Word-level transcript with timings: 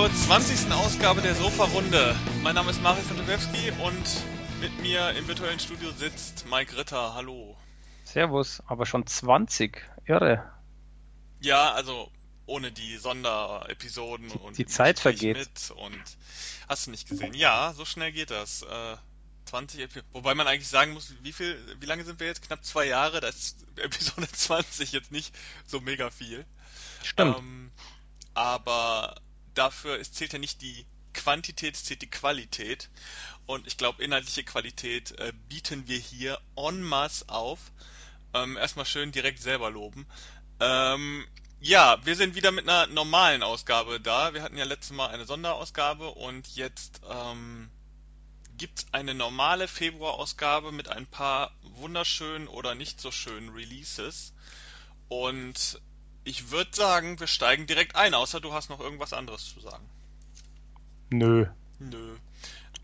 zur 0.00 0.10
20. 0.14 0.72
Ausgabe 0.72 1.20
der 1.20 1.34
Sofa-Runde. 1.34 2.16
Mein 2.42 2.54
Name 2.54 2.70
ist 2.70 2.80
Marius 2.80 3.10
Wojciechowski 3.10 3.70
und 3.82 4.62
mit 4.62 4.80
mir 4.80 5.10
im 5.10 5.28
virtuellen 5.28 5.60
Studio 5.60 5.90
sitzt 5.90 6.46
Mike 6.48 6.74
Ritter. 6.74 7.12
Hallo. 7.12 7.54
Servus, 8.04 8.62
aber 8.66 8.86
schon 8.86 9.06
20. 9.06 9.76
Irre. 10.06 10.50
Ja, 11.42 11.72
also 11.72 12.10
ohne 12.46 12.72
die 12.72 12.96
Sonderepisoden 12.96 14.30
die, 14.30 14.38
und 14.38 14.56
die 14.56 14.64
Zeit 14.64 14.98
vergeht. 14.98 15.36
Mit 15.36 15.70
und 15.76 16.02
hast 16.66 16.86
du 16.86 16.92
nicht 16.92 17.06
gesehen? 17.06 17.34
Ja, 17.34 17.74
so 17.76 17.84
schnell 17.84 18.10
geht 18.10 18.30
das. 18.30 18.62
Äh, 18.62 18.96
20 19.50 19.80
Episoden. 19.80 20.08
Wobei 20.14 20.34
man 20.34 20.46
eigentlich 20.46 20.68
sagen 20.68 20.94
muss, 20.94 21.12
wie 21.20 21.32
viel, 21.34 21.58
wie 21.78 21.86
lange 21.86 22.04
sind 22.04 22.20
wir 22.20 22.26
jetzt? 22.26 22.40
Knapp 22.40 22.64
zwei 22.64 22.86
Jahre. 22.86 23.20
Da 23.20 23.28
ist 23.28 23.66
Episode 23.76 24.28
20 24.32 24.92
jetzt 24.92 25.12
nicht 25.12 25.34
so 25.66 25.78
mega 25.78 26.08
viel. 26.08 26.46
Stimmt. 27.02 27.36
Ähm, 27.36 27.70
aber 28.32 29.20
dafür 29.60 30.00
es 30.00 30.12
zählt 30.12 30.32
ja 30.32 30.38
nicht 30.38 30.62
die 30.62 30.86
Quantität, 31.12 31.74
es 31.74 31.84
zählt 31.84 32.02
die 32.02 32.10
Qualität. 32.10 32.88
Und 33.46 33.66
ich 33.66 33.76
glaube, 33.76 34.02
inhaltliche 34.02 34.44
Qualität 34.44 35.12
äh, 35.18 35.32
bieten 35.48 35.86
wir 35.86 35.98
hier 35.98 36.40
en 36.56 36.82
masse 36.82 37.28
auf. 37.28 37.58
Ähm, 38.32 38.56
erstmal 38.56 38.86
schön 38.86 39.12
direkt 39.12 39.42
selber 39.42 39.70
loben. 39.70 40.06
Ähm, 40.60 41.26
ja, 41.60 41.98
wir 42.06 42.16
sind 42.16 42.34
wieder 42.34 42.52
mit 42.52 42.68
einer 42.68 42.86
normalen 42.86 43.42
Ausgabe 43.42 44.00
da. 44.00 44.32
Wir 44.32 44.42
hatten 44.42 44.56
ja 44.56 44.64
letztes 44.64 44.96
Mal 44.96 45.08
eine 45.08 45.26
Sonderausgabe 45.26 46.08
und 46.10 46.48
jetzt 46.56 47.02
ähm, 47.10 47.70
gibt 48.56 48.86
eine 48.92 49.14
normale 49.14 49.68
Februarausgabe 49.68 50.72
mit 50.72 50.88
ein 50.88 51.06
paar 51.06 51.54
wunderschönen 51.62 52.48
oder 52.48 52.74
nicht 52.74 53.00
so 53.00 53.10
schönen 53.10 53.50
Releases. 53.50 54.32
Und 55.08 55.80
ich 56.24 56.50
würde 56.50 56.70
sagen, 56.74 57.18
wir 57.18 57.26
steigen 57.26 57.66
direkt 57.66 57.96
ein, 57.96 58.14
außer 58.14 58.40
du 58.40 58.52
hast 58.52 58.70
noch 58.70 58.80
irgendwas 58.80 59.12
anderes 59.12 59.52
zu 59.52 59.60
sagen. 59.60 59.88
Nö. 61.10 61.46
Nö. 61.78 62.16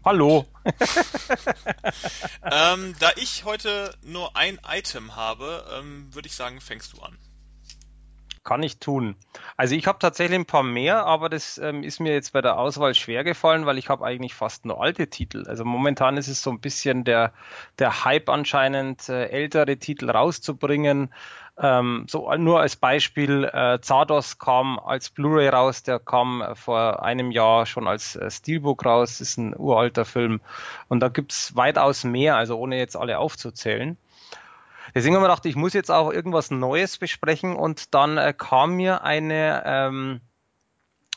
Hallo. 0.05 0.47
ähm, 2.43 2.95
da 3.01 3.11
ich 3.17 3.45
heute 3.45 3.95
nur 4.03 4.37
ein 4.37 4.59
Item 4.67 5.17
habe, 5.17 5.65
ähm, 5.79 6.15
würde 6.15 6.29
ich 6.29 6.35
sagen, 6.35 6.61
fängst 6.61 6.93
du 6.93 7.03
an. 7.03 7.19
Kann 8.45 8.63
ich 8.63 8.79
tun. 8.79 9.17
Also 9.57 9.75
ich 9.75 9.89
habe 9.89 9.99
tatsächlich 9.99 10.39
ein 10.39 10.47
paar 10.47 10.63
mehr, 10.63 11.05
aber 11.05 11.29
das 11.29 11.59
ähm, 11.59 11.83
ist 11.83 11.99
mir 11.99 12.13
jetzt 12.13 12.33
bei 12.33 12.41
der 12.41 12.57
Auswahl 12.57 12.95
schwer 12.95 13.25
gefallen, 13.25 13.67
weil 13.67 13.79
ich 13.79 13.89
habe 13.89 14.07
eigentlich 14.07 14.35
fast 14.35 14.65
nur 14.65 14.81
alte 14.81 15.09
Titel. 15.09 15.45
Also 15.49 15.65
momentan 15.65 16.17
ist 16.17 16.29
es 16.29 16.41
so 16.41 16.51
ein 16.51 16.61
bisschen 16.61 17.03
der, 17.03 17.33
der 17.81 18.05
Hype 18.05 18.29
anscheinend, 18.29 19.09
äh, 19.09 19.27
ältere 19.27 19.77
Titel 19.79 20.09
rauszubringen. 20.09 21.13
Ähm, 21.59 22.05
so 22.07 22.31
nur 22.35 22.61
als 22.61 22.77
Beispiel, 22.77 23.45
äh, 23.45 23.81
Zardos 23.81 24.39
kam 24.39 24.79
als 24.79 25.09
Blu-ray 25.09 25.49
raus, 25.49 25.83
der 25.83 25.99
kam 25.99 26.43
äh, 26.43 26.55
vor 26.55 27.03
einem 27.03 27.31
Jahr 27.31 27.65
schon 27.65 27.89
als 27.89 28.15
äh, 28.15 28.31
Steelbook 28.31 28.85
raus, 28.85 29.23
ist 29.23 29.39
ein 29.39 29.57
uralter 29.57 30.05
Film. 30.05 30.41
Und 30.89 31.01
da 31.01 31.09
gibt's 31.09 31.57
weitaus 31.57 32.05
mehr, 32.05 32.37
also 32.37 32.59
ohne 32.59 32.77
jetzt 32.77 32.97
alle 32.97 33.19
aufzuzählen. 33.19 33.97
Deswegen 34.95 35.15
haben 35.15 35.23
wir 35.23 35.29
gedacht, 35.29 35.47
ich 35.47 35.57
muss 35.57 35.73
jetzt 35.73 35.91
auch 35.91 36.13
irgendwas 36.13 36.51
Neues 36.51 36.99
besprechen 36.99 37.57
und 37.57 37.95
dann 37.95 38.19
äh, 38.19 38.35
kam 38.37 38.75
mir 38.75 39.03
eine, 39.03 39.63
ähm, 39.65 40.21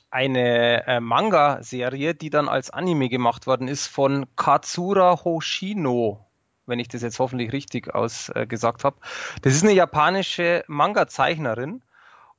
eine 0.09 0.88
äh, 0.88 1.00
Manga-Serie, 1.02 2.16
die 2.16 2.30
dann 2.30 2.47
als 2.47 2.69
Anime 2.69 3.09
gemacht 3.09 3.46
worden 3.46 3.68
ist 3.68 3.88
von 3.88 4.25
Katsura 4.38 5.19
Hoshino 5.25 6.28
wenn 6.69 6.80
ich 6.80 6.88
das 6.88 7.02
jetzt 7.02 7.19
hoffentlich 7.19 7.52
richtig 7.52 7.94
ausgesagt 7.94 8.81
äh, 8.81 8.84
habe. 8.85 8.97
Das 9.41 9.53
ist 9.53 9.63
eine 9.63 9.74
japanische 9.74 10.63
Manga-Zeichnerin 10.68 11.81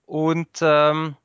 und 0.06 0.58
ähm, 0.60 1.16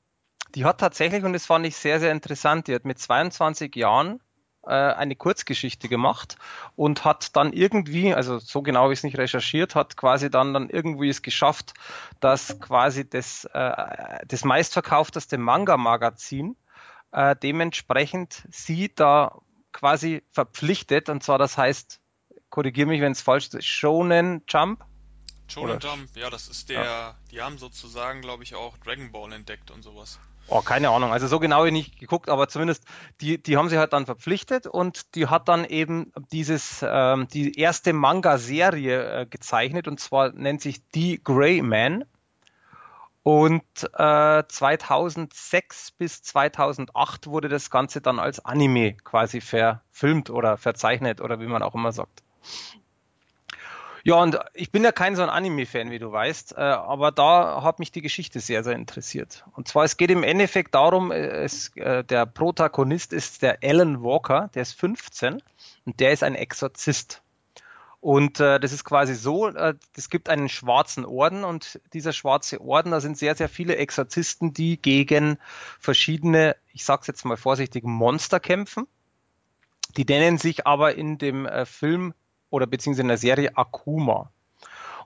die 0.56 0.66
hat 0.66 0.80
tatsächlich, 0.80 1.24
und 1.24 1.34
das 1.34 1.46
fand 1.46 1.66
ich 1.66 1.76
sehr, 1.76 2.00
sehr 2.00 2.12
interessant, 2.12 2.68
die 2.68 2.76
hat 2.76 2.86
mit 2.86 3.00
22 3.00 3.76
Jahren 3.76 4.22
äh, 4.66 4.70
eine 4.70 5.16
Kurzgeschichte 5.16 5.90
gemacht 5.90 6.38
und 6.76 7.06
hat 7.06 7.36
dann 7.36 7.54
irgendwie, 7.54 8.14
also 8.14 8.40
so 8.40 8.62
genau 8.62 8.84
habe 8.84 8.94
ich 8.94 9.00
es 9.00 9.04
nicht 9.04 9.18
recherchiert, 9.18 9.76
hat 9.76 9.98
quasi 9.98 10.30
dann, 10.30 10.54
dann 10.54 10.70
irgendwie 10.70 11.10
es 11.10 11.22
geschafft, 11.22 11.74
dass 12.20 12.60
quasi 12.60 13.10
das, 13.10 13.46
äh, 13.54 14.26
das 14.28 14.44
meistverkaufteste 14.44 15.38
Manga-Magazin 15.38 16.56
äh, 17.12 17.36
dementsprechend 17.36 18.44
sie 18.50 18.94
da 18.94 19.40
quasi 19.72 20.24
verpflichtet, 20.32 21.10
und 21.10 21.22
zwar 21.22 21.38
das 21.38 21.58
heißt 21.58 22.00
korrigiere 22.56 22.88
mich, 22.88 23.02
wenn 23.02 23.12
es 23.12 23.22
falsch 23.22 23.50
ist, 23.50 23.66
Shonen 23.66 24.42
Jump? 24.48 24.86
Shonen 25.48 25.78
Jump, 25.78 26.08
ja, 26.16 26.30
das 26.30 26.48
ist 26.48 26.70
der, 26.70 26.84
ja. 26.84 27.16
die 27.30 27.42
haben 27.42 27.58
sozusagen, 27.58 28.22
glaube 28.22 28.44
ich, 28.44 28.56
auch 28.56 28.78
Dragon 28.78 29.12
Ball 29.12 29.34
entdeckt 29.34 29.72
und 29.72 29.84
sowas. 29.84 30.20
Oh, 30.48 30.62
keine 30.62 30.90
Ahnung. 30.90 31.12
Also 31.12 31.28
so 31.28 31.40
genau 31.40 31.58
habe 31.58 31.68
ich 31.68 31.74
nicht 31.74 32.00
geguckt, 32.00 32.30
aber 32.30 32.48
zumindest 32.48 32.86
die, 33.20 33.42
die 33.42 33.58
haben 33.58 33.68
sie 33.68 33.78
halt 33.78 33.92
dann 33.92 34.06
verpflichtet 34.06 34.68
und 34.68 35.16
die 35.16 35.28
hat 35.28 35.50
dann 35.50 35.66
eben 35.66 36.14
dieses, 36.32 36.86
ähm, 36.88 37.28
die 37.34 37.60
erste 37.60 37.92
Manga-Serie 37.92 39.22
äh, 39.22 39.26
gezeichnet 39.26 39.90
und 39.90 40.00
zwar 40.00 40.32
nennt 40.32 40.62
sich 40.62 40.82
The 40.94 41.20
Grey 41.22 41.62
Man. 41.62 42.06
Und 43.24 43.64
äh, 43.98 44.44
2006 44.48 45.92
bis 45.92 46.22
2008 46.22 47.28
wurde 47.28 47.50
das 47.50 47.70
Ganze 47.70 48.00
dann 48.00 48.20
als 48.20 48.46
Anime 48.46 48.94
quasi 48.94 49.42
verfilmt 49.42 50.30
oder 50.30 50.58
verzeichnet 50.58 51.20
oder 51.20 51.40
wie 51.40 51.48
man 51.48 51.64
auch 51.64 51.74
immer 51.76 51.92
sagt. 51.92 52.22
Ja, 54.08 54.22
und 54.22 54.38
ich 54.54 54.72
bin 54.72 54.84
ja 54.84 54.92
kein 54.92 55.16
so 55.16 55.24
ein 55.24 55.30
Anime-Fan, 55.30 55.90
wie 55.90 55.98
du 55.98 56.12
weißt, 56.12 56.54
äh, 56.54 56.62
aber 56.62 57.12
da 57.12 57.64
hat 57.64 57.80
mich 57.80 57.92
die 57.92 58.04
Geschichte 58.04 58.40
sehr, 58.40 58.64
sehr 58.64 58.76
interessiert. 58.76 59.44
Und 59.54 59.68
zwar, 59.68 59.84
es 59.84 59.98
geht 59.98 60.12
im 60.12 60.22
Endeffekt 60.22 60.76
darum, 60.76 61.12
äh, 61.12 61.26
es, 61.26 61.76
äh, 61.76 62.04
der 62.04 62.28
Protagonist 62.28 63.14
ist 63.14 63.42
der 63.42 63.58
Alan 63.64 64.04
Walker, 64.04 64.52
der 64.54 64.62
ist 64.62 64.74
15 64.74 65.42
und 65.86 66.00
der 66.00 66.12
ist 66.12 66.22
ein 66.22 66.36
Exorzist. 66.36 67.24
Und 68.00 68.40
äh, 68.40 68.60
das 68.60 68.74
ist 68.74 68.84
quasi 68.84 69.16
so, 69.16 69.48
äh, 69.48 69.74
es 69.98 70.12
gibt 70.12 70.30
einen 70.30 70.50
schwarzen 70.50 71.04
Orden 71.04 71.44
und 71.44 71.80
dieser 71.92 72.14
schwarze 72.14 72.62
Orden, 72.62 72.92
da 72.92 73.02
sind 73.02 73.18
sehr, 73.18 73.34
sehr 73.34 73.50
viele 73.50 73.78
Exorzisten, 73.78 74.54
die 74.54 74.80
gegen 74.80 75.40
verschiedene, 75.80 76.56
ich 76.72 76.86
sag's 76.86 77.08
jetzt 77.08 77.26
mal 77.26 77.38
vorsichtig, 77.38 77.84
Monster 77.84 78.40
kämpfen. 78.40 78.86
Die 79.98 80.06
nennen 80.06 80.38
sich 80.38 80.68
aber 80.68 80.94
in 80.94 81.18
dem 81.18 81.48
äh, 81.48 81.66
Film 81.66 82.14
oder 82.50 82.68
beziehungsweise 82.68 83.02
in 83.02 83.08
der 83.10 83.18
Serie 83.18 83.58
Akuma. 83.58 84.32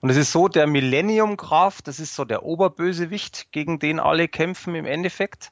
Und 0.02 0.10
es 0.10 0.18
ist 0.18 0.32
so, 0.32 0.48
der 0.48 0.68
Millennium 0.68 1.36
Graf, 1.36 1.82
das 1.82 2.00
ist 2.00 2.16
so 2.16 2.24
der 2.26 2.44
Oberbösewicht, 2.44 3.52
gegen 3.52 3.80
den 3.80 4.00
alle 4.00 4.28
kämpfen 4.28 4.76
im 4.76 4.86
Endeffekt. 4.86 5.52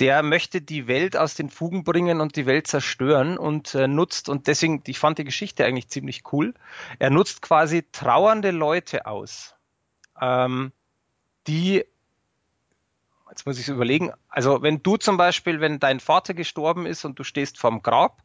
Der 0.00 0.22
möchte 0.22 0.60
die 0.60 0.86
Welt 0.86 1.16
aus 1.16 1.34
den 1.34 1.50
Fugen 1.50 1.84
bringen 1.84 2.20
und 2.20 2.36
die 2.36 2.46
Welt 2.46 2.66
zerstören 2.66 3.36
und 3.36 3.74
äh, 3.74 3.88
nutzt, 3.88 4.28
und 4.28 4.46
deswegen, 4.46 4.82
ich 4.86 4.98
fand 4.98 5.18
die 5.18 5.24
Geschichte 5.24 5.64
eigentlich 5.64 5.88
ziemlich 5.88 6.22
cool. 6.32 6.54
Er 6.98 7.10
nutzt 7.10 7.42
quasi 7.42 7.84
trauernde 7.90 8.50
Leute 8.52 9.06
aus, 9.06 9.54
ähm, 10.20 10.72
die, 11.46 11.84
jetzt 13.30 13.46
muss 13.46 13.56
ich 13.56 13.62
es 13.62 13.74
überlegen, 13.74 14.12
also 14.28 14.62
wenn 14.62 14.82
du 14.82 14.96
zum 14.96 15.16
Beispiel, 15.16 15.60
wenn 15.60 15.80
dein 15.80 15.98
Vater 15.98 16.34
gestorben 16.34 16.86
ist 16.86 17.04
und 17.04 17.18
du 17.18 17.24
stehst 17.24 17.58
vorm 17.58 17.82
Grab, 17.82 18.22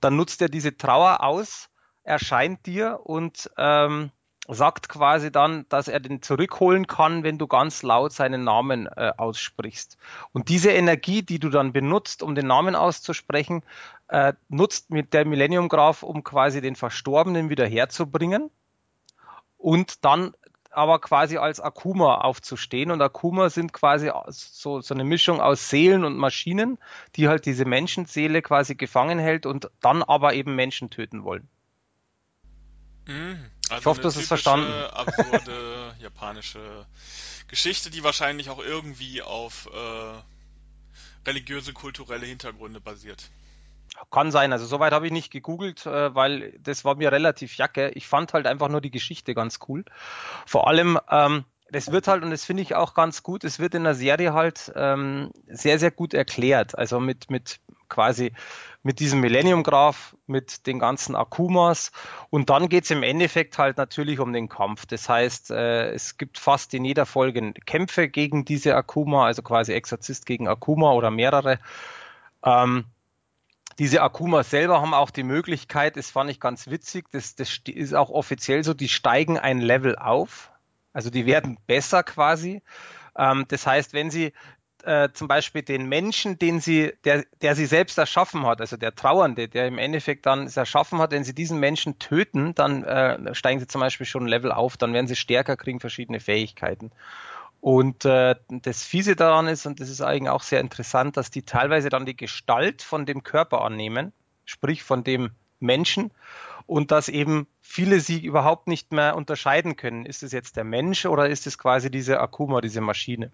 dann 0.00 0.16
nutzt 0.16 0.40
er 0.40 0.48
diese 0.48 0.76
Trauer 0.76 1.22
aus, 1.22 1.68
erscheint 2.04 2.66
dir 2.66 3.00
und 3.04 3.50
ähm, 3.56 4.10
sagt 4.48 4.88
quasi 4.88 5.30
dann, 5.30 5.66
dass 5.68 5.88
er 5.88 6.00
den 6.00 6.20
zurückholen 6.20 6.86
kann, 6.86 7.22
wenn 7.22 7.38
du 7.38 7.46
ganz 7.46 7.82
laut 7.82 8.12
seinen 8.12 8.44
Namen 8.44 8.86
äh, 8.86 9.12
aussprichst. 9.16 9.96
Und 10.32 10.48
diese 10.48 10.70
Energie, 10.70 11.22
die 11.22 11.38
du 11.38 11.48
dann 11.48 11.72
benutzt, 11.72 12.22
um 12.22 12.34
den 12.34 12.48
Namen 12.48 12.74
auszusprechen, 12.74 13.62
äh, 14.08 14.32
nutzt 14.48 14.90
mit 14.90 15.14
der 15.14 15.26
Millennium 15.26 15.68
Graph, 15.68 16.02
um 16.02 16.24
quasi 16.24 16.60
den 16.60 16.74
Verstorbenen 16.74 17.50
wieder 17.50 17.66
herzubringen 17.66 18.50
und 19.58 20.04
dann 20.04 20.34
aber 20.72 20.98
quasi 21.00 21.36
als 21.36 21.60
Akuma 21.60 22.16
aufzustehen. 22.16 22.90
Und 22.90 23.00
Akuma 23.00 23.50
sind 23.50 23.72
quasi 23.72 24.10
so, 24.28 24.80
so 24.80 24.94
eine 24.94 25.04
Mischung 25.04 25.40
aus 25.40 25.68
Seelen 25.68 26.04
und 26.04 26.16
Maschinen, 26.16 26.78
die 27.14 27.28
halt 27.28 27.46
diese 27.46 27.64
Menschenseele 27.64 28.42
quasi 28.42 28.74
gefangen 28.74 29.18
hält 29.18 29.46
und 29.46 29.70
dann 29.80 30.02
aber 30.02 30.34
eben 30.34 30.56
Menschen 30.56 30.90
töten 30.90 31.24
wollen. 31.24 31.48
Mhm. 33.06 33.50
Also 33.68 33.80
ich 33.80 33.86
hoffe, 33.86 34.00
du 34.02 34.08
hast 34.08 34.16
es 34.16 34.28
verstanden. 34.28 34.70
absurde 34.92 35.94
japanische 36.00 36.86
Geschichte, 37.48 37.90
die 37.90 38.04
wahrscheinlich 38.04 38.50
auch 38.50 38.58
irgendwie 38.58 39.22
auf 39.22 39.68
äh, 39.72 41.28
religiöse, 41.28 41.72
kulturelle 41.72 42.26
Hintergründe 42.26 42.80
basiert. 42.80 43.30
Kann 44.10 44.30
sein, 44.30 44.52
also 44.52 44.66
soweit 44.66 44.92
habe 44.92 45.06
ich 45.06 45.12
nicht 45.12 45.30
gegoogelt, 45.30 45.86
äh, 45.86 46.14
weil 46.14 46.58
das 46.60 46.84
war 46.84 46.96
mir 46.96 47.12
relativ 47.12 47.56
jacke. 47.56 47.90
Ich 47.90 48.06
fand 48.06 48.32
halt 48.32 48.46
einfach 48.46 48.68
nur 48.68 48.80
die 48.80 48.90
Geschichte 48.90 49.34
ganz 49.34 49.58
cool. 49.68 49.84
Vor 50.46 50.66
allem, 50.66 50.98
ähm, 51.10 51.44
das 51.70 51.92
wird 51.92 52.08
halt, 52.08 52.22
und 52.22 52.30
das 52.30 52.44
finde 52.44 52.62
ich 52.62 52.74
auch 52.74 52.94
ganz 52.94 53.22
gut, 53.22 53.44
es 53.44 53.58
wird 53.58 53.74
in 53.74 53.84
der 53.84 53.94
Serie 53.94 54.32
halt 54.32 54.72
ähm, 54.76 55.30
sehr, 55.46 55.78
sehr 55.78 55.90
gut 55.90 56.14
erklärt. 56.14 56.76
Also 56.76 57.00
mit, 57.00 57.30
mit 57.30 57.60
quasi 57.92 58.32
mit 58.82 58.98
diesem 58.98 59.20
Millennium 59.20 59.62
Graph, 59.62 60.16
mit 60.26 60.66
den 60.66 60.78
ganzen 60.78 61.14
Akumas. 61.14 61.92
Und 62.30 62.50
dann 62.50 62.68
geht 62.68 62.84
es 62.84 62.90
im 62.90 63.02
Endeffekt 63.04 63.58
halt 63.58 63.76
natürlich 63.76 64.18
um 64.18 64.32
den 64.32 64.48
Kampf. 64.48 64.86
Das 64.86 65.08
heißt, 65.08 65.52
äh, 65.52 65.90
es 65.92 66.16
gibt 66.16 66.38
fast 66.38 66.74
in 66.74 66.84
jeder 66.84 67.06
Folge 67.06 67.52
Kämpfe 67.64 68.08
gegen 68.08 68.44
diese 68.44 68.74
Akuma, 68.74 69.26
also 69.26 69.42
quasi 69.42 69.72
Exorzist 69.72 70.26
gegen 70.26 70.48
Akuma 70.48 70.92
oder 70.92 71.10
mehrere. 71.10 71.60
Ähm, 72.44 72.86
diese 73.78 74.02
Akuma 74.02 74.42
selber 74.42 74.80
haben 74.80 74.94
auch 74.94 75.10
die 75.10 75.22
Möglichkeit, 75.22 75.96
das 75.96 76.10
fand 76.10 76.30
ich 76.30 76.40
ganz 76.40 76.68
witzig, 76.68 77.06
das, 77.10 77.36
das 77.36 77.58
ist 77.66 77.94
auch 77.94 78.10
offiziell 78.10 78.64
so, 78.64 78.74
die 78.74 78.88
steigen 78.88 79.38
ein 79.38 79.60
Level 79.60 79.96
auf. 79.96 80.50
Also 80.92 81.08
die 81.08 81.24
werden 81.24 81.58
besser 81.66 82.02
quasi. 82.02 82.62
Ähm, 83.16 83.46
das 83.48 83.66
heißt, 83.66 83.94
wenn 83.94 84.10
sie 84.10 84.32
äh, 84.84 85.10
zum 85.12 85.28
Beispiel 85.28 85.62
den 85.62 85.88
Menschen, 85.88 86.38
den 86.38 86.60
sie, 86.60 86.92
der, 87.04 87.24
der 87.40 87.54
sie 87.54 87.66
selbst 87.66 87.98
erschaffen 87.98 88.46
hat, 88.46 88.60
also 88.60 88.76
der 88.76 88.94
Trauernde, 88.94 89.48
der 89.48 89.66
im 89.66 89.78
Endeffekt 89.78 90.26
dann 90.26 90.46
es 90.46 90.56
erschaffen 90.56 90.98
hat, 90.98 91.12
wenn 91.12 91.24
sie 91.24 91.34
diesen 91.34 91.60
Menschen 91.60 91.98
töten, 91.98 92.54
dann 92.54 92.84
äh, 92.84 93.34
steigen 93.34 93.60
sie 93.60 93.66
zum 93.66 93.80
Beispiel 93.80 94.06
schon 94.06 94.24
ein 94.24 94.28
Level 94.28 94.52
auf, 94.52 94.76
dann 94.76 94.92
werden 94.92 95.06
sie 95.06 95.16
stärker, 95.16 95.56
kriegen 95.56 95.80
verschiedene 95.80 96.20
Fähigkeiten. 96.20 96.90
Und 97.60 98.04
äh, 98.04 98.34
das 98.48 98.82
Fiese 98.82 99.14
daran 99.14 99.46
ist, 99.46 99.66
und 99.66 99.78
das 99.78 99.88
ist 99.88 100.00
eigentlich 100.00 100.30
auch 100.30 100.42
sehr 100.42 100.60
interessant, 100.60 101.16
dass 101.16 101.30
die 101.30 101.42
teilweise 101.42 101.88
dann 101.88 102.06
die 102.06 102.16
Gestalt 102.16 102.82
von 102.82 103.06
dem 103.06 103.22
Körper 103.22 103.62
annehmen, 103.62 104.12
sprich 104.44 104.82
von 104.82 105.04
dem 105.04 105.30
Menschen, 105.60 106.10
und 106.66 106.90
dass 106.90 107.08
eben 107.08 107.46
viele 107.60 108.00
sie 108.00 108.18
überhaupt 108.20 108.66
nicht 108.66 108.92
mehr 108.92 109.14
unterscheiden 109.14 109.76
können. 109.76 110.06
Ist 110.06 110.22
es 110.22 110.32
jetzt 110.32 110.56
der 110.56 110.64
Mensch 110.64 111.06
oder 111.06 111.28
ist 111.28 111.46
es 111.46 111.56
quasi 111.56 111.90
diese 111.90 112.20
Akuma, 112.20 112.60
diese 112.60 112.80
Maschine? 112.80 113.30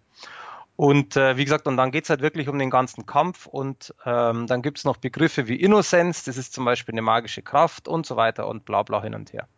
Und 0.78 1.16
äh, 1.16 1.36
wie 1.36 1.44
gesagt, 1.44 1.66
und 1.66 1.76
dann 1.76 1.90
geht's 1.90 2.08
halt 2.08 2.20
wirklich 2.20 2.48
um 2.48 2.56
den 2.56 2.70
ganzen 2.70 3.04
Kampf 3.04 3.46
und 3.46 3.92
ähm, 4.06 4.46
dann 4.46 4.62
gibt's 4.62 4.84
noch 4.84 4.96
Begriffe 4.96 5.48
wie 5.48 5.56
Innocence, 5.56 6.22
das 6.22 6.36
ist 6.36 6.52
zum 6.52 6.64
Beispiel 6.64 6.94
eine 6.94 7.02
magische 7.02 7.42
Kraft 7.42 7.88
und 7.88 8.06
so 8.06 8.14
weiter 8.14 8.46
und 8.46 8.64
bla 8.64 8.84
bla 8.84 9.02
hin 9.02 9.16
und 9.16 9.32
her 9.32 9.48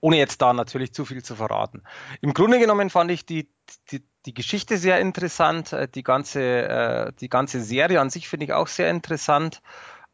ohne 0.00 0.16
jetzt 0.16 0.42
da 0.42 0.52
natürlich 0.52 0.92
zu 0.92 1.04
viel 1.04 1.22
zu 1.22 1.36
verraten. 1.36 1.82
Im 2.20 2.34
Grunde 2.34 2.58
genommen 2.58 2.90
fand 2.90 3.12
ich 3.12 3.24
die, 3.24 3.48
die, 3.92 4.02
die 4.26 4.34
Geschichte 4.34 4.76
sehr 4.76 4.98
interessant, 4.98 5.72
äh, 5.72 5.86
die 5.86 6.02
ganze, 6.02 6.42
äh, 6.42 7.12
die 7.20 7.28
ganze 7.28 7.60
Serie 7.60 8.00
an 8.00 8.10
sich 8.10 8.28
finde 8.28 8.46
ich 8.46 8.52
auch 8.52 8.66
sehr 8.66 8.90
interessant. 8.90 9.62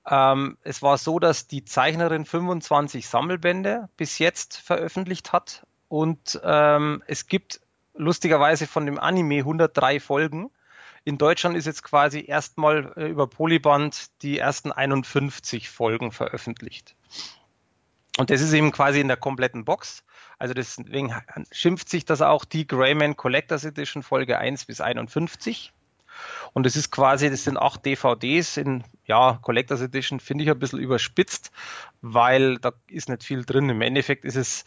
Ähm, 0.06 0.58
es 0.62 0.82
war 0.82 0.98
so, 0.98 1.18
dass 1.18 1.46
die 1.46 1.64
Zeichnerin 1.64 2.26
25 2.26 3.08
Sammelbände 3.08 3.88
bis 3.96 4.18
jetzt 4.18 4.58
veröffentlicht 4.58 5.32
hat 5.32 5.66
und 5.88 6.38
ähm, 6.44 7.02
es 7.06 7.26
gibt 7.26 7.62
lustigerweise 7.98 8.66
von 8.66 8.86
dem 8.86 8.98
Anime 8.98 9.38
103 9.38 10.00
Folgen. 10.00 10.50
In 11.04 11.18
Deutschland 11.18 11.56
ist 11.56 11.66
jetzt 11.66 11.82
quasi 11.82 12.24
erstmal 12.26 12.92
äh, 12.96 13.08
über 13.08 13.26
Polyband 13.26 14.10
die 14.22 14.38
ersten 14.38 14.72
51 14.72 15.68
Folgen 15.68 16.12
veröffentlicht. 16.12 16.96
Und 18.18 18.30
das 18.30 18.40
ist 18.40 18.52
eben 18.52 18.72
quasi 18.72 19.00
in 19.00 19.08
der 19.08 19.16
kompletten 19.16 19.64
Box. 19.64 20.04
Also 20.38 20.54
deswegen 20.54 21.14
schimpft 21.52 21.88
sich 21.88 22.04
das 22.04 22.20
auch 22.20 22.44
die 22.44 22.66
Greyman 22.66 23.16
Collectors 23.16 23.64
Edition 23.64 24.02
Folge 24.02 24.38
1 24.38 24.64
bis 24.64 24.80
51. 24.80 25.72
Und 26.52 26.66
das 26.66 26.74
ist 26.74 26.90
quasi, 26.90 27.30
das 27.30 27.44
sind 27.44 27.56
acht 27.56 27.86
DVDs 27.86 28.56
in, 28.56 28.82
ja, 29.04 29.38
Collectors 29.42 29.80
Edition 29.80 30.18
finde 30.18 30.44
ich 30.44 30.50
ein 30.50 30.58
bisschen 30.58 30.80
überspitzt, 30.80 31.52
weil 32.00 32.58
da 32.58 32.72
ist 32.88 33.08
nicht 33.08 33.22
viel 33.24 33.44
drin. 33.44 33.68
Im 33.68 33.82
Endeffekt 33.82 34.24
ist 34.24 34.36
es 34.36 34.64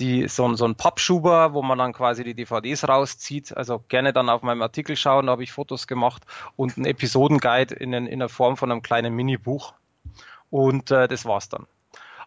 die, 0.00 0.26
so, 0.28 0.54
so 0.54 0.64
ein 0.64 0.74
Pappschuber, 0.74 1.52
wo 1.52 1.62
man 1.62 1.78
dann 1.78 1.92
quasi 1.92 2.24
die 2.24 2.34
DVDs 2.34 2.88
rauszieht. 2.88 3.56
Also 3.56 3.84
gerne 3.88 4.12
dann 4.12 4.28
auf 4.28 4.42
meinem 4.42 4.62
Artikel 4.62 4.96
schauen, 4.96 5.26
da 5.26 5.32
habe 5.32 5.42
ich 5.42 5.52
Fotos 5.52 5.86
gemacht 5.86 6.24
und 6.56 6.76
ein 6.76 6.84
Episodenguide 6.84 7.74
in, 7.74 7.92
in 7.92 8.18
der 8.18 8.28
Form 8.28 8.56
von 8.56 8.72
einem 8.72 8.82
kleinen 8.82 9.14
Minibuch. 9.14 9.74
Und 10.50 10.90
äh, 10.90 11.06
das 11.06 11.24
war's 11.24 11.48
dann. 11.48 11.66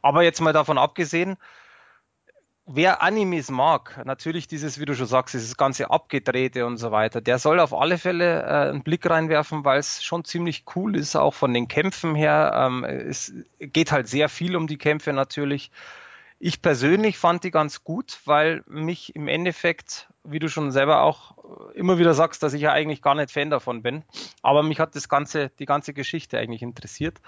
Aber 0.02 0.24
jetzt 0.24 0.40
mal 0.40 0.54
davon 0.54 0.78
abgesehen, 0.78 1.38
wer 2.66 3.02
Animes 3.02 3.50
mag, 3.50 4.02
natürlich 4.06 4.48
dieses, 4.48 4.80
wie 4.80 4.86
du 4.86 4.96
schon 4.96 5.08
sagst, 5.08 5.34
dieses 5.34 5.58
ganze 5.58 5.90
Abgedrehte 5.90 6.66
und 6.66 6.78
so 6.78 6.92
weiter, 6.92 7.22
der 7.22 7.40
soll 7.40 7.60
auf 7.60 7.74
alle 7.74 7.98
Fälle 7.98 8.42
äh, 8.44 8.70
einen 8.70 8.84
Blick 8.84 9.10
reinwerfen, 9.10 9.66
weil 9.66 9.80
es 9.80 10.04
schon 10.04 10.24
ziemlich 10.24 10.64
cool 10.76 10.96
ist, 10.96 11.16
auch 11.16 11.34
von 11.34 11.54
den 11.54 11.68
Kämpfen 11.68 12.16
her. 12.16 12.54
Ähm, 12.56 12.84
es 12.84 13.34
geht 13.60 13.92
halt 13.92 14.08
sehr 14.08 14.30
viel 14.30 14.56
um 14.56 14.68
die 14.68 14.78
Kämpfe 14.78 15.14
natürlich. 15.14 15.72
Ich 16.46 16.62
persönlich 16.62 17.18
fand 17.18 17.46
die 17.46 17.52
ganz 17.52 17.86
gut, 17.86 18.20
weil 18.26 18.66
mich 18.68 19.16
im 19.16 19.30
Endeffekt, 19.30 20.10
wie 20.26 20.40
du 20.40 20.50
schon 20.50 20.74
selber 20.74 21.04
auch 21.04 21.38
immer 21.74 22.00
wieder 22.00 22.14
sagst, 22.14 22.44
dass 22.44 22.52
ich 22.52 22.62
ja 22.62 22.74
eigentlich 22.74 23.02
gar 23.02 23.16
nicht 23.16 23.32
Fan 23.32 23.50
davon 23.50 23.82
bin, 23.82 24.04
aber 24.42 24.62
mich 24.62 24.82
hat 24.82 24.94
das 24.94 25.08
ganze, 25.08 25.52
die 25.60 25.66
ganze 25.66 25.94
Geschichte 25.94 26.38
eigentlich 26.38 26.62
interessiert. 26.62 27.22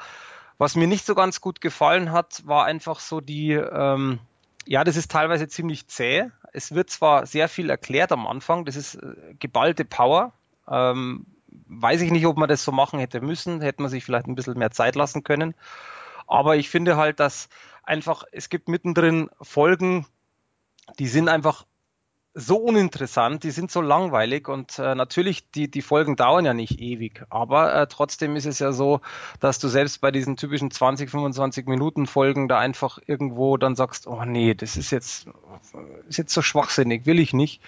Was 0.57 0.75
mir 0.75 0.88
nicht 0.88 1.06
so 1.06 1.15
ganz 1.15 1.39
gut 1.39 1.62
gefallen 1.62 2.12
hat, 2.12 2.45
war 2.45 2.65
einfach 2.65 3.00
so 3.00 3.21
die, 3.21 3.53
ähm, 3.53 4.19
ja, 4.65 4.83
das 4.83 4.97
ist 4.97 5.12
teilweise 5.12 5.47
ziemlich 5.47 5.88
zäh. 5.88 6.29
Es 6.51 6.75
wird 6.75 6.89
zwar 6.89 7.25
sehr 7.25 7.47
viel 7.47 7.69
erklärt 7.69 8.11
am 8.11 8.27
Anfang, 8.27 8.65
das 8.65 8.75
ist 8.75 8.95
äh, 8.95 9.15
geballte 9.39 9.85
Power. 9.85 10.33
Ähm, 10.69 11.25
weiß 11.68 12.01
ich 12.01 12.11
nicht, 12.11 12.25
ob 12.25 12.35
man 12.35 12.50
das 12.50 12.65
so 12.65 12.73
machen 12.73 13.00
hätte 13.00 13.21
müssen, 13.21 13.61
hätte 13.61 13.81
man 13.81 13.89
sich 13.89 14.03
vielleicht 14.03 14.27
ein 14.27 14.35
bisschen 14.35 14.59
mehr 14.59 14.71
Zeit 14.71 14.95
lassen 14.95 15.23
können. 15.23 15.56
Aber 16.27 16.57
ich 16.57 16.69
finde 16.69 16.97
halt, 16.97 17.19
dass 17.19 17.50
einfach, 17.85 18.23
es 18.31 18.49
gibt 18.49 18.67
mittendrin 18.67 19.29
Folgen, 19.41 20.05
die 20.99 21.07
sind 21.07 21.29
einfach 21.29 21.65
so 22.37 22.57
uninteressant, 22.57 23.45
die 23.45 23.51
sind 23.51 23.71
so 23.71 23.79
langweilig 23.79 24.49
und 24.49 24.77
äh, 24.77 24.93
natürlich, 24.93 25.49
die, 25.51 25.71
die 25.71 25.81
Folgen 25.81 26.17
dauern 26.17 26.43
ja 26.43 26.53
nicht 26.53 26.81
ewig, 26.81 27.23
aber 27.29 27.73
äh, 27.73 27.87
trotzdem 27.87 28.35
ist 28.35 28.45
es 28.45 28.59
ja 28.59 28.73
so, 28.73 28.99
dass 29.39 29.57
du 29.57 29.69
selbst 29.69 30.01
bei 30.01 30.11
diesen 30.11 30.35
typischen 30.35 30.69
20, 30.69 31.09
25 31.09 31.65
Minuten 31.65 32.07
Folgen 32.07 32.49
da 32.49 32.59
einfach 32.59 32.99
irgendwo 33.06 33.56
dann 33.56 33.77
sagst, 33.77 34.06
oh 34.06 34.25
nee, 34.25 34.54
das 34.54 34.75
ist 34.75 34.92
jetzt, 34.92 35.30
ist 36.09 36.18
jetzt 36.18 36.33
so 36.33 36.42
schwachsinnig, 36.42 37.06
will 37.06 37.19
ich 37.19 37.31
nicht, 37.31 37.61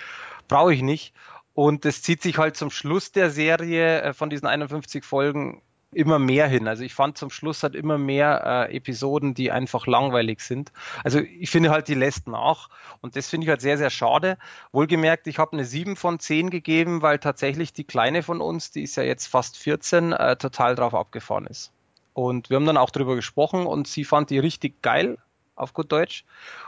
brauche 0.49 0.73
ich 0.73 0.81
nicht. 0.81 1.13
Und 1.53 1.85
das 1.85 2.01
zieht 2.01 2.21
sich 2.21 2.37
halt 2.37 2.57
zum 2.57 2.69
Schluss 2.69 3.13
der 3.13 3.31
Serie 3.31 4.01
äh, 4.01 4.13
von 4.13 4.29
diesen 4.29 4.47
51 4.47 5.05
Folgen 5.05 5.61
immer 5.91 6.19
mehr 6.19 6.47
hin. 6.47 6.67
Also 6.67 6.83
ich 6.83 6.93
fand 6.93 7.17
zum 7.17 7.29
Schluss 7.29 7.63
halt 7.63 7.75
immer 7.75 7.97
mehr 7.97 8.67
äh, 8.69 8.75
Episoden, 8.75 9.33
die 9.33 9.51
einfach 9.51 9.87
langweilig 9.87 10.41
sind. 10.41 10.71
Also 11.03 11.19
ich 11.19 11.49
finde 11.49 11.69
halt, 11.69 11.87
die 11.87 11.93
lässt 11.93 12.27
nach. 12.27 12.69
Und 13.01 13.15
das 13.15 13.29
finde 13.29 13.45
ich 13.45 13.49
halt 13.49 13.61
sehr, 13.61 13.77
sehr 13.77 13.89
schade. 13.89 14.37
Wohlgemerkt, 14.71 15.27
ich 15.27 15.39
habe 15.39 15.53
eine 15.53 15.65
7 15.65 15.95
von 15.95 16.19
10 16.19 16.49
gegeben, 16.49 17.01
weil 17.01 17.19
tatsächlich 17.19 17.73
die 17.73 17.85
Kleine 17.85 18.21
von 18.21 18.41
uns, 18.41 18.71
die 18.71 18.83
ist 18.83 18.97
ja 18.97 19.03
jetzt 19.03 19.27
fast 19.27 19.57
14, 19.57 20.11
äh, 20.11 20.35
total 20.35 20.75
drauf 20.75 20.93
abgefahren 20.93 21.47
ist. 21.47 21.71
Und 22.13 22.49
wir 22.49 22.55
haben 22.55 22.65
dann 22.65 22.77
auch 22.77 22.89
drüber 22.89 23.15
gesprochen 23.15 23.65
und 23.65 23.87
sie 23.87 24.03
fand 24.03 24.29
die 24.29 24.39
richtig 24.39 24.81
geil, 24.81 25.17
auf 25.55 25.73
gut 25.73 25.91
Deutsch. 25.91 26.25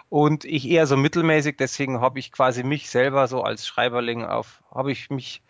Und 0.08 0.46
ich 0.46 0.68
eher 0.68 0.88
so 0.88 0.96
mittelmäßig, 0.96 1.58
deswegen 1.58 2.02
habe 2.02 2.20
ich 2.20 2.32
quasi 2.32 2.64
mich 2.64 2.90
selber 2.90 3.28
so 3.28 3.44
als 3.44 3.68
Schreiberling 3.68 4.24
auf, 4.24 4.64
habe 4.74 4.92
ich 4.92 5.10
mich 5.10 5.42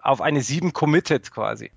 auf 0.00 0.20
eine 0.20 0.42
7 0.42 0.72
committed 0.72 1.30
quasi. 1.30 1.70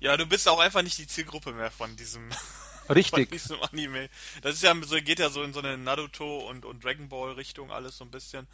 Ja, 0.00 0.16
du 0.16 0.26
bist 0.26 0.48
auch 0.48 0.58
einfach 0.58 0.82
nicht 0.82 0.98
die 0.98 1.06
Zielgruppe 1.06 1.52
mehr 1.52 1.70
von 1.70 1.94
diesem, 1.96 2.30
Richtig. 2.88 3.10
von 3.10 3.24
diesem 3.26 3.62
Anime. 3.62 4.08
Das 4.42 4.54
ist 4.54 4.62
ja 4.62 4.74
so, 4.82 4.96
geht 4.96 5.18
ja 5.18 5.28
so 5.28 5.42
in 5.42 5.52
so 5.52 5.60
eine 5.60 5.76
Naruto 5.76 6.38
und, 6.48 6.64
und 6.64 6.82
Dragon 6.82 7.08
Ball 7.08 7.32
Richtung 7.32 7.70
alles 7.70 7.98
so 7.98 8.04
ein 8.04 8.10
bisschen. 8.10 8.48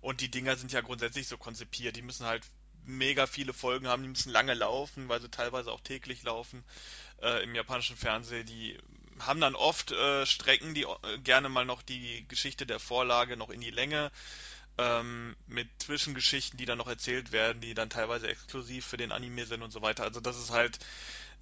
Und 0.00 0.20
die 0.20 0.30
Dinger 0.30 0.56
sind 0.56 0.72
ja 0.72 0.80
grundsätzlich 0.80 1.26
so 1.26 1.36
konzipiert. 1.36 1.96
Die 1.96 2.02
müssen 2.02 2.26
halt 2.26 2.44
mega 2.84 3.26
viele 3.26 3.52
Folgen 3.52 3.88
haben, 3.88 4.02
die 4.02 4.08
müssen 4.08 4.30
lange 4.30 4.54
laufen, 4.54 5.08
weil 5.08 5.20
sie 5.20 5.30
teilweise 5.30 5.70
auch 5.72 5.80
täglich 5.80 6.22
laufen 6.22 6.64
äh, 7.20 7.42
im 7.42 7.54
japanischen 7.54 7.96
Fernsehen. 7.96 8.46
Die 8.46 8.78
haben 9.18 9.40
dann 9.40 9.54
oft 9.54 9.92
äh, 9.92 10.24
Strecken, 10.24 10.74
die 10.74 10.82
äh, 10.82 11.18
gerne 11.22 11.48
mal 11.48 11.64
noch 11.64 11.82
die 11.82 12.26
Geschichte 12.28 12.64
der 12.64 12.78
Vorlage 12.78 13.36
noch 13.36 13.50
in 13.50 13.60
die 13.60 13.70
Länge 13.70 14.10
ähm, 14.78 15.36
mit 15.46 15.68
Zwischengeschichten, 15.78 16.56
die 16.58 16.64
dann 16.64 16.78
noch 16.78 16.88
erzählt 16.88 17.32
werden, 17.32 17.60
die 17.60 17.74
dann 17.74 17.90
teilweise 17.90 18.28
exklusiv 18.28 18.86
für 18.86 18.96
den 18.96 19.12
Anime 19.12 19.46
sind 19.46 19.62
und 19.62 19.70
so 19.70 19.82
weiter. 19.82 20.04
Also 20.04 20.20
das 20.20 20.38
ist 20.38 20.50
halt 20.50 20.78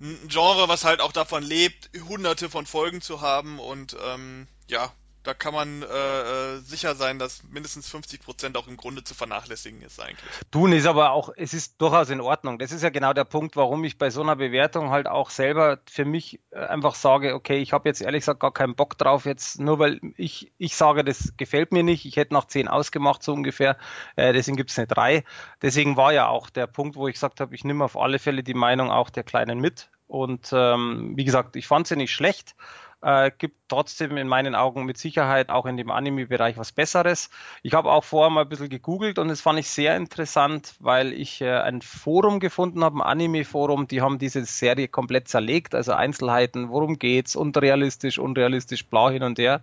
ein 0.00 0.28
Genre, 0.28 0.68
was 0.68 0.84
halt 0.84 1.00
auch 1.00 1.12
davon 1.12 1.42
lebt, 1.42 1.90
hunderte 2.08 2.48
von 2.48 2.66
Folgen 2.66 3.00
zu 3.00 3.20
haben 3.20 3.58
und 3.58 3.96
ähm, 4.02 4.48
ja, 4.66 4.92
da 5.22 5.34
kann 5.34 5.52
man 5.52 5.82
äh, 5.82 5.86
äh 5.86 6.58
sicher 6.60 6.94
sein, 6.94 7.18
dass 7.18 7.42
mindestens 7.44 7.88
50 7.88 8.22
Prozent 8.22 8.56
auch 8.56 8.68
im 8.68 8.76
Grunde 8.76 9.04
zu 9.04 9.14
vernachlässigen 9.14 9.82
ist 9.82 10.00
eigentlich. 10.00 10.30
Tun 10.50 10.72
ist 10.72 10.86
aber 10.86 11.12
auch, 11.12 11.30
es 11.36 11.52
ist 11.54 11.80
durchaus 11.80 12.10
in 12.10 12.20
Ordnung. 12.20 12.58
Das 12.58 12.72
ist 12.72 12.82
ja 12.82 12.90
genau 12.90 13.12
der 13.12 13.24
Punkt, 13.24 13.56
warum 13.56 13.84
ich 13.84 13.98
bei 13.98 14.10
so 14.10 14.22
einer 14.22 14.36
Bewertung 14.36 14.90
halt 14.90 15.06
auch 15.06 15.30
selber 15.30 15.78
für 15.86 16.04
mich 16.04 16.40
äh, 16.50 16.58
einfach 16.58 16.94
sage, 16.94 17.34
okay, 17.34 17.58
ich 17.58 17.72
habe 17.72 17.88
jetzt 17.88 18.00
ehrlich 18.00 18.20
gesagt 18.20 18.40
gar 18.40 18.52
keinen 18.52 18.74
Bock 18.74 18.96
drauf, 18.96 19.26
jetzt 19.26 19.60
nur 19.60 19.78
weil 19.78 20.00
ich, 20.16 20.52
ich 20.58 20.74
sage, 20.74 21.04
das 21.04 21.34
gefällt 21.36 21.72
mir 21.72 21.82
nicht. 21.82 22.06
Ich 22.06 22.16
hätte 22.16 22.34
nach 22.34 22.46
zehn 22.46 22.68
ausgemacht, 22.68 23.22
so 23.22 23.32
ungefähr. 23.32 23.76
Äh, 24.16 24.32
deswegen 24.32 24.56
gibt 24.56 24.70
es 24.70 24.78
eine 24.78 24.86
drei. 24.86 25.24
Deswegen 25.62 25.96
war 25.96 26.12
ja 26.12 26.28
auch 26.28 26.50
der 26.50 26.66
Punkt, 26.66 26.96
wo 26.96 27.08
ich 27.08 27.14
gesagt 27.14 27.40
habe, 27.40 27.54
ich 27.54 27.64
nehme 27.64 27.84
auf 27.84 27.96
alle 27.96 28.18
Fälle 28.18 28.42
die 28.42 28.54
Meinung 28.54 28.90
auch 28.90 29.10
der 29.10 29.24
Kleinen 29.24 29.60
mit. 29.60 29.90
Und 30.06 30.50
ähm, 30.52 31.12
wie 31.14 31.24
gesagt, 31.24 31.54
ich 31.54 31.68
fand 31.68 31.86
sie 31.86 31.94
nicht 31.94 32.12
schlecht. 32.12 32.56
Äh, 33.02 33.30
gibt 33.38 33.56
trotzdem 33.68 34.18
in 34.18 34.28
meinen 34.28 34.54
Augen 34.54 34.84
mit 34.84 34.98
Sicherheit 34.98 35.48
auch 35.48 35.64
in 35.64 35.78
dem 35.78 35.90
Anime-Bereich 35.90 36.58
was 36.58 36.70
Besseres. 36.70 37.30
Ich 37.62 37.72
habe 37.72 37.90
auch 37.90 38.04
vorher 38.04 38.28
mal 38.28 38.42
ein 38.42 38.48
bisschen 38.50 38.68
gegoogelt 38.68 39.18
und 39.18 39.28
das 39.28 39.40
fand 39.40 39.58
ich 39.58 39.70
sehr 39.70 39.96
interessant, 39.96 40.74
weil 40.80 41.14
ich 41.14 41.40
äh, 41.40 41.50
ein 41.50 41.80
Forum 41.80 42.40
gefunden 42.40 42.84
habe, 42.84 42.96
ein 42.96 43.02
Anime-Forum, 43.02 43.86
die 43.86 44.02
haben 44.02 44.18
diese 44.18 44.44
Serie 44.44 44.86
komplett 44.86 45.28
zerlegt, 45.28 45.74
also 45.74 45.92
Einzelheiten, 45.92 46.68
worum 46.68 46.98
geht's, 46.98 47.36
unrealistisch, 47.36 48.18
unrealistisch, 48.18 48.84
blau 48.84 49.08
hin 49.08 49.22
und 49.22 49.38
her. 49.38 49.62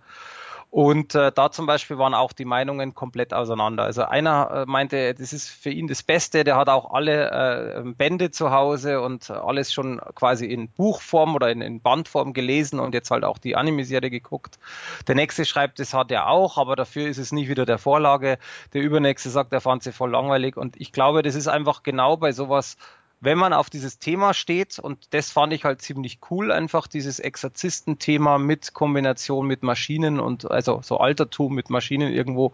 Und 0.70 1.14
äh, 1.14 1.32
da 1.32 1.50
zum 1.50 1.64
Beispiel 1.64 1.96
waren 1.96 2.12
auch 2.12 2.34
die 2.34 2.44
Meinungen 2.44 2.94
komplett 2.94 3.32
auseinander. 3.32 3.84
Also 3.84 4.04
einer 4.04 4.50
äh, 4.50 4.66
meinte, 4.66 5.14
das 5.14 5.32
ist 5.32 5.48
für 5.48 5.70
ihn 5.70 5.86
das 5.86 6.02
Beste, 6.02 6.44
der 6.44 6.56
hat 6.56 6.68
auch 6.68 6.92
alle 6.92 7.30
äh, 7.30 7.82
Bände 7.96 8.30
zu 8.30 8.50
Hause 8.50 9.00
und 9.00 9.30
alles 9.30 9.72
schon 9.72 9.98
quasi 10.14 10.44
in 10.44 10.68
Buchform 10.68 11.34
oder 11.34 11.50
in, 11.50 11.62
in 11.62 11.80
Bandform 11.80 12.34
gelesen 12.34 12.80
und 12.80 12.92
jetzt 12.92 13.10
halt 13.10 13.24
auch 13.24 13.38
die 13.38 13.56
Anime-Serie 13.56 14.10
geguckt. 14.10 14.58
Der 15.06 15.14
nächste 15.14 15.46
schreibt, 15.46 15.78
das 15.78 15.94
hat 15.94 16.10
er 16.10 16.28
auch, 16.28 16.58
aber 16.58 16.76
dafür 16.76 17.08
ist 17.08 17.18
es 17.18 17.32
nicht 17.32 17.48
wieder 17.48 17.64
der 17.64 17.78
Vorlage. 17.78 18.38
Der 18.74 18.82
übernächste 18.82 19.30
sagt, 19.30 19.54
er 19.54 19.62
fand 19.62 19.82
sie 19.82 19.92
voll 19.92 20.10
langweilig. 20.10 20.58
Und 20.58 20.78
ich 20.78 20.92
glaube, 20.92 21.22
das 21.22 21.34
ist 21.34 21.48
einfach 21.48 21.82
genau 21.82 22.18
bei 22.18 22.32
sowas 22.32 22.76
wenn 23.20 23.38
man 23.38 23.52
auf 23.52 23.70
dieses 23.70 23.98
Thema 23.98 24.34
steht, 24.34 24.78
und 24.78 25.12
das 25.14 25.30
fand 25.30 25.52
ich 25.52 25.64
halt 25.64 25.82
ziemlich 25.82 26.20
cool, 26.30 26.52
einfach 26.52 26.86
dieses 26.86 27.18
Exorzistenthema 27.18 28.38
mit 28.38 28.74
Kombination 28.74 29.46
mit 29.46 29.62
Maschinen 29.62 30.20
und 30.20 30.50
also 30.50 30.80
so 30.82 30.98
Altertum 30.98 31.54
mit 31.54 31.70
Maschinen 31.70 32.12
irgendwo, 32.12 32.52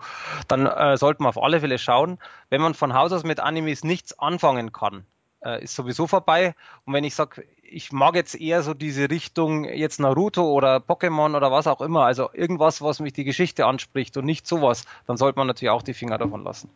dann 0.49 0.67
äh, 0.67 0.97
sollte 0.97 1.23
man 1.23 1.31
auf 1.31 1.43
alle 1.43 1.61
Fälle 1.61 1.79
schauen. 1.79 2.19
Wenn 2.51 2.63
man 2.63 2.75
von 2.75 2.95
Haus 2.95 3.13
aus 3.13 3.25
mit 3.25 3.41
Animes 3.41 3.85
nichts 3.85 4.19
anfangen 4.19 4.73
kann, 4.73 5.05
äh, 5.45 5.63
ist 5.63 5.75
sowieso 5.75 6.07
vorbei. 6.07 6.55
Und 6.85 6.95
wenn 6.95 7.05
ich 7.05 7.15
sage, 7.15 7.45
ich 7.63 7.93
mag 7.93 8.15
jetzt 8.15 8.35
eher 8.35 8.63
so 8.63 8.75
diese 8.75 9.11
Richtung 9.11 9.65
jetzt 9.65 10.01
Naruto 10.01 10.51
oder 10.51 10.77
Pokémon 10.77 11.37
oder 11.37 11.51
was 11.51 11.67
auch 11.67 11.81
immer, 11.81 12.05
also 12.05 12.31
irgendwas, 12.33 12.83
was 12.83 13.01
mich 13.01 13.13
die 13.13 13.25
Geschichte 13.25 13.67
anspricht 13.67 14.17
und 14.17 14.25
nicht 14.25 14.47
sowas, 14.47 14.85
dann 15.07 15.17
sollte 15.17 15.39
man 15.39 15.47
natürlich 15.47 15.71
auch 15.71 15.83
die 15.83 15.95
Finger 15.95 16.19
davon 16.19 16.45
lassen. 16.45 16.71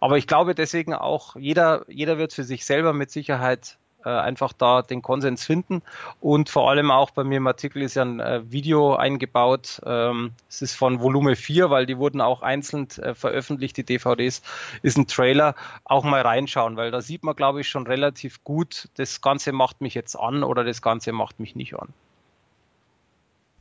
Aber 0.00 0.16
ich 0.16 0.26
glaube 0.26 0.54
deswegen 0.54 0.94
auch, 0.94 1.36
jeder, 1.36 1.84
jeder 1.88 2.18
wird 2.18 2.32
für 2.32 2.44
sich 2.44 2.64
selber 2.64 2.92
mit 2.92 3.10
Sicherheit 3.10 3.76
äh, 4.04 4.08
einfach 4.08 4.54
da 4.54 4.80
den 4.80 5.02
Konsens 5.02 5.44
finden. 5.44 5.82
Und 6.20 6.48
vor 6.48 6.70
allem 6.70 6.90
auch 6.90 7.10
bei 7.10 7.22
mir 7.22 7.36
im 7.36 7.46
Artikel 7.46 7.82
ist 7.82 7.96
ja 7.96 8.02
ein 8.02 8.18
äh, 8.18 8.50
Video 8.50 8.96
eingebaut. 8.96 9.80
Ähm, 9.84 10.32
es 10.48 10.62
ist 10.62 10.74
von 10.74 11.00
Volume 11.00 11.36
4, 11.36 11.68
weil 11.68 11.84
die 11.84 11.98
wurden 11.98 12.22
auch 12.22 12.40
einzeln 12.40 12.88
äh, 12.98 13.14
veröffentlicht, 13.14 13.76
die 13.76 13.84
DVDs. 13.84 14.42
Ist 14.82 14.96
ein 14.96 15.06
Trailer. 15.06 15.54
Auch 15.84 16.04
mal 16.04 16.22
reinschauen, 16.22 16.78
weil 16.78 16.90
da 16.90 17.02
sieht 17.02 17.24
man, 17.24 17.36
glaube 17.36 17.60
ich, 17.60 17.68
schon 17.68 17.86
relativ 17.86 18.42
gut, 18.42 18.88
das 18.94 19.20
Ganze 19.20 19.52
macht 19.52 19.82
mich 19.82 19.94
jetzt 19.94 20.16
an 20.16 20.44
oder 20.44 20.64
das 20.64 20.80
Ganze 20.80 21.12
macht 21.12 21.38
mich 21.38 21.54
nicht 21.54 21.74
an. 21.74 21.92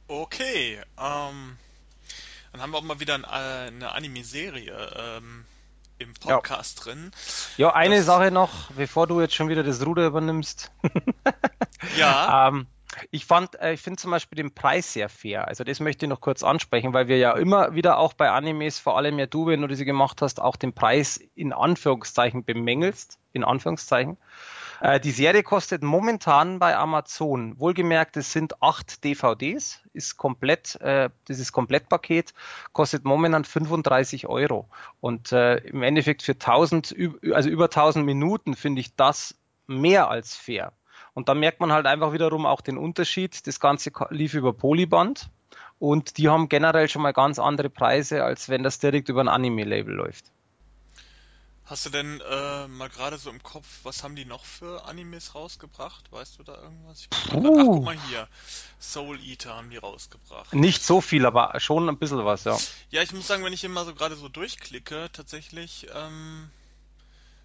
Okay, 0.07 0.79
ähm, 0.97 1.57
dann 2.53 2.61
haben 2.61 2.71
wir 2.71 2.77
auch 2.77 2.83
mal 2.83 2.99
wieder 2.99 3.15
ein, 3.15 3.25
eine 3.25 3.91
Anime-Serie. 3.91 5.17
Ähm, 5.17 5.45
im 5.99 6.13
Podcast 6.13 6.79
ja. 6.79 6.83
drin. 6.83 7.11
Ja, 7.57 7.73
eine 7.73 7.97
das, 7.97 8.05
Sache 8.05 8.31
noch, 8.31 8.71
bevor 8.71 9.07
du 9.07 9.21
jetzt 9.21 9.35
schon 9.35 9.49
wieder 9.49 9.63
das 9.63 9.85
Ruder 9.85 10.07
übernimmst. 10.07 10.71
ja. 11.97 12.47
ähm, 12.47 12.67
ich 13.11 13.25
fand, 13.25 13.55
äh, 13.59 13.73
ich 13.73 13.81
finde 13.81 14.01
zum 14.01 14.11
Beispiel 14.11 14.37
den 14.37 14.53
Preis 14.53 14.93
sehr 14.93 15.09
fair. 15.09 15.47
Also 15.47 15.63
das 15.63 15.79
möchte 15.79 16.05
ich 16.05 16.09
noch 16.09 16.21
kurz 16.21 16.43
ansprechen, 16.43 16.93
weil 16.93 17.07
wir 17.07 17.17
ja 17.17 17.33
immer 17.33 17.75
wieder 17.75 17.97
auch 17.97 18.13
bei 18.13 18.31
Animes, 18.31 18.79
vor 18.79 18.97
allem 18.97 19.19
ja 19.19 19.25
du, 19.25 19.47
wenn 19.47 19.61
du 19.61 19.67
diese 19.67 19.85
gemacht 19.85 20.21
hast, 20.21 20.41
auch 20.41 20.55
den 20.55 20.73
Preis 20.73 21.17
in 21.35 21.53
Anführungszeichen 21.53 22.43
bemängelst, 22.43 23.19
in 23.31 23.43
Anführungszeichen. 23.43 24.17
Äh, 24.81 24.99
die 24.99 25.11
Serie 25.11 25.43
kostet 25.43 25.83
momentan 25.83 26.59
bei 26.59 26.75
Amazon, 26.77 27.59
wohlgemerkt, 27.59 28.17
es 28.17 28.31
sind 28.31 28.61
acht 28.61 29.03
DVDs, 29.03 29.81
ist 29.93 30.17
komplett, 30.17 30.79
äh, 30.81 31.09
dieses 31.27 31.51
Komplettpaket 31.51 32.33
kostet 32.73 33.03
momentan 33.03 33.43
35 33.43 34.27
Euro. 34.27 34.69
Und 35.01 35.31
äh, 35.31 35.57
im 35.57 35.83
Endeffekt 35.83 36.23
für 36.23 36.33
1000, 36.33 36.95
also 37.33 37.49
über 37.49 37.65
1000 37.65 38.05
Minuten 38.05 38.55
finde 38.55 38.81
ich 38.81 38.95
das 38.95 39.35
mehr 39.67 40.09
als 40.09 40.35
fair. 40.35 40.73
Und 41.13 41.27
da 41.27 41.33
merkt 41.33 41.59
man 41.59 41.71
halt 41.71 41.85
einfach 41.85 42.13
wiederum 42.13 42.45
auch 42.45 42.61
den 42.61 42.77
Unterschied. 42.77 43.45
Das 43.47 43.59
Ganze 43.59 43.91
lief 44.09 44.33
über 44.33 44.53
Polyband 44.53 45.29
und 45.79 46.17
die 46.17 46.29
haben 46.29 46.49
generell 46.49 46.87
schon 46.87 47.01
mal 47.01 47.13
ganz 47.13 47.39
andere 47.39 47.69
Preise, 47.69 48.23
als 48.23 48.49
wenn 48.49 48.63
das 48.63 48.79
direkt 48.79 49.09
über 49.09 49.21
ein 49.21 49.27
Anime-Label 49.27 49.93
läuft. 49.93 50.31
Hast 51.69 51.85
du 51.85 51.91
denn 51.91 52.19
äh, 52.27 52.67
mal 52.67 52.89
gerade 52.89 53.19
so 53.19 53.29
im 53.29 53.43
Kopf, 53.43 53.67
was 53.83 54.03
haben 54.03 54.15
die 54.15 54.25
noch 54.25 54.43
für 54.43 54.85
Animes 54.85 55.35
rausgebracht? 55.35 56.11
Weißt 56.11 56.39
du 56.39 56.43
da 56.43 56.55
irgendwas? 56.55 57.01
Ich 57.01 57.09
grad, 57.11 57.45
ach, 57.45 57.63
guck 57.63 57.83
mal 57.83 57.99
hier. 58.09 58.27
Soul 58.79 59.19
Eater 59.21 59.55
haben 59.55 59.69
die 59.69 59.77
rausgebracht. 59.77 60.51
Nicht 60.51 60.83
so 60.83 60.99
viel, 60.99 61.27
aber 61.27 61.59
schon 61.59 61.87
ein 61.87 61.99
bisschen 61.99 62.25
was, 62.25 62.43
ja. 62.45 62.57
Ja, 62.89 63.03
ich 63.03 63.13
muss 63.13 63.27
sagen, 63.27 63.43
wenn 63.43 63.53
ich 63.53 63.63
immer 63.63 63.85
so 63.85 63.93
gerade 63.93 64.15
so 64.15 64.29
durchklicke, 64.29 65.11
tatsächlich 65.13 65.85
ähm, 65.93 66.49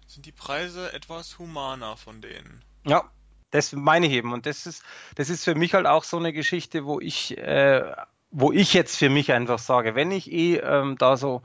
sind 0.07 0.25
die 0.25 0.31
Preise 0.31 0.91
etwas 0.91 1.37
humaner 1.37 1.95
von 1.95 2.19
denen. 2.21 2.63
Ja, 2.83 3.11
das 3.51 3.73
meine 3.73 4.07
ich 4.07 4.13
eben. 4.13 4.33
Und 4.33 4.47
das 4.47 4.65
ist, 4.65 4.81
das 5.13 5.29
ist 5.29 5.43
für 5.43 5.53
mich 5.53 5.75
halt 5.75 5.85
auch 5.85 6.03
so 6.03 6.17
eine 6.17 6.33
Geschichte, 6.33 6.85
wo 6.85 6.99
ich 6.99 7.37
äh, 7.37 7.93
wo 8.37 8.51
ich 8.51 8.73
jetzt 8.73 8.97
für 8.97 9.09
mich 9.09 9.31
einfach 9.31 9.59
sage, 9.59 9.95
wenn 9.95 10.11
ich 10.11 10.29
eh 10.29 10.57
ähm, 10.57 10.97
da 10.97 11.15
so, 11.15 11.41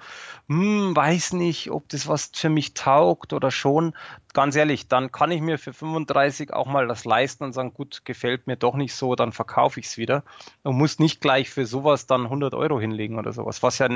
hm, 0.49 0.95
weiß 0.97 1.35
nicht, 1.35 1.71
ob 1.71 1.89
das 1.89 2.09
was 2.09 2.33
für 2.35 2.49
mich 2.49 2.75
taugt 2.75 3.33
oder 3.33 3.53
schon, 3.53 3.95
ganz 4.33 4.57
ehrlich, 4.57 4.89
dann 4.89 5.13
kann 5.13 5.31
ich 5.31 5.41
mir 5.41 5.57
für 5.57 5.73
35 5.73 6.53
auch 6.53 6.67
mal 6.67 6.89
das 6.89 7.05
leisten 7.05 7.45
und 7.45 7.53
sagen, 7.53 7.73
gut, 7.75 8.05
gefällt 8.05 8.49
mir 8.49 8.57
doch 8.57 8.75
nicht 8.75 8.93
so, 8.93 9.15
dann 9.15 9.31
verkaufe 9.31 9.79
ich 9.79 9.87
es 9.87 9.99
wieder 9.99 10.25
und 10.65 10.77
muss 10.77 10.99
nicht 10.99 11.21
gleich 11.21 11.49
für 11.49 11.65
sowas 11.65 12.09
dann 12.09 12.25
100 12.25 12.55
Euro 12.55 12.81
hinlegen 12.81 13.21
oder 13.21 13.33
sowas, 13.33 13.63
was 13.63 13.79
ja 13.79 13.89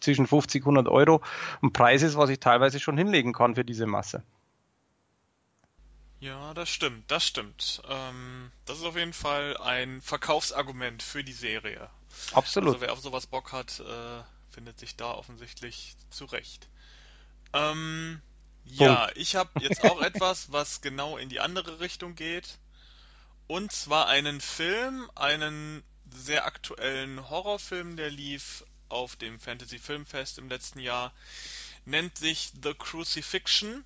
zwischen 0.00 0.26
50 0.26 0.64
und 0.64 0.78
100 0.78 0.90
Euro 0.90 1.20
ein 1.62 1.74
Preis 1.74 2.02
ist, 2.02 2.16
was 2.16 2.30
ich 2.30 2.40
teilweise 2.40 2.80
schon 2.80 2.96
hinlegen 2.96 3.34
kann 3.34 3.54
für 3.54 3.66
diese 3.66 3.86
Masse. 3.86 4.22
Ja, 6.20 6.52
das 6.52 6.68
stimmt, 6.68 7.10
das 7.10 7.24
stimmt. 7.24 7.80
Ähm, 7.88 8.50
das 8.64 8.78
ist 8.78 8.84
auf 8.84 8.96
jeden 8.96 9.12
Fall 9.12 9.56
ein 9.58 10.02
Verkaufsargument 10.02 11.02
für 11.02 11.22
die 11.22 11.32
Serie. 11.32 11.88
Absolut. 12.32 12.74
Also 12.74 12.80
wer 12.80 12.92
auf 12.92 13.00
sowas 13.00 13.26
Bock 13.26 13.52
hat, 13.52 13.78
äh, 13.78 14.22
findet 14.50 14.80
sich 14.80 14.96
da 14.96 15.12
offensichtlich 15.12 15.96
zurecht. 16.10 16.68
Ähm, 17.52 18.20
ja, 18.64 19.10
ich 19.14 19.36
habe 19.36 19.60
jetzt 19.60 19.84
auch 19.84 20.00
etwas, 20.02 20.50
was 20.50 20.80
genau 20.80 21.16
in 21.16 21.28
die 21.28 21.40
andere 21.40 21.78
Richtung 21.78 22.16
geht. 22.16 22.58
Und 23.46 23.70
zwar 23.72 24.08
einen 24.08 24.40
Film, 24.40 25.10
einen 25.14 25.82
sehr 26.12 26.46
aktuellen 26.46 27.30
Horrorfilm, 27.30 27.96
der 27.96 28.10
lief 28.10 28.64
auf 28.88 29.16
dem 29.16 29.38
Fantasy 29.38 29.78
Filmfest 29.78 30.38
im 30.38 30.48
letzten 30.48 30.80
Jahr. 30.80 31.12
Nennt 31.84 32.18
sich 32.18 32.52
The 32.62 32.74
Crucifixion 32.74 33.84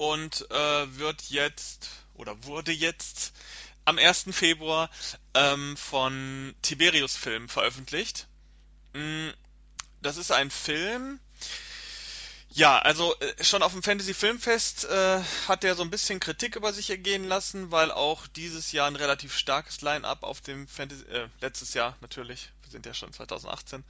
und 0.00 0.50
äh, 0.50 0.98
wird 0.98 1.24
jetzt 1.28 1.90
oder 2.14 2.44
wurde 2.44 2.72
jetzt 2.72 3.34
am 3.84 3.98
1. 3.98 4.28
Februar 4.30 4.88
ähm, 5.34 5.76
von 5.76 6.54
Tiberius 6.62 7.16
Film 7.16 7.50
veröffentlicht. 7.50 8.26
Mm, 8.94 9.28
das 10.00 10.16
ist 10.16 10.32
ein 10.32 10.50
Film. 10.50 11.20
Ja, 12.48 12.78
also 12.78 13.14
äh, 13.20 13.44
schon 13.44 13.62
auf 13.62 13.72
dem 13.72 13.82
Fantasy 13.82 14.14
Filmfest 14.14 14.86
äh, 14.86 15.20
hat 15.46 15.64
er 15.64 15.74
so 15.74 15.82
ein 15.82 15.90
bisschen 15.90 16.18
Kritik 16.18 16.56
über 16.56 16.72
sich 16.72 16.88
ergehen 16.88 17.24
lassen, 17.24 17.70
weil 17.70 17.92
auch 17.92 18.26
dieses 18.26 18.72
Jahr 18.72 18.86
ein 18.86 18.96
relativ 18.96 19.36
starkes 19.36 19.82
Line-up 19.82 20.22
auf 20.22 20.40
dem 20.40 20.66
Fantasy, 20.66 21.04
äh, 21.08 21.28
letztes 21.42 21.74
Jahr 21.74 21.98
natürlich, 22.00 22.48
sind 22.70 22.86
ja 22.86 22.94
schon 22.94 23.12
2018, 23.12 23.84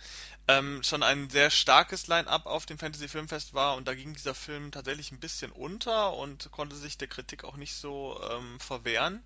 ähm, 0.49 0.83
schon 0.83 1.03
ein 1.03 1.31
sehr 1.31 1.51
starkes 1.51 2.07
Line-up 2.07 2.47
auf 2.47 2.67
dem 2.67 2.79
Fantasy 2.79 3.09
Filmfest 3.09 3.55
war 3.55 3.77
und 3.77 3.87
da 3.87 3.95
ging 3.95 4.15
dieser 4.15 4.35
Film 4.35 4.73
tatsächlich 4.73 5.13
ein 5.13 5.21
bisschen 5.21 5.53
unter 5.53 6.15
und 6.15 6.51
konnte 6.51 6.77
sich 6.77 6.99
der 6.99 7.09
Kritik 7.09 7.45
auch 7.45 7.57
nicht 7.57 7.75
so 7.75 8.21
ähm, 8.31 8.59
verwehren. 8.61 9.23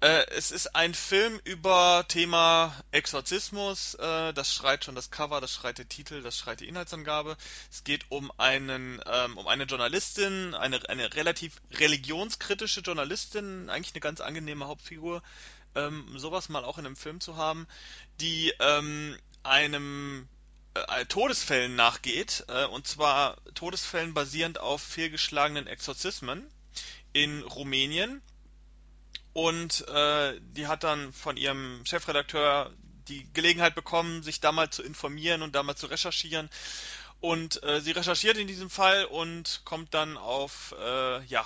Äh, 0.00 0.26
es 0.36 0.50
ist 0.50 0.74
ein 0.76 0.92
Film 0.92 1.40
über 1.44 2.04
Thema 2.06 2.74
Exorzismus. 2.90 3.94
Äh, 3.94 4.34
das 4.34 4.52
schreit 4.52 4.84
schon 4.84 4.94
das 4.94 5.10
Cover, 5.10 5.40
das 5.40 5.54
schreit 5.54 5.78
der 5.78 5.88
Titel, 5.88 6.22
das 6.22 6.36
schreit 6.36 6.60
die 6.60 6.68
Inhaltsangabe. 6.68 7.36
Es 7.70 7.82
geht 7.82 8.04
um 8.10 8.30
einen, 8.36 9.00
ähm, 9.06 9.38
um 9.38 9.46
eine 9.46 9.64
Journalistin, 9.64 10.54
eine, 10.54 10.86
eine 10.90 11.14
relativ 11.14 11.62
religionskritische 11.72 12.80
Journalistin, 12.82 13.70
eigentlich 13.70 13.94
eine 13.94 14.00
ganz 14.00 14.20
angenehme 14.20 14.66
Hauptfigur, 14.66 15.22
ähm, 15.76 16.18
sowas 16.18 16.48
mal 16.48 16.64
auch 16.64 16.78
in 16.78 16.86
einem 16.86 16.96
Film 16.96 17.20
zu 17.20 17.36
haben, 17.36 17.66
die 18.20 18.52
ähm, 18.58 19.16
einem 19.42 20.28
äh, 20.74 21.04
Todesfällen 21.06 21.76
nachgeht, 21.76 22.44
äh, 22.48 22.66
und 22.66 22.86
zwar 22.86 23.36
Todesfällen 23.54 24.14
basierend 24.14 24.58
auf 24.58 24.82
fehlgeschlagenen 24.82 25.66
Exorzismen 25.66 26.46
in 27.12 27.42
Rumänien 27.42 28.22
und 29.36 29.86
äh, 29.88 30.40
die 30.40 30.66
hat 30.66 30.82
dann 30.82 31.12
von 31.12 31.36
ihrem 31.36 31.84
Chefredakteur 31.84 32.72
die 33.08 33.30
Gelegenheit 33.34 33.74
bekommen, 33.74 34.22
sich 34.22 34.40
da 34.40 34.50
mal 34.50 34.70
zu 34.70 34.82
informieren 34.82 35.42
und 35.42 35.54
da 35.54 35.62
mal 35.62 35.76
zu 35.76 35.86
recherchieren. 35.86 36.48
Und 37.20 37.62
äh, 37.62 37.82
sie 37.82 37.92
recherchiert 37.92 38.38
in 38.38 38.46
diesem 38.46 38.70
Fall 38.70 39.04
und 39.04 39.60
kommt 39.64 39.92
dann 39.92 40.16
auf, 40.16 40.74
äh, 40.78 41.22
ja, 41.24 41.44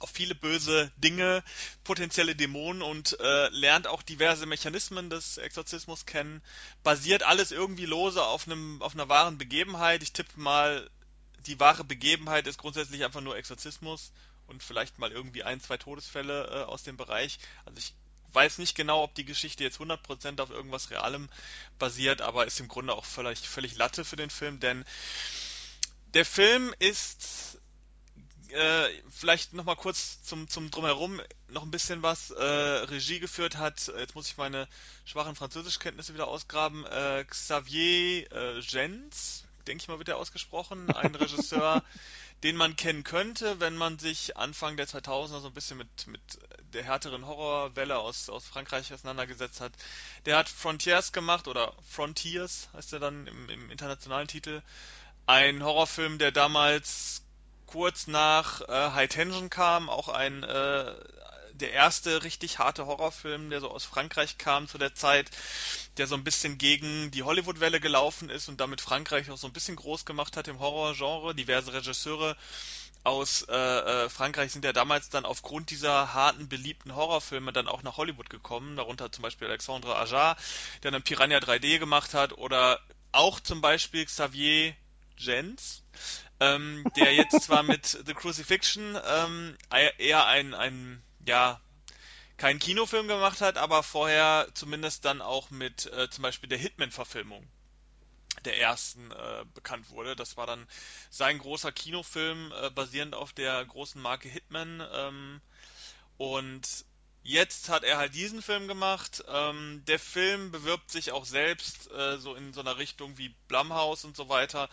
auf 0.00 0.10
viele 0.10 0.34
böse 0.34 0.90
Dinge, 0.96 1.42
potenzielle 1.84 2.36
Dämonen 2.36 2.82
und 2.82 3.18
äh, 3.20 3.48
lernt 3.48 3.86
auch 3.86 4.02
diverse 4.02 4.46
Mechanismen 4.46 5.10
des 5.10 5.38
Exorzismus 5.38 6.06
kennen. 6.06 6.42
Basiert 6.82 7.22
alles 7.22 7.52
irgendwie 7.52 7.86
lose 7.86 8.22
auf 8.22 8.46
einem 8.46 8.82
auf 8.82 8.94
einer 8.94 9.08
wahren 9.08 9.38
Begebenheit. 9.38 10.02
Ich 10.02 10.12
tippe 10.12 10.38
mal, 10.38 10.88
die 11.46 11.60
wahre 11.60 11.84
Begebenheit 11.84 12.46
ist 12.46 12.58
grundsätzlich 12.58 13.04
einfach 13.04 13.20
nur 13.20 13.36
Exorzismus 13.36 14.12
und 14.46 14.62
vielleicht 14.62 14.98
mal 14.98 15.12
irgendwie 15.12 15.42
ein, 15.42 15.60
zwei 15.60 15.76
Todesfälle 15.76 16.46
äh, 16.46 16.64
aus 16.64 16.82
dem 16.82 16.96
Bereich. 16.96 17.38
Also 17.64 17.78
ich 17.78 17.94
weiß 18.32 18.58
nicht 18.58 18.74
genau, 18.74 19.02
ob 19.02 19.14
die 19.14 19.24
Geschichte 19.24 19.64
jetzt 19.64 19.80
100% 19.80 20.40
auf 20.40 20.50
irgendwas 20.50 20.90
Realem 20.90 21.28
basiert, 21.78 22.20
aber 22.20 22.46
ist 22.46 22.60
im 22.60 22.68
Grunde 22.68 22.94
auch 22.94 23.04
völlig, 23.04 23.48
völlig 23.48 23.76
Latte 23.76 24.04
für 24.04 24.16
den 24.16 24.30
Film, 24.30 24.60
denn 24.60 24.84
der 26.14 26.24
Film 26.24 26.74
ist 26.78 27.58
äh, 28.52 28.88
vielleicht 29.10 29.52
noch 29.52 29.64
mal 29.64 29.76
kurz 29.76 30.22
zum, 30.22 30.48
zum 30.48 30.70
Drumherum 30.70 31.20
noch 31.48 31.62
ein 31.62 31.70
bisschen 31.70 32.02
was. 32.02 32.30
Äh, 32.30 32.42
Regie 32.42 33.20
geführt 33.20 33.56
hat, 33.56 33.92
jetzt 33.98 34.14
muss 34.14 34.28
ich 34.28 34.36
meine 34.36 34.68
schwachen 35.04 35.36
Französischkenntnisse 35.36 36.14
wieder 36.14 36.28
ausgraben, 36.28 36.84
äh, 36.86 37.24
Xavier 37.24 38.30
äh, 38.32 38.60
Gens, 38.60 39.44
denke 39.66 39.82
ich 39.82 39.88
mal, 39.88 39.98
wird 39.98 40.08
er 40.08 40.16
ausgesprochen. 40.16 40.90
Ein 40.90 41.14
Regisseur, 41.16 41.82
den 42.42 42.56
man 42.56 42.76
kennen 42.76 43.04
könnte, 43.04 43.60
wenn 43.60 43.76
man 43.76 43.98
sich 43.98 44.36
Anfang 44.36 44.76
der 44.76 44.86
2000er 44.86 45.40
so 45.40 45.46
ein 45.48 45.54
bisschen 45.54 45.78
mit, 45.78 46.06
mit 46.06 46.20
der 46.72 46.84
härteren 46.84 47.26
Horrorwelle 47.26 47.98
aus, 47.98 48.28
aus 48.28 48.46
Frankreich 48.46 48.92
auseinandergesetzt 48.92 49.60
hat. 49.60 49.72
Der 50.26 50.36
hat 50.36 50.48
Frontiers 50.48 51.12
gemacht, 51.12 51.48
oder 51.48 51.72
Frontiers 51.88 52.68
heißt 52.74 52.92
er 52.92 53.00
dann 53.00 53.26
im, 53.26 53.48
im 53.48 53.70
internationalen 53.70 54.28
Titel. 54.28 54.62
Ein 55.26 55.64
Horrorfilm, 55.64 56.18
der 56.18 56.30
damals 56.30 57.22
kurz 57.66 58.06
nach 58.06 58.60
äh, 58.62 58.90
High 58.92 59.08
Tension 59.08 59.50
kam, 59.50 59.88
auch 59.88 60.08
ein 60.08 60.42
äh, 60.42 60.94
der 61.60 61.72
erste 61.72 62.22
richtig 62.22 62.58
harte 62.58 62.86
Horrorfilm, 62.86 63.50
der 63.50 63.60
so 63.60 63.70
aus 63.70 63.84
Frankreich 63.84 64.38
kam 64.38 64.68
zu 64.68 64.78
der 64.78 64.94
Zeit, 64.94 65.30
der 65.96 66.06
so 66.06 66.14
ein 66.14 66.24
bisschen 66.24 66.58
gegen 66.58 67.10
die 67.10 67.22
Hollywood-Welle 67.22 67.80
gelaufen 67.80 68.28
ist 68.28 68.48
und 68.48 68.60
damit 68.60 68.80
Frankreich 68.80 69.30
auch 69.30 69.38
so 69.38 69.46
ein 69.46 69.52
bisschen 69.52 69.76
groß 69.76 70.04
gemacht 70.04 70.36
hat 70.36 70.48
im 70.48 70.58
Horrorgenre. 70.58 71.34
Diverse 71.34 71.72
Regisseure 71.72 72.36
aus 73.04 73.42
äh, 73.48 73.54
äh, 73.54 74.08
Frankreich 74.08 74.52
sind 74.52 74.64
ja 74.64 74.72
damals 74.72 75.08
dann 75.08 75.24
aufgrund 75.24 75.70
dieser 75.70 76.12
harten, 76.12 76.48
beliebten 76.48 76.94
Horrorfilme 76.94 77.52
dann 77.52 77.68
auch 77.68 77.82
nach 77.82 77.96
Hollywood 77.96 78.30
gekommen, 78.30 78.76
darunter 78.76 79.12
zum 79.12 79.22
Beispiel 79.22 79.46
Alexandre 79.48 79.96
Ajar, 79.96 80.36
der 80.82 80.90
dann 80.90 81.02
Piranha 81.02 81.38
3D 81.38 81.78
gemacht 81.78 82.14
hat, 82.14 82.36
oder 82.36 82.80
auch 83.12 83.40
zum 83.40 83.60
Beispiel 83.60 84.04
Xavier 84.04 84.74
Gens, 85.16 85.82
ähm, 86.40 86.84
der 86.96 87.14
jetzt 87.14 87.42
zwar 87.42 87.62
mit 87.62 87.86
The 88.06 88.14
Crucifixion 88.14 88.98
ähm, 89.06 89.56
eher 89.98 90.26
ein, 90.26 90.54
ein, 90.54 91.02
ja, 91.26 91.60
keinen 92.36 92.58
Kinofilm 92.58 93.08
gemacht 93.08 93.40
hat, 93.40 93.56
aber 93.56 93.82
vorher 93.82 94.48
zumindest 94.54 95.04
dann 95.04 95.22
auch 95.22 95.50
mit 95.50 95.86
äh, 95.86 96.10
zum 96.10 96.22
Beispiel 96.22 96.48
der 96.48 96.58
Hitman-Verfilmung 96.58 97.46
der 98.44 98.60
ersten 98.60 99.10
äh, 99.10 99.44
bekannt 99.54 99.90
wurde. 99.90 100.14
Das 100.14 100.36
war 100.36 100.46
dann 100.46 100.66
sein 101.10 101.38
großer 101.38 101.72
Kinofilm, 101.72 102.52
äh, 102.52 102.70
basierend 102.70 103.14
auf 103.14 103.32
der 103.32 103.64
großen 103.64 104.00
Marke 104.00 104.28
Hitman. 104.28 104.86
Ähm, 104.92 105.40
und 106.18 106.84
jetzt 107.26 107.68
hat 107.68 107.82
er 107.82 107.98
halt 107.98 108.14
diesen 108.14 108.40
Film 108.40 108.68
gemacht. 108.68 109.24
Ähm, 109.28 109.82
der 109.86 109.98
Film 109.98 110.52
bewirbt 110.52 110.90
sich 110.90 111.10
auch 111.10 111.24
selbst 111.24 111.90
äh, 111.90 112.18
so 112.18 112.34
in 112.34 112.52
so 112.52 112.60
einer 112.60 112.78
Richtung 112.78 113.18
wie 113.18 113.34
Blumhouse 113.48 114.04
und 114.04 114.16
so 114.16 114.28
weiter. 114.28 114.68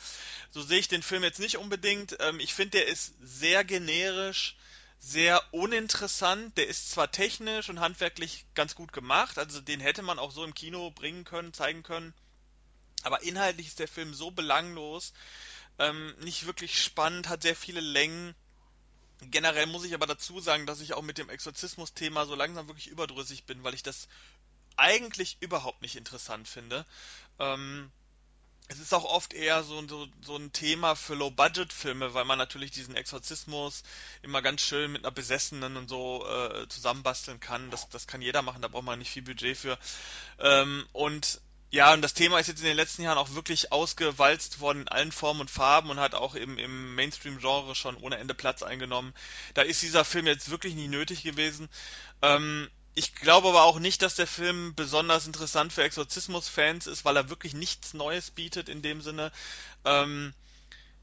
So 0.51 0.61
sehe 0.61 0.79
ich 0.79 0.87
den 0.87 1.03
Film 1.03 1.23
jetzt 1.23 1.39
nicht 1.39 1.57
unbedingt. 1.57 2.15
Ähm, 2.19 2.39
ich 2.39 2.53
finde, 2.53 2.77
der 2.77 2.87
ist 2.87 3.13
sehr 3.21 3.63
generisch, 3.63 4.55
sehr 4.99 5.41
uninteressant. 5.51 6.55
Der 6.57 6.67
ist 6.67 6.91
zwar 6.91 7.11
technisch 7.11 7.69
und 7.69 7.79
handwerklich 7.79 8.45
ganz 8.53 8.75
gut 8.75 8.93
gemacht, 8.93 9.37
also 9.39 9.59
den 9.59 9.79
hätte 9.79 10.03
man 10.03 10.19
auch 10.19 10.31
so 10.31 10.43
im 10.43 10.53
Kino 10.53 10.91
bringen 10.91 11.23
können, 11.23 11.53
zeigen 11.53 11.81
können. 11.81 12.13
Aber 13.01 13.23
inhaltlich 13.23 13.67
ist 13.67 13.79
der 13.79 13.87
Film 13.87 14.13
so 14.13 14.31
belanglos, 14.31 15.13
ähm, 15.79 16.13
nicht 16.21 16.45
wirklich 16.45 16.81
spannend, 16.81 17.29
hat 17.29 17.41
sehr 17.41 17.55
viele 17.55 17.81
Längen. 17.81 18.35
Generell 19.31 19.67
muss 19.67 19.85
ich 19.85 19.93
aber 19.93 20.07
dazu 20.07 20.39
sagen, 20.39 20.65
dass 20.65 20.81
ich 20.81 20.93
auch 20.93 21.01
mit 21.01 21.17
dem 21.17 21.29
Exorzismus-Thema 21.29 22.25
so 22.25 22.35
langsam 22.35 22.67
wirklich 22.67 22.87
überdrüssig 22.87 23.45
bin, 23.45 23.63
weil 23.63 23.73
ich 23.73 23.83
das 23.83 24.07
eigentlich 24.75 25.37
überhaupt 25.39 25.81
nicht 25.81 25.95
interessant 25.95 26.47
finde. 26.47 26.85
Ähm, 27.39 27.91
es 28.69 28.79
ist 28.79 28.93
auch 28.93 29.03
oft 29.03 29.33
eher 29.33 29.63
so, 29.63 29.85
so, 29.87 30.07
so 30.21 30.37
ein 30.37 30.51
Thema 30.53 30.95
für 30.95 31.15
Low-Budget-Filme, 31.15 32.13
weil 32.13 32.25
man 32.25 32.37
natürlich 32.37 32.71
diesen 32.71 32.95
Exorzismus 32.95 33.83
immer 34.21 34.41
ganz 34.41 34.61
schön 34.61 34.91
mit 34.91 35.03
einer 35.03 35.11
Besessenen 35.11 35.75
und 35.77 35.89
so 35.89 36.25
äh, 36.27 36.67
zusammenbasteln 36.69 37.39
kann. 37.39 37.69
Das, 37.71 37.89
das 37.89 38.07
kann 38.07 38.21
jeder 38.21 38.41
machen, 38.41 38.61
da 38.61 38.69
braucht 38.69 38.85
man 38.85 38.99
nicht 38.99 39.11
viel 39.11 39.23
Budget 39.23 39.57
für. 39.57 39.77
Ähm, 40.39 40.87
und 40.93 41.41
ja, 41.73 41.91
und 41.91 42.03
das 42.03 42.13
Thema 42.13 42.37
ist 42.37 42.45
jetzt 42.45 42.59
in 42.59 42.67
den 42.67 42.75
letzten 42.75 43.01
Jahren 43.01 43.17
auch 43.17 43.33
wirklich 43.33 43.71
ausgewalzt 43.71 44.59
worden 44.59 44.81
in 44.81 44.87
allen 44.89 45.11
Formen 45.11 45.41
und 45.41 45.49
Farben 45.49 45.89
und 45.89 45.99
hat 45.99 46.13
auch 46.13 46.35
im, 46.35 46.59
im 46.59 46.93
Mainstream-Genre 46.93 47.73
schon 47.73 47.97
ohne 47.97 48.19
Ende 48.19 48.35
Platz 48.35 48.61
eingenommen. 48.61 49.11
Da 49.55 49.63
ist 49.63 49.81
dieser 49.81 50.05
Film 50.05 50.27
jetzt 50.27 50.51
wirklich 50.51 50.75
nie 50.75 50.87
nötig 50.87 51.23
gewesen. 51.23 51.69
Ähm, 52.21 52.69
ich 52.93 53.15
glaube 53.15 53.47
aber 53.47 53.63
auch 53.63 53.79
nicht, 53.79 54.03
dass 54.03 54.13
der 54.13 54.27
Film 54.27 54.75
besonders 54.75 55.25
interessant 55.25 55.73
für 55.73 55.81
Exorzismus-Fans 55.81 56.85
ist, 56.85 57.05
weil 57.05 57.17
er 57.17 57.29
wirklich 57.29 57.55
nichts 57.55 57.95
Neues 57.95 58.29
bietet 58.29 58.69
in 58.69 58.83
dem 58.83 59.01
Sinne. 59.01 59.31
Ähm, 59.83 60.35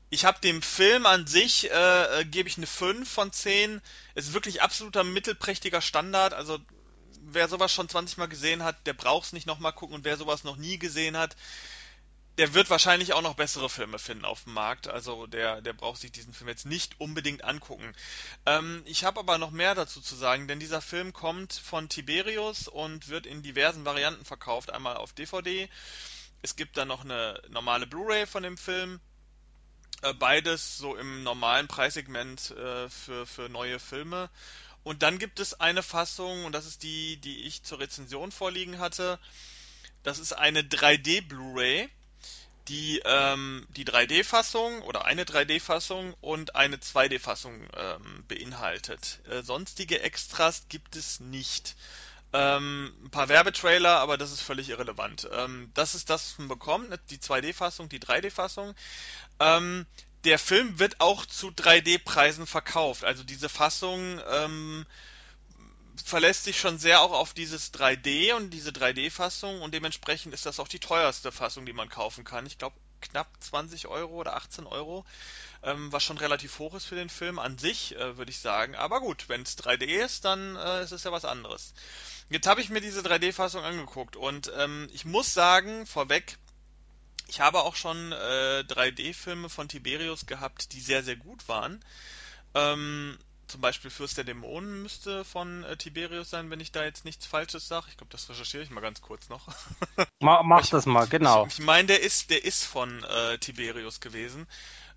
ich 0.09 0.25
habe 0.25 0.41
dem 0.41 0.63
Film 0.63 1.05
an 1.05 1.27
sich, 1.27 1.69
äh, 1.69 2.21
äh, 2.21 2.25
gebe 2.25 2.49
ich 2.49 2.59
eine 2.59 2.69
5 2.69 3.11
von 3.11 3.33
10. 3.33 3.83
Es 4.15 4.29
ist 4.29 4.35
wirklich 4.35 4.63
absoluter 4.63 5.03
mittelprächtiger 5.03 5.81
Standard. 5.81 6.33
Also 6.33 6.61
wer 7.33 7.49
sowas 7.49 7.73
schon 7.73 7.89
20 7.89 8.19
Mal 8.19 8.29
gesehen 8.29 8.63
hat, 8.63 8.87
der 8.87 8.95
braucht 8.95 9.27
es 9.27 9.33
nicht 9.33 9.47
nochmal 9.47 9.73
gucken. 9.73 9.95
Und 9.95 10.05
wer 10.05 10.17
sowas 10.17 10.45
noch 10.45 10.57
nie 10.57 10.79
gesehen 10.79 11.17
hat, 11.17 11.37
der 12.39 12.55
wird 12.55 12.71
wahrscheinlich 12.71 13.13
auch 13.13 13.23
noch 13.23 13.35
bessere 13.35 13.69
Filme 13.69 13.99
finden 13.99 14.25
auf 14.25 14.45
dem 14.45 14.55
Markt. 14.55 14.89
Also 14.89 15.27
der, 15.27 15.61
der 15.61 15.73
braucht 15.73 16.01
sich 16.01 16.13
diesen 16.13 16.33
Film 16.33 16.49
jetzt 16.49 16.65
nicht 16.65 16.99
unbedingt 16.99 17.45
angucken. 17.45 17.95
Ähm, 18.47 18.83
ich 18.87 19.05
habe 19.05 19.21
aber 19.21 19.39
noch 19.39 19.51
mehr 19.51 19.75
dazu 19.75 20.01
zu 20.01 20.15
sagen, 20.15 20.49
denn 20.49 20.61
dieser 20.61 20.81
Film 20.81 21.13
kommt 21.13 21.53
von 21.53 21.89
Tiberius 21.89 22.69
und 22.69 23.09
wird 23.09 23.27
in 23.27 23.43
diversen 23.43 23.85
Varianten 23.85 24.25
verkauft. 24.25 24.73
Einmal 24.73 24.97
auf 24.97 25.13
DVD. 25.13 25.69
Es 26.43 26.57
gibt 26.57 26.77
dann 26.77 26.89
noch 26.89 27.05
eine 27.05 27.43
normale 27.51 27.87
Blu-ray 27.87 28.27
von 28.27 28.43
dem 28.43 28.57
Film. 28.57 29.01
Äh, 30.03 30.15
beides 30.15 30.79
so 30.79 30.97
im 30.97 31.23
normalen 31.23 31.69
Preissegment 31.69 32.53
äh, 32.53 32.89
für, 32.89 33.27
für 33.27 33.51
neue 33.51 33.79
Filme. 33.79 34.31
Und 34.83 35.03
dann 35.03 35.19
gibt 35.19 35.41
es 35.41 35.61
eine 35.61 35.83
Fassung, 35.83 36.45
und 36.45 36.53
das 36.53 36.67
ist 36.67 36.83
die, 36.83 37.19
die 37.19 37.47
ich 37.47 37.63
zur 37.63 37.81
Rezension 37.81 38.33
vorliegen 38.33 38.79
hatte. 38.79 39.19
Das 40.03 40.19
ist 40.19 40.33
eine 40.33 40.63
3D 40.63 41.27
Blu-ray 41.27 41.89
die 42.71 43.03
ähm, 43.05 43.67
die 43.71 43.85
3D-Fassung 43.85 44.83
oder 44.83 45.05
eine 45.05 45.25
3D-Fassung 45.25 46.15
und 46.21 46.55
eine 46.55 46.77
2D-Fassung 46.77 47.67
ähm, 47.77 48.25
beinhaltet. 48.29 49.19
Äh, 49.29 49.43
sonstige 49.43 50.01
Extras 50.01 50.67
gibt 50.69 50.95
es 50.97 51.19
nicht. 51.21 51.75
Ähm, 52.33 52.95
ein 53.03 53.11
paar 53.11 53.29
Werbetrailer, 53.29 53.99
aber 53.99 54.17
das 54.17 54.31
ist 54.31 54.41
völlig 54.41 54.69
irrelevant. 54.69 55.29
Ähm, 55.33 55.73
das 55.75 55.97
ist 55.97 56.11
das, 56.11 56.31
was 56.31 56.39
man 56.39 56.47
bekommt, 56.47 56.91
ne, 56.91 57.01
die 57.11 57.19
2D-Fassung, 57.19 57.89
die 57.89 57.99
3D-Fassung. 57.99 58.77
Ähm, 59.41 59.85
der 60.25 60.39
Film 60.39 60.79
wird 60.79 61.01
auch 61.01 61.25
zu 61.27 61.49
3D-Preisen 61.49 62.47
verkauft. 62.47 63.05
Also 63.05 63.25
diese 63.25 63.49
Fassung 63.49 64.21
ähm, 64.31 64.87
verlässt 66.05 66.45
sich 66.45 66.59
schon 66.59 66.79
sehr 66.79 67.01
auch 67.01 67.13
auf 67.13 67.35
dieses 67.35 67.73
3D 67.73 68.35
und 68.35 68.51
diese 68.51 68.71
3D-Fassung 68.71 69.63
und 69.63 69.73
dementsprechend 69.73 70.35
ist 70.35 70.47
das 70.47 70.61
auch 70.61 70.69
die 70.69 70.79
teuerste 70.79 71.33
Fassung, 71.33 71.67
die 71.67 71.73
man 71.73 71.89
kaufen 71.89 72.25
kann. 72.25 72.47
Ich 72.47 72.59
glaube 72.59 72.77
knapp 73.01 73.29
20 73.41 73.87
Euro 73.87 74.15
oder 74.15 74.37
18 74.37 74.67
Euro, 74.67 75.05
ähm, 75.63 75.91
was 75.93 76.05
schon 76.05 76.19
relativ 76.19 76.59
hoch 76.59 76.75
ist 76.75 76.85
für 76.85 76.97
den 76.97 77.09
Film 77.09 77.39
an 77.39 77.59
sich, 77.59 77.97
äh, 77.97 78.17
würde 78.17 78.31
ich 78.31 78.41
sagen. 78.41 78.75
Aber 78.75 79.01
gut, 79.01 79.29
wenn 79.29 79.43
es 79.43 79.57
3D 79.59 79.85
ist, 79.85 80.25
dann 80.25 80.57
äh, 80.57 80.83
ist 80.83 80.93
es 80.93 81.05
ja 81.05 81.13
was 81.13 81.25
anderes. 81.25 81.73
Jetzt 82.29 82.47
habe 82.47 82.61
ich 82.61 82.71
mir 82.71 82.81
diese 82.81 83.01
3D-Fassung 83.01 83.65
angeguckt 83.65 84.17
und 84.17 84.53
ähm, 84.57 84.89
ich 84.93 85.05
muss 85.05 85.33
sagen, 85.33 85.87
vorweg, 85.87 86.37
ich 87.31 87.41
habe 87.41 87.61
auch 87.61 87.77
schon 87.77 88.13
äh, 88.13 88.65
3D-Filme 88.67 89.49
von 89.49 89.69
Tiberius 89.69 90.27
gehabt, 90.27 90.73
die 90.73 90.81
sehr, 90.81 91.05
sehr 91.05 91.17
gut 91.17 91.49
waren. 91.49 91.83
Ähm, 92.55 93.17
zum 93.47 93.61
Beispiel 93.61 93.91
Fürst 93.91 94.17
der 94.17 94.25
Dämonen 94.25 94.83
müsste 94.83 95.25
von 95.25 95.63
äh, 95.65 95.77
Tiberius 95.77 96.31
sein, 96.31 96.51
wenn 96.51 96.61
ich 96.61 96.73
da 96.73 96.85
jetzt 96.85 97.05
nichts 97.05 97.27
Falsches 97.27 97.69
sage. 97.69 97.87
Ich 97.89 97.97
glaube, 97.97 98.11
das 98.11 98.29
recherchiere 98.29 98.65
ich 98.65 98.71
mal 98.71 98.81
ganz 98.81 99.01
kurz 99.01 99.29
noch. 99.29 99.47
Ma 100.21 100.43
mach 100.43 100.65
ich, 100.65 100.71
das 100.71 100.87
mal, 100.87 101.07
genau. 101.07 101.47
Ich, 101.47 101.59
ich 101.59 101.65
meine, 101.65 101.87
der 101.87 102.03
ist, 102.03 102.31
der 102.31 102.45
ist 102.45 102.65
von 102.65 103.05
äh, 103.05 103.39
Tiberius 103.39 104.01
gewesen. 104.01 104.49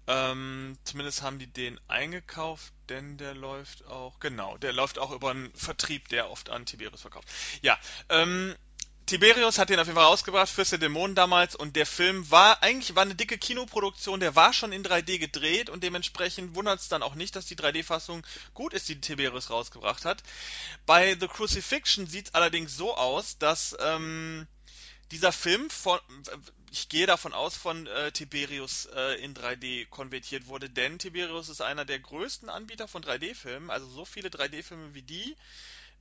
Ähm, 0.07 0.77
zumindest 0.83 1.21
haben 1.21 1.39
die 1.39 1.47
den 1.47 1.79
eingekauft, 1.87 2.73
denn 2.89 3.17
der 3.17 3.35
läuft 3.35 3.85
auch, 3.85 4.19
genau, 4.19 4.57
der 4.57 4.73
läuft 4.73 4.97
auch 4.97 5.11
über 5.11 5.29
einen 5.29 5.53
Vertrieb, 5.53 6.09
der 6.09 6.29
oft 6.29 6.49
an 6.49 6.65
Tiberius 6.65 7.01
verkauft. 7.01 7.29
Ja, 7.61 7.77
ähm, 8.09 8.55
Tiberius 9.05 9.57
hat 9.57 9.69
den 9.69 9.79
auf 9.79 9.87
jeden 9.87 9.97
Fall 9.97 10.05
rausgebracht, 10.05 10.49
Fürst 10.49 10.71
der 10.71 10.79
Dämonen 10.79 11.13
damals, 11.13 11.55
und 11.55 11.75
der 11.75 11.85
Film 11.85 12.29
war 12.31 12.63
eigentlich 12.63 12.95
war 12.95 13.03
eine 13.03 13.15
dicke 13.15 13.37
Kinoproduktion, 13.37 14.21
der 14.21 14.35
war 14.35 14.53
schon 14.53 14.71
in 14.71 14.83
3D 14.83 15.19
gedreht 15.19 15.69
und 15.69 15.83
dementsprechend 15.83 16.55
wundert 16.55 16.79
es 16.79 16.87
dann 16.87 17.03
auch 17.03 17.13
nicht, 17.13 17.35
dass 17.35 17.45
die 17.45 17.57
3D-Fassung 17.57 18.25
gut 18.53 18.73
ist, 18.73 18.87
die 18.87 19.01
Tiberius 19.01 19.49
rausgebracht 19.49 20.05
hat. 20.05 20.23
Bei 20.85 21.17
The 21.19 21.27
Crucifixion 21.27 22.07
sieht 22.07 22.27
es 22.27 22.33
allerdings 22.33 22.77
so 22.77 22.95
aus, 22.95 23.37
dass 23.37 23.75
ähm, 23.81 24.47
dieser 25.11 25.33
Film 25.33 25.69
von, 25.69 25.99
ich 26.71 26.87
gehe 26.87 27.05
davon 27.05 27.33
aus, 27.33 27.57
von 27.57 27.85
äh, 27.87 28.13
Tiberius 28.13 28.87
äh, 28.95 29.21
in 29.21 29.35
3D 29.35 29.85
konvertiert 29.89 30.47
wurde, 30.47 30.69
denn 30.69 30.97
Tiberius 30.97 31.49
ist 31.49 31.61
einer 31.61 31.83
der 31.83 31.99
größten 31.99 32.49
Anbieter 32.49 32.87
von 32.87 33.03
3D-Filmen, 33.03 33.69
also 33.69 33.85
so 33.87 34.05
viele 34.05 34.29
3D-Filme 34.29 34.93
wie 34.93 35.01
die 35.01 35.35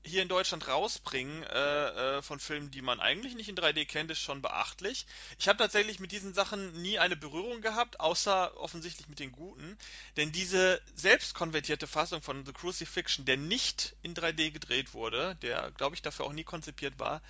hier 0.05 0.23
in 0.23 0.29
Deutschland 0.29 0.67
rausbringen 0.67 1.43
äh, 1.45 2.19
äh, 2.19 2.23
von 2.23 2.41
Filmen, 2.41 2.71
die 2.71 2.83
man 2.83 3.01
eigentlich 3.01 3.35
nicht 3.35 3.49
in 3.49 3.57
3D 3.57 3.87
kennt, 3.87 4.11
ist 4.11 4.21
schon 4.21 4.43
beachtlich. 4.43 5.07
Ich 5.39 5.49
habe 5.49 5.59
tatsächlich 5.59 6.01
mit 6.01 6.13
diesen 6.13 6.35
Sachen 6.35 6.81
nie 6.83 6.99
eine 6.99 7.17
Berührung 7.17 7.61
gehabt, 7.61 8.01
außer 8.01 8.57
offensichtlich 8.59 9.09
mit 9.09 9.21
den 9.21 9.33
guten, 9.33 9.79
denn 10.17 10.33
diese 10.33 10.81
selbst 10.95 11.35
konvertierte 11.35 11.87
Fassung 11.87 12.21
von 12.21 12.45
The 12.45 12.53
Crucifixion, 12.53 13.27
der 13.27 13.37
nicht 13.37 13.95
in 14.03 14.15
3D 14.15 14.51
gedreht 14.51 14.95
wurde, 14.95 15.37
der 15.43 15.71
glaube 15.73 15.95
ich 15.95 16.03
dafür 16.03 16.27
auch 16.27 16.33
nie 16.33 16.45
konzipiert 16.45 16.99
war, 16.99 17.23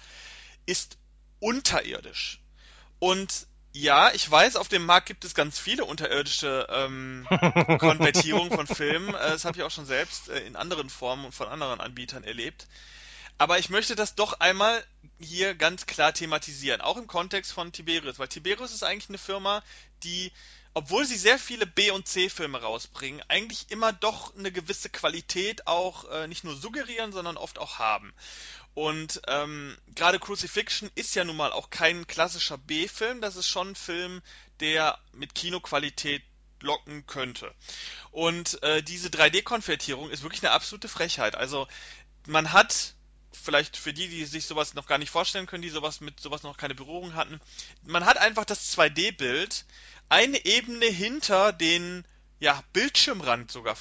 ist 0.65 0.97
unterirdisch. 1.41 2.41
Und 2.99 3.47
ja, 3.73 4.13
ich 4.13 4.31
weiß, 4.31 4.57
auf 4.57 4.69
dem 4.69 4.85
Markt 4.85 5.07
gibt 5.07 5.25
es 5.25 5.35
ganz 5.35 5.59
viele 5.59 5.85
unterirdische 5.85 6.67
ähm, 6.71 7.27
Konvertierungen 7.79 8.53
von 8.53 8.67
Filmen. 8.67 9.15
Äh, 9.15 9.31
das 9.31 9.45
habe 9.45 9.57
ich 9.57 9.65
auch 9.65 9.71
schon 9.71 9.87
selbst 9.87 10.29
äh, 10.29 10.47
in 10.47 10.57
anderen 10.57 10.91
Formen 10.91 11.25
und 11.25 11.35
von 11.35 11.49
anderen 11.49 11.81
Anbietern 11.81 12.23
erlebt. 12.23 12.67
Aber 13.39 13.59
ich 13.59 13.71
möchte 13.71 13.97
das 13.97 14.15
doch 14.15 14.41
einmal 14.41 14.85
hier 15.19 15.55
ganz 15.55 15.87
klar 15.87 16.13
thematisieren, 16.13 16.81
auch 16.81 16.97
im 16.97 17.07
Kontext 17.07 17.53
von 17.53 17.73
Tiberius, 17.73 18.19
weil 18.19 18.29
Tiberius 18.29 18.73
ist 18.73 18.85
eigentlich 18.85 19.09
eine 19.09 19.19
Firma, 19.19 19.63
die, 20.05 20.33
obwohl 20.75 21.07
sie 21.07 21.17
sehr 21.17 21.39
viele 21.39 21.67
B- 21.67 21.91
und 21.91 22.07
C-Filme 22.07 22.61
rausbringen, 22.61 23.23
eigentlich 23.29 23.71
immer 23.71 23.93
doch 23.93 24.37
eine 24.37 24.53
gewisse 24.53 24.91
Qualität 24.91 25.67
auch 25.67 26.09
äh, 26.11 26.29
nicht 26.29 26.45
nur 26.45 26.55
suggerieren, 26.55 27.13
sondern 27.13 27.37
oft 27.39 27.59
auch 27.59 27.79
haben. 27.79 28.13
Und 28.75 29.21
ähm, 29.29 29.77
gerade 29.95 30.19
Crucifixion 30.19 30.91
ist 30.95 31.15
ja 31.15 31.25
nun 31.25 31.37
mal 31.37 31.53
auch 31.53 31.71
kein 31.71 32.07
klassischer 32.07 32.57
B-Film, 32.57 33.21
das 33.21 33.37
ist 33.37 33.49
schon 33.49 33.71
ein 33.71 33.77
Film, 33.77 34.23
der 34.61 34.99
mit 35.13 35.35
Kinoqualität 35.35 36.23
locken 36.61 37.07
könnte. 37.07 37.53
Und 38.13 38.63
äh, 38.63 38.83
diese 38.83 39.09
3D-Konvertierung 39.09 40.11
ist 40.11 40.23
wirklich 40.23 40.43
eine 40.43 40.53
absolute 40.53 40.89
Frechheit. 40.89 41.35
Also 41.35 41.67
man 42.27 42.53
hat, 42.53 42.95
vielleicht 43.33 43.77
für 43.77 43.93
die, 43.93 44.09
die 44.09 44.25
sich 44.25 44.47
sowas 44.47 44.75
noch 44.75 44.87
gar 44.87 44.99
nicht 44.99 45.11
vorstellen 45.11 45.47
können, 45.47 45.63
die 45.63 45.69
sowas 45.69 46.01
mit 46.01 46.21
sowas 46.21 46.43
noch 46.43 46.57
keine 46.57 46.75
Berührung 46.75 47.15
hatten, 47.15 47.41
man 47.85 48.07
hat 48.07 48.17
einfach 48.19 48.45
das 48.45 48.77
2D-Bild 48.77 49.67
eine 50.09 50.45
Ebene 50.45 50.87
hinter 50.87 51.53
den 51.53 52.07
ja, 52.43 52.61
Bildschirmrand 52.73 53.53
sogar 53.53 53.77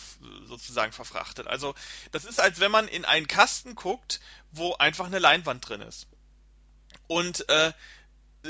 sozusagen 0.45 0.91
verfrachtet. 0.91 1.47
Also 1.47 1.73
das 2.11 2.25
ist, 2.25 2.39
als 2.39 2.59
wenn 2.59 2.69
man 2.69 2.87
in 2.87 3.05
einen 3.05 3.27
Kasten 3.27 3.73
guckt, 3.73 4.19
wo 4.51 4.75
einfach 4.75 5.07
eine 5.07 5.17
Leinwand 5.17 5.67
drin 5.67 5.81
ist. 5.81 6.05
Und 7.07 7.49
äh, 7.49 7.73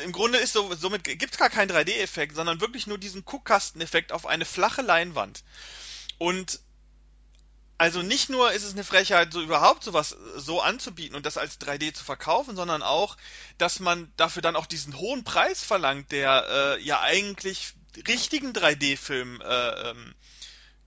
im 0.03 0.11
Grunde 0.11 0.37
ist 0.37 0.51
so, 0.51 0.75
somit 0.75 1.05
gibt's 1.05 1.37
gar 1.37 1.49
keinen 1.49 1.71
3D-Effekt, 1.71 2.35
sondern 2.35 2.59
wirklich 2.59 2.87
nur 2.87 2.97
diesen 2.97 3.23
Guckkasteneffekt 3.23 4.11
auf 4.11 4.25
eine 4.25 4.43
flache 4.43 4.81
Leinwand. 4.81 5.45
Und 6.17 6.59
also 7.77 8.01
nicht 8.01 8.29
nur 8.29 8.51
ist 8.51 8.63
es 8.63 8.73
eine 8.73 8.83
Frechheit, 8.83 9.31
so 9.31 9.41
überhaupt 9.41 9.85
sowas 9.85 10.17
so 10.35 10.59
anzubieten 10.59 11.15
und 11.15 11.25
das 11.25 11.37
als 11.37 11.57
3D 11.61 11.93
zu 11.93 12.03
verkaufen, 12.03 12.57
sondern 12.57 12.83
auch, 12.83 13.15
dass 13.57 13.79
man 13.79 14.11
dafür 14.17 14.41
dann 14.41 14.57
auch 14.57 14.65
diesen 14.65 14.97
hohen 14.97 15.23
Preis 15.23 15.63
verlangt, 15.63 16.11
der 16.11 16.45
äh, 16.49 16.83
ja 16.83 16.99
eigentlich 16.99 17.75
richtigen 18.07 18.53
3D-Film 18.53 19.41
äh, 19.41 19.89
ähm, 19.89 20.15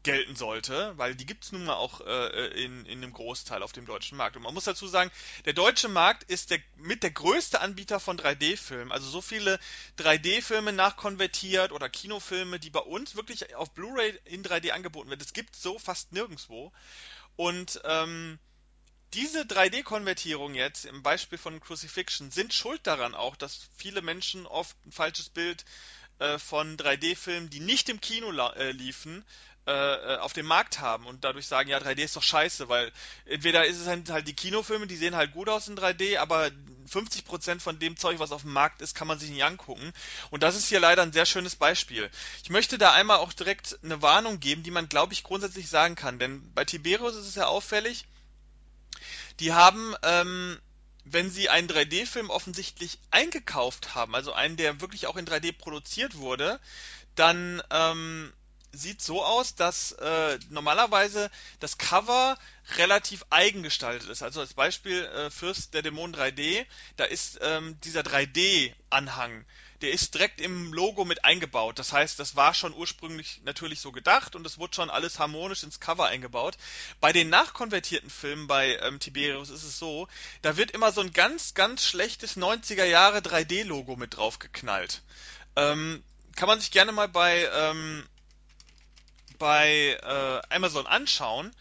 gelten 0.04 0.36
sollte, 0.36 0.96
weil 0.96 1.14
die 1.14 1.26
gibt's 1.26 1.50
nun 1.50 1.64
mal 1.64 1.74
auch 1.74 2.00
äh, 2.02 2.62
in, 2.62 2.84
in 2.84 3.02
einem 3.02 3.12
Großteil 3.12 3.62
auf 3.62 3.72
dem 3.72 3.86
deutschen 3.86 4.16
Markt. 4.16 4.36
Und 4.36 4.42
man 4.42 4.54
muss 4.54 4.64
dazu 4.64 4.86
sagen, 4.86 5.10
der 5.46 5.54
deutsche 5.54 5.88
Markt 5.88 6.30
ist 6.30 6.50
der, 6.50 6.60
mit 6.76 7.02
der 7.02 7.10
größte 7.10 7.60
Anbieter 7.60 7.98
von 7.98 8.18
3D-Filmen. 8.18 8.92
Also 8.92 9.08
so 9.08 9.20
viele 9.20 9.58
3D-Filme 9.98 10.72
nachkonvertiert 10.72 11.72
oder 11.72 11.88
Kinofilme, 11.88 12.60
die 12.60 12.70
bei 12.70 12.80
uns 12.80 13.16
wirklich 13.16 13.56
auf 13.56 13.72
Blu-ray 13.72 14.18
in 14.26 14.44
3D 14.44 14.70
angeboten 14.70 15.08
werden. 15.08 15.20
Das 15.20 15.32
gibt's 15.32 15.62
so 15.62 15.78
fast 15.78 16.12
nirgendwo. 16.12 16.70
Und 17.36 17.80
ähm, 17.84 18.38
diese 19.14 19.42
3D-Konvertierung 19.42 20.54
jetzt 20.54 20.84
im 20.84 21.02
Beispiel 21.02 21.38
von 21.38 21.60
Crucifixion 21.60 22.30
sind 22.30 22.52
schuld 22.52 22.86
daran 22.86 23.14
auch, 23.14 23.36
dass 23.36 23.70
viele 23.74 24.02
Menschen 24.02 24.46
oft 24.46 24.76
ein 24.84 24.92
falsches 24.92 25.30
Bild 25.30 25.64
äh, 26.18 26.38
von 26.38 26.76
3D-Filmen, 26.76 27.50
die 27.50 27.60
nicht 27.60 27.88
im 27.88 28.00
Kino 28.00 28.30
äh, 28.30 28.72
liefen, 28.72 29.24
äh, 29.66 30.16
auf 30.16 30.34
dem 30.34 30.44
Markt 30.46 30.80
haben 30.80 31.06
und 31.06 31.24
dadurch 31.24 31.46
sagen, 31.46 31.70
ja, 31.70 31.78
3D 31.78 32.04
ist 32.04 32.16
doch 32.16 32.22
scheiße, 32.22 32.68
weil 32.68 32.92
entweder 33.24 33.64
ist 33.64 33.80
es 33.80 33.86
halt, 33.86 34.10
halt 34.10 34.28
die 34.28 34.34
Kinofilme, 34.34 34.86
die 34.86 34.96
sehen 34.96 35.16
halt 35.16 35.32
gut 35.32 35.48
aus 35.48 35.68
in 35.68 35.76
3D, 35.76 36.18
aber 36.18 36.50
50% 36.90 37.60
von 37.60 37.78
dem 37.78 37.96
Zeug, 37.96 38.18
was 38.18 38.32
auf 38.32 38.42
dem 38.42 38.52
Markt 38.52 38.82
ist, 38.82 38.94
kann 38.94 39.08
man 39.08 39.18
sich 39.18 39.30
nicht 39.30 39.42
angucken. 39.42 39.92
Und 40.30 40.42
das 40.42 40.54
ist 40.54 40.68
hier 40.68 40.80
leider 40.80 41.02
ein 41.02 41.12
sehr 41.14 41.24
schönes 41.24 41.56
Beispiel. 41.56 42.10
Ich 42.42 42.50
möchte 42.50 42.76
da 42.76 42.92
einmal 42.92 43.18
auch 43.18 43.32
direkt 43.32 43.78
eine 43.82 44.02
Warnung 44.02 44.38
geben, 44.38 44.62
die 44.62 44.70
man, 44.70 44.88
glaube 44.90 45.14
ich, 45.14 45.22
grundsätzlich 45.22 45.70
sagen 45.70 45.94
kann. 45.94 46.18
Denn 46.18 46.52
bei 46.54 46.66
Tiberius 46.66 47.16
ist 47.16 47.26
es 47.26 47.34
ja 47.34 47.46
auffällig, 47.46 48.04
die 49.40 49.52
haben, 49.52 49.94
ähm, 50.02 50.58
wenn 51.04 51.30
sie 51.30 51.48
einen 51.48 51.68
3D-Film 51.68 52.30
offensichtlich 52.30 52.98
eingekauft 53.10 53.94
haben, 53.94 54.14
also 54.14 54.32
einen, 54.32 54.56
der 54.56 54.80
wirklich 54.80 55.06
auch 55.06 55.16
in 55.16 55.26
3D 55.26 55.52
produziert 55.52 56.16
wurde, 56.16 56.60
dann 57.14 57.62
ähm, 57.70 58.32
sieht 58.72 59.02
so 59.02 59.24
aus, 59.24 59.54
dass 59.54 59.92
äh, 59.92 60.38
normalerweise 60.50 61.30
das 61.60 61.78
Cover 61.78 62.36
relativ 62.76 63.24
eigengestaltet 63.30 64.08
ist. 64.08 64.22
Also 64.22 64.40
als 64.40 64.54
Beispiel 64.54 65.04
äh, 65.04 65.30
Fürst 65.30 65.74
der 65.74 65.82
Dämonen 65.82 66.14
3D, 66.14 66.66
da 66.96 67.04
ist 67.04 67.38
ähm, 67.42 67.78
dieser 67.82 68.00
3D-Anhang, 68.00 69.44
der 69.84 69.92
ist 69.92 70.14
direkt 70.14 70.40
im 70.40 70.72
Logo 70.72 71.04
mit 71.04 71.26
eingebaut. 71.26 71.78
Das 71.78 71.92
heißt, 71.92 72.18
das 72.18 72.36
war 72.36 72.54
schon 72.54 72.72
ursprünglich 72.72 73.42
natürlich 73.44 73.80
so 73.80 73.92
gedacht 73.92 74.34
und 74.34 74.46
es 74.46 74.56
wurde 74.56 74.74
schon 74.74 74.88
alles 74.88 75.18
harmonisch 75.18 75.62
ins 75.62 75.78
Cover 75.78 76.06
eingebaut. 76.06 76.56
Bei 77.00 77.12
den 77.12 77.28
nachkonvertierten 77.28 78.08
Filmen 78.08 78.46
bei 78.46 78.78
ähm, 78.78 78.98
Tiberius 78.98 79.50
ist 79.50 79.62
es 79.62 79.78
so, 79.78 80.08
da 80.40 80.56
wird 80.56 80.70
immer 80.70 80.90
so 80.90 81.02
ein 81.02 81.12
ganz, 81.12 81.52
ganz 81.52 81.84
schlechtes 81.84 82.38
90er 82.38 82.84
Jahre 82.84 83.18
3D-Logo 83.18 83.96
mit 83.96 84.16
drauf 84.16 84.38
geknallt. 84.38 85.02
Ähm, 85.54 86.02
kann 86.34 86.48
man 86.48 86.60
sich 86.60 86.70
gerne 86.70 86.92
mal 86.92 87.08
bei 87.08 87.46
ähm, 87.52 88.08
bei 89.38 89.98
äh, 90.02 90.54
Amazon 90.54 90.86
anschauen, 90.86 91.54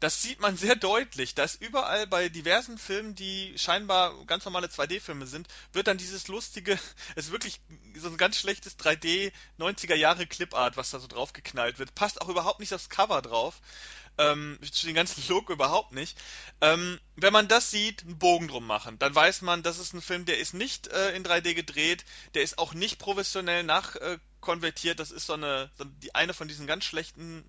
das 0.00 0.22
sieht 0.22 0.40
man 0.40 0.56
sehr 0.56 0.76
deutlich, 0.76 1.34
dass 1.34 1.54
überall 1.54 2.06
bei 2.06 2.30
diversen 2.30 2.78
Filmen, 2.78 3.14
die 3.14 3.54
scheinbar 3.58 4.24
ganz 4.24 4.46
normale 4.46 4.68
2D-Filme 4.68 5.26
sind, 5.26 5.46
wird 5.74 5.86
dann 5.86 5.98
dieses 5.98 6.26
lustige, 6.28 6.72
es 7.16 7.26
ist 7.26 7.32
wirklich 7.32 7.60
so 7.94 8.08
ein 8.08 8.16
ganz 8.16 8.38
schlechtes 8.38 8.78
3D 8.78 9.30
90er 9.58 9.94
Jahre 9.94 10.26
Clipart, 10.26 10.78
was 10.78 10.90
da 10.90 11.00
so 11.00 11.06
draufgeknallt 11.06 11.78
wird. 11.78 11.94
Passt 11.94 12.22
auch 12.22 12.30
überhaupt 12.30 12.60
nicht 12.60 12.72
aufs 12.72 12.88
Cover 12.88 13.20
drauf. 13.20 13.60
Ähm, 14.18 14.58
zu 14.72 14.86
den 14.86 14.94
ganzen 14.94 15.22
Look 15.28 15.50
überhaupt 15.50 15.92
nicht. 15.92 16.18
Ähm, 16.60 16.98
wenn 17.16 17.32
man 17.32 17.48
das 17.48 17.70
sieht, 17.70 18.02
einen 18.02 18.18
Bogen 18.18 18.48
drum 18.48 18.66
machen, 18.66 18.98
dann 18.98 19.14
weiß 19.14 19.42
man, 19.42 19.62
das 19.62 19.78
ist 19.78 19.94
ein 19.94 20.02
Film, 20.02 20.24
der 20.24 20.38
ist 20.38 20.52
nicht 20.52 20.88
äh, 20.88 21.14
in 21.14 21.24
3D 21.24 21.54
gedreht, 21.54 22.04
der 22.34 22.42
ist 22.42 22.58
auch 22.58 22.74
nicht 22.74 22.98
professionell 22.98 23.62
nachkonvertiert, 23.62 24.94
äh, 24.94 24.96
das 24.96 25.10
ist 25.10 25.26
so 25.26 25.34
eine, 25.34 25.70
so 25.78 25.84
die 25.84 26.14
eine 26.14 26.34
von 26.34 26.48
diesen 26.48 26.66
ganz 26.66 26.84
schlechten 26.84 27.44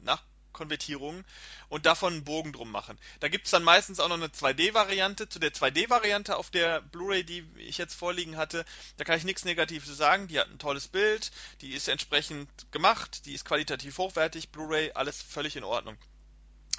Nachkonvertierungen 0.51 1.25
und 1.69 1.85
davon 1.85 2.13
einen 2.13 2.23
Bogen 2.23 2.53
drum 2.53 2.71
machen. 2.71 2.97
Da 3.19 3.27
gibt 3.27 3.45
es 3.45 3.51
dann 3.51 3.63
meistens 3.63 3.99
auch 3.99 4.09
noch 4.09 4.15
eine 4.15 4.27
2D-Variante. 4.27 5.29
Zu 5.29 5.39
der 5.39 5.53
2D-Variante 5.53 6.37
auf 6.37 6.49
der 6.49 6.81
Blu-ray, 6.81 7.23
die 7.23 7.45
ich 7.57 7.77
jetzt 7.77 7.95
vorliegen 7.95 8.37
hatte, 8.37 8.65
da 8.97 9.03
kann 9.03 9.17
ich 9.17 9.23
nichts 9.23 9.45
Negatives 9.45 9.95
sagen. 9.95 10.27
Die 10.27 10.39
hat 10.39 10.49
ein 10.49 10.59
tolles 10.59 10.87
Bild, 10.87 11.31
die 11.61 11.73
ist 11.73 11.87
entsprechend 11.87 12.49
gemacht, 12.71 13.25
die 13.25 13.33
ist 13.33 13.45
qualitativ 13.45 13.97
hochwertig, 13.97 14.49
Blu-ray, 14.49 14.91
alles 14.93 15.21
völlig 15.21 15.55
in 15.55 15.63
Ordnung. 15.63 15.97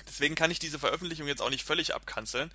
Deswegen 0.09 0.35
kann 0.35 0.51
ich 0.51 0.59
diese 0.59 0.79
Veröffentlichung 0.79 1.27
jetzt 1.27 1.43
auch 1.43 1.51
nicht 1.51 1.65
völlig 1.65 1.95
abkanzeln, 1.95 2.51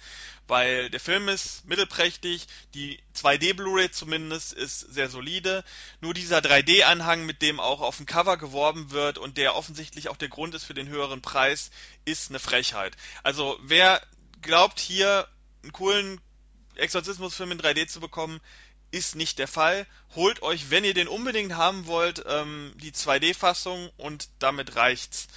weil 0.47 0.89
der 0.89 0.99
Film 0.99 1.29
ist 1.29 1.65
mittelprächtig, 1.65 2.47
die 2.73 2.99
2D 3.15 3.53
Blu-ray 3.53 3.91
zumindest 3.91 4.53
ist 4.53 4.79
sehr 4.79 5.09
solide. 5.09 5.63
Nur 6.01 6.13
dieser 6.13 6.39
3D-Anhang, 6.39 7.25
mit 7.25 7.41
dem 7.41 7.59
auch 7.59 7.81
auf 7.81 7.97
dem 7.97 8.05
Cover 8.05 8.37
geworben 8.37 8.91
wird 8.91 9.17
und 9.17 9.37
der 9.37 9.55
offensichtlich 9.55 10.09
auch 10.09 10.17
der 10.17 10.29
Grund 10.29 10.55
ist 10.55 10.63
für 10.63 10.73
den 10.73 10.89
höheren 10.89 11.21
Preis, 11.21 11.71
ist 12.05 12.29
eine 12.29 12.39
Frechheit. 12.39 12.95
Also 13.23 13.57
wer 13.61 14.01
glaubt 14.41 14.79
hier 14.79 15.27
einen 15.63 15.73
coolen 15.73 16.21
Exorzismusfilm 16.75 17.51
in 17.51 17.59
3D 17.59 17.87
zu 17.87 17.99
bekommen, 17.99 18.39
ist 18.91 19.15
nicht 19.15 19.39
der 19.39 19.47
Fall. 19.47 19.85
Holt 20.15 20.41
euch, 20.41 20.69
wenn 20.69 20.83
ihr 20.83 20.93
den 20.93 21.07
unbedingt 21.07 21.55
haben 21.55 21.87
wollt, 21.87 22.23
ähm, 22.27 22.73
die 22.77 22.91
2D-Fassung 22.91 23.91
und 23.97 24.29
damit 24.39 24.75
reicht's. 24.75 25.27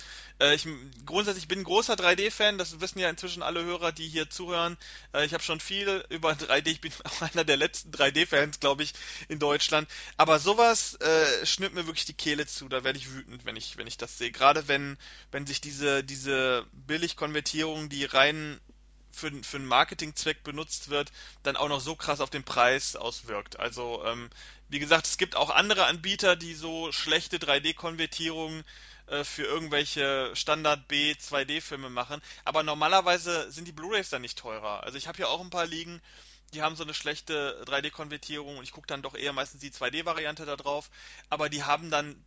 Äh, 0.41 0.55
ich 0.55 0.67
grundsätzlich 1.05 1.49
bin 1.49 1.61
ein 1.61 1.65
großer 1.65 1.95
3D-Fan, 1.95 2.59
das 2.59 2.81
wissen 2.81 2.99
ja 2.99 3.11
inzwischen 3.11 3.43
alle 3.43 3.63
Hörer, 3.65 3.93
die 3.93 4.09
hier 4.09 4.31
zuhören. 4.31 4.77
Äh, 5.13 5.27
ich 5.27 5.35
habe 5.35 5.43
schon 5.43 5.61
viel 5.61 6.05
über 6.09 6.33
3D, 6.33 6.69
ich 6.69 6.81
bin 6.81 6.93
auch 7.05 7.23
einer 7.23 7.45
der 7.45 7.57
letzten 7.57 7.91
3D-Fans, 7.91 8.61
glaube 8.61 8.83
ich, 8.83 8.95
in 9.29 9.39
Deutschland. 9.39 9.89
Aber 10.17 10.39
sowas 10.39 10.95
äh, 10.95 11.47
schnürt 11.47 11.75
mir 11.75 11.87
wirklich 11.87 12.07
die 12.07 12.15
Kehle 12.15 12.47
zu, 12.47 12.69
da 12.69 12.83
werde 12.85 12.99
ich 12.99 13.13
wütend, 13.13 13.45
wenn 13.45 13.57
ich, 13.57 13.77
wenn 13.77 13.87
ich 13.87 13.99
das 13.99 14.19
sehe. 14.19 14.33
Gerade 14.33 14.67
wenn, 14.67 14.97
wenn 15.31 15.47
sich 15.47 15.61
diese, 15.61 16.03
diese 16.03 16.67
Billigkonvertierung, 16.73 17.89
die 17.89 18.05
rein 18.07 18.59
für, 19.13 19.31
für 19.43 19.57
einen 19.59 19.67
Marketingzweck 19.67 20.43
benutzt 20.43 20.89
wird, 20.89 21.13
dann 21.43 21.57
auch 21.57 21.69
noch 21.69 21.81
so 21.81 21.97
krass 21.97 22.21
auf 22.21 22.31
den 22.31 22.45
Preis 22.45 22.97
auswirkt. 22.97 23.59
Also, 23.61 24.05
ähm, 24.07 24.31
wie 24.69 24.79
gesagt, 24.79 25.07
es 25.07 25.19
gibt 25.19 25.37
auch 25.37 25.51
andere 25.51 25.87
Anbieter, 25.87 26.37
die 26.37 26.55
so 26.55 26.93
schlechte 26.93 27.39
3D-Konvertierungen 27.39 28.65
äh, 29.11 29.25
für 29.25 29.43
irgendwelche 29.43 30.31
Standard 30.35 30.89
B 30.89 31.13
2D-Filme 31.13 31.91
machen, 31.91 32.23
aber 32.45 32.63
normalerweise 32.63 33.51
sind 33.51 33.67
die 33.67 33.73
Blu-rays 33.73 34.11
dann 34.11 34.23
nicht 34.23 34.39
teurer. 34.39 34.83
Also 34.83 34.97
ich 34.99 35.09
habe 35.09 35.17
hier 35.17 35.29
auch 35.29 35.41
ein 35.41 35.51
paar 35.51 35.67
liegen, 35.67 36.01
die 36.55 36.63
haben 36.63 36.77
so 36.77 36.85
eine 36.85 36.95
schlechte 36.95 37.63
3D-Konvertierung 37.67 38.59
und 38.59 38.65
ich 38.65 38.73
gucke 38.73 38.87
dann 38.87 39.03
doch 39.03 39.15
eher 39.15 39.33
meistens 39.33 39.61
die 39.61 39.71
2D-Variante 39.71 40.47
da 40.47 40.57
drauf, 40.57 40.91
aber 41.29 41.49
die 41.49 41.65
haben 41.65 41.91
dann 41.91 42.25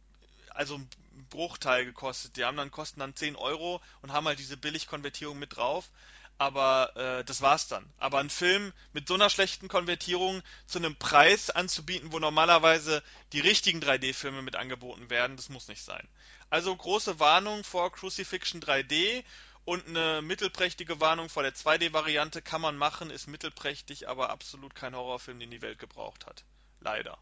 also 0.49 0.75
einen 0.75 0.89
Bruchteil 1.29 1.85
gekostet. 1.85 2.37
Die 2.37 2.45
haben 2.45 2.57
dann 2.57 2.69
kosten 2.69 2.99
dann 2.99 3.15
10 3.15 3.35
Euro 3.35 3.81
und 4.01 4.13
haben 4.13 4.27
halt 4.27 4.37
diese 4.37 4.55
Billigkonvertierung 4.55 5.39
mit 5.39 5.55
drauf 5.55 5.89
aber 6.37 6.95
äh, 6.95 7.23
das 7.23 7.41
war's 7.41 7.67
dann. 7.67 7.85
Aber 7.97 8.19
einen 8.19 8.29
Film 8.29 8.73
mit 8.91 9.07
so 9.07 9.13
einer 9.13 9.29
schlechten 9.29 9.67
Konvertierung 9.67 10.41
zu 10.65 10.79
einem 10.79 10.95
Preis 10.95 11.49
anzubieten, 11.49 12.11
wo 12.11 12.19
normalerweise 12.19 13.03
die 13.31 13.39
richtigen 13.39 13.79
3D-Filme 13.79 14.41
mit 14.41 14.55
angeboten 14.55 15.09
werden, 15.09 15.37
das 15.37 15.49
muss 15.49 15.67
nicht 15.67 15.83
sein. 15.83 16.07
Also 16.53 16.75
große 16.75 17.19
Warnung 17.19 17.63
vor 17.63 17.91
Crucifixion 17.91 18.61
3D 18.61 19.23
und 19.65 19.87
eine 19.87 20.21
mittelprächtige 20.21 21.01
Warnung 21.01 21.27
vor 21.27 21.41
der 21.41 21.55
2D-Variante 21.55 22.43
kann 22.43 22.61
man 22.61 22.77
machen, 22.77 23.09
ist 23.09 23.25
mittelprächtig, 23.25 24.07
aber 24.07 24.29
absolut 24.29 24.75
kein 24.75 24.95
Horrorfilm, 24.95 25.39
den 25.39 25.49
die 25.49 25.63
Welt 25.63 25.79
gebraucht 25.79 26.27
hat. 26.27 26.43
Leider. 26.79 27.17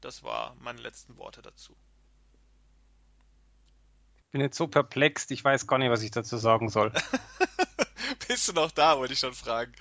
Das 0.00 0.22
waren 0.22 0.56
meine 0.62 0.80
letzten 0.80 1.18
Worte 1.18 1.42
dazu. 1.42 1.76
Ich 4.16 4.24
bin 4.32 4.40
jetzt 4.40 4.56
so 4.56 4.66
perplex, 4.66 5.30
ich 5.30 5.44
weiß 5.44 5.66
gar 5.66 5.76
nicht, 5.76 5.90
was 5.90 6.00
ich 6.00 6.12
dazu 6.12 6.38
sagen 6.38 6.70
soll. 6.70 6.94
Bist 8.26 8.48
du 8.48 8.54
noch 8.54 8.70
da, 8.70 8.96
wollte 8.96 9.12
ich 9.12 9.20
schon 9.20 9.34
fragen. 9.34 9.74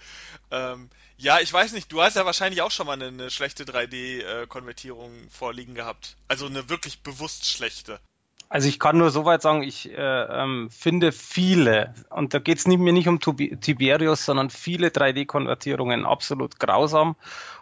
Ähm, 0.51 0.89
ja, 1.15 1.39
ich 1.39 1.53
weiß 1.53 1.71
nicht, 1.71 1.93
du 1.93 2.01
hast 2.01 2.17
ja 2.17 2.25
wahrscheinlich 2.25 2.61
auch 2.61 2.71
schon 2.71 2.87
mal 2.87 3.01
eine, 3.01 3.07
eine 3.07 3.31
schlechte 3.31 3.63
3D-Konvertierung 3.63 5.29
vorliegen 5.29 5.75
gehabt. 5.75 6.17
Also 6.27 6.47
eine 6.47 6.67
wirklich 6.67 7.03
bewusst 7.03 7.45
schlechte. 7.45 8.01
Also 8.49 8.69
ich 8.69 8.79
kann 8.79 8.97
nur 8.97 9.09
soweit 9.09 9.41
sagen, 9.41 9.63
ich 9.63 9.89
äh, 9.89 9.95
ähm, 9.95 10.69
finde 10.69 11.11
viele, 11.11 11.93
und 12.09 12.33
da 12.33 12.39
geht 12.39 12.59
es 12.59 12.67
mir 12.67 12.93
nicht 12.93 13.07
um 13.07 13.19
Tiberius, 13.19 14.25
sondern 14.25 14.49
viele 14.49 14.89
3D-Konvertierungen 14.89 16.05
absolut 16.05 16.59
grausam. 16.59 17.15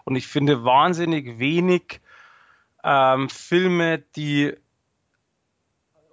Und 0.03 0.15
ich 0.15 0.27
finde 0.27 0.65
wahnsinnig 0.65 1.39
wenig 1.39 2.01
ähm, 2.83 3.29
Filme, 3.29 3.99
die 4.15 4.53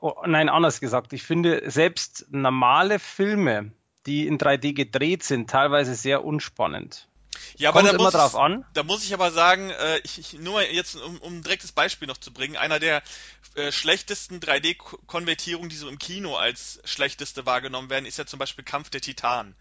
oh, 0.00 0.14
nein, 0.26 0.48
anders 0.48 0.80
gesagt, 0.80 1.12
ich 1.12 1.22
finde 1.22 1.70
selbst 1.70 2.26
normale 2.30 2.98
Filme, 2.98 3.72
die 4.06 4.26
in 4.26 4.38
3D 4.38 4.72
gedreht 4.72 5.22
sind, 5.22 5.50
teilweise 5.50 5.94
sehr 5.94 6.24
unspannend. 6.24 7.10
Ja, 7.57 7.70
aber 7.70 7.83
da 7.83 7.90
immer 7.90 8.05
muss, 8.05 8.12
drauf 8.12 8.35
an. 8.35 8.64
Da 8.74 8.83
muss 8.83 9.05
ich 9.05 9.14
aber 9.14 9.31
sagen, 9.31 9.70
äh, 9.70 9.98
ich, 10.05 10.18
ich, 10.18 10.33
nur 10.35 10.62
jetzt, 10.62 10.96
um, 10.96 11.18
um 11.18 11.38
ein 11.38 11.42
direktes 11.42 11.72
Beispiel 11.72 12.09
noch 12.09 12.18
zu 12.18 12.33
bringen, 12.33 12.57
einer 12.57 12.79
der 12.79 13.03
äh, 13.55 13.72
schlechtesten 13.72 14.40
3D-Konvertierungen, 14.40 15.68
die 15.68 15.76
so 15.76 15.88
im 15.88 15.98
Kino 15.98 16.37
als 16.37 16.81
schlechteste 16.85 17.46
wahrgenommen 17.46 17.90
werden, 17.90 18.07
ist 18.07 18.18
ja 18.18 18.26
zum 18.26 18.38
Beispiel 18.38 18.64
Kampf 18.64 18.90
der 18.90 19.00
Titanen. 19.00 19.55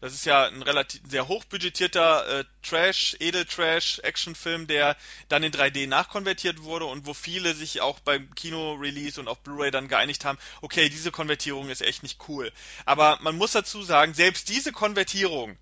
Das 0.00 0.14
ist 0.14 0.26
ja 0.26 0.46
ein 0.46 0.62
relativ 0.62 1.00
sehr 1.08 1.26
hochbudgetierter 1.26 2.40
äh, 2.40 2.44
Trash, 2.62 3.16
Edeltrash, 3.18 3.98
Actionfilm, 4.00 4.68
der 4.68 4.96
dann 5.28 5.42
in 5.42 5.52
3D 5.52 5.88
nachkonvertiert 5.88 6.62
wurde 6.62 6.84
und 6.84 7.06
wo 7.06 7.14
viele 7.14 7.54
sich 7.54 7.80
auch 7.80 7.98
beim 8.00 8.32
Kino-Release 8.34 9.20
und 9.20 9.26
auf 9.26 9.40
Blu-ray 9.40 9.72
dann 9.72 9.88
geeinigt 9.88 10.24
haben, 10.24 10.38
okay, 10.62 10.88
diese 10.88 11.10
Konvertierung 11.10 11.68
ist 11.68 11.82
echt 11.82 12.04
nicht 12.04 12.28
cool. 12.28 12.52
Aber 12.84 13.18
man 13.22 13.36
muss 13.36 13.52
dazu 13.52 13.82
sagen, 13.82 14.14
selbst 14.14 14.48
diese 14.48 14.70
Konvertierung 14.70 15.58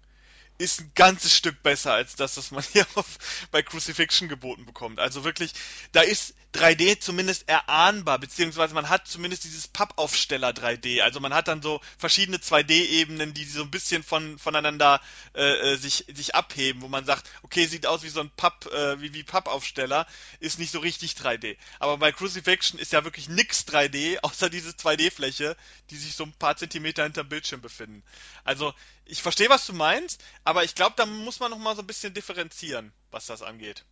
ist 0.58 0.80
ein 0.80 0.92
ganzes 0.94 1.36
Stück 1.36 1.62
besser 1.62 1.92
als 1.92 2.16
das, 2.16 2.36
was 2.36 2.50
man 2.50 2.62
hier 2.72 2.86
auf, 2.94 3.06
bei 3.50 3.62
Crucifixion 3.62 4.28
geboten 4.28 4.64
bekommt. 4.64 4.98
Also 4.98 5.24
wirklich, 5.24 5.52
da 5.92 6.00
ist 6.00 6.34
3D 6.56 6.98
zumindest 7.00 7.48
erahnbar, 7.48 8.18
beziehungsweise 8.18 8.74
man 8.74 8.88
hat 8.88 9.06
zumindest 9.06 9.44
dieses 9.44 9.68
Pappaufsteller 9.68 10.50
3D. 10.50 11.02
Also 11.02 11.20
man 11.20 11.34
hat 11.34 11.48
dann 11.48 11.60
so 11.60 11.80
verschiedene 11.98 12.38
2D-Ebenen, 12.38 13.34
die 13.34 13.44
so 13.44 13.62
ein 13.62 13.70
bisschen 13.70 14.02
von, 14.02 14.38
voneinander 14.38 15.00
äh, 15.34 15.74
äh, 15.74 15.76
sich, 15.76 16.06
sich 16.14 16.34
abheben, 16.34 16.82
wo 16.82 16.88
man 16.88 17.04
sagt, 17.04 17.28
okay, 17.42 17.66
sieht 17.66 17.86
aus 17.86 18.02
wie 18.02 18.08
so 18.08 18.20
ein 18.20 18.30
Papp, 18.30 18.66
äh, 18.72 19.00
wie, 19.00 19.12
wie 19.12 19.22
Pappaufsteller, 19.22 20.06
ist 20.40 20.58
nicht 20.58 20.72
so 20.72 20.78
richtig 20.78 21.12
3D. 21.12 21.56
Aber 21.78 21.98
bei 21.98 22.10
Crucifixion 22.10 22.80
ist 22.80 22.92
ja 22.92 23.04
wirklich 23.04 23.28
nix 23.28 23.66
3D, 23.68 24.18
außer 24.22 24.48
diese 24.48 24.70
2D-Fläche, 24.70 25.56
die 25.90 25.96
sich 25.96 26.14
so 26.14 26.24
ein 26.24 26.32
paar 26.32 26.56
Zentimeter 26.56 27.02
hinterm 27.02 27.28
Bildschirm 27.28 27.60
befinden. 27.60 28.02
Also 28.44 28.72
ich 29.04 29.22
verstehe, 29.22 29.50
was 29.50 29.66
du 29.66 29.74
meinst, 29.74 30.22
aber 30.44 30.64
ich 30.64 30.74
glaube, 30.74 30.94
da 30.96 31.06
muss 31.06 31.38
man 31.40 31.50
noch 31.50 31.58
mal 31.58 31.76
so 31.76 31.82
ein 31.82 31.86
bisschen 31.86 32.14
differenzieren, 32.14 32.92
was 33.10 33.26
das 33.26 33.42
angeht. 33.42 33.84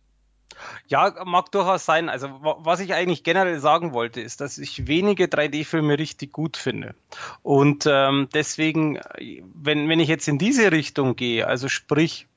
Ja, 0.87 1.13
mag 1.25 1.51
durchaus 1.51 1.85
sein. 1.85 2.09
Also 2.09 2.29
was 2.41 2.79
ich 2.79 2.93
eigentlich 2.93 3.23
generell 3.23 3.59
sagen 3.59 3.93
wollte, 3.93 4.21
ist, 4.21 4.41
dass 4.41 4.57
ich 4.57 4.87
wenige 4.87 5.25
3D-Filme 5.25 5.97
richtig 5.97 6.31
gut 6.31 6.57
finde. 6.57 6.95
Und 7.43 7.85
ähm, 7.87 8.29
deswegen, 8.33 8.99
wenn, 9.53 9.89
wenn 9.89 9.99
ich 9.99 10.07
jetzt 10.07 10.27
in 10.27 10.37
diese 10.37 10.71
Richtung 10.71 11.15
gehe, 11.15 11.47
also 11.47 11.67
sprich, 11.67 12.27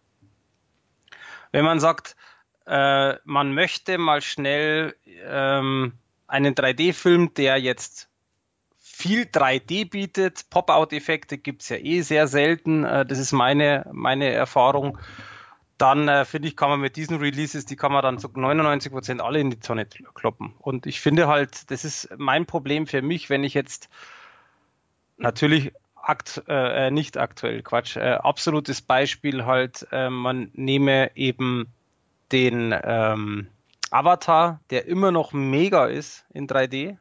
wenn 1.52 1.64
man 1.64 1.80
sagt, 1.80 2.16
äh, 2.66 3.14
man 3.24 3.54
möchte 3.54 3.98
mal 3.98 4.20
schnell 4.20 4.94
ähm, 5.24 5.92
einen 6.26 6.54
3D-Film, 6.54 7.34
der 7.34 7.56
jetzt 7.58 8.08
viel 8.76 9.22
3D 9.22 9.88
bietet. 9.88 10.50
Pop-out-Effekte 10.50 11.38
gibt's 11.38 11.68
ja 11.68 11.76
eh 11.76 12.00
sehr 12.02 12.26
selten. 12.26 12.84
Äh, 12.84 13.06
das 13.06 13.18
ist 13.18 13.32
meine, 13.32 13.86
meine 13.92 14.30
Erfahrung. 14.30 14.98
Dann 15.78 16.08
äh, 16.08 16.24
finde 16.24 16.48
ich, 16.48 16.56
kann 16.56 16.70
man 16.70 16.80
mit 16.80 16.96
diesen 16.96 17.18
Releases, 17.18 17.64
die 17.64 17.76
kann 17.76 17.92
man 17.92 18.02
dann 18.02 18.18
zu 18.18 18.28
99 18.28 18.92
Prozent 18.92 19.20
alle 19.20 19.38
in 19.38 19.50
die 19.50 19.60
Tonne 19.60 19.86
kloppen. 19.86 20.54
Und 20.58 20.86
ich 20.86 21.00
finde 21.00 21.28
halt, 21.28 21.70
das 21.70 21.84
ist 21.84 22.08
mein 22.18 22.46
Problem 22.46 22.86
für 22.86 23.00
mich, 23.00 23.30
wenn 23.30 23.44
ich 23.44 23.54
jetzt 23.54 23.88
natürlich 25.18 25.72
akt, 25.94 26.42
äh, 26.48 26.90
nicht 26.90 27.16
aktuell, 27.16 27.62
Quatsch, 27.62 27.96
äh, 27.96 28.14
absolutes 28.14 28.82
Beispiel 28.82 29.44
halt, 29.44 29.86
äh, 29.92 30.10
man 30.10 30.50
nehme 30.54 31.16
eben 31.16 31.66
den 32.32 32.74
ähm, 32.82 33.48
Avatar, 33.90 34.60
der 34.70 34.86
immer 34.86 35.12
noch 35.12 35.32
mega 35.32 35.86
ist 35.86 36.24
in 36.32 36.48
3D, 36.48 36.96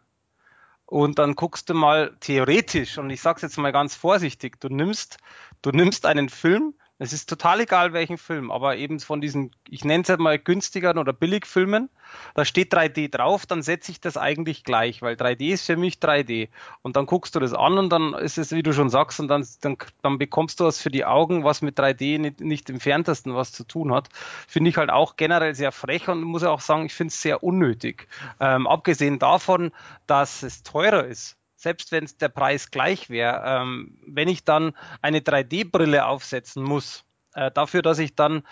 und 0.86 1.20
dann 1.20 1.36
guckst 1.36 1.70
du 1.70 1.74
mal 1.74 2.16
theoretisch, 2.22 2.98
und 2.98 3.10
ich 3.10 3.22
sage 3.22 3.38
es 3.38 3.42
jetzt 3.42 3.58
mal 3.58 3.74
ganz 3.74 3.94
vorsichtig, 3.96 4.60
du 4.62 4.70
nimmst, 4.70 5.18
du 5.62 5.72
nimmst 5.72 6.06
einen 6.06 6.30
Film, 6.30 6.74
es 7.00 7.14
ist 7.14 7.30
total 7.30 7.62
egal, 7.62 7.94
welchen 7.94 8.18
Film, 8.18 8.50
aber 8.50 8.78
eben 8.78 9.00
von 9.00 9.22
diesen, 9.22 9.52
ich 9.70 9.86
nenne 9.86 10.04
es 10.04 10.10
halt 10.10 10.20
mal 10.20 10.40
günstigeren 10.40 10.98
oder 10.98 11.14
Billigfilmen, 11.14 11.90
da 12.34 12.44
steht 12.44 12.74
3D 12.74 13.10
drauf, 13.10 13.46
dann 13.46 13.62
setze 13.62 13.92
ich 13.92 14.02
das 14.02 14.18
eigentlich 14.18 14.64
gleich, 14.64 15.02
weil 15.04 15.16
3D 15.16 15.54
ist 15.54 15.66
für 15.66 15.78
mich 15.78 15.96
3D. 15.96 16.50
Und 16.82 16.96
dann 16.96 17.06
guckst 17.06 17.36
du 17.36 17.40
das 17.40 17.54
an 17.54 17.78
und 17.78 17.90
dann 17.90 18.14
ist 18.14 18.38
es, 18.38 18.52
wie 18.52 18.64
du 18.64 18.74
schon 18.74 18.90
sagst, 18.90 19.20
und 19.20 19.28
dann, 19.28 19.46
dann, 19.62 19.78
dann 20.02 20.18
bekommst 20.18 20.60
du 20.60 20.66
was 20.66 20.82
für 20.82 20.90
die 20.90 21.06
Augen, 21.06 21.44
was 21.44 21.62
mit 21.62 21.78
3D 21.80 22.18
nicht, 22.18 22.42
nicht 22.42 22.70
im 22.70 22.80
Ferntesten 22.80 23.36
was 23.36 23.52
zu 23.52 23.64
tun 23.64 23.94
hat. 23.94 24.10
Finde 24.48 24.70
ich 24.70 24.78
halt 24.78 24.90
auch 24.90 25.18
generell 25.18 25.54
sehr 25.54 25.72
frech 25.72 26.08
und 26.08 26.24
muss 26.24 26.44
auch 26.44 26.62
sagen, 26.62 26.88
ich 26.88 26.96
finde 26.96 27.12
es 27.12 27.22
sehr 27.22 27.44
unnötig. 27.44 28.08
Ähm, 28.40 28.66
abgesehen 28.66 29.20
davon, 29.20 29.72
dass 30.08 30.42
es 30.42 30.64
teurer 30.64 31.06
ist 31.06 31.38
selbst 31.68 31.92
wenn 31.92 32.10
der 32.22 32.30
Preis 32.30 32.72
gleich 32.72 33.10
wäre, 33.10 33.44
ähm, 33.46 34.00
wenn 34.08 34.30
ich 34.30 34.46
dann 34.46 34.72
eine 35.02 35.20
3D-Brille 35.20 36.06
aufsetzen 36.06 36.64
muss, 36.64 37.04
äh, 37.34 37.52
dafür, 37.52 37.82
dass 37.82 38.00
ich 38.00 38.16
dann 38.16 38.44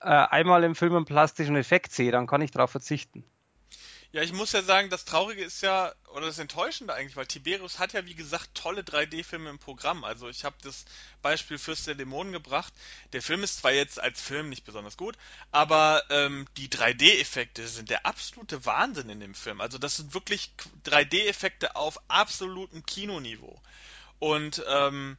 äh, 0.00 0.06
einmal 0.08 0.64
im 0.64 0.74
Film 0.74 0.96
einen 0.96 1.04
plastischen 1.04 1.56
Effekt 1.56 1.92
sehe, 1.92 2.10
dann 2.10 2.26
kann 2.26 2.40
ich 2.40 2.52
darauf 2.52 2.70
verzichten. 2.70 3.22
Ja, 4.14 4.22
ich 4.22 4.32
muss 4.32 4.52
ja 4.52 4.62
sagen, 4.62 4.90
das 4.90 5.04
Traurige 5.04 5.42
ist 5.42 5.60
ja, 5.60 5.92
oder 6.12 6.26
das 6.26 6.38
Enttäuschende 6.38 6.94
eigentlich, 6.94 7.16
weil 7.16 7.26
Tiberius 7.26 7.80
hat 7.80 7.94
ja 7.94 8.06
wie 8.06 8.14
gesagt 8.14 8.54
tolle 8.54 8.82
3D-Filme 8.82 9.50
im 9.50 9.58
Programm. 9.58 10.04
Also 10.04 10.28
ich 10.28 10.44
habe 10.44 10.54
das 10.62 10.84
Beispiel 11.20 11.58
Fürst 11.58 11.88
der 11.88 11.96
Dämonen 11.96 12.32
gebracht. 12.32 12.72
Der 13.12 13.22
Film 13.22 13.42
ist 13.42 13.56
zwar 13.56 13.72
jetzt 13.72 13.98
als 13.98 14.20
Film 14.20 14.50
nicht 14.50 14.64
besonders 14.64 14.96
gut, 14.96 15.18
aber 15.50 16.04
ähm, 16.10 16.46
die 16.56 16.68
3D-Effekte 16.68 17.66
sind 17.66 17.90
der 17.90 18.06
absolute 18.06 18.64
Wahnsinn 18.64 19.10
in 19.10 19.18
dem 19.18 19.34
Film. 19.34 19.60
Also 19.60 19.78
das 19.78 19.96
sind 19.96 20.14
wirklich 20.14 20.52
3D-Effekte 20.86 21.74
auf 21.74 21.98
absolutem 22.06 22.86
Kinoniveau. 22.86 23.60
Und 24.20 24.62
ähm, 24.68 25.18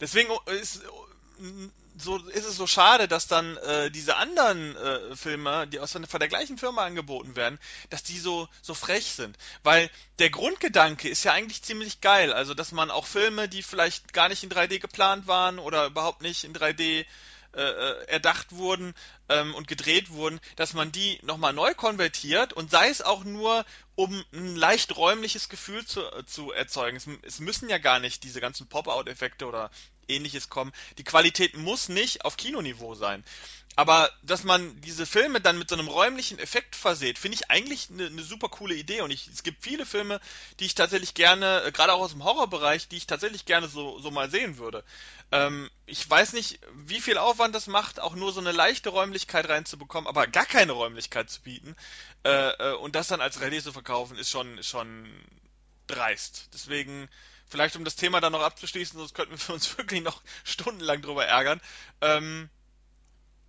deswegen 0.00 0.32
ist 0.46 0.80
so 1.96 2.18
ist 2.28 2.46
es 2.46 2.56
so 2.56 2.66
schade, 2.66 3.08
dass 3.08 3.26
dann 3.26 3.56
äh, 3.58 3.90
diese 3.90 4.16
anderen 4.16 4.76
äh, 4.76 5.16
Filme, 5.16 5.66
die 5.66 5.80
aus 5.80 5.92
von 5.92 6.20
der 6.20 6.28
gleichen 6.28 6.58
Firma 6.58 6.84
angeboten 6.84 7.36
werden, 7.36 7.58
dass 7.90 8.02
die 8.02 8.18
so 8.18 8.48
so 8.62 8.74
frech 8.74 9.06
sind, 9.06 9.36
weil 9.62 9.90
der 10.18 10.30
Grundgedanke 10.30 11.08
ist 11.08 11.24
ja 11.24 11.32
eigentlich 11.32 11.62
ziemlich 11.62 12.00
geil, 12.00 12.32
also 12.32 12.54
dass 12.54 12.72
man 12.72 12.90
auch 12.90 13.06
Filme, 13.06 13.48
die 13.48 13.62
vielleicht 13.62 14.12
gar 14.12 14.28
nicht 14.28 14.42
in 14.42 14.50
3D 14.50 14.78
geplant 14.78 15.26
waren 15.26 15.58
oder 15.58 15.86
überhaupt 15.86 16.22
nicht 16.22 16.44
in 16.44 16.54
3D 16.54 17.04
äh, 17.52 17.62
äh, 17.62 18.04
erdacht 18.04 18.52
wurden 18.52 18.94
ähm, 19.28 19.56
und 19.56 19.66
gedreht 19.66 20.10
wurden, 20.10 20.38
dass 20.54 20.72
man 20.72 20.92
die 20.92 21.18
nochmal 21.22 21.52
neu 21.52 21.74
konvertiert 21.74 22.52
und 22.52 22.70
sei 22.70 22.88
es 22.88 23.02
auch 23.02 23.24
nur, 23.24 23.64
um 23.96 24.24
ein 24.32 24.54
leicht 24.54 24.96
räumliches 24.96 25.48
Gefühl 25.48 25.84
zu, 25.84 26.00
äh, 26.12 26.24
zu 26.24 26.52
erzeugen. 26.52 26.96
Es, 26.96 27.08
es 27.22 27.40
müssen 27.40 27.68
ja 27.68 27.78
gar 27.78 27.98
nicht 27.98 28.22
diese 28.22 28.40
ganzen 28.40 28.68
Pop-out-Effekte 28.68 29.46
oder 29.46 29.72
ähnliches 30.10 30.48
kommen. 30.48 30.72
Die 30.98 31.04
Qualität 31.04 31.56
muss 31.56 31.88
nicht 31.88 32.24
auf 32.24 32.36
Kinoniveau 32.36 32.94
sein. 32.94 33.24
Aber 33.76 34.10
dass 34.22 34.42
man 34.42 34.80
diese 34.80 35.06
Filme 35.06 35.40
dann 35.40 35.58
mit 35.58 35.70
so 35.70 35.76
einem 35.76 35.88
räumlichen 35.88 36.38
Effekt 36.38 36.74
verseht, 36.74 37.18
finde 37.18 37.36
ich 37.36 37.50
eigentlich 37.50 37.88
eine, 37.88 38.06
eine 38.06 38.22
super 38.22 38.48
coole 38.48 38.74
Idee. 38.74 39.00
Und 39.00 39.10
ich, 39.10 39.28
es 39.28 39.42
gibt 39.42 39.62
viele 39.62 39.86
Filme, 39.86 40.20
die 40.58 40.66
ich 40.66 40.74
tatsächlich 40.74 41.14
gerne, 41.14 41.62
äh, 41.62 41.72
gerade 41.72 41.92
auch 41.92 42.00
aus 42.00 42.10
dem 42.10 42.24
Horrorbereich, 42.24 42.88
die 42.88 42.96
ich 42.96 43.06
tatsächlich 43.06 43.44
gerne 43.44 43.68
so, 43.68 43.98
so 44.00 44.10
mal 44.10 44.30
sehen 44.30 44.58
würde. 44.58 44.84
Ähm, 45.30 45.70
ich 45.86 46.08
weiß 46.08 46.32
nicht, 46.32 46.58
wie 46.74 47.00
viel 47.00 47.16
Aufwand 47.16 47.54
das 47.54 47.68
macht, 47.68 48.00
auch 48.00 48.16
nur 48.16 48.32
so 48.32 48.40
eine 48.40 48.52
leichte 48.52 48.90
Räumlichkeit 48.90 49.48
reinzubekommen, 49.48 50.08
aber 50.08 50.26
gar 50.26 50.46
keine 50.46 50.72
Räumlichkeit 50.72 51.30
zu 51.30 51.40
bieten. 51.40 51.76
Äh, 52.24 52.50
äh, 52.50 52.74
und 52.74 52.96
das 52.96 53.08
dann 53.08 53.20
als 53.20 53.40
Rallye 53.40 53.62
zu 53.62 53.72
verkaufen, 53.72 54.18
ist 54.18 54.30
schon, 54.30 54.62
schon 54.62 55.08
dreist. 55.86 56.48
Deswegen, 56.52 57.08
vielleicht 57.50 57.76
um 57.76 57.84
das 57.84 57.96
Thema 57.96 58.20
dann 58.20 58.32
noch 58.32 58.42
abzuschließen, 58.42 58.98
sonst 58.98 59.14
könnten 59.14 59.38
wir 59.38 59.54
uns 59.54 59.76
wirklich 59.76 60.02
noch 60.02 60.22
stundenlang 60.44 61.02
drüber 61.02 61.26
ärgern. 61.26 61.60
Ähm, 62.00 62.48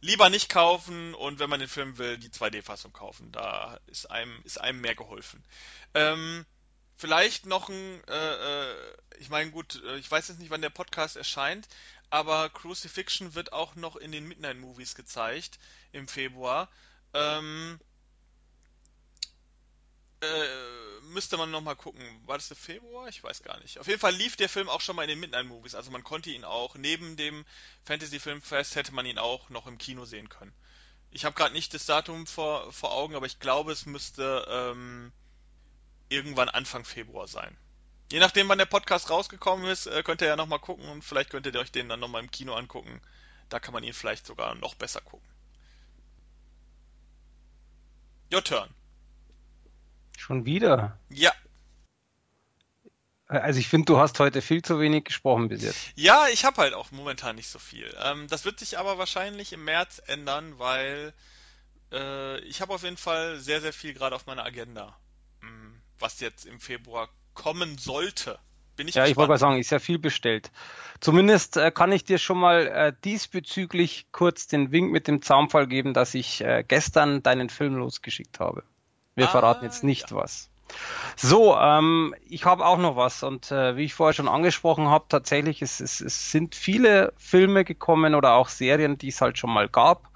lieber 0.01 0.29
nicht 0.29 0.49
kaufen 0.49 1.13
und 1.13 1.39
wenn 1.39 1.49
man 1.49 1.59
den 1.59 1.69
Film 1.69 1.97
will, 1.97 2.17
die 2.17 2.29
2D-Fassung 2.29 2.91
kaufen. 2.91 3.31
Da 3.31 3.79
ist 3.87 4.09
einem, 4.09 4.41
ist 4.43 4.59
einem 4.59 4.81
mehr 4.81 4.95
geholfen. 4.95 5.43
Ähm, 5.93 6.45
vielleicht 6.97 7.45
noch 7.45 7.69
ein, 7.69 8.03
äh, 8.07 8.71
äh, 8.71 8.75
ich 9.19 9.29
meine, 9.29 9.51
gut, 9.51 9.81
äh, 9.85 9.97
ich 9.97 10.09
weiß 10.09 10.27
jetzt 10.27 10.39
nicht, 10.39 10.49
wann 10.49 10.61
der 10.61 10.69
Podcast 10.71 11.15
erscheint, 11.15 11.67
aber 12.09 12.49
Crucifixion 12.49 13.35
wird 13.35 13.53
auch 13.53 13.75
noch 13.75 13.95
in 13.95 14.11
den 14.11 14.27
Midnight 14.27 14.57
Movies 14.57 14.95
gezeigt 14.95 15.59
im 15.91 16.07
Februar. 16.07 16.69
Ähm, 17.13 17.79
äh, 20.21 20.25
müsste 21.11 21.37
man 21.37 21.51
noch 21.51 21.61
mal 21.61 21.75
gucken. 21.75 22.03
War 22.25 22.37
das 22.37 22.47
der 22.47 22.57
Februar? 22.57 23.07
Ich 23.07 23.23
weiß 23.23 23.43
gar 23.43 23.59
nicht. 23.59 23.79
Auf 23.79 23.87
jeden 23.87 23.99
Fall 23.99 24.15
lief 24.15 24.35
der 24.35 24.49
Film 24.49 24.69
auch 24.69 24.81
schon 24.81 24.95
mal 24.95 25.03
in 25.03 25.09
den 25.09 25.19
Midnight 25.19 25.45
Movies. 25.45 25.75
Also 25.75 25.91
man 25.91 26.03
konnte 26.03 26.29
ihn 26.31 26.43
auch 26.43 26.75
neben 26.75 27.17
dem 27.17 27.45
Fantasy 27.83 28.19
Filmfest 28.19 28.75
hätte 28.75 28.93
man 28.93 29.05
ihn 29.05 29.17
auch 29.17 29.49
noch 29.49 29.67
im 29.67 29.77
Kino 29.77 30.05
sehen 30.05 30.29
können. 30.29 30.53
Ich 31.11 31.25
habe 31.25 31.35
gerade 31.35 31.53
nicht 31.53 31.73
das 31.73 31.85
Datum 31.85 32.25
vor, 32.25 32.71
vor 32.71 32.93
Augen, 32.93 33.15
aber 33.15 33.25
ich 33.25 33.39
glaube, 33.39 33.71
es 33.71 33.85
müsste 33.85 34.45
ähm, 34.49 35.11
irgendwann 36.09 36.49
Anfang 36.49 36.85
Februar 36.85 37.27
sein. 37.27 37.57
Je 38.11 38.19
nachdem, 38.19 38.49
wann 38.49 38.57
der 38.57 38.65
Podcast 38.65 39.09
rausgekommen 39.09 39.65
ist, 39.67 39.87
äh, 39.87 40.03
könnt 40.03 40.21
ihr 40.21 40.27
ja 40.27 40.35
noch 40.35 40.47
mal 40.47 40.59
gucken 40.59 40.87
und 40.89 41.03
vielleicht 41.03 41.29
könntet 41.29 41.55
ihr 41.55 41.61
euch 41.61 41.71
den 41.71 41.89
dann 41.89 41.99
noch 41.99 42.07
mal 42.07 42.19
im 42.19 42.31
Kino 42.31 42.53
angucken. 42.55 43.01
Da 43.49 43.59
kann 43.59 43.73
man 43.73 43.83
ihn 43.83 43.93
vielleicht 43.93 44.25
sogar 44.25 44.55
noch 44.55 44.75
besser 44.75 45.01
gucken. 45.01 45.27
Your 48.33 48.43
turn. 48.43 48.73
Schon 50.21 50.45
wieder. 50.45 50.99
Ja, 51.09 51.31
Also 53.27 53.59
ich 53.59 53.67
finde, 53.67 53.85
du 53.87 53.97
hast 53.97 54.19
heute 54.19 54.43
viel 54.43 54.61
zu 54.61 54.79
wenig 54.79 55.05
gesprochen 55.05 55.47
bis 55.47 55.63
jetzt. 55.63 55.89
Ja, 55.95 56.27
ich 56.27 56.45
habe 56.45 56.61
halt 56.61 56.75
auch 56.75 56.91
momentan 56.91 57.37
nicht 57.37 57.47
so 57.47 57.57
viel. 57.57 57.91
Ähm, 58.03 58.27
das 58.27 58.45
wird 58.45 58.59
sich 58.59 58.77
aber 58.77 58.99
wahrscheinlich 58.99 59.51
im 59.51 59.65
März 59.65 59.99
ändern, 60.05 60.59
weil 60.59 61.13
äh, 61.91 62.39
ich 62.41 62.61
habe 62.61 62.71
auf 62.71 62.83
jeden 62.83 62.97
Fall 62.97 63.39
sehr, 63.39 63.61
sehr 63.61 63.73
viel 63.73 63.95
gerade 63.95 64.15
auf 64.15 64.27
meiner 64.27 64.45
Agenda, 64.45 64.95
mm, 65.41 65.71
was 65.97 66.19
jetzt 66.19 66.45
im 66.45 66.59
Februar 66.59 67.09
kommen 67.33 67.79
sollte. 67.79 68.37
Bin 68.75 68.87
ich 68.87 68.93
Ja, 68.93 69.05
ich 69.07 69.15
wollte 69.15 69.29
mal 69.29 69.35
gespannt. 69.35 69.53
sagen, 69.53 69.59
ist 69.59 69.71
ja 69.71 69.79
viel 69.79 69.97
bestellt. 69.97 70.51
Zumindest 70.99 71.57
äh, 71.57 71.71
kann 71.71 71.91
ich 71.91 72.03
dir 72.03 72.19
schon 72.19 72.37
mal 72.37 72.67
äh, 72.67 72.93
diesbezüglich 73.03 74.05
kurz 74.11 74.45
den 74.45 74.71
Wink 74.71 74.91
mit 74.91 75.07
dem 75.07 75.23
Zaunpfahl 75.23 75.65
geben, 75.65 75.95
dass 75.95 76.13
ich 76.13 76.41
äh, 76.41 76.63
gestern 76.67 77.23
deinen 77.23 77.49
Film 77.49 77.75
losgeschickt 77.75 78.39
habe. 78.39 78.63
Wir 79.15 79.27
verraten 79.27 79.65
Ah, 79.65 79.65
jetzt 79.65 79.83
ja. 79.83 79.87
nicht 79.87 80.13
was. 80.13 80.49
So, 81.17 81.57
ähm, 81.57 82.15
ich 82.29 82.45
habe 82.45 82.65
auch 82.65 82.77
noch 82.77 82.95
was 82.95 83.23
und 83.23 83.51
äh, 83.51 83.75
wie 83.75 83.85
ich 83.85 83.93
vorher 83.93 84.13
schon 84.13 84.29
angesprochen 84.29 84.87
habe, 84.89 85.05
tatsächlich 85.09 85.61
es, 85.61 85.79
es, 85.81 85.99
es 86.01 86.31
sind 86.31 86.55
viele 86.55 87.13
Filme 87.17 87.65
gekommen 87.65 88.15
oder 88.15 88.33
auch 88.35 88.49
Serien, 88.49 88.97
die 88.97 89.09
es 89.09 89.21
halt 89.21 89.37
schon 89.37 89.51
mal 89.51 89.67
gab, 89.67 90.09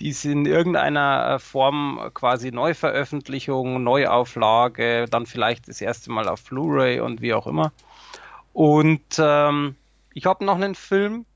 die 0.00 0.10
es 0.10 0.24
in 0.24 0.46
irgendeiner 0.46 1.34
äh, 1.34 1.38
Form 1.40 2.10
quasi 2.14 2.52
Neuveröffentlichung, 2.52 3.82
Neuauflage, 3.82 5.06
dann 5.10 5.26
vielleicht 5.26 5.68
das 5.68 5.80
erste 5.80 6.12
Mal 6.12 6.28
auf 6.28 6.44
Blu-ray 6.44 7.00
und 7.00 7.20
wie 7.20 7.34
auch 7.34 7.46
immer. 7.48 7.72
Und 8.52 9.02
ähm, 9.18 9.76
ich 10.14 10.26
habe 10.26 10.44
noch 10.44 10.56
einen 10.56 10.74
Film, 10.76 11.26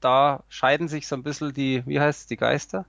da 0.00 0.42
scheiden 0.48 0.88
sich 0.88 1.06
so 1.06 1.14
ein 1.16 1.22
bisschen 1.22 1.52
die, 1.54 1.82
wie 1.86 2.00
heißt 2.00 2.22
es, 2.22 2.26
die 2.26 2.36
Geister. 2.36 2.86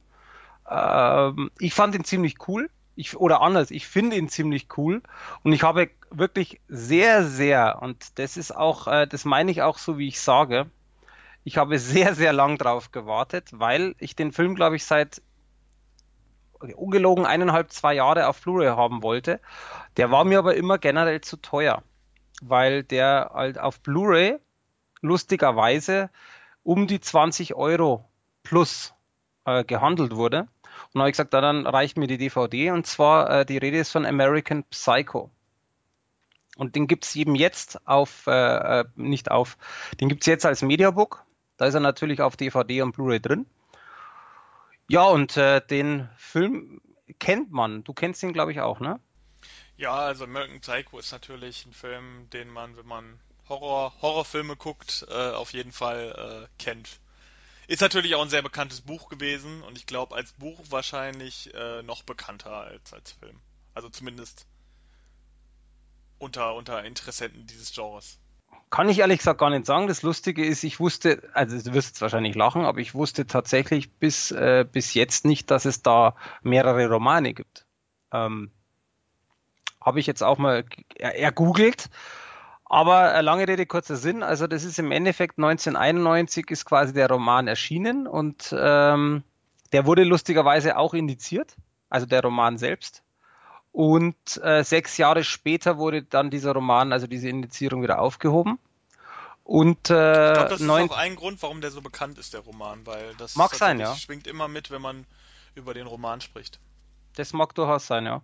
Ähm, 0.69 1.51
ich 1.59 1.73
fand 1.73 1.95
ihn 1.95 2.03
ziemlich 2.03 2.47
cool. 2.47 2.69
Ich, 2.95 3.17
oder 3.17 3.41
anders, 3.41 3.71
ich 3.71 3.87
finde 3.87 4.17
ihn 4.17 4.29
ziemlich 4.29 4.67
cool. 4.77 5.01
Und 5.43 5.53
ich 5.53 5.63
habe 5.63 5.89
wirklich 6.09 6.59
sehr, 6.67 7.23
sehr, 7.25 7.79
und 7.81 8.19
das 8.19 8.37
ist 8.37 8.55
auch, 8.55 8.87
äh, 8.87 9.07
das 9.07 9.25
meine 9.25 9.51
ich 9.51 9.61
auch 9.61 9.77
so, 9.77 9.97
wie 9.97 10.07
ich 10.07 10.19
sage, 10.19 10.69
ich 11.43 11.57
habe 11.57 11.79
sehr, 11.79 12.15
sehr 12.15 12.33
lang 12.33 12.57
drauf 12.57 12.91
gewartet, 12.91 13.49
weil 13.53 13.95
ich 13.99 14.15
den 14.15 14.31
Film, 14.31 14.55
glaube 14.55 14.75
ich, 14.75 14.85
seit 14.85 15.21
ungelogen 16.75 17.25
eineinhalb, 17.25 17.71
zwei 17.71 17.95
Jahre 17.95 18.27
auf 18.27 18.41
Blu-ray 18.41 18.69
haben 18.69 19.01
wollte. 19.01 19.39
Der 19.97 20.11
war 20.11 20.23
mir 20.23 20.39
aber 20.39 20.55
immer 20.55 20.77
generell 20.77 21.21
zu 21.21 21.37
teuer, 21.37 21.83
weil 22.41 22.83
der 22.83 23.31
halt 23.33 23.59
auf 23.59 23.79
Blu-ray 23.79 24.37
lustigerweise 25.01 26.09
um 26.63 26.85
die 26.85 26.99
20 26.99 27.55
Euro 27.55 28.05
plus 28.43 28.93
äh, 29.45 29.63
gehandelt 29.63 30.15
wurde. 30.15 30.47
Und 30.93 31.01
habe 31.01 31.09
ich 31.09 31.13
gesagt, 31.13 31.33
dann 31.33 31.65
reicht 31.65 31.97
mir 31.97 32.07
die 32.07 32.17
DVD 32.17 32.71
und 32.71 32.85
zwar 32.85 33.29
äh, 33.29 33.45
die 33.45 33.57
Rede 33.57 33.77
ist 33.79 33.91
von 33.91 34.05
American 34.05 34.63
Psycho. 34.65 35.31
Und 36.57 36.75
den 36.75 36.87
gibt's 36.87 37.15
eben 37.15 37.35
jetzt 37.35 37.87
auf, 37.87 38.27
äh, 38.27 38.81
äh, 38.81 38.85
nicht 38.95 39.31
auf, 39.31 39.57
den 39.99 40.09
gibt's 40.09 40.25
jetzt 40.25 40.45
als 40.45 40.61
Mediabook. 40.61 41.25
Da 41.57 41.65
ist 41.65 41.73
er 41.73 41.79
natürlich 41.79 42.21
auf 42.21 42.35
DVD 42.35 42.81
und 42.81 42.91
Blu-ray 42.91 43.19
drin. 43.19 43.45
Ja, 44.89 45.05
und 45.05 45.37
äh, 45.37 45.61
den 45.65 46.09
Film 46.17 46.81
kennt 47.19 47.51
man. 47.51 47.83
Du 47.83 47.93
kennst 47.93 48.21
ihn, 48.23 48.33
glaube 48.33 48.51
ich, 48.51 48.59
auch, 48.59 48.79
ne? 48.79 48.99
Ja, 49.77 49.93
also 49.93 50.25
American 50.25 50.59
Psycho 50.59 50.99
ist 50.99 51.11
natürlich 51.11 51.65
ein 51.65 51.73
Film, 51.73 52.29
den 52.31 52.49
man, 52.49 52.77
wenn 52.77 52.85
man 52.85 53.19
Horror, 53.47 53.93
Horrorfilme 54.01 54.55
guckt, 54.55 55.05
äh, 55.09 55.31
auf 55.31 55.53
jeden 55.53 55.71
Fall 55.71 56.47
äh, 56.47 56.63
kennt. 56.63 57.00
Ist 57.71 57.79
natürlich 57.79 58.15
auch 58.15 58.21
ein 58.21 58.27
sehr 58.29 58.41
bekanntes 58.41 58.81
Buch 58.81 59.07
gewesen 59.07 59.63
und 59.63 59.77
ich 59.77 59.85
glaube 59.85 60.13
als 60.13 60.33
Buch 60.33 60.59
wahrscheinlich 60.71 61.53
äh, 61.53 61.81
noch 61.83 62.03
bekannter 62.03 62.51
als 62.51 62.91
als 62.91 63.13
Film. 63.13 63.39
Also 63.73 63.87
zumindest 63.87 64.45
unter 66.17 66.53
unter 66.55 66.83
Interessenten 66.83 67.47
dieses 67.47 67.71
Genres. 67.73 68.19
Kann 68.71 68.89
ich 68.89 68.99
ehrlich 68.99 69.19
gesagt 69.19 69.39
gar 69.39 69.49
nicht 69.49 69.65
sagen. 69.65 69.87
Das 69.87 70.01
Lustige 70.01 70.45
ist, 70.45 70.65
ich 70.65 70.81
wusste, 70.81 71.29
also 71.33 71.57
du 71.61 71.73
wirst 71.73 71.87
jetzt 71.91 72.01
wahrscheinlich 72.01 72.35
lachen, 72.35 72.65
aber 72.65 72.79
ich 72.79 72.93
wusste 72.93 73.25
tatsächlich 73.25 73.89
bis, 73.89 74.31
äh, 74.31 74.65
bis 74.69 74.93
jetzt 74.93 75.23
nicht, 75.23 75.49
dass 75.49 75.63
es 75.63 75.81
da 75.81 76.17
mehrere 76.41 76.89
Romane 76.89 77.33
gibt. 77.33 77.65
Ähm, 78.11 78.51
Habe 79.79 80.01
ich 80.01 80.07
jetzt 80.07 80.23
auch 80.23 80.39
mal 80.39 80.65
er- 80.95 81.17
ergoogelt. 81.17 81.89
Aber 82.73 83.13
äh, 83.13 83.19
lange 83.19 83.49
Rede, 83.49 83.65
kurzer 83.65 83.97
Sinn. 83.97 84.23
Also 84.23 84.47
das 84.47 84.63
ist 84.63 84.79
im 84.79 84.93
Endeffekt 84.93 85.37
1991 85.37 86.49
ist 86.51 86.63
quasi 86.63 86.93
der 86.93 87.09
Roman 87.09 87.49
erschienen 87.49 88.07
und 88.07 88.55
ähm, 88.57 89.23
der 89.73 89.85
wurde 89.85 90.05
lustigerweise 90.05 90.77
auch 90.77 90.93
indiziert, 90.93 91.57
also 91.89 92.05
der 92.05 92.21
Roman 92.21 92.57
selbst. 92.57 93.03
Und 93.73 94.15
äh, 94.41 94.63
sechs 94.63 94.95
Jahre 94.95 95.25
später 95.25 95.77
wurde 95.77 96.03
dann 96.03 96.29
dieser 96.29 96.53
Roman, 96.53 96.93
also 96.93 97.07
diese 97.07 97.27
Indizierung 97.27 97.83
wieder 97.83 97.99
aufgehoben. 97.99 98.57
Und 99.43 99.71
Ich 99.71 99.83
glaube, 99.87 100.31
äh, 100.31 100.49
das 100.49 100.61
ist 100.61 100.69
auch 100.69 100.97
ein 100.97 101.17
Grund, 101.17 101.41
warum 101.41 101.59
der 101.59 101.71
so 101.71 101.81
bekannt 101.81 102.17
ist, 102.19 102.33
der 102.33 102.39
Roman, 102.39 102.85
weil 102.85 103.15
das 103.17 103.35
mag 103.35 103.53
sein, 103.53 103.81
ja. 103.81 103.93
schwingt 103.97 104.27
immer 104.27 104.47
mit, 104.47 104.71
wenn 104.71 104.81
man 104.81 105.05
über 105.55 105.73
den 105.73 105.87
Roman 105.87 106.21
spricht. 106.21 106.61
Das 107.17 107.33
mag 107.33 107.53
durchaus 107.53 107.85
sein, 107.85 108.05
ja. 108.05 108.21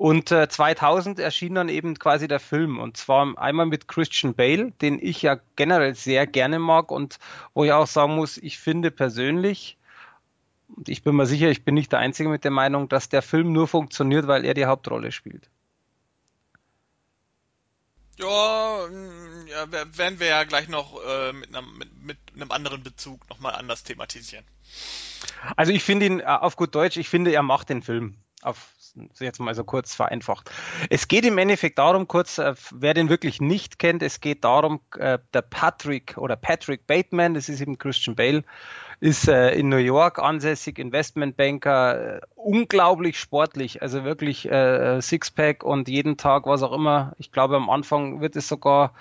Und 0.00 0.32
äh, 0.32 0.48
2000 0.48 1.18
erschien 1.18 1.56
dann 1.56 1.68
eben 1.68 1.98
quasi 1.98 2.26
der 2.26 2.40
Film 2.40 2.78
und 2.78 2.96
zwar 2.96 3.36
einmal 3.36 3.66
mit 3.66 3.86
Christian 3.86 4.32
Bale, 4.32 4.72
den 4.80 4.98
ich 4.98 5.20
ja 5.20 5.38
generell 5.56 5.94
sehr 5.94 6.26
gerne 6.26 6.58
mag 6.58 6.90
und 6.90 7.18
wo 7.52 7.64
ich 7.64 7.72
auch 7.72 7.86
sagen 7.86 8.16
muss, 8.16 8.38
ich 8.38 8.58
finde 8.58 8.90
persönlich, 8.90 9.76
und 10.74 10.88
ich 10.88 11.02
bin 11.02 11.16
mir 11.16 11.26
sicher, 11.26 11.50
ich 11.50 11.66
bin 11.66 11.74
nicht 11.74 11.92
der 11.92 11.98
Einzige 11.98 12.30
mit 12.30 12.44
der 12.44 12.50
Meinung, 12.50 12.88
dass 12.88 13.10
der 13.10 13.20
Film 13.20 13.52
nur 13.52 13.68
funktioniert, 13.68 14.26
weil 14.26 14.46
er 14.46 14.54
die 14.54 14.64
Hauptrolle 14.64 15.12
spielt. 15.12 15.50
Ja, 18.18 18.86
mm, 18.90 19.48
Ja, 19.48 19.70
werden 19.70 20.18
wir 20.18 20.28
ja 20.28 20.44
gleich 20.44 20.68
noch 20.68 20.98
äh, 21.04 21.34
mit, 21.34 21.54
einem, 21.54 21.76
mit, 21.76 22.02
mit 22.02 22.18
einem 22.34 22.50
anderen 22.52 22.82
Bezug 22.82 23.28
nochmal 23.28 23.54
anders 23.54 23.82
thematisieren. 23.82 24.46
Also 25.56 25.72
ich 25.72 25.84
finde 25.84 26.06
ihn 26.06 26.20
äh, 26.20 26.24
auf 26.24 26.56
gut 26.56 26.74
Deutsch, 26.74 26.96
ich 26.96 27.10
finde, 27.10 27.32
er 27.32 27.42
macht 27.42 27.68
den 27.68 27.82
Film. 27.82 28.16
Auf 28.40 28.70
jetzt 29.18 29.40
mal 29.40 29.54
so 29.54 29.64
kurz 29.64 29.94
vereinfacht. 29.94 30.50
Es 30.88 31.08
geht 31.08 31.24
im 31.24 31.38
Endeffekt 31.38 31.78
darum, 31.78 32.08
kurz, 32.08 32.38
äh, 32.38 32.54
wer 32.70 32.94
den 32.94 33.08
wirklich 33.08 33.40
nicht 33.40 33.78
kennt, 33.78 34.02
es 34.02 34.20
geht 34.20 34.44
darum, 34.44 34.80
äh, 34.98 35.18
der 35.32 35.42
Patrick 35.42 36.16
oder 36.18 36.36
Patrick 36.36 36.86
Bateman, 36.86 37.34
das 37.34 37.48
ist 37.48 37.60
eben 37.60 37.78
Christian 37.78 38.16
Bale, 38.16 38.44
ist 39.00 39.28
äh, 39.28 39.52
in 39.52 39.68
New 39.68 39.76
York 39.76 40.18
ansässig, 40.18 40.78
Investmentbanker, 40.78 42.20
unglaublich 42.34 43.18
sportlich, 43.18 43.82
also 43.82 44.04
wirklich 44.04 44.48
Sixpack 45.00 45.62
und 45.62 45.88
jeden 45.88 46.16
Tag 46.16 46.46
was 46.46 46.62
auch 46.62 46.72
immer. 46.72 47.14
Ich 47.18 47.32
glaube, 47.32 47.56
am 47.56 47.70
Anfang 47.70 48.20
wird 48.20 48.36
es 48.36 48.48
sogar 48.48 48.92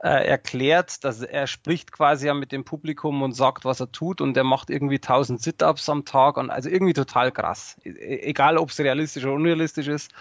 äh, 0.00 0.28
erklärt, 0.28 1.04
dass 1.04 1.22
er 1.22 1.46
spricht 1.46 1.92
quasi 1.92 2.26
ja 2.28 2.34
mit 2.34 2.52
dem 2.52 2.64
Publikum 2.64 3.22
und 3.22 3.32
sagt, 3.32 3.64
was 3.64 3.80
er 3.80 3.90
tut 3.90 4.20
und 4.20 4.36
er 4.36 4.44
macht 4.44 4.70
irgendwie 4.70 4.96
1000 4.96 5.42
Sit-ups 5.42 5.88
am 5.88 6.04
Tag 6.04 6.36
und 6.36 6.50
also 6.50 6.68
irgendwie 6.68 6.92
total 6.92 7.32
krass. 7.32 7.76
E, 7.84 7.90
e 7.90 8.22
egal, 8.28 8.58
ob 8.58 8.70
es 8.70 8.78
realistisch 8.78 9.24
oder 9.24 9.34
unrealistisch 9.34 9.88
ist. 9.88 10.12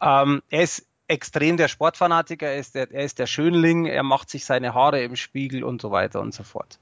Ähm, 0.00 0.42
er 0.50 0.62
ist 0.62 0.86
extrem 1.08 1.56
der 1.56 1.68
Sportfanatiker, 1.68 2.48
er 2.48 2.58
ist 2.58 2.74
der, 2.74 2.90
er 2.92 3.04
ist 3.04 3.18
der 3.18 3.26
Schönling, 3.26 3.86
er 3.86 4.02
macht 4.02 4.28
sich 4.30 4.44
seine 4.44 4.74
Haare 4.74 5.02
im 5.02 5.16
Spiegel 5.16 5.64
und 5.64 5.80
so 5.80 5.90
weiter 5.90 6.20
und 6.20 6.34
so 6.34 6.42
fort. 6.42 6.78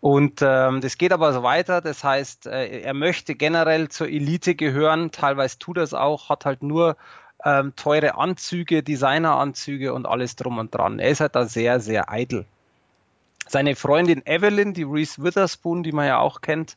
Und 0.00 0.40
ähm, 0.42 0.80
das 0.80 0.98
geht 0.98 1.12
aber 1.12 1.32
so 1.32 1.42
weiter. 1.42 1.80
Das 1.80 2.04
heißt, 2.04 2.46
äh, 2.46 2.80
er 2.80 2.94
möchte 2.94 3.34
generell 3.34 3.88
zur 3.88 4.08
Elite 4.08 4.54
gehören. 4.54 5.10
Teilweise 5.10 5.58
tut 5.58 5.78
er 5.78 5.82
es 5.82 5.94
auch, 5.94 6.28
hat 6.28 6.44
halt 6.44 6.62
nur 6.62 6.96
ähm, 7.46 7.72
teure 7.76 8.16
Anzüge, 8.16 8.82
Designeranzüge 8.82 9.94
und 9.94 10.04
alles 10.06 10.34
drum 10.34 10.58
und 10.58 10.74
dran. 10.74 10.98
Er 10.98 11.10
ist 11.10 11.20
halt 11.20 11.36
da 11.36 11.46
sehr, 11.46 11.78
sehr 11.78 12.10
eitel. 12.10 12.44
Seine 13.46 13.76
Freundin 13.76 14.26
Evelyn, 14.26 14.74
die 14.74 14.82
Reese 14.82 15.22
Witherspoon, 15.22 15.84
die 15.84 15.92
man 15.92 16.06
ja 16.06 16.18
auch 16.18 16.40
kennt, 16.40 16.76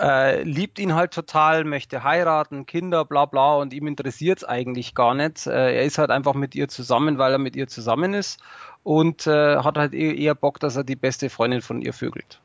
äh, 0.00 0.42
liebt 0.42 0.78
ihn 0.78 0.94
halt 0.94 1.12
total, 1.12 1.64
möchte 1.64 2.02
heiraten, 2.02 2.64
Kinder, 2.64 3.04
bla 3.04 3.26
bla 3.26 3.56
und 3.56 3.74
ihm 3.74 3.86
interessiert 3.86 4.38
es 4.38 4.44
eigentlich 4.44 4.94
gar 4.94 5.14
nicht. 5.14 5.46
Äh, 5.46 5.76
er 5.76 5.82
ist 5.84 5.98
halt 5.98 6.10
einfach 6.10 6.32
mit 6.32 6.54
ihr 6.54 6.68
zusammen, 6.68 7.18
weil 7.18 7.32
er 7.32 7.38
mit 7.38 7.54
ihr 7.54 7.68
zusammen 7.68 8.14
ist 8.14 8.40
und 8.82 9.26
äh, 9.26 9.58
hat 9.58 9.76
halt 9.76 9.92
eher 9.92 10.34
Bock, 10.34 10.58
dass 10.60 10.76
er 10.76 10.84
die 10.84 10.96
beste 10.96 11.28
Freundin 11.28 11.60
von 11.60 11.82
ihr 11.82 11.92
vögelt. 11.92 12.40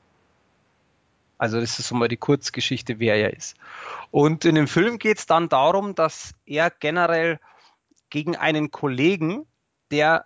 Also 1.37 1.59
das 1.59 1.79
ist 1.79 1.87
so 1.87 1.95
mal 1.95 2.07
die 2.07 2.17
Kurzgeschichte, 2.17 2.99
wer 2.99 3.15
er 3.15 3.33
ist. 3.33 3.55
Und 4.11 4.45
in 4.45 4.55
dem 4.55 4.67
Film 4.67 4.97
geht 4.99 5.19
es 5.19 5.25
dann 5.25 5.49
darum, 5.49 5.95
dass 5.95 6.33
er 6.45 6.69
generell 6.69 7.39
gegen 8.09 8.35
einen 8.35 8.71
Kollegen, 8.71 9.45
der 9.91 10.25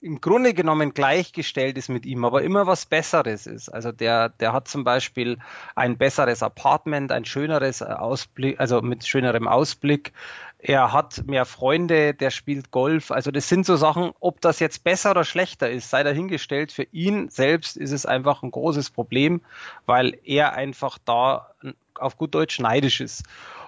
im 0.00 0.20
Grunde 0.20 0.54
genommen 0.54 0.94
gleichgestellt 0.94 1.76
ist 1.76 1.88
mit 1.88 2.06
ihm, 2.06 2.24
aber 2.24 2.42
immer 2.42 2.66
was 2.66 2.86
Besseres 2.86 3.46
ist. 3.46 3.68
Also 3.68 3.90
der, 3.90 4.28
der 4.28 4.52
hat 4.52 4.68
zum 4.68 4.84
Beispiel 4.84 5.38
ein 5.74 5.98
besseres 5.98 6.42
Apartment, 6.42 7.10
ein 7.10 7.24
schöneres 7.24 7.82
Ausblick, 7.82 8.60
also 8.60 8.80
mit 8.80 9.06
schönerem 9.06 9.48
Ausblick. 9.48 10.12
Er 10.60 10.92
hat 10.92 11.26
mehr 11.26 11.44
Freunde, 11.44 12.14
der 12.14 12.30
spielt 12.30 12.70
Golf. 12.70 13.10
Also 13.10 13.32
das 13.32 13.48
sind 13.48 13.66
so 13.66 13.76
Sachen, 13.76 14.12
ob 14.20 14.40
das 14.40 14.60
jetzt 14.60 14.84
besser 14.84 15.12
oder 15.12 15.24
schlechter 15.24 15.68
ist, 15.68 15.90
sei 15.90 16.04
dahingestellt. 16.04 16.70
Für 16.70 16.86
ihn 16.92 17.28
selbst 17.28 17.76
ist 17.76 17.92
es 17.92 18.06
einfach 18.06 18.42
ein 18.42 18.52
großes 18.52 18.90
Problem, 18.90 19.40
weil 19.86 20.18
er 20.24 20.52
einfach 20.54 20.98
da 21.04 21.50
auf 21.94 22.16
gut 22.16 22.34
Deutsch 22.34 22.60
neidisch 22.60 23.00
ist. 23.00 23.24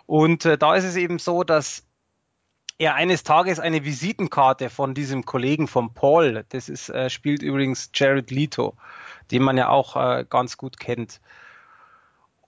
Und 0.06 0.44
äh, 0.44 0.58
da 0.58 0.74
ist 0.76 0.84
es 0.84 0.96
eben 0.96 1.18
so, 1.18 1.42
dass 1.42 1.84
er 2.80 2.94
eines 2.94 3.24
Tages 3.24 3.60
eine 3.60 3.84
Visitenkarte 3.84 4.70
von 4.70 4.94
diesem 4.94 5.26
Kollegen 5.26 5.68
von 5.68 5.92
Paul, 5.92 6.46
das 6.48 6.70
ist, 6.70 6.88
äh, 6.88 7.10
spielt 7.10 7.42
übrigens 7.42 7.90
Jared 7.92 8.30
Leto, 8.30 8.74
den 9.30 9.42
man 9.42 9.58
ja 9.58 9.68
auch 9.68 9.96
äh, 9.96 10.24
ganz 10.28 10.56
gut 10.56 10.80
kennt. 10.80 11.20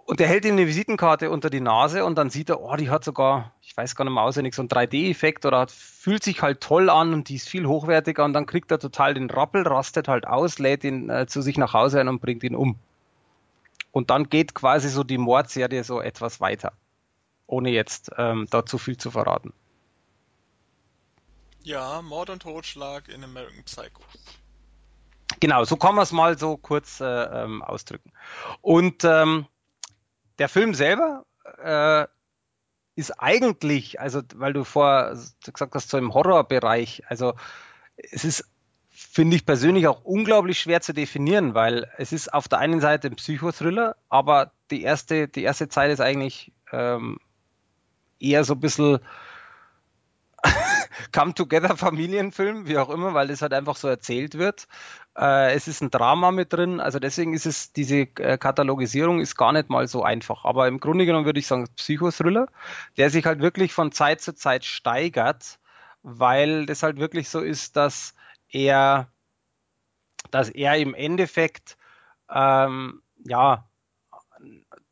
Und 0.07 0.23
er 0.23 0.29
hält 0.29 0.47
ihm 0.47 0.55
eine 0.55 0.67
Visitenkarte 0.67 1.31
unter 1.31 1.51
die 1.51 1.61
Nase 1.61 2.03
und 2.07 2.17
dann 2.17 2.31
sieht 2.31 2.49
er, 2.49 2.63
oh, 2.63 2.75
die 2.77 2.89
hat 2.89 3.05
sogar, 3.05 3.53
ich 3.61 3.77
weiß 3.77 3.95
gar 3.95 4.07
nicht 4.07 4.15
mehr 4.15 4.23
auswendig, 4.23 4.55
so 4.55 4.63
einen 4.63 4.71
3D-Effekt 4.71 5.45
oder 5.45 5.67
fühlt 5.69 6.25
sich 6.25 6.41
halt 6.41 6.63
toll 6.63 6.89
an 6.89 7.13
und 7.13 7.29
die 7.29 7.37
ist 7.37 7.51
viel 7.51 7.67
hochwertiger 7.67 8.25
und 8.25 8.33
dann 8.33 8.47
kriegt 8.47 8.71
er 8.71 8.79
total 8.79 9.13
den 9.13 9.29
Rappel, 9.29 9.69
rastet 9.69 10.09
halt 10.09 10.27
aus, 10.27 10.59
lädt 10.59 10.83
ihn 10.83 11.11
äh, 11.11 11.27
zu 11.27 11.43
sich 11.43 11.59
nach 11.59 11.75
Hause 11.75 12.01
ein 12.01 12.09
und 12.09 12.23
bringt 12.23 12.43
ihn 12.43 12.57
um. 12.57 12.77
Und 13.91 14.09
dann 14.09 14.31
geht 14.31 14.55
quasi 14.55 14.89
so 14.89 15.05
die 15.05 15.19
Mordserie 15.19 15.85
so 15.85 16.01
etwas 16.01 16.41
weiter, 16.41 16.73
ohne 17.47 17.69
jetzt 17.69 18.11
ähm, 18.17 18.47
da 18.49 18.65
zu 18.65 18.79
viel 18.79 18.97
zu 18.97 19.11
verraten. 19.11 19.53
Ja, 21.65 22.03
Mord 22.03 22.31
und 22.31 22.43
Totschlag 22.43 23.09
in 23.09 23.23
American 23.23 23.63
Psycho. 23.65 24.03
Genau, 25.41 25.65
so 25.65 25.77
kann 25.77 25.95
man 25.95 26.03
es 26.03 26.13
mal 26.13 26.39
so 26.39 26.57
kurz 26.57 27.01
äh, 27.01 27.05
ähm, 27.05 27.63
ausdrücken. 27.63 28.13
Und 28.61 29.05
ähm, 29.05 29.47
der 30.39 30.49
Film 30.49 30.75
selber 30.75 31.25
äh, 31.63 32.07
ist 32.95 33.13
eigentlich, 33.21 34.01
also 34.01 34.23
weil 34.35 34.53
du 34.53 34.65
vorher 34.65 35.17
gesagt 35.45 35.75
hast, 35.75 35.89
so 35.89 35.99
im 35.99 36.15
Horrorbereich, 36.15 37.05
also 37.09 37.35
es 37.97 38.25
ist, 38.25 38.45
finde 38.91 39.37
ich 39.37 39.47
persönlich 39.47 39.87
auch 39.87 40.05
unglaublich 40.05 40.59
schwer 40.61 40.81
zu 40.81 40.93
definieren, 40.93 41.55
weil 41.55 41.91
es 41.97 42.13
ist 42.13 42.33
auf 42.33 42.49
der 42.49 42.59
einen 42.59 42.81
Seite 42.81 43.09
ein 43.09 43.17
Psychothriller, 43.17 43.97
aber 44.09 44.53
die 44.71 44.83
erste, 44.83 45.29
die 45.29 45.43
erste 45.43 45.69
Zeit 45.69 45.91
ist 45.91 46.01
eigentlich 46.01 46.53
ähm, 46.73 47.19
eher 48.21 48.45
so 48.45 48.55
ein 48.55 48.61
bisschen 48.61 49.01
Come-Together-Familienfilm, 51.13 52.67
wie 52.67 52.79
auch 52.79 52.91
immer, 52.91 53.15
weil 53.15 53.29
das 53.29 53.43
halt 53.43 53.53
einfach 53.53 53.77
so 53.77 53.89
erzählt 53.89 54.39
wird. 54.39 54.69
Äh, 55.17 55.55
es 55.55 55.69
ist 55.69 55.83
ein 55.83 55.91
Drama 55.91 56.31
mit 56.31 56.53
drin, 56.53 56.81
also 56.81 56.99
deswegen 56.99 57.35
ist 57.35 57.47
es, 57.47 57.73
diese 57.73 58.01
äh, 58.17 58.39
Katalogisierung 58.39 59.21
ist 59.21 59.37
gar 59.37 59.53
nicht 59.53 59.69
mal 59.71 59.87
so 59.87 60.03
einfach. 60.03 60.45
Aber 60.45 60.69
im 60.69 60.81
Grunde 60.81 61.07
genommen 61.07 61.27
würde 61.27 61.41
ich 61.41 61.47
sagen 61.47 61.69
Psychothriller, 61.77 62.49
der 62.97 63.11
sich 63.11 63.25
halt 63.27 63.41
wirklich 63.41 63.73
von 63.73 63.93
Zeit 63.93 64.21
zu 64.21 64.35
Zeit 64.35 64.65
steigert, 64.65 65.59
weil 66.03 66.67
das 66.67 66.83
halt 66.83 66.99
wirklich 66.99 67.29
so 67.29 67.41
ist, 67.41 67.77
dass 67.77 68.15
er, 68.49 69.09
dass 70.31 70.49
er 70.51 70.77
im 70.77 70.95
Endeffekt 70.95 71.77
ähm, 72.31 73.03
ja 73.25 73.65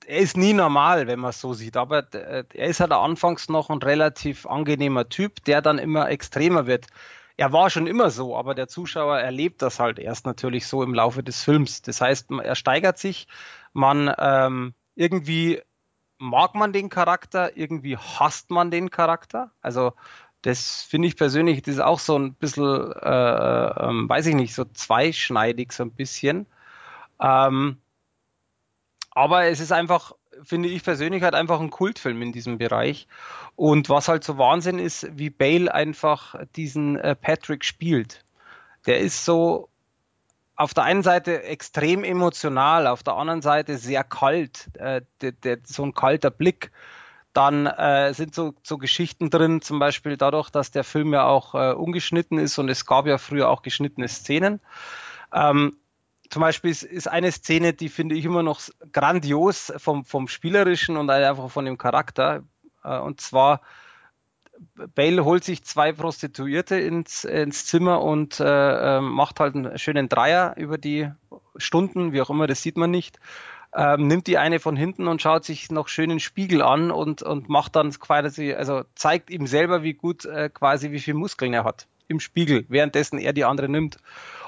er 0.07 0.19
ist 0.19 0.37
nie 0.37 0.53
normal, 0.53 1.07
wenn 1.07 1.21
man 1.21 1.31
es 1.31 1.41
so 1.41 1.55
sieht, 1.55 1.77
aber 1.77 2.13
er 2.13 2.67
ist 2.67 2.81
halt 2.81 2.93
anfangs 2.93 3.49
noch 3.49 3.71
ein 3.71 3.79
relativ 3.79 4.47
angenehmer 4.47 5.09
Typ, 5.09 5.45
der 5.45 5.63
dann 5.63 5.79
immer 5.79 6.09
extremer 6.11 6.67
wird. 6.67 6.87
Er 7.37 7.53
war 7.53 7.71
schon 7.71 7.87
immer 7.87 8.11
so, 8.11 8.37
aber 8.37 8.55
der 8.55 8.69
Zuschauer 8.69 9.19
erlebt 9.19 9.63
das 9.63 9.81
halt 9.81 9.99
erst 9.99 10.27
natürlich 10.27 10.67
so 10.67 10.83
im 10.83 10.95
Laufe 10.95 11.23
des 11.23 11.43
Films. 11.43 11.83
Das 11.83 12.01
heißt, 12.01 12.31
er 12.31 12.55
steigert 12.55 12.99
sich, 12.99 13.29
man 13.73 14.13
ähm, 14.19 14.75
irgendwie 14.95 15.63
mag 16.19 16.55
man 16.55 16.73
den 16.73 16.91
Charakter, 16.91 17.57
irgendwie 17.57 17.97
hasst 17.97 18.51
man 18.51 18.71
den 18.71 18.91
Charakter. 18.91 19.53
Also 19.63 19.95
das 20.43 20.83
finde 20.83 21.09
ich 21.09 21.17
persönlich, 21.17 21.63
das 21.63 21.77
ist 21.77 21.81
auch 21.81 21.99
so 21.99 22.19
ein 22.19 22.35
bisschen, 22.35 22.93
äh, 22.93 23.09
äh, 23.09 24.09
weiß 24.09 24.27
ich 24.27 24.35
nicht, 24.35 24.55
so 24.55 24.65
zweischneidig 24.65 25.73
so 25.73 25.85
ein 25.85 25.93
bisschen. 25.93 26.47
Ähm, 27.21 27.79
aber 29.11 29.47
es 29.47 29.61
ist 29.61 29.73
einfach, 29.73 30.13
finde 30.43 30.69
ich 30.69 30.85
persönlich 30.85 31.23
halt 31.23 31.35
einfach 31.35 31.61
ein 31.61 31.71
Kultfilm 31.71 32.23
in 32.23 32.33
diesem 32.33 32.59
Bereich. 32.59 33.09
Und 33.57 33.89
was 33.89 34.09
halt 34.09 34.25
so 34.25 34.39
Wahnsinn 34.39 34.79
ist, 34.79 35.07
wie 35.19 35.31
Bale 35.31 35.73
einfach 35.73 36.37
diesen 36.57 36.97
äh, 36.97 37.17
Patrick 37.17 37.65
spielt. 37.65 38.25
Der 38.87 39.01
ist 39.01 39.25
so 39.25 39.69
auf 40.57 40.75
der 40.75 40.85
einen 40.85 41.03
Seite 41.03 41.43
extrem 41.43 42.05
emotional, 42.05 42.87
auf 42.87 43.03
der 43.03 43.15
anderen 43.15 43.43
Seite 43.43 43.79
sehr 43.79 44.05
kalt, 44.05 44.69
äh, 44.75 45.01
der, 45.23 45.33
der, 45.33 45.59
so 45.65 45.83
ein 45.85 45.95
kalter 45.95 46.31
Blick. 46.31 46.71
Dann 47.33 47.67
äh, 47.67 48.13
sind 48.13 48.35
so, 48.35 48.55
so 48.63 48.77
Geschichten 48.77 49.31
drin, 49.31 49.63
zum 49.63 49.79
Beispiel 49.79 50.17
dadurch, 50.17 50.51
dass 50.51 50.71
der 50.71 50.85
Film 50.85 51.13
ja 51.13 51.25
auch 51.25 51.55
äh, 51.55 51.73
ungeschnitten 51.73 52.39
ist 52.39 52.59
und 52.59 52.69
es 52.69 52.85
gab 52.85 53.07
ja 53.07 53.19
früher 53.19 53.49
auch 53.49 53.63
geschnittene 53.63 54.09
Szenen. 54.09 54.61
Ähm, 55.33 55.77
zum 56.31 56.41
Beispiel 56.41 56.71
ist, 56.71 56.85
ist 56.85 57.09
eine 57.09 57.33
Szene, 57.33 57.73
die 57.73 57.89
finde 57.89 58.15
ich 58.15 58.25
immer 58.25 58.43
noch 58.43 58.61
grandios 58.93 59.73
vom, 59.77 60.05
vom 60.05 60.29
Spielerischen 60.29 60.97
und 60.97 61.11
einfach 61.11 61.51
von 61.51 61.65
dem 61.65 61.77
Charakter. 61.77 62.45
Äh, 62.85 62.99
und 62.99 63.21
zwar, 63.21 63.61
Bale 64.95 65.25
holt 65.25 65.43
sich 65.43 65.65
zwei 65.65 65.93
Prostituierte 65.93 66.79
ins, 66.79 67.25
ins 67.25 67.67
Zimmer 67.67 68.03
und 68.03 68.41
äh, 68.41 68.99
ähm, 68.99 69.11
macht 69.11 69.41
halt 69.41 69.57
einen 69.57 69.79
schönen 69.79 70.09
Dreier 70.09 70.55
über 70.57 70.79
die 70.79 71.11
Stunden, 71.57 72.13
wie 72.13 72.21
auch 72.23 72.31
immer, 72.31 72.47
das 72.47 72.63
sieht 72.63 72.77
man 72.77 72.91
nicht. 72.91 73.19
Ähm, 73.75 74.07
nimmt 74.07 74.27
die 74.27 74.39
eine 74.39 74.61
von 74.61 74.77
hinten 74.77 75.09
und 75.09 75.23
schaut 75.23 75.45
sich 75.45 75.71
noch 75.71 75.89
schön 75.89 76.11
den 76.11 76.21
Spiegel 76.21 76.61
an 76.63 76.91
und, 76.91 77.23
und 77.23 77.49
macht 77.49 77.77
dann 77.77 77.91
quasi, 77.93 78.53
also 78.53 78.83
zeigt 78.95 79.31
ihm 79.31 79.47
selber, 79.47 79.83
wie 79.83 79.95
gut 79.95 80.25
äh, 80.25 80.49
quasi, 80.49 80.91
wie 80.91 80.99
viel 81.01 81.15
Muskeln 81.15 81.55
er 81.55 81.65
hat 81.65 81.87
im 82.11 82.21
Spiegel, 82.21 82.67
währenddessen 82.69 83.19
er 83.19 83.33
die 83.33 83.45
andere 83.45 83.69
nimmt. 83.69 83.99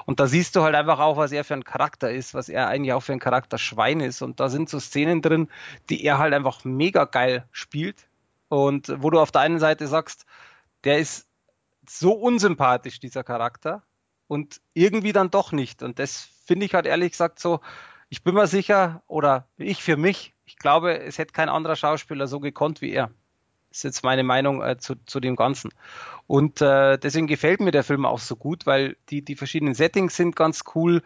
Und 0.05 0.19
da 0.19 0.27
siehst 0.27 0.55
du 0.55 0.61
halt 0.61 0.75
einfach 0.75 0.99
auch, 0.99 1.17
was 1.17 1.31
er 1.31 1.43
für 1.43 1.53
ein 1.53 1.63
Charakter 1.63 2.11
ist, 2.11 2.33
was 2.33 2.49
er 2.49 2.67
eigentlich 2.67 2.93
auch 2.93 2.99
für 2.99 3.13
ein 3.13 3.19
Charakter 3.19 3.57
Schwein 3.57 4.01
ist. 4.01 4.21
Und 4.21 4.39
da 4.39 4.49
sind 4.49 4.69
so 4.69 4.79
Szenen 4.79 5.21
drin, 5.21 5.49
die 5.89 6.03
er 6.03 6.17
halt 6.17 6.33
einfach 6.33 6.65
mega 6.65 7.05
geil 7.05 7.47
spielt. 7.51 8.07
Und 8.49 8.93
wo 9.01 9.09
du 9.09 9.19
auf 9.19 9.31
der 9.31 9.41
einen 9.41 9.59
Seite 9.59 9.87
sagst, 9.87 10.25
der 10.83 10.99
ist 10.99 11.25
so 11.87 12.11
unsympathisch, 12.11 12.99
dieser 12.99 13.23
Charakter. 13.23 13.81
und 14.27 14.61
irgendwie 14.73 15.13
dann 15.13 15.29
doch 15.29 15.51
nicht. 15.51 15.83
Und 15.83 15.99
das 15.99 16.27
finde 16.45 16.65
ich 16.65 16.73
halt 16.73 16.85
ehrlich 16.85 17.11
gesagt 17.11 17.39
so, 17.39 17.61
ich 18.09 18.23
bin 18.23 18.35
mir 18.35 18.47
sicher, 18.47 19.03
oder 19.07 19.47
ich 19.57 19.83
für 19.83 19.97
mich, 19.97 20.33
ich 20.45 20.57
glaube, 20.57 20.99
es 20.99 21.17
hätte 21.17 21.33
kein 21.33 21.49
anderer 21.49 21.75
Schauspieler 21.75 22.27
so 22.27 22.39
gekonnt 22.39 22.81
wie 22.81 22.91
er. 22.91 23.11
Ist 23.73 23.83
jetzt 23.83 24.03
meine 24.03 24.23
Meinung 24.23 24.61
äh, 24.61 24.77
zu, 24.77 24.95
zu 25.07 25.19
dem 25.19 25.35
Ganzen. 25.35 25.71
Und 26.27 26.61
äh, 26.61 26.97
deswegen 26.99 27.25
gefällt 27.25 27.59
mir 27.59 27.71
der 27.71 27.83
Film 27.83 28.05
auch 28.05 28.19
so 28.19 28.35
gut, 28.35 28.67
weil 28.67 28.95
die, 29.09 29.23
die 29.23 29.35
verschiedenen 29.35 29.73
Settings 29.73 30.15
sind 30.15 30.35
ganz 30.35 30.63
cool. 30.75 31.01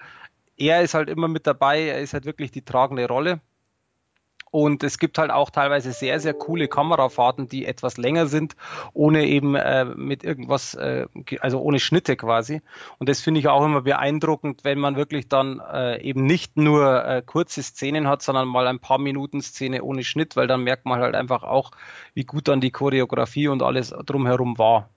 Er 0.57 0.81
ist 0.81 0.93
halt 0.93 1.09
immer 1.09 1.29
mit 1.29 1.47
dabei, 1.47 1.87
er 1.87 2.01
ist 2.01 2.13
halt 2.13 2.25
wirklich 2.25 2.51
die 2.51 2.63
tragende 2.63 3.07
Rolle. 3.07 3.39
Und 4.51 4.83
es 4.83 4.97
gibt 4.97 5.17
halt 5.17 5.31
auch 5.31 5.49
teilweise 5.49 5.91
sehr, 5.91 6.19
sehr 6.19 6.33
coole 6.33 6.67
Kamerafahrten, 6.67 7.47
die 7.47 7.65
etwas 7.65 7.97
länger 7.97 8.27
sind, 8.27 8.55
ohne 8.93 9.25
eben 9.25 9.55
äh, 9.55 9.85
mit 9.85 10.23
irgendwas, 10.23 10.73
äh, 10.75 11.07
also 11.41 11.59
ohne 11.61 11.79
Schnitte 11.79 12.15
quasi. 12.15 12.61
Und 12.97 13.09
das 13.09 13.21
finde 13.21 13.39
ich 13.39 13.47
auch 13.47 13.65
immer 13.65 13.81
beeindruckend, 13.81 14.63
wenn 14.63 14.79
man 14.79 14.95
wirklich 14.95 15.27
dann 15.27 15.59
äh, 15.59 16.01
eben 16.01 16.25
nicht 16.25 16.57
nur 16.57 17.05
äh, 17.05 17.21
kurze 17.25 17.61
Szenen 17.61 18.07
hat, 18.07 18.21
sondern 18.21 18.47
mal 18.47 18.67
ein 18.67 18.79
paar 18.79 18.99
Minuten 18.99 19.41
Szene 19.41 19.83
ohne 19.83 20.03
Schnitt, 20.03 20.35
weil 20.35 20.47
dann 20.47 20.63
merkt 20.63 20.85
man 20.85 20.99
halt 20.99 21.15
einfach 21.15 21.43
auch, 21.43 21.71
wie 22.13 22.23
gut 22.23 22.47
dann 22.47 22.61
die 22.61 22.71
Choreografie 22.71 23.49
und 23.49 23.61
alles 23.61 23.93
drumherum 24.05 24.57
war. 24.57 24.89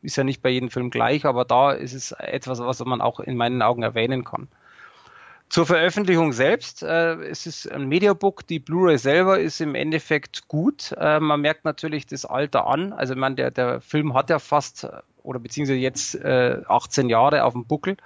Ist 0.00 0.16
ja 0.16 0.24
nicht 0.24 0.40
bei 0.40 0.48
jedem 0.48 0.70
Film 0.70 0.90
gleich, 0.90 1.26
aber 1.26 1.44
da 1.44 1.72
ist 1.72 1.92
es 1.92 2.12
etwas, 2.12 2.58
was 2.58 2.82
man 2.84 3.02
auch 3.02 3.20
in 3.20 3.36
meinen 3.36 3.60
Augen 3.60 3.82
erwähnen 3.82 4.24
kann. 4.24 4.48
Zur 5.50 5.66
Veröffentlichung 5.66 6.32
selbst, 6.32 6.82
äh, 6.82 7.14
es 7.26 7.46
ist 7.46 7.70
ein 7.70 7.86
Mediabook, 7.86 8.46
die 8.46 8.58
Blu-ray 8.58 8.98
selber 8.98 9.38
ist 9.38 9.60
im 9.60 9.74
Endeffekt 9.74 10.48
gut. 10.48 10.92
Äh, 10.98 11.20
man 11.20 11.40
merkt 11.40 11.64
natürlich 11.64 12.06
das 12.06 12.24
Alter 12.24 12.66
an. 12.66 12.92
Also 12.92 13.14
man, 13.14 13.36
der, 13.36 13.50
der 13.50 13.80
Film 13.80 14.14
hat 14.14 14.30
ja 14.30 14.38
fast 14.38 14.88
oder 15.22 15.38
beziehungsweise 15.38 15.78
jetzt 15.78 16.14
äh, 16.16 16.60
18 16.68 17.08
Jahre 17.08 17.44
auf 17.44 17.52
dem 17.52 17.66
Buckel. 17.66 17.96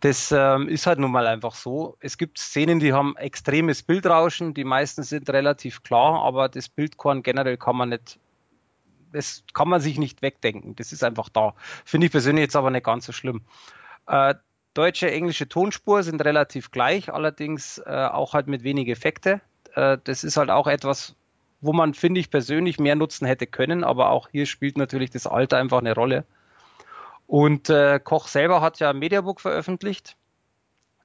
Das 0.00 0.32
ähm, 0.32 0.68
ist 0.68 0.86
halt 0.86 0.98
nun 0.98 1.12
mal 1.12 1.26
einfach 1.26 1.54
so. 1.54 1.96
Es 2.00 2.16
gibt 2.16 2.38
Szenen, 2.38 2.80
die 2.80 2.92
haben 2.92 3.16
extremes 3.16 3.82
Bildrauschen, 3.82 4.54
die 4.54 4.64
meisten 4.64 5.02
sind 5.02 5.28
relativ 5.28 5.82
klar, 5.82 6.22
aber 6.22 6.48
das 6.48 6.70
Bildkorn 6.70 7.22
generell 7.22 7.58
kann 7.58 7.76
man 7.76 7.90
nicht, 7.90 8.18
das 9.12 9.44
kann 9.52 9.68
man 9.68 9.80
sich 9.80 9.98
nicht 9.98 10.22
wegdenken. 10.22 10.74
Das 10.76 10.92
ist 10.92 11.04
einfach 11.04 11.28
da. 11.28 11.54
Finde 11.84 12.06
ich 12.06 12.12
persönlich 12.12 12.42
jetzt 12.42 12.56
aber 12.56 12.70
nicht 12.70 12.84
ganz 12.84 13.04
so 13.04 13.12
schlimm. 13.12 13.42
Äh, 14.06 14.34
Deutsche, 14.74 15.10
englische 15.10 15.48
Tonspur 15.48 16.02
sind 16.02 16.24
relativ 16.24 16.70
gleich, 16.70 17.12
allerdings 17.12 17.78
äh, 17.78 17.90
auch 17.90 18.34
halt 18.34 18.46
mit 18.46 18.62
wenig 18.62 18.88
Effekte. 18.88 19.40
Äh, 19.74 19.98
das 20.04 20.24
ist 20.24 20.36
halt 20.36 20.50
auch 20.50 20.66
etwas, 20.66 21.16
wo 21.60 21.72
man, 21.72 21.94
finde 21.94 22.20
ich, 22.20 22.30
persönlich 22.30 22.78
mehr 22.78 22.94
nutzen 22.94 23.26
hätte 23.26 23.46
können, 23.46 23.84
aber 23.84 24.10
auch 24.10 24.28
hier 24.28 24.46
spielt 24.46 24.76
natürlich 24.76 25.10
das 25.10 25.26
Alter 25.26 25.58
einfach 25.58 25.78
eine 25.78 25.94
Rolle. 25.94 26.24
Und 27.26 27.70
äh, 27.70 28.00
Koch 28.02 28.28
selber 28.28 28.60
hat 28.60 28.80
ja 28.80 28.90
ein 28.90 28.98
Mediabook 28.98 29.40
veröffentlicht. 29.40 30.16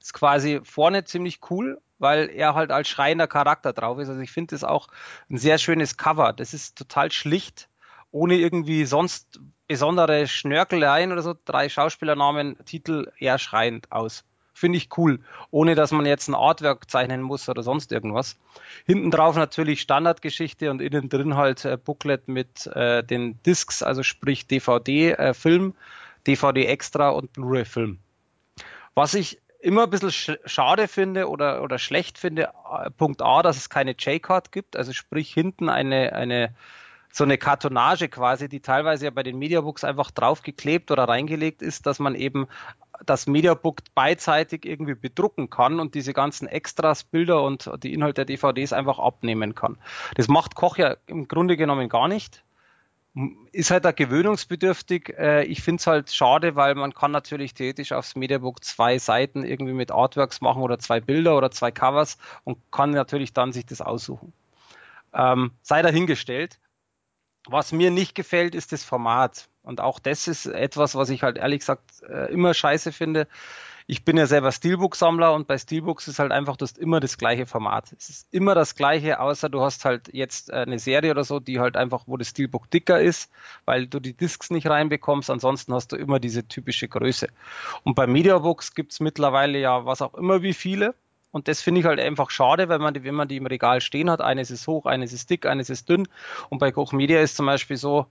Ist 0.00 0.12
quasi 0.12 0.60
vorne 0.64 1.04
ziemlich 1.04 1.40
cool, 1.50 1.80
weil 1.98 2.30
er 2.30 2.54
halt 2.54 2.70
als 2.70 2.88
schreiender 2.88 3.26
Charakter 3.26 3.72
drauf 3.72 3.98
ist. 3.98 4.08
Also 4.08 4.20
ich 4.20 4.32
finde 4.32 4.54
das 4.54 4.64
auch 4.64 4.88
ein 5.30 5.38
sehr 5.38 5.58
schönes 5.58 5.96
Cover. 5.96 6.32
Das 6.32 6.54
ist 6.54 6.76
total 6.76 7.12
schlicht, 7.12 7.68
ohne 8.16 8.36
irgendwie 8.36 8.86
sonst 8.86 9.40
besondere 9.68 10.26
Schnörkeleien 10.26 11.12
oder 11.12 11.22
so, 11.22 11.34
drei 11.44 11.68
Schauspielernamen, 11.68 12.56
Titel 12.64 13.12
eher 13.18 13.38
schreiend 13.38 13.92
aus. 13.92 14.24
Finde 14.54 14.78
ich 14.78 14.88
cool, 14.96 15.20
ohne 15.50 15.74
dass 15.74 15.92
man 15.92 16.06
jetzt 16.06 16.28
ein 16.28 16.34
Artwork 16.34 16.90
zeichnen 16.90 17.20
muss 17.20 17.46
oder 17.50 17.62
sonst 17.62 17.92
irgendwas. 17.92 18.38
Hinten 18.86 19.10
drauf 19.10 19.36
natürlich 19.36 19.82
Standardgeschichte 19.82 20.70
und 20.70 20.80
innen 20.80 21.10
drin 21.10 21.36
halt 21.36 21.66
äh, 21.66 21.76
Booklet 21.76 22.26
mit 22.26 22.66
äh, 22.68 23.04
den 23.04 23.38
Discs, 23.42 23.82
also 23.82 24.02
sprich 24.02 24.46
DVD-Film, 24.46 25.70
äh, 25.70 26.26
DVD 26.26 26.64
Extra 26.64 27.10
und 27.10 27.34
Blu-ray-Film. 27.34 27.98
Was 28.94 29.12
ich 29.12 29.42
immer 29.60 29.82
ein 29.82 29.90
bisschen 29.90 30.10
sch 30.10 30.30
schade 30.46 30.88
finde 30.88 31.28
oder, 31.28 31.62
oder 31.62 31.78
schlecht 31.78 32.16
finde, 32.16 32.44
äh, 32.72 32.90
Punkt 32.92 33.20
A, 33.20 33.42
dass 33.42 33.58
es 33.58 33.68
keine 33.68 33.90
J-Card 33.90 34.52
gibt, 34.52 34.74
also 34.74 34.94
sprich 34.94 35.34
hinten 35.34 35.68
eine, 35.68 36.14
eine 36.14 36.54
so 37.16 37.24
eine 37.24 37.38
Kartonage 37.38 38.10
quasi, 38.10 38.46
die 38.46 38.60
teilweise 38.60 39.06
ja 39.06 39.10
bei 39.10 39.22
den 39.22 39.38
Mediabooks 39.38 39.84
einfach 39.84 40.10
draufgeklebt 40.10 40.90
oder 40.90 41.04
reingelegt 41.04 41.62
ist, 41.62 41.86
dass 41.86 41.98
man 41.98 42.14
eben 42.14 42.46
das 43.06 43.26
Mediabook 43.26 43.80
beidseitig 43.94 44.66
irgendwie 44.66 44.94
bedrucken 44.94 45.48
kann 45.48 45.80
und 45.80 45.94
diese 45.94 46.12
ganzen 46.12 46.46
Extras, 46.46 47.04
Bilder 47.04 47.42
und 47.42 47.70
die 47.82 47.94
Inhalte 47.94 48.26
der 48.26 48.36
DVDs 48.36 48.74
einfach 48.74 48.98
abnehmen 48.98 49.54
kann. 49.54 49.78
Das 50.16 50.28
macht 50.28 50.56
Koch 50.56 50.76
ja 50.76 50.96
im 51.06 51.26
Grunde 51.26 51.56
genommen 51.56 51.88
gar 51.88 52.06
nicht. 52.06 52.44
Ist 53.50 53.70
halt 53.70 53.86
da 53.86 53.92
gewöhnungsbedürftig. 53.92 55.14
Äh, 55.16 55.44
ich 55.44 55.62
finde 55.62 55.80
es 55.80 55.86
halt 55.86 56.12
schade, 56.12 56.54
weil 56.54 56.74
man 56.74 56.92
kann 56.92 57.12
natürlich 57.12 57.54
theoretisch 57.54 57.92
aufs 57.92 58.14
Mediabook 58.14 58.62
zwei 58.62 58.98
Seiten 58.98 59.42
irgendwie 59.42 59.72
mit 59.72 59.90
Artworks 59.90 60.42
machen 60.42 60.60
oder 60.60 60.78
zwei 60.78 61.00
Bilder 61.00 61.38
oder 61.38 61.50
zwei 61.50 61.70
Covers 61.70 62.18
und 62.44 62.58
kann 62.70 62.90
natürlich 62.90 63.32
dann 63.32 63.54
sich 63.54 63.64
das 63.64 63.80
aussuchen. 63.80 64.34
Ähm, 65.14 65.52
sei 65.62 65.80
dahingestellt. 65.80 66.58
Was 67.48 67.72
mir 67.72 67.90
nicht 67.90 68.14
gefällt, 68.14 68.54
ist 68.54 68.72
das 68.72 68.84
Format. 68.84 69.48
Und 69.62 69.80
auch 69.80 69.98
das 69.98 70.28
ist 70.28 70.46
etwas, 70.46 70.94
was 70.94 71.10
ich 71.10 71.22
halt 71.22 71.38
ehrlich 71.38 71.60
gesagt 71.60 72.02
äh, 72.08 72.32
immer 72.32 72.54
scheiße 72.54 72.92
finde. 72.92 73.26
Ich 73.88 74.04
bin 74.04 74.16
ja 74.16 74.26
selber 74.26 74.50
Steelbook-Sammler 74.50 75.32
und 75.32 75.46
bei 75.46 75.58
Steelbooks 75.58 76.08
ist 76.08 76.18
halt 76.18 76.32
einfach, 76.32 76.56
du 76.56 76.64
hast 76.64 76.76
immer 76.76 76.98
das 76.98 77.18
gleiche 77.18 77.46
Format. 77.46 77.92
Es 77.96 78.08
ist 78.08 78.28
immer 78.32 78.56
das 78.56 78.74
gleiche, 78.74 79.20
außer 79.20 79.48
du 79.48 79.62
hast 79.62 79.84
halt 79.84 80.12
jetzt 80.12 80.50
äh, 80.50 80.54
eine 80.54 80.80
Serie 80.80 81.12
oder 81.12 81.22
so, 81.22 81.38
die 81.38 81.60
halt 81.60 81.76
einfach, 81.76 82.04
wo 82.06 82.16
das 82.16 82.28
Steelbook 82.28 82.68
dicker 82.70 83.00
ist, 83.00 83.30
weil 83.64 83.86
du 83.86 84.00
die 84.00 84.16
Discs 84.16 84.50
nicht 84.50 84.68
reinbekommst. 84.68 85.30
Ansonsten 85.30 85.72
hast 85.72 85.92
du 85.92 85.96
immer 85.96 86.18
diese 86.18 86.48
typische 86.48 86.88
Größe. 86.88 87.28
Und 87.84 87.94
bei 87.94 88.08
Mediabooks 88.08 88.74
gibt's 88.74 88.98
mittlerweile 88.98 89.58
ja 89.58 89.84
was 89.84 90.02
auch 90.02 90.14
immer 90.14 90.42
wie 90.42 90.54
viele. 90.54 90.94
Und 91.36 91.48
das 91.48 91.60
finde 91.60 91.82
ich 91.82 91.86
halt 91.86 92.00
einfach 92.00 92.30
schade, 92.30 92.70
weil 92.70 92.78
man 92.78 92.94
die, 92.94 93.04
wenn 93.04 93.14
man 93.14 93.28
die 93.28 93.36
im 93.36 93.44
Regal 93.44 93.82
stehen 93.82 94.08
hat, 94.08 94.22
eines 94.22 94.50
ist 94.50 94.66
hoch, 94.66 94.86
eines 94.86 95.12
ist 95.12 95.28
dick, 95.28 95.44
eines 95.44 95.68
ist 95.68 95.86
dünn. 95.86 96.08
Und 96.48 96.60
bei 96.60 96.72
Koch 96.72 96.94
Media 96.94 97.20
ist 97.20 97.36
zum 97.36 97.44
Beispiel 97.44 97.76
so, 97.76 98.06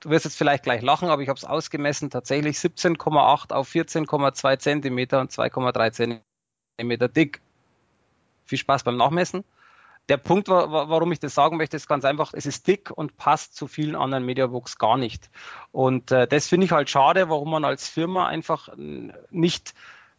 du 0.00 0.10
wirst 0.10 0.24
jetzt 0.24 0.36
vielleicht 0.36 0.64
gleich 0.64 0.82
lachen, 0.82 1.08
aber 1.08 1.22
ich 1.22 1.28
habe 1.28 1.36
es 1.36 1.44
ausgemessen, 1.44 2.10
tatsächlich 2.10 2.56
17,8 2.56 3.52
auf 3.52 3.70
14,2 3.70 4.58
Zentimeter 4.58 5.20
und 5.20 5.30
2,3 5.30 6.22
Zentimeter 6.76 7.06
dick. 7.06 7.40
Viel 8.46 8.58
Spaß 8.58 8.82
beim 8.82 8.96
Nachmessen. 8.96 9.44
Der 10.08 10.16
Punkt, 10.16 10.48
warum 10.48 11.12
ich 11.12 11.20
das 11.20 11.36
sagen 11.36 11.58
möchte, 11.58 11.76
ist 11.76 11.86
ganz 11.86 12.04
einfach, 12.04 12.34
es 12.34 12.46
ist 12.46 12.66
dick 12.66 12.90
und 12.90 13.16
passt 13.16 13.54
zu 13.54 13.68
vielen 13.68 13.94
anderen 13.94 14.26
Mediabooks 14.26 14.76
gar 14.78 14.96
nicht. 14.96 15.30
Und 15.70 16.10
äh, 16.10 16.26
das 16.26 16.48
finde 16.48 16.64
ich 16.64 16.72
halt 16.72 16.90
schade, 16.90 17.28
warum 17.28 17.48
man 17.48 17.64
als 17.64 17.88
Firma 17.88 18.26
einfach 18.26 18.70
nicht 19.30 19.72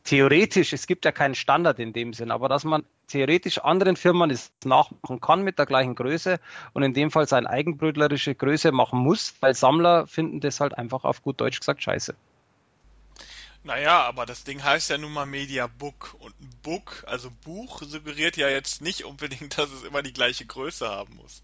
theoretisch, 0.08 0.72
es 0.72 0.88
gibt 0.88 1.03
ja 1.03 1.12
keinen 1.12 1.36
Standard 1.36 1.80
in 1.80 1.91
dem 1.91 2.14
Sinn, 2.14 2.32
aber 2.32 2.47
dass 2.47 2.64
man 2.64 2.86
theoretisch 3.08 3.60
anderen 3.60 3.97
Firmen 3.97 4.32
es 4.32 4.51
nachmachen 4.64 5.20
kann 5.20 5.43
mit 5.43 5.60
der 5.60 5.66
gleichen 5.66 5.95
Größe 5.95 6.39
und 6.74 6.84
in 6.84 6.93
dem 6.93 7.12
Fall 7.12 7.28
seine 7.28 7.49
eigenbrötlerische 7.49 8.34
Größe 8.34 8.72
machen 8.72 8.99
muss, 8.99 9.36
weil 9.41 9.53
Sammler 9.53 10.08
finden 10.08 10.39
das 10.39 10.62
halt 10.62 10.78
einfach 10.78 11.03
auf 11.03 11.22
gut 11.22 11.41
Deutsch 11.41 11.60
gesagt 11.60 11.84
scheiße. 11.84 12.16
Naja, 13.64 14.01
aber 14.03 14.26
das 14.26 14.45
Ding 14.45 14.64
heißt 14.64 14.89
ja 14.91 14.97
nun 14.97 15.12
mal 15.12 15.26
Media 15.26 15.68
Book 15.68 16.16
und 16.20 16.34
ein 16.39 16.49
Book, 16.64 17.03
also 17.05 17.30
Buch, 17.43 17.82
suggeriert 17.82 18.38
ja 18.38 18.47
jetzt 18.47 18.82
nicht 18.82 19.03
unbedingt, 19.03 19.58
dass 19.58 19.72
es 19.72 19.84
immer 19.84 20.03
die 20.03 20.14
gleiche 20.14 20.45
Größe 20.45 20.88
haben 20.88 21.18
muss. 21.18 21.43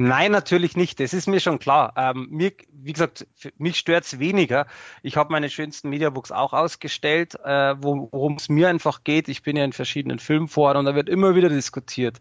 Nein, 0.00 0.30
natürlich 0.30 0.76
nicht. 0.76 1.00
Das 1.00 1.12
ist 1.12 1.26
mir 1.26 1.40
schon 1.40 1.58
klar. 1.58 1.92
Ähm, 1.96 2.28
mir, 2.30 2.52
wie 2.70 2.92
gesagt, 2.92 3.26
mich 3.58 3.78
stört's 3.80 4.20
weniger. 4.20 4.68
Ich 5.02 5.16
habe 5.16 5.32
meine 5.32 5.50
schönsten 5.50 5.88
Mediabooks 5.88 6.30
auch 6.30 6.52
ausgestellt, 6.52 7.34
äh, 7.44 7.74
worum 7.82 8.34
es 8.34 8.48
mir 8.48 8.68
einfach 8.68 9.02
geht. 9.02 9.28
Ich 9.28 9.42
bin 9.42 9.56
ja 9.56 9.64
in 9.64 9.72
verschiedenen 9.72 10.20
Filmforen 10.20 10.76
und 10.76 10.84
da 10.84 10.94
wird 10.94 11.08
immer 11.08 11.34
wieder 11.34 11.48
diskutiert. 11.48 12.20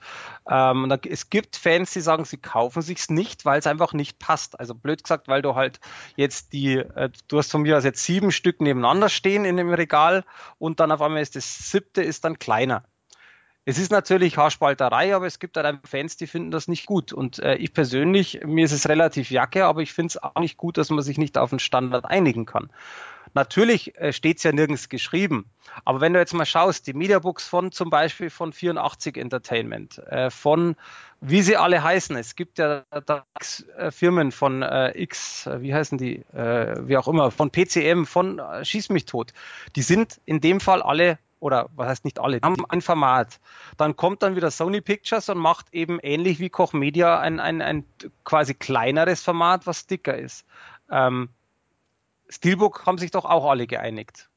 Ähm, 0.49 0.89
da, 0.89 0.97
es 1.07 1.29
gibt 1.29 1.55
Fans, 1.55 1.93
die 1.93 2.01
sagen, 2.01 2.25
sie 2.25 2.37
kaufen 2.37 2.81
sich's 2.81 3.11
nicht, 3.11 3.45
weil 3.45 3.59
es 3.59 3.67
einfach 3.67 3.93
nicht 3.93 4.17
passt. 4.17 4.59
Also 4.59 4.73
blöd 4.73 5.03
gesagt, 5.03 5.27
weil 5.27 5.43
du 5.43 5.53
halt 5.53 5.79
jetzt 6.15 6.53
die, 6.53 6.77
äh, 6.77 7.11
du 7.27 7.37
hast 7.37 7.51
von 7.51 7.61
mir 7.61 7.77
aus 7.77 7.83
jetzt 7.83 8.03
sieben 8.03 8.31
Stück 8.31 8.59
nebeneinander 8.59 9.07
stehen 9.07 9.45
in 9.45 9.55
dem 9.55 9.71
Regal 9.71 10.25
und 10.57 10.79
dann 10.79 10.91
auf 10.91 11.03
einmal 11.03 11.21
ist 11.21 11.35
das 11.35 11.69
siebte 11.69 12.01
ist 12.01 12.25
dann 12.25 12.39
kleiner. 12.39 12.85
Es 13.69 13.77
ist 13.77 13.91
natürlich 13.91 14.37
Haarspalterei, 14.37 15.13
aber 15.13 15.27
es 15.27 15.39
gibt 15.39 15.57
halt 15.57 15.85
Fans, 15.85 16.15
die 16.15 16.25
finden 16.25 16.51
das 16.51 16.69
nicht 16.69 16.85
gut. 16.85 17.11
Und 17.11 17.39
äh, 17.39 17.55
ich 17.55 17.73
persönlich, 17.73 18.39
mir 18.45 18.63
ist 18.63 18.71
es 18.71 18.87
relativ 18.87 19.29
jacke, 19.29 19.65
aber 19.65 19.81
ich 19.81 19.91
finde 19.91 20.11
es 20.11 20.23
auch 20.23 20.39
nicht 20.39 20.55
gut, 20.55 20.77
dass 20.77 20.89
man 20.89 21.03
sich 21.03 21.17
nicht 21.17 21.37
auf 21.37 21.51
einen 21.51 21.59
Standard 21.59 22.05
einigen 22.05 22.45
kann. 22.45 22.69
Natürlich 23.33 23.93
äh, 23.97 24.13
steht 24.13 24.37
es 24.37 24.43
ja 24.43 24.53
nirgends 24.53 24.87
geschrieben. 24.87 25.49
Aber 25.83 25.99
wenn 25.99 26.13
du 26.13 26.19
jetzt 26.19 26.33
mal 26.33 26.45
schaust, 26.45 26.87
die 26.87 26.93
Mediabooks 26.93 27.45
von 27.45 27.73
zum 27.73 27.89
Beispiel 27.89 28.29
von 28.29 28.53
84 28.53 29.17
Entertainment, 29.17 29.97
äh, 29.97 30.29
von 30.29 30.77
wie 31.19 31.41
sie 31.41 31.57
alle 31.57 31.83
heißen, 31.83 32.15
es 32.15 32.37
gibt 32.37 32.59
ja 32.59 32.85
da 33.05 33.25
äh, 33.77 33.91
Firmen 33.91 34.31
von 34.31 34.61
äh, 34.61 34.97
X, 34.97 35.45
äh, 35.45 35.61
wie 35.61 35.73
heißen 35.73 35.97
die, 35.97 36.19
äh, 36.33 36.87
wie 36.87 36.95
auch 36.95 37.09
immer, 37.09 37.31
von 37.31 37.51
PCM, 37.51 38.05
von 38.05 38.41
Schieß 38.63 38.87
mich 38.91 39.03
tot, 39.03 39.33
die 39.75 39.81
sind 39.81 40.21
in 40.23 40.39
dem 40.39 40.61
Fall 40.61 40.81
alle 40.81 41.19
oder 41.39 41.69
was 41.75 41.87
heißt 41.87 42.05
nicht 42.05 42.19
alle, 42.19 42.39
haben 42.41 42.65
ein 42.69 42.81
Format. 42.81 43.39
Dann 43.77 43.95
kommt 43.95 44.23
dann 44.23 44.35
wieder 44.35 44.51
Sony 44.51 44.81
Pictures 44.81 45.29
und 45.29 45.37
macht 45.37 45.73
eben 45.73 45.99
ähnlich 45.99 46.39
wie 46.39 46.49
Koch 46.49 46.73
Media 46.73 47.19
ein, 47.19 47.39
ein, 47.39 47.61
ein 47.61 47.85
quasi 48.23 48.53
kleineres 48.53 49.21
Format, 49.23 49.67
was 49.67 49.87
dicker 49.87 50.17
ist. 50.17 50.45
Ähm, 50.89 51.29
Steelbook 52.29 52.85
haben 52.85 52.97
sich 52.97 53.11
doch 53.11 53.25
auch 53.25 53.49
alle 53.49 53.67
geeinigt. 53.67 54.29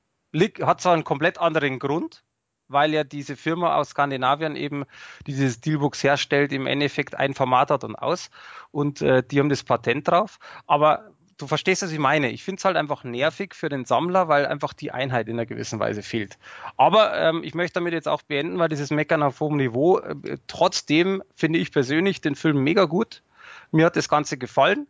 hat 0.63 0.81
zwar 0.81 0.95
einen 0.95 1.05
komplett 1.05 1.39
anderen 1.39 1.79
Grund, 1.79 2.23
weil 2.69 2.93
ja 2.93 3.03
diese 3.03 3.37
Firma 3.37 3.77
aus 3.77 3.91
Skandinavien 3.91 4.55
eben 4.55 4.85
diese 5.27 5.51
Steelbooks 5.51 6.03
herstellt, 6.05 6.53
im 6.53 6.67
Endeffekt 6.67 7.17
ein 7.17 7.35
Format 7.35 7.71
hat 7.71 7.83
und 7.85 7.97
aus. 7.97 8.31
Und 8.71 9.03
äh, 9.03 9.25
die 9.25 9.41
haben 9.41 9.49
das 9.49 9.65
Patent 9.65 10.07
drauf. 10.09 10.39
Aber 10.67 11.11
du 11.41 11.47
verstehst, 11.47 11.83
was 11.83 11.93
ich 11.93 11.99
meine. 11.99 12.31
Ich 12.31 12.45
finde 12.45 12.59
es 12.59 12.65
halt 12.65 12.77
einfach 12.77 13.05
nervig 13.05 13.55
für 13.55 13.69
den 13.69 13.85
Sammler, 13.85 14.29
weil 14.29 14.47
einfach 14.47 14.73
die 14.73 14.93
Einheit 14.93 15.29
in 15.29 15.35
einer 15.35 15.47
gewissen 15.47 15.81
Weise 15.81 16.03
fehlt. 16.03 16.39
Aber 16.77 17.17
ähm, 17.17 17.43
ich 17.43 17.55
möchte 17.55 17.75
damit 17.75 17.93
jetzt 17.93 18.09
auch 18.09 18.23
beenden, 18.23 18.59
weil 18.59 18.69
dieses 18.69 18.91
Meckern 18.91 19.23
auf 19.23 19.41
hohem 19.41 19.57
Niveau, 19.57 19.99
äh, 19.99 20.39
trotzdem 20.47 21.23
finde 21.35 21.59
ich 21.59 21.73
persönlich 21.73 22.21
den 22.21 22.35
Film 22.35 22.63
mega 22.63 22.85
gut. 22.85 23.23
Mir 23.73 23.87
hat 23.87 23.97
das 23.97 24.09
Ganze 24.09 24.39
gefallen. 24.39 24.87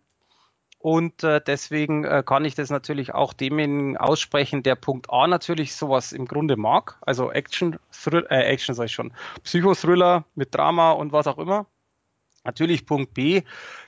Und 0.78 1.24
äh, 1.24 1.42
deswegen 1.46 2.04
äh, 2.04 2.22
kann 2.24 2.46
ich 2.46 2.54
das 2.54 2.70
natürlich 2.70 3.12
auch 3.12 3.34
demjenigen 3.34 3.98
aussprechen, 3.98 4.62
der 4.62 4.76
Punkt 4.76 5.10
A 5.10 5.26
natürlich 5.26 5.74
sowas 5.76 6.12
im 6.12 6.24
Grunde 6.24 6.56
mag. 6.56 6.96
Also 7.02 7.30
Action, 7.30 7.78
Thriller, 7.92 8.30
äh, 8.30 8.44
Action 8.44 8.74
sag 8.74 8.86
ich 8.86 8.92
schon, 8.92 9.12
Psychothriller 9.44 10.24
mit 10.34 10.54
Drama 10.54 10.92
und 10.92 11.12
was 11.12 11.26
auch 11.26 11.36
immer. 11.36 11.66
Natürlich 12.42 12.86
Punkt 12.86 13.12
B, 13.12 13.42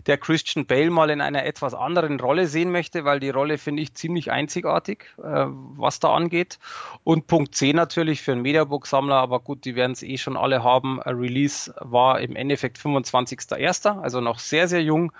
der 0.06 0.18
Christian 0.18 0.66
Bale 0.66 0.90
mal 0.90 1.08
in 1.08 1.22
einer 1.22 1.46
etwas 1.46 1.72
anderen 1.72 2.20
Rolle 2.20 2.46
sehen 2.46 2.70
möchte, 2.70 3.06
weil 3.06 3.18
die 3.18 3.30
Rolle 3.30 3.56
finde 3.56 3.80
ich 3.80 3.94
ziemlich 3.94 4.30
einzigartig, 4.30 5.06
äh, 5.16 5.46
was 5.46 6.00
da 6.00 6.12
angeht. 6.14 6.58
Und 7.02 7.26
Punkt 7.28 7.54
C 7.54 7.72
natürlich 7.72 8.20
für 8.20 8.32
einen 8.32 8.42
Mediabook-Sammler, 8.42 9.14
aber 9.14 9.40
gut, 9.40 9.64
die 9.64 9.74
werden 9.74 9.92
es 9.92 10.02
eh 10.02 10.18
schon 10.18 10.36
alle 10.36 10.62
haben. 10.62 11.00
Release 11.00 11.74
war 11.78 12.20
im 12.20 12.36
Endeffekt 12.36 12.78
25.01., 12.78 14.02
also 14.02 14.20
noch 14.20 14.38
sehr, 14.38 14.68
sehr 14.68 14.82
jung. 14.82 15.12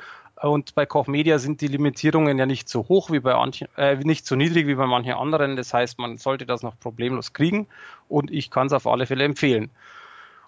Und 0.43 0.75
bei 0.75 0.85
Koch 0.85 1.07
Media 1.07 1.39
sind 1.39 1.63
die 1.63 1.69
Limitierungen 1.69 2.39
ja 2.39 2.45
nicht 2.45 2.69
so 2.69 2.87
hoch 2.89 3.11
wie 3.11 3.21
bei 3.21 3.35
manchen, 3.35 3.69
äh, 3.79 3.97
nicht 3.97 4.27
so 4.27 4.37
niedrig 4.37 4.67
wie 4.67 4.75
bei 4.75 4.87
manchen 4.87 5.15
anderen. 5.15 5.57
Das 5.57 5.73
heißt, 5.73 5.99
man 5.99 6.19
sollte 6.19 6.45
das 6.45 6.63
noch 6.63 6.79
problemlos 6.79 7.33
kriegen 7.33 7.67
und 8.09 8.31
ich 8.31 8.51
kann 8.51 8.67
es 8.67 8.75
auf 8.75 8.87
alle 8.87 9.07
Fälle 9.07 9.25
empfehlen. 9.25 9.71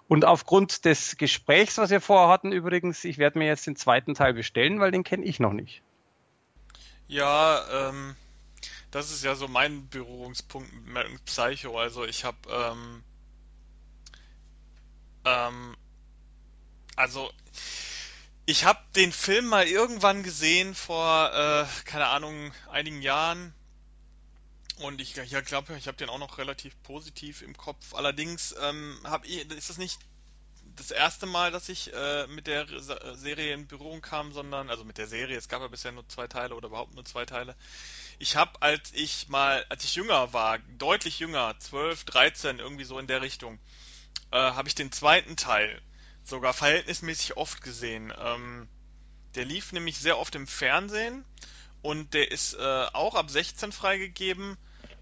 Und 0.07 0.23
aufgrund 0.25 0.85
des 0.85 1.17
Gesprächs, 1.17 1.77
was 1.77 1.89
wir 1.89 2.01
vorher 2.01 2.29
hatten, 2.29 2.51
übrigens, 2.51 3.03
ich 3.03 3.17
werde 3.17 3.39
mir 3.39 3.47
jetzt 3.47 3.65
den 3.65 3.75
zweiten 3.75 4.13
Teil 4.13 4.33
bestellen, 4.33 4.79
weil 4.79 4.91
den 4.91 5.03
kenne 5.03 5.25
ich 5.25 5.39
noch 5.39 5.53
nicht. 5.53 5.81
Ja, 7.07 7.89
ähm, 7.89 8.15
das 8.91 9.11
ist 9.11 9.23
ja 9.23 9.35
so 9.35 9.47
mein 9.47 9.89
Berührungspunkt 9.89 10.71
mit 10.85 11.25
Psycho. 11.25 11.77
Also 11.79 12.05
ich 12.05 12.23
habe, 12.23 12.37
ähm, 12.49 13.03
ähm, 15.25 15.75
also 16.95 17.31
ich 18.45 18.63
habe 18.65 18.79
den 18.95 19.11
Film 19.11 19.47
mal 19.47 19.65
irgendwann 19.65 20.21
gesehen 20.21 20.75
vor, 20.75 21.31
äh, 21.33 21.65
keine 21.85 22.07
Ahnung, 22.07 22.53
einigen 22.71 23.01
Jahren. 23.01 23.53
Und 24.79 24.99
ich 24.99 25.15
ja, 25.15 25.41
glaube, 25.41 25.77
ich 25.77 25.87
habe 25.87 25.97
den 25.97 26.09
auch 26.09 26.17
noch 26.17 26.37
relativ 26.37 26.75
positiv 26.83 27.41
im 27.41 27.55
Kopf. 27.55 27.93
Allerdings 27.93 28.53
ähm, 28.61 28.99
hab 29.03 29.25
ich, 29.25 29.49
ist 29.51 29.69
das 29.69 29.77
nicht 29.77 29.99
das 30.75 30.91
erste 30.91 31.25
Mal, 31.25 31.51
dass 31.51 31.69
ich 31.69 31.93
äh, 31.93 32.27
mit 32.27 32.47
der 32.47 32.67
Serie 33.15 33.53
in 33.53 33.67
Berührung 33.67 34.01
kam, 34.01 34.33
sondern, 34.33 34.69
also 34.69 34.83
mit 34.83 34.97
der 34.97 35.07
Serie, 35.07 35.37
es 35.37 35.47
gab 35.47 35.61
ja 35.61 35.67
bisher 35.67 35.93
nur 35.93 36.07
zwei 36.09 36.27
Teile 36.27 36.55
oder 36.55 36.67
überhaupt 36.67 36.93
nur 36.93 37.05
zwei 37.05 37.25
Teile. 37.25 37.55
Ich 38.19 38.35
habe, 38.35 38.61
als 38.61 38.91
ich 38.93 39.29
mal, 39.29 39.65
als 39.69 39.85
ich 39.85 39.95
jünger 39.95 40.33
war, 40.33 40.59
deutlich 40.77 41.19
jünger, 41.19 41.55
12, 41.57 42.03
13, 42.03 42.59
irgendwie 42.59 42.83
so 42.83 42.99
in 42.99 43.07
der 43.07 43.21
Richtung, 43.21 43.59
äh, 44.31 44.37
habe 44.37 44.67
ich 44.67 44.75
den 44.75 44.91
zweiten 44.91 45.37
Teil 45.37 45.81
sogar 46.23 46.53
verhältnismäßig 46.53 47.37
oft 47.37 47.61
gesehen. 47.61 48.13
Ähm, 48.17 48.67
der 49.35 49.45
lief 49.45 49.71
nämlich 49.71 49.97
sehr 49.97 50.17
oft 50.17 50.35
im 50.35 50.47
Fernsehen 50.47 51.23
und 51.85 52.15
der 52.15 52.31
ist 52.31 52.55
äh, 52.55 52.85
auch 52.93 53.13
ab 53.13 53.29
16 53.29 53.71
freigegeben. 53.71 54.57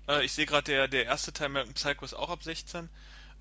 Äh, 0.10 0.26
ich 0.26 0.34
sehe 0.34 0.46
gerade, 0.46 0.70
der, 0.70 0.90
der 0.90 1.06
erste 1.06 1.32
Teil 1.32 1.46
American 1.46 1.76
Psycho 1.76 2.04
ist 2.04 2.14
auch 2.14 2.30
ab 2.30 2.44
16. 2.44 2.90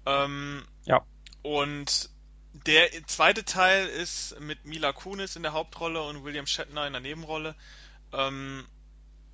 Ähm, 0.06 0.64
ja. 0.84 1.04
Und 1.42 2.08
der 2.52 2.88
zweite 3.08 3.44
Teil 3.44 3.88
ist 3.88 4.38
mit 4.38 4.64
Mila 4.64 4.92
Kunis 4.92 5.34
in 5.34 5.42
der 5.42 5.54
Hauptrolle 5.54 6.00
und 6.04 6.22
William 6.22 6.46
Shatner 6.46 6.86
in 6.86 6.92
der 6.92 7.02
Nebenrolle. 7.02 7.56
Ähm, 8.12 8.64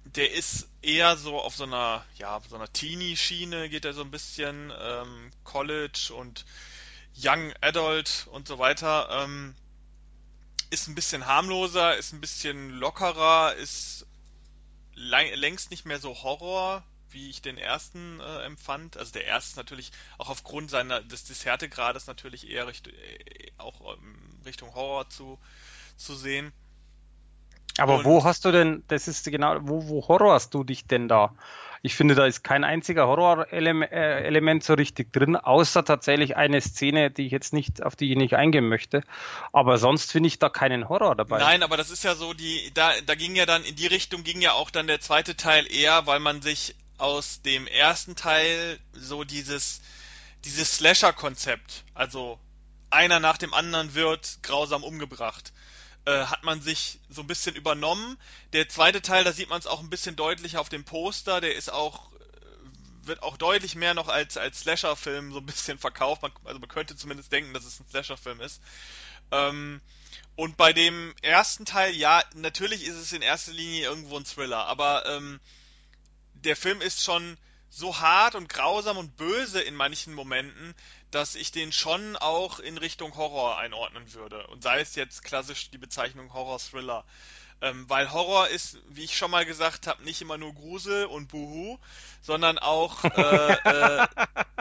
der 0.07 0.33
ist 0.33 0.69
eher 0.81 1.19
so 1.19 1.39
auf 1.39 1.55
so 1.55 1.65
einer, 1.65 2.03
ja, 2.17 2.41
so 2.49 2.57
einer 2.57 2.73
Teenie-Schiene 2.73 3.69
geht 3.69 3.85
er 3.85 3.93
so 3.93 4.01
ein 4.01 4.11
bisschen, 4.11 4.73
ähm, 4.81 5.31
College 5.45 6.15
und 6.17 6.47
Young 7.15 7.53
Adult 7.61 8.27
und 8.31 8.49
so 8.49 8.59
weiter. 8.59 9.11
Ähm, 9.11 9.55
ist 10.71 10.89
ein 10.89 10.95
bisschen 10.95 11.27
harmloser, 11.27 11.97
ist 11.97 12.13
ein 12.13 12.21
bisschen 12.21 12.71
lockerer, 12.71 13.55
ist 13.55 14.07
längst 14.95 15.71
nicht 15.71 15.87
mehr 15.87 15.99
so 15.99 16.23
Horror, 16.23 16.83
wie 17.11 17.31
ich 17.31 17.41
den 17.41 17.57
ersten 17.57 18.21
äh, 18.21 18.43
empfand. 18.45 18.97
Also 18.97 19.13
der 19.13 19.25
erste 19.25 19.51
ist 19.51 19.57
natürlich 19.57 19.93
auch 20.19 20.29
aufgrund 20.29 20.71
seiner 20.71 21.01
des, 21.01 21.25
des 21.25 21.45
Härtegrades 21.45 22.07
natürlich 22.07 22.51
eher 22.51 22.67
Richtung, 22.67 22.93
äh, 22.93 23.51
auch 23.59 23.95
ähm, 23.95 24.41
Richtung 24.45 24.75
Horror 24.75 25.09
zu, 25.09 25.39
zu 25.97 26.15
sehen. 26.15 26.53
Aber 27.79 27.99
Und 27.99 28.05
wo 28.05 28.25
hast 28.25 28.45
du 28.45 28.51
denn, 28.51 28.83
das 28.89 29.09
ist 29.09 29.25
genau, 29.25 29.57
wo, 29.63 29.89
wo 29.89 30.09
horrorst 30.09 30.53
du 30.53 30.65
dich 30.65 30.87
denn 30.87 31.09
da? 31.09 31.35
Ich 31.83 31.95
finde, 31.95 32.15
da 32.15 32.27
ist 32.27 32.43
kein 32.43 32.65
einziger 32.65 33.07
Horrorelement 33.07 34.65
so 34.65 34.75
richtig 34.75 35.13
drin, 35.13 35.37
außer 35.37 35.85
tatsächlich 35.85 36.37
eine 36.37 36.61
Szene, 36.61 37.11
die 37.11 37.27
ich 37.27 37.33
jetzt 37.33 37.53
nicht, 37.53 37.83
auf 37.83 37.97
die 37.97 38.11
ich 38.11 38.17
nicht 38.17 38.35
eingehen 38.35 38.69
möchte. 38.69 39.03
Aber 39.53 39.79
sonst 39.79 40.13
finde 40.13 40.27
ich 40.29 40.39
da 40.39 40.49
keinen 40.49 40.89
Horror 40.89 41.15
dabei. 41.15 41.39
Nein, 41.39 41.63
aber 41.63 41.77
das 41.77 41.91
ist 41.91 42.05
ja 42.05 42.15
so, 42.15 42.35
die, 42.35 42.71
da, 42.75 42.93
da 43.07 43.15
ging 43.15 43.37
ja 43.37 43.47
dann, 43.47 43.65
in 43.65 43.77
die 43.77 43.87
Richtung 43.87 44.25
ging 44.25 44.41
ja 44.41 44.53
auch 44.53 44.71
dann 44.71 44.87
der 44.87 45.01
zweite 45.01 45.37
Teil 45.37 45.67
eher, 45.73 46.07
weil 46.07 46.21
man 46.21 46.43
sich 46.43 46.75
aus 46.99 47.43
dem 47.43 47.67
ersten 47.67 48.17
Teil 48.17 48.79
so 48.93 49.25
dieses, 49.25 49.81
dieses 50.45 50.77
Slasher-Konzept, 50.77 51.85
also 51.95 52.39
einer 52.91 53.21
nach 53.21 53.39
dem 53.39 53.55
anderen 53.55 53.95
wird 53.95 54.39
grausam 54.43 54.83
umgebracht 54.83 55.53
äh, 56.05 56.25
hat 56.25 56.45
man 56.45 56.61
sich 56.61 56.99
so 57.11 57.23
ein 57.23 57.27
bisschen 57.27 57.55
übernommen. 57.55 58.19
Der 58.53 58.69
zweite 58.69 59.03
Teil, 59.03 59.25
da 59.25 59.33
sieht 59.33 59.49
man 59.49 59.59
es 59.59 59.67
auch 59.67 59.81
ein 59.81 59.91
bisschen 59.91 60.17
deutlicher 60.17 60.61
auf 60.61 60.69
dem 60.69 60.85
Poster. 60.85 61.41
Der 61.41 61.55
ist 61.55 61.73
auch 61.73 62.13
äh, 62.13 63.07
wird 63.07 63.23
auch 63.23 63.37
deutlich 63.37 63.75
mehr 63.75 63.95
noch 63.95 64.09
als 64.09 64.37
als 64.37 64.61
Slasher-Film 64.61 65.33
so 65.33 65.39
ein 65.39 65.47
bisschen 65.47 65.79
verkauft. 65.79 66.23
Man, 66.23 66.33
also 66.45 66.59
man 66.59 66.69
könnte 66.69 66.97
zumindest 66.97 67.33
denken, 67.33 67.55
dass 67.55 67.65
es 67.65 67.81
ein 67.81 67.89
Slasher-Film 67.89 68.41
ist. 68.41 68.61
Ähm, 69.31 69.81
und 70.37 70.57
bei 70.57 70.73
dem 70.73 71.15
ersten 71.21 71.65
Teil, 71.65 71.95
ja, 71.95 72.23
natürlich 72.35 72.85
ist 72.85 72.95
es 72.95 73.13
in 73.13 73.23
erster 73.23 73.53
Linie 73.53 73.85
irgendwo 73.85 74.17
ein 74.17 74.25
Thriller, 74.25 74.67
aber 74.67 75.05
ähm, 75.07 75.41
der 76.35 76.55
Film 76.55 76.81
ist 76.81 77.03
schon 77.03 77.37
so 77.71 77.99
hart 77.99 78.35
und 78.35 78.49
grausam 78.49 78.97
und 78.97 79.17
böse 79.17 79.61
in 79.61 79.75
manchen 79.75 80.15
Momenten, 80.15 80.75
dass 81.11 81.35
ich 81.35 81.53
den 81.53 81.73
schon 81.73 82.17
auch 82.17 82.59
in 82.59 82.79
Richtung 82.79 83.17
Horror 83.17 83.59
einordnen 83.59 84.13
würde. 84.15 84.47
Und 84.49 84.63
sei 84.63 84.81
es 84.81 84.95
jetzt 84.95 85.25
klassisch 85.25 85.71
die 85.71 85.79
Bezeichnung 85.79 86.33
Horror-Thriller. 86.33 87.05
Ähm, 87.61 87.89
weil 87.89 88.13
Horror 88.13 88.49
ist, 88.49 88.79
wie 88.89 89.03
ich 89.03 89.17
schon 89.17 89.33
mal 89.33 89.45
gesagt 89.45 89.89
habe, 89.89 90.05
nicht 90.05 90.23
immer 90.23 90.39
nur 90.39 90.55
Grusel 90.55 91.07
und 91.07 91.27
Buhu, 91.29 91.79
sondern 92.23 92.59
auch 92.59 93.03
äh, 93.05 93.53
äh, 93.53 94.07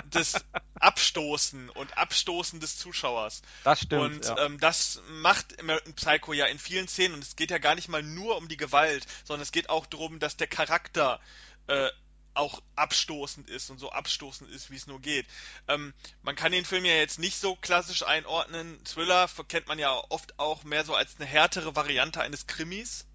das 0.10 0.44
Abstoßen 0.80 1.70
und 1.70 1.96
Abstoßen 1.96 2.60
des 2.60 2.78
Zuschauers. 2.78 3.44
Das 3.64 3.82
stimmt. 3.82 4.02
Und 4.02 4.26
ja. 4.26 4.46
ähm, 4.46 4.60
das 4.60 5.02
macht 5.10 5.60
American 5.60 5.94
Psycho 5.94 6.34
ja 6.34 6.46
in 6.46 6.58
vielen 6.58 6.88
Szenen. 6.88 7.16
Und 7.16 7.24
es 7.24 7.36
geht 7.36 7.52
ja 7.52 7.60
gar 7.60 7.76
nicht 7.76 7.88
mal 7.88 8.02
nur 8.02 8.36
um 8.38 8.48
die 8.48 8.58
Gewalt, 8.58 9.06
sondern 9.26 9.44
es 9.44 9.52
geht 9.52 9.70
auch 9.70 9.86
darum, 9.86 10.18
dass 10.18 10.38
der 10.38 10.48
Charakter 10.48 11.20
äh, 11.68 11.90
auch 12.38 12.62
abstoßend 12.76 13.50
ist 13.50 13.70
und 13.70 13.80
so 13.80 13.92
abstoßend 13.92 14.50
ist, 14.52 14.70
wie 14.70 14.76
es 14.76 14.88
nur 14.88 15.02
geht. 15.02 15.26
Ähm, 15.68 15.94
man 16.22 16.36
kann 16.36 16.52
den 16.52 16.66
Film 16.66 16.86
ja 16.86 16.94
jetzt 16.94 17.20
nicht 17.20 17.40
so 17.40 17.56
klassisch 17.56 18.04
einordnen. 18.04 18.80
Thriller 18.86 19.28
kennt 19.48 19.68
man 19.68 19.80
ja 19.80 19.92
oft 20.10 20.38
auch 20.40 20.64
mehr 20.64 20.86
so 20.86 20.96
als 20.96 21.16
eine 21.18 21.26
härtere 21.26 21.76
Variante 21.76 22.22
eines 22.22 22.48
Krimis. 22.48 23.06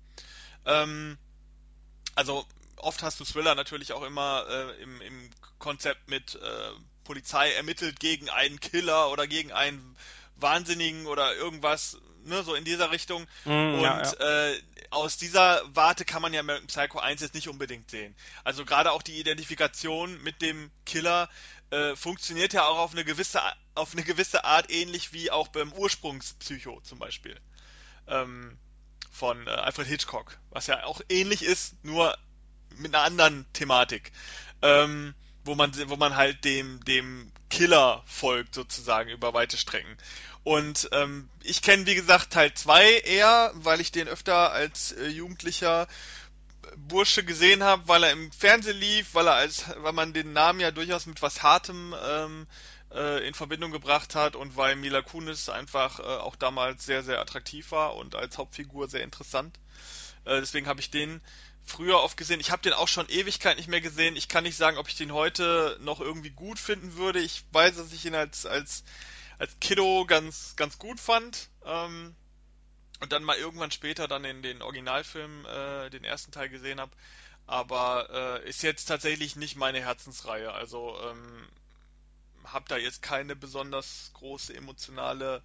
Ähm, 0.66 1.18
also 2.14 2.46
oft 2.76 3.02
hast 3.02 3.20
du 3.20 3.24
Thriller 3.24 3.54
natürlich 3.54 3.92
auch 3.92 4.02
immer 4.02 4.44
äh, 4.48 4.82
im, 4.82 5.00
im 5.00 5.30
Konzept 5.58 6.08
mit 6.08 6.34
äh, 6.34 6.70
Polizei 7.04 7.52
ermittelt 7.52 8.00
gegen 8.00 8.28
einen 8.28 8.60
Killer 8.60 9.10
oder 9.10 9.26
gegen 9.26 9.52
einen 9.52 9.96
Wahnsinnigen 10.36 11.06
oder 11.06 11.34
irgendwas, 11.34 11.98
ne, 12.24 12.42
so 12.42 12.54
in 12.54 12.64
dieser 12.64 12.90
Richtung. 12.90 13.26
Mm, 13.44 13.50
und 13.74 13.80
ja, 13.80 14.02
ja. 14.02 14.50
Äh, 14.50 14.62
aus 14.90 15.16
dieser 15.16 15.62
Warte 15.74 16.04
kann 16.04 16.22
man 16.22 16.32
ja 16.32 16.40
American 16.40 16.66
Psycho 16.66 16.98
1 16.98 17.20
jetzt 17.20 17.34
nicht 17.34 17.48
unbedingt 17.48 17.90
sehen. 17.90 18.14
Also 18.44 18.64
gerade 18.64 18.92
auch 18.92 19.02
die 19.02 19.18
Identifikation 19.18 20.22
mit 20.22 20.42
dem 20.42 20.70
Killer 20.84 21.28
äh, 21.70 21.96
funktioniert 21.96 22.52
ja 22.52 22.66
auch 22.66 22.78
auf 22.78 22.92
eine 22.92 23.04
gewisse 23.04 23.40
auf 23.74 23.92
eine 23.92 24.02
gewisse 24.02 24.44
Art 24.44 24.70
ähnlich 24.70 25.12
wie 25.12 25.30
auch 25.30 25.48
beim 25.48 25.72
Ursprungspsycho 25.72 26.80
zum 26.82 26.98
Beispiel 26.98 27.40
ähm, 28.06 28.58
von 29.10 29.46
äh, 29.46 29.50
Alfred 29.50 29.86
Hitchcock, 29.86 30.38
was 30.50 30.66
ja 30.66 30.84
auch 30.84 31.00
ähnlich 31.08 31.42
ist, 31.42 31.82
nur 31.84 32.16
mit 32.76 32.94
einer 32.94 33.04
anderen 33.04 33.46
Thematik. 33.52 34.12
Ähm, 34.60 35.14
wo 35.44 35.54
man, 35.54 35.72
wo 35.88 35.96
man 35.96 36.16
halt 36.16 36.44
dem, 36.44 36.84
dem 36.84 37.32
Killer 37.50 38.02
folgt, 38.06 38.54
sozusagen, 38.54 39.10
über 39.10 39.34
weite 39.34 39.56
Strecken. 39.56 39.96
Und 40.44 40.88
ähm, 40.92 41.28
ich 41.42 41.62
kenne, 41.62 41.86
wie 41.86 41.94
gesagt, 41.94 42.32
Teil 42.32 42.52
2 42.52 42.98
eher, 43.00 43.52
weil 43.54 43.80
ich 43.80 43.92
den 43.92 44.08
öfter 44.08 44.50
als 44.50 44.92
äh, 44.92 45.06
Jugendlicher 45.06 45.86
Bursche 46.76 47.24
gesehen 47.24 47.62
habe, 47.62 47.86
weil 47.86 48.04
er 48.04 48.12
im 48.12 48.32
Fernsehen 48.32 48.78
lief, 48.78 49.14
weil 49.14 49.28
er 49.28 49.34
als, 49.34 49.64
weil 49.78 49.92
man 49.92 50.12
den 50.12 50.32
Namen 50.32 50.60
ja 50.60 50.70
durchaus 50.70 51.06
mit 51.06 51.22
was 51.22 51.42
Hartem 51.42 51.94
ähm, 52.04 52.46
äh, 52.92 53.26
in 53.26 53.34
Verbindung 53.34 53.70
gebracht 53.70 54.14
hat 54.14 54.36
und 54.36 54.56
weil 54.56 54.76
Mila 54.76 55.02
Kunis 55.02 55.48
einfach 55.48 56.00
äh, 56.00 56.02
auch 56.02 56.36
damals 56.36 56.84
sehr, 56.84 57.02
sehr 57.02 57.20
attraktiv 57.20 57.70
war 57.70 57.96
und 57.96 58.14
als 58.14 58.38
Hauptfigur 58.38 58.88
sehr 58.88 59.02
interessant. 59.02 59.58
Äh, 60.24 60.40
deswegen 60.40 60.66
habe 60.66 60.80
ich 60.80 60.90
den 60.90 61.20
früher 61.64 62.00
oft 62.00 62.16
gesehen. 62.16 62.40
Ich 62.40 62.50
habe 62.50 62.62
den 62.62 62.72
auch 62.72 62.88
schon 62.88 63.08
Ewigkeit 63.08 63.56
nicht 63.56 63.68
mehr 63.68 63.80
gesehen. 63.80 64.16
Ich 64.16 64.28
kann 64.28 64.44
nicht 64.44 64.56
sagen, 64.56 64.78
ob 64.78 64.88
ich 64.88 64.96
den 64.96 65.12
heute 65.12 65.78
noch 65.80 66.00
irgendwie 66.00 66.30
gut 66.30 66.58
finden 66.58 66.96
würde. 66.96 67.20
Ich 67.20 67.44
weiß, 67.52 67.76
dass 67.76 67.92
ich 67.92 68.04
ihn 68.04 68.14
als, 68.14 68.46
als, 68.46 68.82
als 69.42 69.58
Kiddo 69.58 70.04
ganz, 70.06 70.54
ganz 70.54 70.78
gut 70.78 71.00
fand. 71.00 71.48
Ähm, 71.64 72.14
und 73.00 73.10
dann 73.10 73.24
mal 73.24 73.36
irgendwann 73.36 73.72
später 73.72 74.06
dann 74.06 74.24
in 74.24 74.40
den 74.40 74.62
Originalfilm 74.62 75.44
äh, 75.46 75.90
den 75.90 76.04
ersten 76.04 76.30
Teil 76.30 76.48
gesehen 76.48 76.78
habe. 76.78 76.92
Aber 77.48 78.40
äh, 78.44 78.48
ist 78.48 78.62
jetzt 78.62 78.84
tatsächlich 78.84 79.34
nicht 79.34 79.56
meine 79.56 79.80
Herzensreihe. 79.80 80.52
Also 80.52 80.96
ähm, 81.02 81.48
habe 82.44 82.66
da 82.68 82.76
jetzt 82.76 83.02
keine 83.02 83.34
besonders 83.34 84.12
große 84.14 84.54
emotionale 84.54 85.42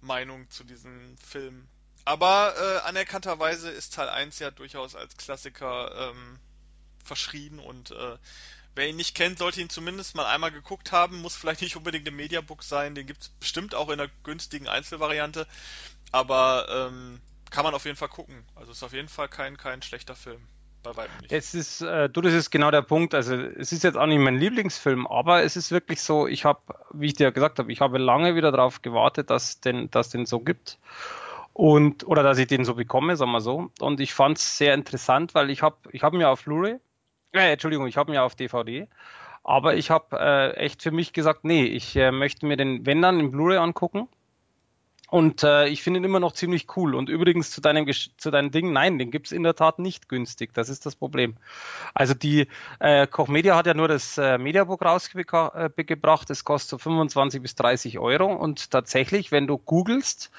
Meinung 0.00 0.48
zu 0.48 0.64
diesem 0.64 1.18
Film. 1.18 1.68
Aber 2.06 2.54
äh, 2.56 2.88
anerkannterweise 2.88 3.68
ist 3.68 3.92
Teil 3.92 4.08
1 4.08 4.38
ja 4.38 4.50
durchaus 4.50 4.94
als 4.94 5.14
Klassiker 5.18 6.10
ähm, 6.10 6.38
verschrien 7.04 7.58
und 7.58 7.90
äh, 7.90 8.16
wer 8.76 8.88
ihn 8.88 8.96
nicht 8.96 9.14
kennt, 9.14 9.38
sollte 9.38 9.60
ihn 9.60 9.70
zumindest 9.70 10.14
mal 10.14 10.26
einmal 10.26 10.52
geguckt 10.52 10.92
haben. 10.92 11.20
Muss 11.20 11.34
vielleicht 11.34 11.62
nicht 11.62 11.76
unbedingt 11.76 12.06
im 12.06 12.16
Mediabook 12.16 12.62
sein, 12.62 12.94
den 12.94 13.06
gibt 13.06 13.22
es 13.22 13.28
bestimmt 13.28 13.74
auch 13.74 13.88
in 13.88 14.00
einer 14.00 14.10
günstigen 14.22 14.68
Einzelvariante. 14.68 15.46
Aber 16.12 16.66
ähm, 16.70 17.20
kann 17.50 17.64
man 17.64 17.74
auf 17.74 17.84
jeden 17.84 17.96
Fall 17.96 18.08
gucken. 18.08 18.44
Also 18.54 18.72
ist 18.72 18.82
auf 18.82 18.92
jeden 18.92 19.08
Fall 19.08 19.28
kein, 19.28 19.56
kein 19.56 19.82
schlechter 19.82 20.14
Film. 20.14 20.40
Bei 20.82 20.96
weitem 20.96 21.16
nicht. 21.20 21.32
Es 21.32 21.54
ist, 21.54 21.80
äh, 21.80 22.08
du, 22.08 22.20
das 22.20 22.32
ist 22.32 22.50
genau 22.50 22.70
der 22.70 22.82
Punkt. 22.82 23.14
Also 23.14 23.34
es 23.34 23.72
ist 23.72 23.82
jetzt 23.82 23.96
auch 23.96 24.06
nicht 24.06 24.20
mein 24.20 24.38
Lieblingsfilm, 24.38 25.06
aber 25.06 25.42
es 25.42 25.56
ist 25.56 25.72
wirklich 25.72 26.00
so, 26.00 26.26
ich 26.28 26.44
habe, 26.44 26.60
wie 26.92 27.06
ich 27.06 27.14
dir 27.14 27.32
gesagt 27.32 27.58
habe, 27.58 27.72
ich 27.72 27.80
habe 27.80 27.98
lange 27.98 28.36
wieder 28.36 28.52
darauf 28.52 28.82
gewartet, 28.82 29.30
dass 29.30 29.60
den, 29.60 29.90
dass 29.90 30.10
den 30.10 30.26
so 30.26 30.38
gibt. 30.40 30.78
Und, 31.52 32.06
oder 32.06 32.22
dass 32.22 32.36
ich 32.36 32.46
den 32.48 32.66
so 32.66 32.74
bekomme, 32.74 33.16
sagen 33.16 33.32
wir 33.32 33.40
so. 33.40 33.70
Und 33.80 33.98
ich 33.98 34.12
fand 34.12 34.36
es 34.36 34.58
sehr 34.58 34.74
interessant, 34.74 35.34
weil 35.34 35.48
ich 35.50 35.62
habe 35.62 35.76
ich 35.90 36.02
hab 36.02 36.12
mir 36.12 36.28
auf 36.28 36.44
Blu-ray, 36.44 36.78
äh, 37.36 37.52
Entschuldigung, 37.52 37.86
ich 37.86 37.96
habe 37.96 38.10
mir 38.10 38.22
auf 38.22 38.34
DVD, 38.34 38.88
aber 39.44 39.76
ich 39.76 39.90
habe 39.90 40.18
äh, 40.18 40.56
echt 40.56 40.82
für 40.82 40.90
mich 40.90 41.12
gesagt, 41.12 41.44
nee, 41.44 41.64
ich 41.64 41.94
äh, 41.96 42.10
möchte 42.10 42.46
mir 42.46 42.56
den, 42.56 42.84
wenn 42.84 43.02
dann, 43.02 43.20
in 43.20 43.30
Blu-ray 43.30 43.58
angucken. 43.58 44.08
Und 45.08 45.44
äh, 45.44 45.68
ich 45.68 45.84
finde 45.84 46.00
ihn 46.00 46.04
immer 46.04 46.18
noch 46.18 46.32
ziemlich 46.32 46.66
cool. 46.76 46.96
Und 46.96 47.08
übrigens 47.08 47.52
zu 47.52 47.60
deinem, 47.60 47.88
zu 48.16 48.30
deinem 48.30 48.50
Ding, 48.50 48.72
nein, 48.72 48.98
den 48.98 49.12
gibt's 49.12 49.30
in 49.30 49.44
der 49.44 49.54
Tat 49.54 49.78
nicht 49.78 50.08
günstig. 50.08 50.52
Das 50.52 50.68
ist 50.68 50.84
das 50.84 50.96
Problem. 50.96 51.36
Also 51.94 52.12
die 52.12 52.48
äh, 52.80 53.06
Koch 53.06 53.28
Media 53.28 53.54
hat 53.56 53.66
ja 53.66 53.74
nur 53.74 53.86
das 53.86 54.18
äh, 54.18 54.36
Mediabook 54.36 54.84
rausgebracht. 54.84 56.28
Das 56.28 56.44
kostet 56.44 56.70
so 56.70 56.78
25 56.78 57.40
bis 57.40 57.54
30 57.54 58.00
Euro. 58.00 58.34
Und 58.34 58.72
tatsächlich, 58.72 59.30
wenn 59.30 59.46
du 59.46 59.58
googelst, 59.58 60.32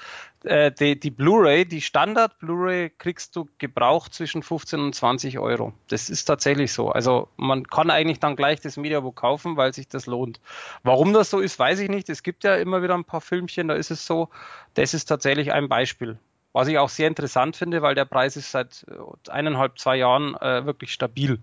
äh, 0.44 0.70
die, 0.70 0.98
die 0.98 1.10
Blu-ray, 1.10 1.64
die 1.64 1.80
Standard 1.80 2.38
Blu-ray 2.38 2.90
kriegst 2.90 3.34
du 3.34 3.48
gebraucht 3.58 4.14
zwischen 4.14 4.42
15 4.42 4.80
und 4.80 4.94
20 4.94 5.38
Euro. 5.38 5.72
Das 5.88 6.10
ist 6.10 6.24
tatsächlich 6.24 6.72
so. 6.72 6.90
Also 6.90 7.28
man 7.36 7.66
kann 7.66 7.90
eigentlich 7.90 8.20
dann 8.20 8.36
gleich 8.36 8.60
das 8.60 8.76
Mediabook 8.76 9.16
kaufen, 9.16 9.56
weil 9.56 9.72
sich 9.72 9.88
das 9.88 10.06
lohnt. 10.06 10.40
Warum 10.82 11.12
das 11.12 11.30
so 11.30 11.40
ist, 11.40 11.58
weiß 11.58 11.80
ich 11.80 11.88
nicht. 11.88 12.08
Es 12.08 12.22
gibt 12.22 12.44
ja 12.44 12.56
immer 12.56 12.82
wieder 12.82 12.94
ein 12.94 13.04
paar 13.04 13.20
Filmchen, 13.20 13.68
da 13.68 13.74
ist 13.74 13.90
es 13.90 14.06
so. 14.06 14.28
Das 14.74 14.94
ist 14.94 15.06
tatsächlich 15.06 15.52
ein 15.52 15.68
Beispiel. 15.68 16.18
Was 16.52 16.68
ich 16.68 16.78
auch 16.78 16.88
sehr 16.88 17.08
interessant 17.08 17.56
finde, 17.56 17.82
weil 17.82 17.94
der 17.94 18.04
Preis 18.04 18.36
ist 18.36 18.50
seit 18.50 18.86
äh, 18.88 19.30
eineinhalb, 19.30 19.78
zwei 19.78 19.96
Jahren 19.96 20.34
äh, 20.36 20.64
wirklich 20.64 20.92
stabil. 20.92 21.38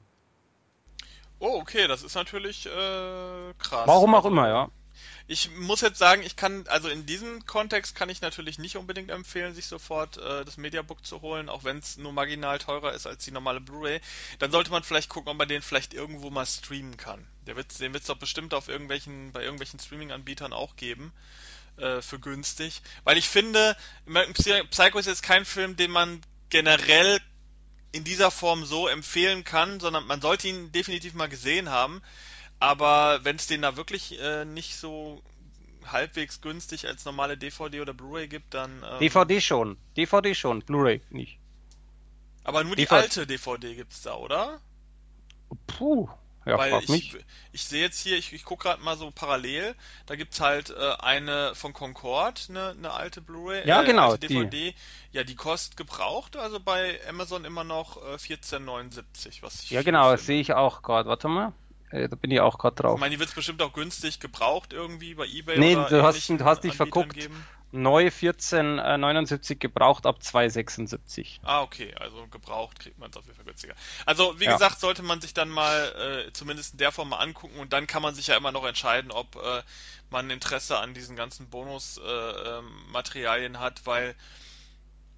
Oh, 1.40 1.60
okay, 1.60 1.88
das 1.88 2.02
ist 2.02 2.16
natürlich 2.16 2.66
äh, 2.66 3.54
krass. 3.60 3.88
Warum 3.88 4.16
auch 4.16 4.26
immer, 4.26 4.48
ja. 4.48 4.70
Ich 5.28 5.50
muss 5.52 5.82
jetzt 5.82 5.98
sagen, 5.98 6.24
ich 6.24 6.36
kann, 6.36 6.66
also 6.68 6.88
in 6.90 7.06
diesem 7.06 7.46
Kontext 7.46 7.96
kann 7.96 8.10
ich 8.10 8.22
natürlich 8.22 8.60
nicht 8.60 8.78
unbedingt 8.78 9.10
empfehlen, 9.10 9.56
sich 9.56 9.68
sofort 9.68 10.18
äh, 10.18 10.46
das 10.46 10.58
Mediabook 10.58 11.06
zu 11.06 11.22
holen, 11.22 11.50
auch 11.50 11.64
wenn 11.64 11.78
es 11.78 11.98
nur 11.98 12.14
marginal 12.14 12.60
teurer 12.60 12.94
ist 12.94 13.08
als 13.08 13.26
die 13.26 13.32
normale 13.32 13.62
Blu-ray. 13.62 14.02
Dann 14.40 14.52
sollte 14.52 14.72
man 14.72 14.84
vielleicht 14.84 15.10
gucken, 15.10 15.30
ob 15.30 15.38
man 15.38 15.48
den 15.48 15.62
vielleicht 15.62 15.94
irgendwo 15.94 16.30
mal 16.30 16.46
streamen 16.46 16.98
kann. 16.98 17.26
Der 17.48 17.56
wird, 17.56 17.80
den 17.80 17.94
wird 17.94 18.04
es 18.04 18.08
doch 18.08 18.18
bestimmt 18.18 18.54
auf 18.54 18.68
irgendwelchen, 18.68 19.32
bei 19.32 19.42
irgendwelchen 19.42 19.80
Streaming-Anbietern 19.80 20.54
auch 20.54 20.76
geben 20.76 21.14
äh, 21.78 22.02
für 22.02 22.20
günstig. 22.20 22.82
Weil 23.04 23.18
ich 23.18 23.28
finde, 23.28 23.76
Psycho 24.70 25.00
ist 25.00 25.08
jetzt 25.08 25.24
kein 25.24 25.46
Film, 25.46 25.76
den 25.76 25.92
man 25.92 26.22
generell 26.50 27.20
in 27.92 28.04
dieser 28.04 28.30
Form 28.30 28.66
so 28.66 28.88
empfehlen 28.88 29.44
kann, 29.44 29.80
sondern 29.80 30.06
man 30.06 30.22
sollte 30.22 30.48
ihn 30.50 30.72
definitiv 30.72 31.14
mal 31.14 31.30
gesehen 31.30 31.70
haben. 31.70 32.02
Aber 32.60 33.20
wenn 33.24 33.36
es 33.36 33.48
den 33.48 33.62
da 33.62 33.76
wirklich 33.78 34.20
äh, 34.20 34.46
nicht 34.46 34.76
so 34.76 35.22
halbwegs 35.86 36.42
günstig 36.42 36.88
als 36.88 37.06
normale 37.06 37.38
DVD 37.38 37.82
oder 37.82 37.94
Blu-ray 37.94 38.28
gibt, 38.28 38.54
dann. 38.54 38.84
Ähm, 38.90 39.00
DVD 39.00 39.42
schon. 39.42 39.78
DVD 39.98 40.34
schon, 40.34 40.62
Blu-ray 40.62 41.02
nicht. 41.10 41.40
Aber 42.44 42.64
nur 42.64 42.76
DVD. 42.76 42.88
die 42.88 42.96
alte 42.96 43.28
DVD 43.28 43.76
gibt's 43.76 44.04
da, 44.04 44.16
oder? 44.16 44.62
Puh. 45.68 46.10
Ja, 46.46 46.60
Weil 46.60 46.84
ich, 46.84 46.90
mich. 46.90 47.18
ich 47.54 47.64
sehe 47.64 47.82
jetzt 47.82 48.00
hier, 48.00 48.18
ich, 48.18 48.32
ich 48.32 48.46
gucke 48.46 48.68
gerade 48.68 48.84
mal 48.84 48.96
so 48.98 49.10
parallel, 49.10 49.74
da 50.06 50.16
gibt's 50.16 50.40
halt 50.40 50.70
äh, 50.70 50.92
eine 51.00 51.56
von 51.56 51.74
Concord, 51.74 52.48
eine, 52.50 52.70
eine 52.70 52.92
alte 52.92 53.20
Blu-ray, 53.20 53.68
ja, 53.68 53.82
äh, 53.82 53.86
genau, 53.86 54.12
alte 54.12 54.28
DVD. 54.28 54.72
Die. 54.72 54.76
Ja, 55.12 55.24
die 55.24 55.34
kostet 55.34 55.76
gebraucht, 55.76 56.38
also 56.38 56.60
bei 56.60 57.00
Amazon 57.10 57.46
immer 57.46 57.64
noch 57.64 57.98
äh, 57.98 58.16
14,79, 58.18 59.42
was 59.42 59.64
ich 59.64 59.72
Ja, 59.72 59.82
genau, 59.82 60.12
das 60.12 60.28
sehe 60.28 60.40
ich 60.40 60.54
auch 60.54 60.84
gerade. 60.84 61.10
Warte 61.10 61.30
mal. 61.30 61.54
Äh, 61.92 62.10
da 62.10 62.16
bin 62.16 62.32
ich 62.32 62.40
auch 62.40 62.58
gerade 62.58 62.76
drauf. 62.76 62.96
Ich 62.96 63.00
meine, 63.00 63.14
die 63.16 63.20
wird 63.20 63.30
es 63.30 63.36
bestimmt 63.36 63.62
auch 63.62 63.74
günstig 63.74 64.20
gebraucht 64.20 64.74
irgendwie 64.74 65.14
bei 65.16 65.26
eBay 65.26 65.60
nee, 65.60 65.76
oder 65.76 65.90
du 65.90 66.04
hast, 66.04 66.30
du 66.30 66.44
hast 66.44 66.64
dich 66.64 66.76
verguckt. 66.76 67.14
Geben. 67.14 67.46
Neu 67.72 68.06
1479 68.06 69.56
äh, 69.56 69.60
gebraucht 69.60 70.06
ab 70.06 70.24
276. 70.24 71.42
Ah, 71.44 71.62
okay, 71.62 71.94
also 71.96 72.26
gebraucht 72.28 72.80
kriegt 72.80 72.98
man 73.00 73.10
es 73.10 73.18
auf 73.18 73.26
jeden 73.26 73.36
Fall 73.36 73.46
günstiger. 73.46 73.76
Also, 74.06 74.40
wie 74.40 74.46
ja. 74.46 74.54
gesagt, 74.54 74.80
sollte 74.80 75.04
man 75.04 75.20
sich 75.20 75.34
dann 75.34 75.50
mal 75.50 76.28
äh, 76.28 76.32
zumindest 76.32 76.74
in 76.74 76.78
der 76.78 76.94
Form 76.94 77.10
mal 77.10 77.18
angucken 77.18 77.60
und 77.60 77.74
dann 77.74 77.86
kann 77.86 78.02
man 78.02 78.16
sich 78.16 78.28
ja 78.28 78.38
immer 78.38 78.54
noch 78.54 78.66
entscheiden, 78.66 79.12
ob 79.12 79.36
äh, 79.36 79.62
man 80.10 80.30
Interesse 80.30 80.80
an 80.80 80.94
diesen 80.94 81.18
ganzen 81.18 81.50
Bonusmaterialien 81.50 83.56
äh, 83.56 83.58
ähm, 83.58 83.62
hat, 83.62 83.86
weil 83.86 84.16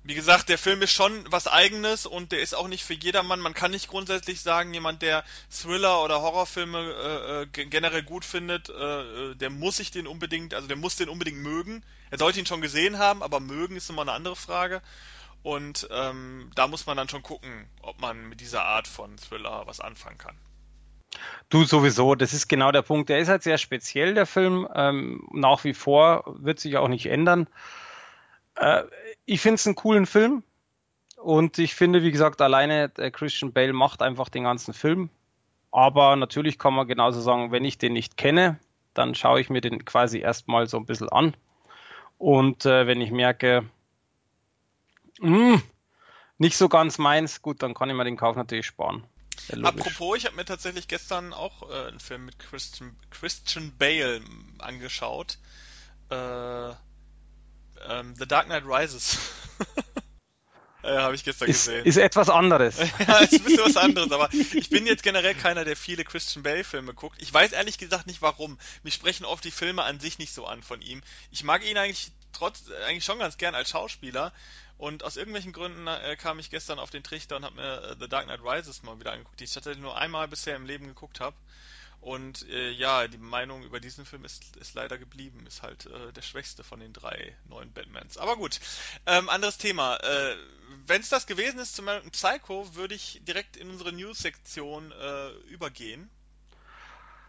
wie 0.08 0.16
gesagt, 0.16 0.48
der 0.48 0.58
Film 0.58 0.82
ist 0.82 0.94
schon 0.94 1.26
was 1.30 1.48
eigenes 1.48 2.06
und 2.06 2.32
der 2.32 2.40
ist 2.40 2.56
auch 2.56 2.70
nicht 2.70 2.86
für 2.86 2.94
jedermann. 2.94 3.42
Man 3.42 3.54
kann 3.54 3.72
nicht 3.72 3.90
grundsätzlich 3.90 4.40
sagen, 4.40 4.74
jemand, 4.74 5.02
der 5.02 5.26
Thriller 5.52 6.02
oder 6.02 6.22
Horrorfilme 6.22 6.80
äh, 6.80 7.42
äh 7.42 7.66
generell 7.66 8.04
gut 8.04 8.24
findet, 8.24 8.70
äh, 8.70 9.32
äh, 9.32 9.36
der 9.36 9.50
muss 9.50 9.76
sich 9.76 9.92
den 9.92 10.08
unbedingt, 10.08 10.54
also 10.54 10.66
der 10.66 10.78
muss 10.78 10.96
den 10.96 11.10
unbedingt 11.10 11.40
mögen. 11.40 11.84
Er 12.10 12.20
sollte 12.20 12.40
ihn 12.40 12.46
schon 12.46 12.62
gesehen 12.62 13.00
haben, 13.00 13.22
aber 13.22 13.42
mögen 13.42 13.76
ist 13.76 13.90
immer 13.90 14.04
eine 14.04 14.14
andere 14.14 14.38
Frage. 14.38 14.82
Und 15.44 15.90
ähm, 15.92 16.52
da 16.56 16.68
muss 16.68 16.86
man 16.86 16.96
dann 16.96 17.10
schon 17.10 17.22
gucken, 17.22 17.68
ob 17.82 18.00
man 18.00 18.30
mit 18.30 18.40
dieser 18.40 18.64
Art 18.64 18.88
von 18.88 19.18
Thriller 19.18 19.64
was 19.66 19.82
anfangen 19.82 20.18
kann. 20.18 20.38
Du 21.50 21.66
sowieso, 21.66 22.16
das 22.16 22.32
ist 22.32 22.48
genau 22.48 22.72
der 22.72 22.82
Punkt. 22.82 23.10
Der 23.10 23.20
ist 23.20 23.28
halt 23.28 23.44
sehr 23.44 23.58
speziell, 23.58 24.14
der 24.14 24.26
Film. 24.26 24.70
Ähm, 24.74 25.28
nach 25.34 25.66
wie 25.66 25.74
vor 25.74 26.24
wird 26.40 26.62
sich 26.62 26.78
auch 26.78 26.88
nicht 26.88 27.08
ändern. 27.08 27.50
Äh, 29.28 29.34
ich 29.34 29.42
finde 29.42 29.56
es 29.56 29.68
einen 29.68 29.76
coolen 29.76 30.06
Film. 30.06 30.44
Und 31.18 31.58
ich 31.58 31.76
finde, 31.76 32.04
wie 32.04 32.12
gesagt, 32.12 32.42
alleine 32.42 32.90
der 32.90 33.12
Christian 33.12 33.52
Bale 33.52 33.74
macht 33.74 34.02
einfach 34.02 34.30
den 34.30 34.44
ganzen 34.44 34.74
Film. 34.74 35.10
Aber 35.72 36.16
natürlich 36.16 36.60
kann 36.60 36.74
man 36.74 36.88
genauso 36.88 37.22
sagen, 37.22 37.52
wenn 37.52 37.66
ich 37.66 37.78
den 37.78 37.94
nicht 37.94 38.18
kenne, 38.18 38.60
dann 38.94 39.16
schaue 39.16 39.42
ich 39.42 39.50
mir 39.50 39.62
den 39.62 39.84
quasi 39.84 40.20
erstmal 40.20 40.68
so 40.68 40.78
ein 40.78 40.86
bisschen 40.86 41.10
an. 41.10 41.36
Und 42.18 42.66
äh, 42.66 42.88
wenn 42.88 43.02
ich 43.02 43.12
merke, 43.12 43.66
mh, 45.20 45.54
hm, 45.56 45.62
nicht 46.38 46.58
so 46.58 46.70
ganz 46.70 46.98
meins, 46.98 47.42
gut, 47.42 47.64
dann 47.64 47.74
kann 47.74 47.90
ich 47.90 47.96
mir 47.96 48.06
den 48.06 48.18
Kauf 48.18 48.36
natürlich 48.36 48.68
sparen. 48.68 49.04
Apropos, 49.64 50.18
ich 50.18 50.26
habe 50.26 50.36
mir 50.36 50.46
tatsächlich 50.46 50.88
gestern 50.88 51.34
auch 51.34 51.70
äh, 51.70 51.88
einen 51.88 52.00
Film 52.00 52.26
mit 52.26 52.40
Christian, 52.40 52.96
Christian 53.12 53.74
Bale 53.78 54.22
angeschaut. 54.60 55.38
Äh, 56.10 56.74
ähm, 57.88 58.16
The 58.18 58.28
Dark 58.28 58.46
Knight 58.46 58.64
Rises. 58.66 59.18
äh, 60.84 60.98
Habe 60.98 61.16
ich 61.16 61.24
gestern 61.24 61.50
ist, 61.50 61.66
gesehen. 61.66 61.86
Ist 61.86 61.98
etwas 61.98 62.30
anderes. 62.30 62.78
ja, 63.08 63.18
ist 63.20 63.34
ein 63.34 63.44
bisschen 63.44 63.66
was 63.66 63.78
anderes, 63.78 64.12
aber 64.12 64.30
ich 64.34 64.70
bin 64.70 64.86
jetzt 64.86 65.04
generell 65.04 65.36
keiner, 65.36 65.66
der 65.66 65.76
viele 65.76 66.04
Christian 66.04 66.44
Bale-Filme 66.44 66.94
guckt. 66.94 67.22
Ich 67.22 67.34
weiß 67.34 67.52
ehrlich 67.52 67.78
gesagt 67.78 68.08
nicht 68.08 68.22
warum. 68.22 68.58
Mich 68.84 68.94
sprechen 68.94 69.26
oft 69.26 69.44
die 69.44 69.52
Filme 69.52 69.84
an 69.84 70.00
sich 70.00 70.20
nicht 70.20 70.34
so 70.34 70.46
an 70.46 70.64
von 70.64 70.82
ihm. 70.82 71.02
Ich 71.32 71.44
mag 71.44 71.66
ihn 71.66 71.78
eigentlich 71.78 72.12
trotz 72.34 72.64
eigentlich 72.86 73.06
schon 73.06 73.20
ganz 73.20 73.38
gern 73.38 73.56
als 73.56 73.70
Schauspieler. 73.70 74.34
Und 74.78 75.04
aus 75.04 75.18
irgendwelchen 75.18 75.54
Gründen 75.54 75.88
äh, 75.88 76.16
kam 76.18 76.38
ich 76.38 76.52
gestern 76.52 76.78
auf 76.78 76.92
den 76.92 77.04
Trichter 77.04 77.38
und 77.38 77.46
habe 77.46 77.56
mir 77.56 77.82
äh, 77.82 77.96
The 78.00 78.08
Dark 78.08 78.26
Knight 78.26 78.42
Rises 78.44 78.84
mal 78.84 79.00
wieder 79.00 79.12
angeguckt, 79.12 79.40
die 79.40 79.46
ich 79.46 79.54
tatsächlich 79.54 79.82
nur 79.82 79.98
einmal 79.98 80.28
bisher 80.28 80.56
im 80.56 80.68
Leben 80.68 80.86
geguckt 80.88 81.20
habe. 81.20 81.36
Und 82.02 82.48
äh, 82.50 82.70
ja, 82.72 83.08
die 83.08 83.18
Meinung 83.18 83.64
über 83.64 83.80
diesen 83.80 84.06
Film 84.06 84.24
ist, 84.24 84.56
ist 84.58 84.76
leider 84.76 84.98
geblieben. 84.98 85.46
Ist 85.48 85.62
halt 85.64 85.88
äh, 85.88 86.14
der 86.14 86.22
schwächste 86.22 86.64
von 86.64 86.80
den 86.80 86.94
drei 86.94 87.36
neuen 87.50 87.72
Batmans. 87.74 88.18
Aber 88.18 88.38
gut, 88.38 88.60
ähm, 89.06 89.30
anderes 89.30 89.58
Thema. 89.58 89.98
Äh, 89.98 90.36
wenn 90.86 91.02
es 91.02 91.10
das 91.10 91.28
gewesen 91.28 91.60
ist 91.60 91.76
zu 91.76 91.82
American 91.82 92.12
Psycho, 92.12 92.76
würde 92.76 92.96
ich 92.96 93.22
direkt 93.28 93.58
in 93.58 93.70
unsere 93.70 93.92
News-Sektion 93.92 94.92
äh, 94.92 95.30
übergehen. 95.50 96.10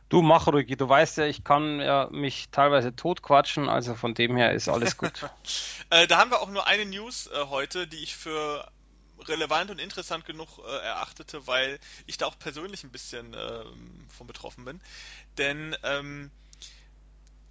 Du 0.08 0.22
mach 0.22 0.46
ruhig, 0.46 0.74
du 0.74 0.88
weißt 0.88 1.18
ja, 1.18 1.26
ich 1.26 1.44
kann 1.44 1.80
ja 1.80 2.08
mich 2.10 2.48
teilweise 2.50 2.96
totquatschen, 2.96 3.68
also 3.68 3.94
von 3.94 4.14
dem 4.14 4.36
her 4.36 4.52
ist 4.52 4.68
alles 4.68 4.96
gut. 4.96 5.28
äh, 5.90 6.06
da 6.06 6.16
haben 6.18 6.30
wir 6.30 6.40
auch 6.40 6.48
nur 6.48 6.66
eine 6.66 6.86
News 6.86 7.26
äh, 7.26 7.46
heute, 7.46 7.86
die 7.86 7.98
ich 7.98 8.16
für 8.16 8.66
relevant 9.26 9.70
und 9.70 9.80
interessant 9.80 10.24
genug 10.24 10.58
äh, 10.58 10.84
erachtete, 10.84 11.46
weil 11.46 11.78
ich 12.06 12.18
da 12.18 12.26
auch 12.26 12.38
persönlich 12.38 12.84
ein 12.84 12.90
bisschen 12.90 13.34
ähm, 13.34 14.06
von 14.16 14.26
betroffen 14.26 14.64
bin. 14.64 14.80
Denn 15.36 15.76
ähm, 15.82 16.30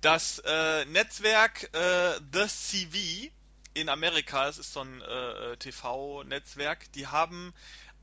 das 0.02 0.40
äh, 0.40 0.86
Netzwerk 0.86 1.70
äh, 1.74 2.20
The 2.32 2.48
CV 2.48 3.32
in 3.74 3.90
Amerika, 3.90 4.48
es 4.48 4.58
ist 4.58 4.74
so 4.74 4.82
ein 4.82 5.02
äh, 5.02 5.58
TV-Netzwerk, 5.58 6.92
die 6.94 7.08
haben 7.08 7.54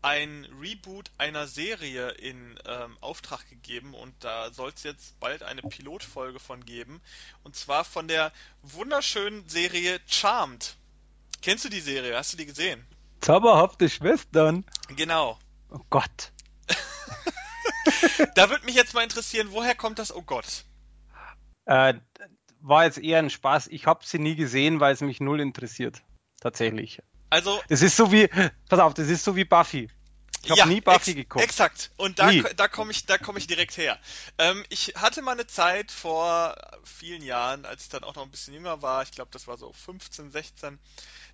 ein 0.03 0.47
Reboot 0.61 1.11
einer 1.17 1.47
Serie 1.47 2.11
in 2.11 2.59
ähm, 2.67 2.99
Auftrag 3.01 3.49
gegeben 3.49 3.95
und 3.95 4.15
da 4.21 4.53
soll 4.53 4.71
es 4.75 4.83
jetzt 4.83 5.19
bald 5.19 5.43
eine 5.43 5.63
Pilotfolge 5.63 6.39
von 6.39 6.65
geben. 6.67 7.01
Und 7.43 7.57
zwar 7.57 7.85
von 7.85 8.07
der 8.07 8.31
wunderschönen 8.63 9.49
Serie 9.49 9.99
Charmed. 10.07 10.77
Kennst 11.41 11.65
du 11.65 11.71
die 11.71 11.81
Serie? 11.81 12.17
Hast 12.17 12.35
du 12.35 12.37
die 12.37 12.45
gesehen? 12.45 12.87
Zauberhafte 13.25 13.89
Schwestern. 13.89 14.67
Genau. 14.89 15.39
Oh 15.71 15.81
Gott. 15.89 16.31
da 18.35 18.51
würde 18.51 18.67
mich 18.67 18.75
jetzt 18.75 18.93
mal 18.93 19.03
interessieren, 19.03 19.49
woher 19.51 19.75
kommt 19.75 19.99
das 19.99 20.15
Oh 20.15 20.21
Gott? 20.21 20.67
Äh, 21.65 21.95
war 22.61 22.85
jetzt 22.85 22.99
eher 22.99 23.21
ein 23.21 23.31
Spaß. 23.31 23.69
Ich 23.69 23.87
habe 23.87 24.05
sie 24.05 24.19
nie 24.19 24.35
gesehen, 24.35 24.79
weil 24.79 24.93
es 24.93 25.01
mich 25.01 25.21
null 25.21 25.41
interessiert. 25.41 26.03
Tatsächlich. 26.43 27.01
Also. 27.31 27.63
Das 27.71 27.81
ist 27.81 27.97
so 27.97 28.13
wie, 28.13 28.29
pass 28.69 28.79
auf, 28.79 28.93
das 28.93 29.09
ist 29.09 29.25
so 29.25 29.35
wie 29.37 29.47
Buffy. 29.47 29.89
Ich 30.43 30.51
habe 30.51 30.59
ja, 30.59 30.67
nie 30.67 30.83
Buffy 30.83 31.13
ex 31.13 31.17
geguckt. 31.17 31.45
Exakt. 31.45 31.93
Und 31.97 32.19
da, 32.19 32.31
da 32.31 32.69
komme 32.69 32.91
ich, 32.91 33.07
da 33.07 33.17
komme 33.17 33.39
ich 33.39 33.47
direkt 33.47 33.79
her. 33.79 33.99
Ähm, 34.37 34.63
ich 34.69 34.93
hatte 34.97 35.23
mal 35.23 35.33
eine 35.33 35.47
Zeit 35.47 35.91
vor 35.91 36.55
vielen 36.85 37.23
Jahren, 37.23 37.65
als 37.65 37.85
ich 37.85 37.89
dann 37.89 38.05
auch 38.05 38.17
noch 38.17 38.25
ein 38.25 38.31
bisschen 38.31 38.53
jünger 38.53 38.83
war. 38.83 39.03
Ich 39.03 39.13
glaube, 39.13 39.31
das 39.33 39.47
war 39.47 39.57
so 39.57 39.73
15, 39.73 40.31
16. 40.31 40.79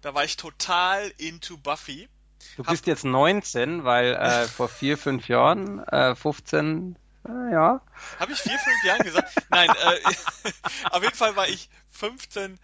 Da 0.01 0.15
war 0.15 0.25
ich 0.25 0.37
total 0.37 1.13
into 1.19 1.57
Buffy. 1.57 2.09
Du 2.57 2.65
bist 2.65 2.87
jetzt 2.87 3.05
19, 3.05 3.85
weil 3.85 4.15
äh, 4.15 4.49
vor 4.57 4.69
vier, 4.69 4.97
fünf 4.97 5.29
Jahren, 5.29 5.81
äh, 5.85 6.15
15, 6.15 6.97
äh, 7.27 7.53
ja. 7.53 7.81
Habe 8.19 8.33
ich 8.33 8.39
vier, 8.39 8.59
fünf 8.59 8.85
Jahren 8.85 9.03
gesagt? 9.03 9.33
Nein, 9.51 9.69
äh, 9.69 10.51
auf 10.91 11.03
jeden 11.03 11.15
Fall 11.15 11.37
war 11.37 11.49
ich 11.49 11.69
15 11.91 12.59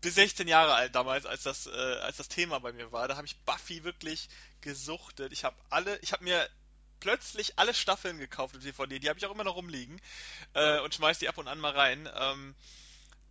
bis 0.00 0.14
16 0.16 0.48
Jahre 0.48 0.74
alt 0.74 0.94
damals, 0.94 1.26
als 1.26 1.42
das, 1.42 1.66
äh, 1.66 1.70
als 1.70 2.18
das 2.18 2.28
Thema 2.28 2.60
bei 2.60 2.72
mir 2.72 2.92
war. 2.92 3.08
Da 3.08 3.16
habe 3.16 3.26
ich 3.26 3.38
Buffy 3.40 3.84
wirklich 3.84 4.28
gesuchtet. 4.60 5.32
Ich 5.32 5.44
habe 5.44 5.56
alle, 5.70 5.98
ich 6.00 6.12
habe 6.12 6.24
mir 6.24 6.48
plötzlich 7.00 7.58
alle 7.58 7.74
Staffeln 7.74 8.18
gekauft 8.18 8.54
mit 8.54 8.64
DVD. 8.64 8.98
Die 8.98 9.08
habe 9.08 9.18
ich 9.18 9.26
auch 9.26 9.34
immer 9.34 9.44
noch 9.44 9.56
rumliegen 9.56 10.00
äh, 10.54 10.80
und 10.80 10.94
schmeiß 10.94 11.18
die 11.18 11.28
ab 11.28 11.38
und 11.38 11.48
an 11.48 11.58
mal 11.58 11.72
rein. 11.72 12.08
Ähm, 12.18 12.54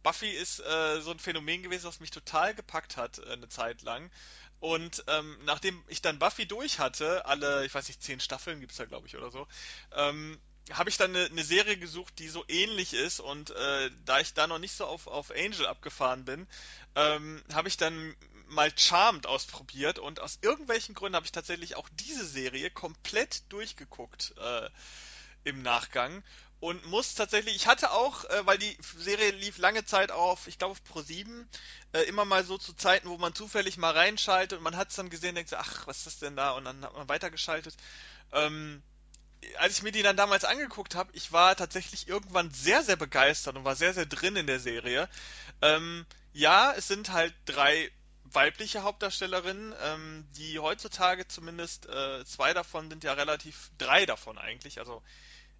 Buffy 0.03 0.29
ist 0.29 0.59
äh, 0.59 1.01
so 1.01 1.11
ein 1.11 1.19
Phänomen 1.19 1.63
gewesen, 1.63 1.87
was 1.87 1.99
mich 1.99 2.11
total 2.11 2.53
gepackt 2.53 2.97
hat 2.97 3.19
äh, 3.19 3.31
eine 3.31 3.49
Zeit 3.49 3.81
lang. 3.81 4.11
Und 4.59 5.03
ähm, 5.07 5.37
nachdem 5.43 5.83
ich 5.87 6.01
dann 6.01 6.19
Buffy 6.19 6.45
durch 6.45 6.79
hatte, 6.79 7.25
alle, 7.25 7.65
ich 7.65 7.73
weiß 7.73 7.87
nicht, 7.87 8.01
zehn 8.01 8.19
Staffeln 8.19 8.61
gibt's 8.61 8.77
da, 8.77 8.85
glaube 8.85 9.07
ich, 9.07 9.17
oder 9.17 9.29
so, 9.29 9.47
ähm, 9.93 10.39
habe 10.71 10.89
ich 10.89 10.95
dann 10.95 11.13
eine, 11.13 11.25
eine, 11.25 11.43
Serie 11.43 11.77
gesucht, 11.77 12.17
die 12.19 12.29
so 12.29 12.45
ähnlich 12.47 12.93
ist. 12.93 13.19
Und 13.19 13.49
äh, 13.49 13.91
da 14.05 14.19
ich 14.19 14.33
da 14.33 14.47
noch 14.47 14.59
nicht 14.59 14.73
so 14.73 14.85
auf, 14.85 15.07
auf 15.07 15.31
Angel 15.31 15.65
abgefahren 15.65 16.23
bin, 16.23 16.47
ähm, 16.95 17.43
habe 17.53 17.67
ich 17.67 17.75
dann 17.75 18.15
mal 18.47 18.71
Charmed 18.73 19.25
ausprobiert. 19.25 19.99
Und 19.99 20.21
aus 20.21 20.39
irgendwelchen 20.41 20.95
Gründen 20.95 21.15
habe 21.15 21.25
ich 21.25 21.33
tatsächlich 21.33 21.75
auch 21.75 21.89
diese 21.99 22.25
Serie 22.25 22.69
komplett 22.69 23.51
durchgeguckt 23.51 24.33
äh, 24.37 24.69
im 25.43 25.61
Nachgang 25.61 26.23
und 26.63 26.85
muss 26.85 27.13
tatsächlich, 27.13 27.57
ich 27.57 27.67
hatte 27.67 27.91
auch, 27.91 28.23
äh, 28.23 28.45
weil 28.45 28.57
die 28.57 28.77
Serie 28.95 29.31
lief 29.31 29.57
lange 29.57 29.83
Zeit 29.83 30.11
auf, 30.11 30.47
ich 30.47 30.57
glaube 30.57 30.71
auf 30.71 30.83
Pro 30.85 31.01
7, 31.01 31.45
äh, 31.91 32.03
immer 32.03 32.23
mal 32.23 32.45
so 32.45 32.57
zu 32.57 32.71
Zeiten, 32.71 33.09
wo 33.09 33.17
man 33.17 33.35
zufällig 33.35 33.75
mal 33.75 33.91
reinschaltet 33.91 34.59
und 34.59 34.63
man 34.63 34.77
hat 34.77 34.89
es 34.89 34.95
dann 34.95 35.09
gesehen, 35.09 35.35
denkt 35.35 35.49
so, 35.49 35.57
ach, 35.57 35.85
was 35.87 35.97
ist 35.97 36.05
das 36.05 36.19
denn 36.19 36.37
da? 36.37 36.51
Und 36.51 36.63
dann 36.63 36.85
hat 36.85 36.93
man 36.93 37.09
weitergeschaltet. 37.09 37.75
Ähm, 38.31 38.81
als 39.57 39.75
ich 39.75 39.83
mir 39.83 39.91
die 39.91 40.03
dann 40.03 40.15
damals 40.15 40.45
angeguckt 40.45 40.95
habe, 40.95 41.11
ich 41.11 41.33
war 41.33 41.57
tatsächlich 41.57 42.07
irgendwann 42.07 42.49
sehr, 42.51 42.81
sehr 42.81 42.95
begeistert 42.95 43.57
und 43.57 43.65
war 43.65 43.75
sehr, 43.75 43.93
sehr 43.93 44.05
drin 44.05 44.37
in 44.37 44.47
der 44.47 44.61
Serie. 44.61 45.09
Ähm, 45.61 46.05
ja, 46.31 46.71
es 46.77 46.87
sind 46.87 47.11
halt 47.11 47.33
drei 47.43 47.91
weibliche 48.23 48.83
Hauptdarstellerinnen, 48.83 49.75
ähm, 49.83 50.25
die 50.37 50.59
heutzutage 50.59 51.27
zumindest 51.27 51.89
äh, 51.89 52.23
zwei 52.23 52.53
davon 52.53 52.89
sind 52.89 53.03
ja 53.03 53.11
relativ, 53.11 53.69
drei 53.77 54.05
davon 54.05 54.37
eigentlich, 54.37 54.79
also 54.79 55.03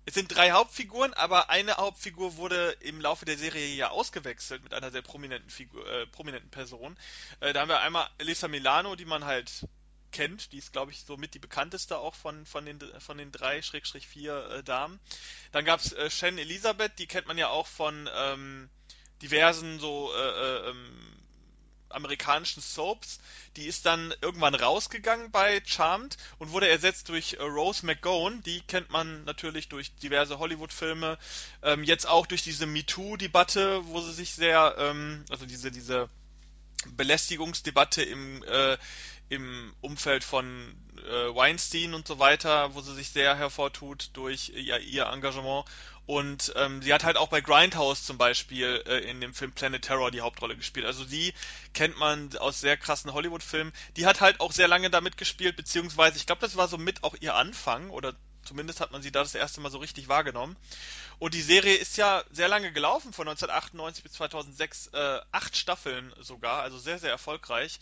es 0.05 0.13
sind 0.15 0.35
drei 0.35 0.51
Hauptfiguren, 0.51 1.13
aber 1.13 1.49
eine 1.49 1.77
Hauptfigur 1.77 2.35
wurde 2.37 2.75
im 2.81 2.99
Laufe 2.99 3.25
der 3.25 3.37
Serie 3.37 3.67
ja 3.75 3.89
ausgewechselt 3.89 4.63
mit 4.63 4.73
einer 4.73 4.91
sehr 4.91 5.01
prominenten 5.01 5.49
Figur, 5.49 5.87
äh, 5.87 6.05
prominenten 6.07 6.49
Person. 6.49 6.97
Äh, 7.39 7.53
da 7.53 7.61
haben 7.61 7.69
wir 7.69 7.79
einmal 7.79 8.09
Elisa 8.17 8.47
Milano, 8.47 8.95
die 8.95 9.05
man 9.05 9.23
halt 9.23 9.65
kennt. 10.11 10.51
Die 10.51 10.57
ist, 10.57 10.73
glaube 10.73 10.91
ich, 10.91 11.03
so 11.05 11.15
mit 11.15 11.33
die 11.33 11.39
bekannteste 11.39 11.97
auch 11.97 12.15
von, 12.15 12.45
von, 12.45 12.65
den, 12.65 12.79
von 12.99 13.17
den 13.17 13.31
drei, 13.31 13.61
Schrägstrich 13.61 14.07
vier 14.07 14.45
äh, 14.49 14.63
Damen. 14.63 14.99
Dann 15.51 15.65
gab 15.65 15.79
es 15.79 15.93
äh, 15.93 16.09
Shen 16.09 16.37
Elisabeth, 16.37 16.99
die 16.99 17.07
kennt 17.07 17.27
man 17.27 17.37
ja 17.37 17.47
auch 17.47 17.67
von 17.67 18.09
ähm, 18.13 18.69
diversen 19.21 19.79
so 19.79 20.11
äh, 20.13 20.19
äh 20.19 20.69
ähm, 20.69 21.22
amerikanischen 21.93 22.61
Soaps. 22.61 23.19
Die 23.55 23.65
ist 23.65 23.85
dann 23.85 24.13
irgendwann 24.21 24.55
rausgegangen 24.55 25.31
bei 25.31 25.61
Charmed 25.65 26.17
und 26.39 26.51
wurde 26.51 26.67
ersetzt 26.67 27.09
durch 27.09 27.33
äh, 27.33 27.43
Rose 27.43 27.85
McGowan. 27.85 28.41
Die 28.43 28.61
kennt 28.61 28.89
man 28.89 29.23
natürlich 29.25 29.69
durch 29.69 29.95
diverse 29.95 30.39
Hollywood-Filme. 30.39 31.17
Ähm, 31.61 31.83
jetzt 31.83 32.07
auch 32.07 32.25
durch 32.25 32.43
diese 32.43 32.65
MeToo-Debatte, 32.65 33.85
wo 33.87 34.01
sie 34.01 34.13
sich 34.13 34.33
sehr, 34.33 34.75
ähm, 34.77 35.25
also 35.29 35.45
diese, 35.45 35.71
diese 35.71 36.09
Belästigungsdebatte 36.85 38.03
im, 38.03 38.43
äh, 38.43 38.77
im 39.29 39.73
Umfeld 39.81 40.23
von 40.23 40.75
äh, 40.97 41.35
Weinstein 41.35 41.93
und 41.93 42.07
so 42.07 42.19
weiter, 42.19 42.75
wo 42.75 42.81
sie 42.81 42.93
sich 42.93 43.09
sehr 43.09 43.35
hervortut 43.35 44.11
durch 44.13 44.49
ihr, 44.49 44.79
ihr 44.79 45.05
Engagement. 45.05 45.65
Und 46.05 46.51
ähm, 46.57 46.81
sie 46.81 46.93
hat 46.93 47.05
halt 47.05 47.15
auch 47.15 47.29
bei 47.29 47.39
Grindhouse 47.39 48.05
zum 48.05 48.17
Beispiel 48.17 48.83
äh, 48.87 49.09
in 49.09 49.21
dem 49.21 49.33
Film 49.33 49.53
Planet 49.53 49.81
Terror 49.81 50.11
die 50.11 50.21
Hauptrolle 50.21 50.57
gespielt. 50.57 50.85
Also 50.85 51.05
die 51.05 51.33
kennt 51.73 51.97
man 51.97 52.35
aus 52.37 52.59
sehr 52.59 52.75
krassen 52.75 53.13
Hollywood-Filmen. 53.13 53.71
Die 53.95 54.05
hat 54.05 54.19
halt 54.19 54.41
auch 54.41 54.51
sehr 54.51 54.67
lange 54.67 54.89
damit 54.89 55.17
gespielt, 55.17 55.55
beziehungsweise 55.55 56.17
ich 56.17 56.25
glaube, 56.25 56.41
das 56.41 56.57
war 56.57 56.67
so 56.67 56.77
mit 56.77 57.03
auch 57.03 57.15
ihr 57.21 57.35
Anfang 57.35 57.89
oder 57.89 58.13
zumindest 58.43 58.81
hat 58.81 58.91
man 58.91 59.01
sie 59.01 59.11
da 59.11 59.21
das 59.21 59.35
erste 59.35 59.61
Mal 59.61 59.71
so 59.71 59.77
richtig 59.77 60.09
wahrgenommen. 60.09 60.57
Und 61.19 61.33
die 61.33 61.41
Serie 61.41 61.75
ist 61.75 61.95
ja 61.95 62.23
sehr 62.31 62.49
lange 62.49 62.73
gelaufen, 62.73 63.13
von 63.13 63.27
1998 63.27 64.03
bis 64.03 64.13
2006, 64.13 64.87
äh, 64.87 65.19
acht 65.31 65.55
Staffeln 65.55 66.13
sogar, 66.19 66.61
also 66.61 66.77
sehr, 66.77 66.99
sehr 66.99 67.11
erfolgreich. 67.11 67.79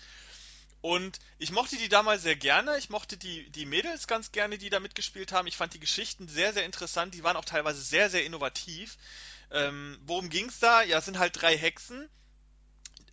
Und 0.81 1.19
ich 1.37 1.51
mochte 1.51 1.77
die 1.77 1.89
damals 1.89 2.23
sehr 2.23 2.35
gerne. 2.35 2.77
Ich 2.77 2.89
mochte 2.89 3.15
die, 3.15 3.49
die 3.51 3.65
Mädels 3.65 4.07
ganz 4.07 4.31
gerne, 4.31 4.57
die 4.57 4.71
da 4.71 4.79
mitgespielt 4.79 5.31
haben. 5.31 5.47
Ich 5.47 5.57
fand 5.57 5.73
die 5.73 5.79
Geschichten 5.79 6.27
sehr, 6.27 6.53
sehr 6.53 6.65
interessant. 6.65 7.13
Die 7.13 7.23
waren 7.23 7.37
auch 7.37 7.45
teilweise 7.45 7.81
sehr, 7.81 8.09
sehr 8.09 8.25
innovativ. 8.25 8.97
Ähm, 9.51 9.99
worum 10.05 10.29
ging's 10.29 10.59
da? 10.59 10.81
Ja, 10.81 10.97
es 10.97 11.05
sind 11.05 11.19
halt 11.19 11.39
drei 11.39 11.55
Hexen, 11.55 12.09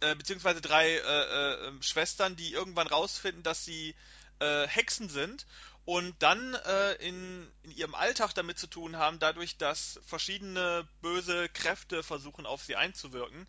äh, 0.01 0.15
beziehungsweise 0.15 0.61
drei 0.63 0.89
äh, 0.89 0.99
äh, 0.99 1.67
ähm, 1.67 1.83
Schwestern, 1.83 2.37
die 2.37 2.53
irgendwann 2.53 2.87
rausfinden, 2.87 3.43
dass 3.43 3.65
sie 3.65 3.95
äh, 4.39 4.67
Hexen 4.67 5.11
sind 5.11 5.47
und 5.85 6.15
dann 6.21 6.55
äh, 6.55 6.93
in, 6.97 7.51
in 7.63 7.71
ihrem 7.73 7.95
Alltag 7.95 8.35
damit 8.35 8.59
zu 8.59 8.67
tun 8.67 8.97
haben, 8.97 9.19
dadurch, 9.19 9.57
dass 9.57 10.01
verschiedene 10.07 10.87
böse 11.03 11.49
Kräfte 11.49 12.03
versuchen, 12.03 12.47
auf 12.47 12.63
sie 12.63 12.77
einzuwirken. 12.77 13.47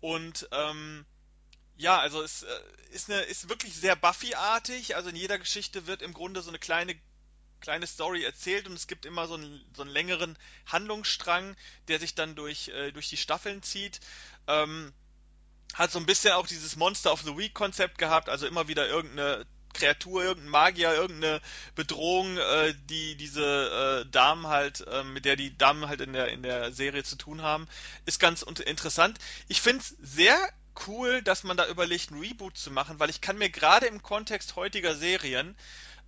Und 0.00 0.48
ähm, 0.52 1.06
ja, 1.76 1.98
also 1.98 2.22
es 2.22 2.42
äh, 2.42 2.60
ist, 2.90 3.10
eine, 3.10 3.20
ist 3.22 3.48
wirklich 3.48 3.74
sehr 3.74 3.96
Buffy-artig. 3.96 4.96
Also 4.96 5.10
in 5.10 5.16
jeder 5.16 5.38
Geschichte 5.38 5.86
wird 5.86 6.02
im 6.02 6.14
Grunde 6.14 6.42
so 6.42 6.48
eine 6.48 6.58
kleine 6.58 6.96
kleine 7.60 7.86
Story 7.86 8.22
erzählt 8.22 8.68
und 8.68 8.74
es 8.74 8.86
gibt 8.86 9.06
immer 9.06 9.26
so 9.26 9.34
einen, 9.34 9.64
so 9.74 9.82
einen 9.82 9.90
längeren 9.90 10.38
Handlungsstrang, 10.66 11.56
der 11.88 11.98
sich 11.98 12.14
dann 12.14 12.34
durch, 12.34 12.68
äh, 12.68 12.92
durch 12.92 13.08
die 13.08 13.16
Staffeln 13.16 13.62
zieht. 13.62 14.00
Ähm, 14.46 14.92
hat 15.74 15.90
so 15.90 15.98
ein 15.98 16.06
bisschen 16.06 16.32
auch 16.32 16.46
dieses 16.46 16.76
Monster 16.76 17.12
of 17.12 17.22
the 17.22 17.36
Week 17.36 17.54
Konzept 17.54 17.98
gehabt, 17.98 18.28
also 18.28 18.46
immer 18.46 18.68
wieder 18.68 18.86
irgendeine 18.86 19.46
Kreatur, 19.74 20.22
irgendein 20.22 20.50
Magier, 20.50 20.94
irgendeine 20.94 21.40
Bedrohung, 21.74 22.38
äh, 22.38 22.74
die 22.88 23.16
diese 23.16 24.04
äh, 24.06 24.10
Damen 24.10 24.46
halt, 24.46 24.86
äh, 24.86 25.04
mit 25.04 25.24
der 25.24 25.36
die 25.36 25.56
Damen 25.56 25.88
halt 25.88 26.00
in 26.00 26.12
der 26.12 26.28
in 26.28 26.42
der 26.42 26.72
Serie 26.72 27.04
zu 27.04 27.16
tun 27.16 27.42
haben, 27.42 27.68
ist 28.06 28.18
ganz 28.18 28.42
interessant. 28.42 29.18
Ich 29.48 29.60
finde 29.60 29.80
es 29.82 29.96
sehr 30.00 30.38
cool, 30.86 31.22
dass 31.22 31.44
man 31.44 31.56
da 31.56 31.66
überlegt, 31.68 32.10
ein 32.10 32.20
Reboot 32.20 32.56
zu 32.56 32.70
machen, 32.70 32.98
weil 32.98 33.10
ich 33.10 33.20
kann 33.20 33.38
mir 33.38 33.50
gerade 33.50 33.86
im 33.86 34.02
Kontext 34.02 34.56
heutiger 34.56 34.94
Serien, 34.94 35.56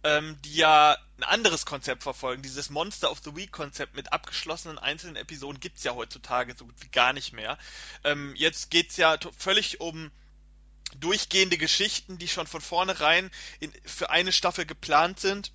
ähm, 0.04 0.36
die 0.44 0.54
ja 0.54 0.96
ein 1.18 1.24
anderes 1.24 1.66
Konzept 1.66 2.02
verfolgen, 2.02 2.42
dieses 2.42 2.70
Monster 2.70 3.10
of 3.10 3.20
the 3.24 3.34
Week 3.34 3.50
Konzept 3.50 3.96
mit 3.96 4.12
abgeschlossenen 4.12 4.78
einzelnen 4.78 5.16
Episoden 5.16 5.60
gibt's 5.60 5.84
ja 5.84 5.94
heutzutage 5.94 6.54
so 6.56 6.66
gut 6.66 6.76
wie 6.80 6.88
gar 6.88 7.12
nicht 7.12 7.32
mehr. 7.32 7.58
Ähm, 8.04 8.34
jetzt 8.36 8.70
geht's 8.70 8.96
ja 8.96 9.18
völlig 9.36 9.80
um 9.80 10.10
durchgehende 10.96 11.58
Geschichten, 11.58 12.18
die 12.18 12.28
schon 12.28 12.46
von 12.46 12.60
vornherein 12.60 13.30
in, 13.60 13.72
für 13.84 14.10
eine 14.10 14.32
Staffel 14.32 14.64
geplant 14.64 15.20
sind. 15.20 15.52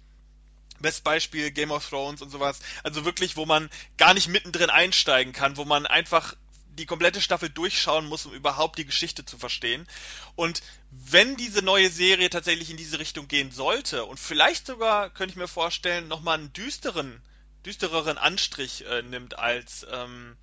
Best 0.80 1.03
Beispiel 1.03 1.51
Game 1.51 1.72
of 1.72 1.88
Thrones 1.88 2.22
und 2.22 2.30
sowas. 2.30 2.59
Also 2.84 3.05
wirklich, 3.05 3.38
wo 3.38 3.45
man 3.45 3.70
gar 3.97 4.14
nicht 4.14 4.28
mittendrin 4.28 4.70
einsteigen 4.70 5.32
kann, 5.32 5.55
wo 5.55 5.66
man 5.66 5.86
einfach 5.86 6.36
die 6.76 6.86
komplette 6.86 7.21
Staffel 7.21 7.49
durchschauen 7.49 8.05
muss, 8.05 8.26
um 8.26 8.34
überhaupt 8.34 8.78
die 8.80 8.86
Geschichte 8.86 9.26
zu 9.26 9.38
verstehen. 9.38 9.88
Und 10.36 10.61
wenn 10.91 11.36
diese 11.36 11.61
neue 11.61 11.89
Serie 11.89 12.30
tatsächlich 12.30 12.69
in 12.69 12.78
diese 12.78 12.99
Richtung 12.99 13.28
gehen 13.28 13.51
sollte 13.51 14.05
und 14.05 14.19
vielleicht 14.19 14.65
sogar, 14.65 15.09
könnte 15.09 15.32
ich 15.32 15.38
mir 15.38 15.47
vorstellen, 15.47 16.07
nochmal 16.07 16.39
einen 16.39 16.53
düsteren, 16.53 17.21
düstereren 17.65 18.17
Anstrich 18.17 18.86
äh, 18.86 19.01
nimmt 19.03 19.38
als 19.38 19.86
ähm, 19.91 20.36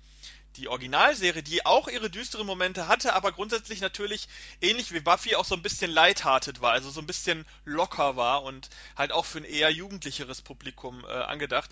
die 0.57 0.67
Originalserie, 0.67 1.43
die 1.43 1.65
auch 1.65 1.87
ihre 1.87 2.09
düsteren 2.09 2.45
Momente 2.45 2.87
hatte, 2.87 3.13
aber 3.13 3.31
grundsätzlich 3.31 3.79
natürlich 3.79 4.27
ähnlich 4.59 4.91
wie 4.91 4.99
Buffy 4.99 5.35
auch 5.35 5.45
so 5.45 5.55
ein 5.55 5.61
bisschen 5.61 5.91
lighthearted 5.91 6.61
war, 6.61 6.71
also 6.71 6.89
so 6.89 6.99
ein 6.99 7.07
bisschen 7.07 7.45
locker 7.63 8.15
war 8.17 8.43
und 8.43 8.69
halt 8.97 9.11
auch 9.11 9.25
für 9.25 9.39
ein 9.39 9.45
eher 9.45 9.69
jugendlicheres 9.69 10.41
Publikum 10.41 11.05
äh, 11.05 11.11
angedacht. 11.11 11.69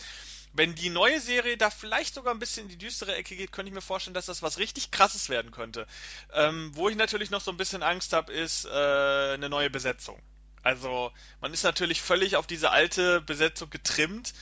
Wenn 0.53 0.75
die 0.75 0.89
neue 0.89 1.19
Serie 1.19 1.57
da 1.57 1.69
vielleicht 1.69 2.15
sogar 2.15 2.33
ein 2.33 2.39
bisschen 2.39 2.63
in 2.63 2.69
die 2.69 2.77
düstere 2.77 3.15
Ecke 3.15 3.35
geht, 3.35 3.51
könnte 3.51 3.69
ich 3.69 3.75
mir 3.75 3.81
vorstellen, 3.81 4.13
dass 4.13 4.25
das 4.25 4.41
was 4.41 4.57
richtig 4.57 4.91
krasses 4.91 5.29
werden 5.29 5.51
könnte. 5.51 5.85
Ähm, 6.33 6.71
wo 6.73 6.89
ich 6.89 6.95
natürlich 6.95 7.29
noch 7.29 7.41
so 7.41 7.51
ein 7.51 7.57
bisschen 7.57 7.83
Angst 7.83 8.13
habe, 8.13 8.33
ist 8.33 8.65
äh, 8.65 8.69
eine 8.69 9.49
neue 9.49 9.69
Besetzung. 9.69 10.19
Also 10.63 11.11
man 11.39 11.53
ist 11.53 11.63
natürlich 11.63 12.01
völlig 12.01 12.35
auf 12.35 12.47
diese 12.47 12.71
alte 12.71 13.21
Besetzung 13.21 13.69
getrimmt, 13.69 14.33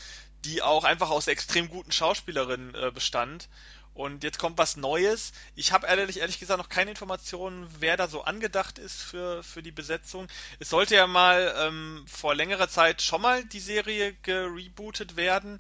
die 0.45 0.61
auch 0.61 0.83
einfach 0.83 1.09
aus 1.09 1.27
extrem 1.27 1.69
guten 1.69 1.91
Schauspielerinnen 1.91 2.73
äh, 2.75 2.91
bestand. 2.91 3.49
Und 3.93 4.23
jetzt 4.23 4.37
kommt 4.37 4.59
was 4.59 4.77
Neues. 4.77 5.33
Ich 5.55 5.71
habe 5.71 5.87
ehrlich, 5.87 6.19
ehrlich 6.19 6.39
gesagt 6.39 6.59
noch 6.59 6.69
keine 6.69 6.91
Informationen, 6.91 7.67
wer 7.79 7.97
da 7.97 8.07
so 8.07 8.23
angedacht 8.23 8.77
ist 8.77 9.01
für, 9.01 9.41
für 9.41 9.63
die 9.63 9.71
Besetzung. 9.71 10.27
Es 10.59 10.69
sollte 10.69 10.95
ja 10.95 11.07
mal 11.07 11.53
ähm, 11.57 12.05
vor 12.07 12.35
längerer 12.35 12.69
Zeit 12.69 13.01
schon 13.01 13.23
mal 13.23 13.43
die 13.43 13.59
Serie 13.59 14.13
gerebootet 14.21 15.15
werden. 15.15 15.59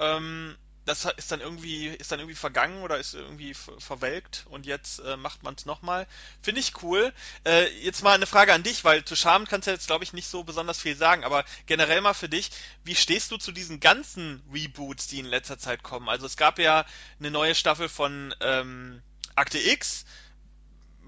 Ähm, 0.00 0.56
das 0.86 1.04
ist 1.04 1.30
dann 1.30 1.40
irgendwie 1.40 1.86
ist 1.86 2.10
dann 2.10 2.18
irgendwie 2.18 2.36
vergangen 2.36 2.82
oder 2.82 2.98
ist 2.98 3.14
irgendwie 3.14 3.54
verwelkt 3.54 4.46
und 4.50 4.66
jetzt 4.66 4.98
äh, 5.00 5.16
macht 5.16 5.42
man 5.42 5.54
es 5.54 5.66
nochmal. 5.66 6.06
Finde 6.42 6.60
ich 6.60 6.82
cool. 6.82 7.12
Äh, 7.46 7.68
jetzt 7.84 8.02
mal 8.02 8.14
eine 8.14 8.26
Frage 8.26 8.52
an 8.52 8.62
dich, 8.62 8.82
weil 8.82 9.04
zu 9.04 9.14
Charme 9.14 9.46
kannst 9.46 9.68
du 9.68 9.72
jetzt 9.72 9.86
glaube 9.86 10.04
ich 10.04 10.12
nicht 10.12 10.26
so 10.26 10.42
besonders 10.42 10.80
viel 10.80 10.96
sagen, 10.96 11.22
aber 11.22 11.44
generell 11.66 12.00
mal 12.00 12.14
für 12.14 12.28
dich, 12.28 12.50
wie 12.82 12.96
stehst 12.96 13.30
du 13.30 13.36
zu 13.36 13.52
diesen 13.52 13.78
ganzen 13.78 14.42
Reboots, 14.52 15.06
die 15.06 15.20
in 15.20 15.26
letzter 15.26 15.58
Zeit 15.58 15.82
kommen? 15.82 16.08
Also 16.08 16.26
es 16.26 16.36
gab 16.36 16.58
ja 16.58 16.84
eine 17.18 17.30
neue 17.30 17.54
Staffel 17.54 17.88
von 17.88 18.34
ähm, 18.40 19.02
Akte 19.36 19.58
X, 19.58 20.06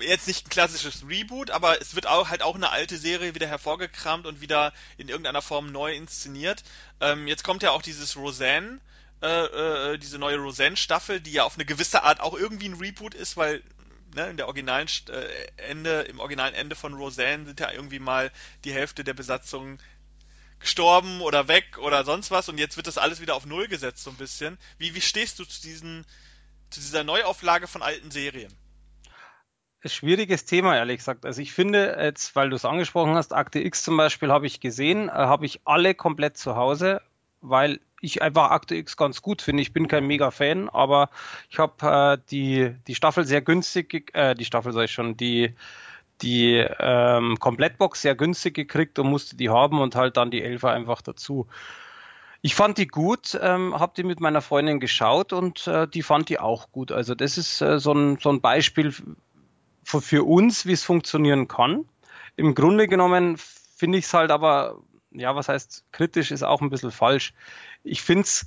jetzt 0.03 0.26
nicht 0.26 0.46
ein 0.46 0.50
klassisches 0.50 1.07
Reboot, 1.09 1.50
aber 1.50 1.80
es 1.80 1.94
wird 1.94 2.07
auch 2.07 2.28
halt 2.28 2.42
auch 2.42 2.55
eine 2.55 2.70
alte 2.70 2.98
Serie 2.98 3.34
wieder 3.34 3.46
hervorgekramt 3.46 4.26
und 4.26 4.40
wieder 4.40 4.72
in 4.98 5.09
irgendeiner 5.09 5.42
Form 5.42 5.72
neu 5.72 5.94
inszeniert. 5.94 6.62
Ähm, 7.00 7.26
jetzt 7.26 7.44
kommt 7.44 7.62
ja 7.62 7.70
auch 7.70 7.82
dieses 7.82 8.16
Roseanne, 8.16 8.80
äh, 9.22 9.92
äh, 9.94 9.98
diese 9.98 10.18
neue 10.18 10.38
Roseanne-Staffel, 10.38 11.20
die 11.20 11.32
ja 11.32 11.44
auf 11.44 11.55
eine 11.55 11.64
gewisse 11.64 12.03
Art 12.03 12.20
auch 12.20 12.34
irgendwie 12.34 12.68
ein 12.68 12.74
Reboot 12.74 13.14
ist, 13.14 13.36
weil 13.36 13.62
ne, 14.14 14.28
in 14.30 14.36
der 14.36 14.46
originalen 14.46 14.88
äh, 15.09 15.68
Ende, 15.68 16.03
im 16.03 16.20
originalen 16.20 16.55
Ende 16.55 16.76
von 16.76 16.94
Roseanne 16.94 17.46
sind 17.46 17.61
ja 17.61 17.70
irgendwie 17.70 17.98
mal 17.98 18.30
die 18.64 18.72
Hälfte 18.72 19.05
der 19.05 19.14
Besatzung 19.14 19.78
gestorben 20.61 21.20
oder 21.20 21.48
weg 21.48 21.78
oder 21.78 22.05
sonst 22.05 22.30
was 22.30 22.48
und 22.48 22.57
jetzt 22.57 22.76
wird 22.76 22.86
das 22.86 22.98
alles 22.98 23.20
wieder 23.20 23.34
auf 23.34 23.46
Null 23.46 23.68
gesetzt 23.68 24.05
so 24.05 24.11
ein 24.11 24.16
bisschen. 24.16 24.59
Wie, 24.78 24.94
wie 24.94 25.00
stehst 25.00 25.38
du 25.38 25.44
zu 25.44 25.61
diesen, 25.61 26.07
zu 26.70 26.80
dieser 26.80 27.05
Neuauflage 27.05 27.66
von 27.66 27.82
alten 27.82 28.11
Serien? 28.11 28.53
Schwieriges 29.85 30.45
Thema, 30.45 30.76
ehrlich 30.76 30.99
gesagt. 30.99 31.26
Also 31.26 31.43
ich 31.43 31.53
finde 31.53 31.97
jetzt, 32.01 32.37
weil 32.37 32.51
du 32.51 32.57
es 32.57 32.64
angesprochen 32.64 33.14
hast, 33.14 33.33
Akte 33.33 33.61
X 33.61 33.83
zum 33.83 33.97
Beispiel 33.97 34.30
habe 34.30 34.47
ich 34.47 34.61
gesehen, 34.61 35.09
äh, 35.09 35.12
habe 35.12 35.47
ich 35.47 35.61
alle 35.64 35.95
komplett 35.95 36.37
zu 36.37 36.57
Hause, 36.57 37.03
weil 37.41 37.80
ich 38.01 38.20
einfach 38.20 38.51
Akte 38.51 38.74
X 38.74 38.97
ganz 38.97 39.22
gut 39.22 39.43
finde. 39.43 39.62
Ich 39.62 39.72
bin 39.72 39.89
kein 39.89 40.07
Mega-Fan, 40.07 40.68
aber 40.68 41.11
ich 41.51 41.59
habe 41.59 42.18
äh, 42.18 42.18
die, 42.30 42.74
die 42.87 42.95
Staffel 42.95 43.24
sehr 43.24 43.43
günstig, 43.43 44.11
äh, 44.14 44.35
die 44.35 44.45
Staffel 44.45 44.72
sag 44.72 44.85
ich 44.85 44.93
schon, 44.93 45.16
die, 45.16 45.55
die 46.20 46.64
ähm, 46.78 47.39
Komplettbox 47.39 48.03
sehr 48.03 48.14
günstig 48.14 48.55
gekriegt 48.55 48.99
und 48.99 49.09
musste 49.09 49.37
die 49.37 49.51
haben 49.51 49.80
und 49.80 49.95
halt 49.95 50.16
dann 50.16 50.30
die 50.30 50.43
Elfer 50.43 50.72
einfach 50.72 51.03
dazu. 51.03 51.47
Ich 52.45 52.57
fand 52.57 52.76
die 52.76 52.89
gut, 52.89 53.39
ähm, 53.41 53.78
habe 53.78 53.93
die 53.97 54.03
mit 54.03 54.18
meiner 54.18 54.43
Freundin 54.43 54.80
geschaut 54.80 55.33
und 55.33 55.68
äh, 55.68 55.87
die 55.87 56.03
fand 56.03 56.28
die 56.28 56.41
auch 56.41 56.72
gut. 56.72 56.91
Also 56.91 57.14
das 57.14 57.39
ist 57.39 57.61
äh, 57.61 57.78
so, 57.78 57.93
ein, 57.93 58.18
so 58.18 58.30
ein 58.30 58.41
Beispiel 58.41 58.93
für 59.85 60.24
uns, 60.24 60.66
wie 60.66 60.72
es 60.72 60.85
funktionieren 60.85 61.49
kann. 61.49 61.87
Im 62.37 62.55
Grunde 62.55 62.89
genommen 62.89 63.37
finde 63.37 63.99
ich 63.99 64.05
es 64.05 64.14
halt 64.14 64.30
aber, 64.30 64.78
ja, 65.11 65.35
was 65.35 65.49
heißt 65.49 65.85
kritisch, 65.93 66.30
ist 66.30 66.43
auch 66.43 66.61
ein 66.61 66.70
bisschen 66.70 66.93
falsch. 66.93 67.35
Ich 67.85 68.03
finde 68.03 68.22
es, 68.22 68.47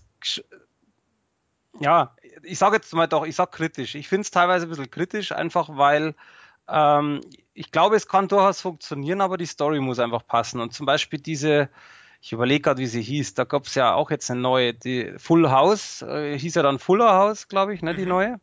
ja, 1.79 2.15
ich 2.43 2.57
sage 2.57 2.77
jetzt 2.77 2.93
mal 2.93 3.07
doch, 3.07 3.25
ich 3.25 3.35
sage 3.35 3.51
kritisch. 3.51 3.95
Ich 3.95 4.07
finde 4.07 4.21
es 4.21 4.31
teilweise 4.31 4.65
ein 4.65 4.69
bisschen 4.69 4.89
kritisch, 4.89 5.31
einfach 5.31 5.69
weil 5.71 6.15
ähm, 6.67 7.21
ich 7.53 7.71
glaube, 7.71 7.95
es 7.95 8.07
kann 8.07 8.27
durchaus 8.27 8.61
funktionieren, 8.61 9.21
aber 9.21 9.37
die 9.37 9.45
Story 9.45 9.79
muss 9.79 9.99
einfach 9.99 10.25
passen. 10.25 10.59
Und 10.59 10.73
zum 10.73 10.85
Beispiel 10.85 11.19
diese, 11.19 11.69
ich 12.21 12.31
überlege 12.31 12.61
gerade, 12.61 12.81
wie 12.81 12.87
sie 12.87 13.01
hieß, 13.01 13.33
da 13.33 13.43
gab 13.43 13.65
es 13.65 13.75
ja 13.75 13.93
auch 13.93 14.11
jetzt 14.11 14.29
eine 14.31 14.41
neue, 14.41 14.73
die 14.73 15.13
Full 15.17 15.49
House, 15.49 16.01
äh, 16.01 16.37
hieß 16.37 16.55
ja 16.55 16.63
dann 16.63 16.79
Fuller 16.79 17.13
House, 17.13 17.47
glaube 17.47 17.73
ich, 17.73 17.81
ne, 17.81 17.93
die 17.95 18.03
mhm. 18.03 18.09
neue. 18.09 18.39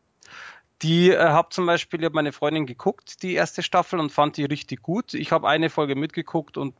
Die 0.81 1.11
äh, 1.11 1.17
habe 1.17 1.49
zum 1.49 1.65
Beispiel, 1.65 1.99
ich 1.99 2.05
habe 2.05 2.15
meine 2.15 2.33
Freundin 2.33 2.65
geguckt, 2.65 3.23
die 3.23 3.35
erste 3.35 3.63
Staffel, 3.63 3.99
und 3.99 4.11
fand 4.11 4.37
die 4.37 4.45
richtig 4.45 4.81
gut. 4.81 5.13
Ich 5.13 5.31
habe 5.31 5.47
eine 5.47 5.69
Folge 5.69 5.95
mitgeguckt 5.95 6.57
und 6.57 6.75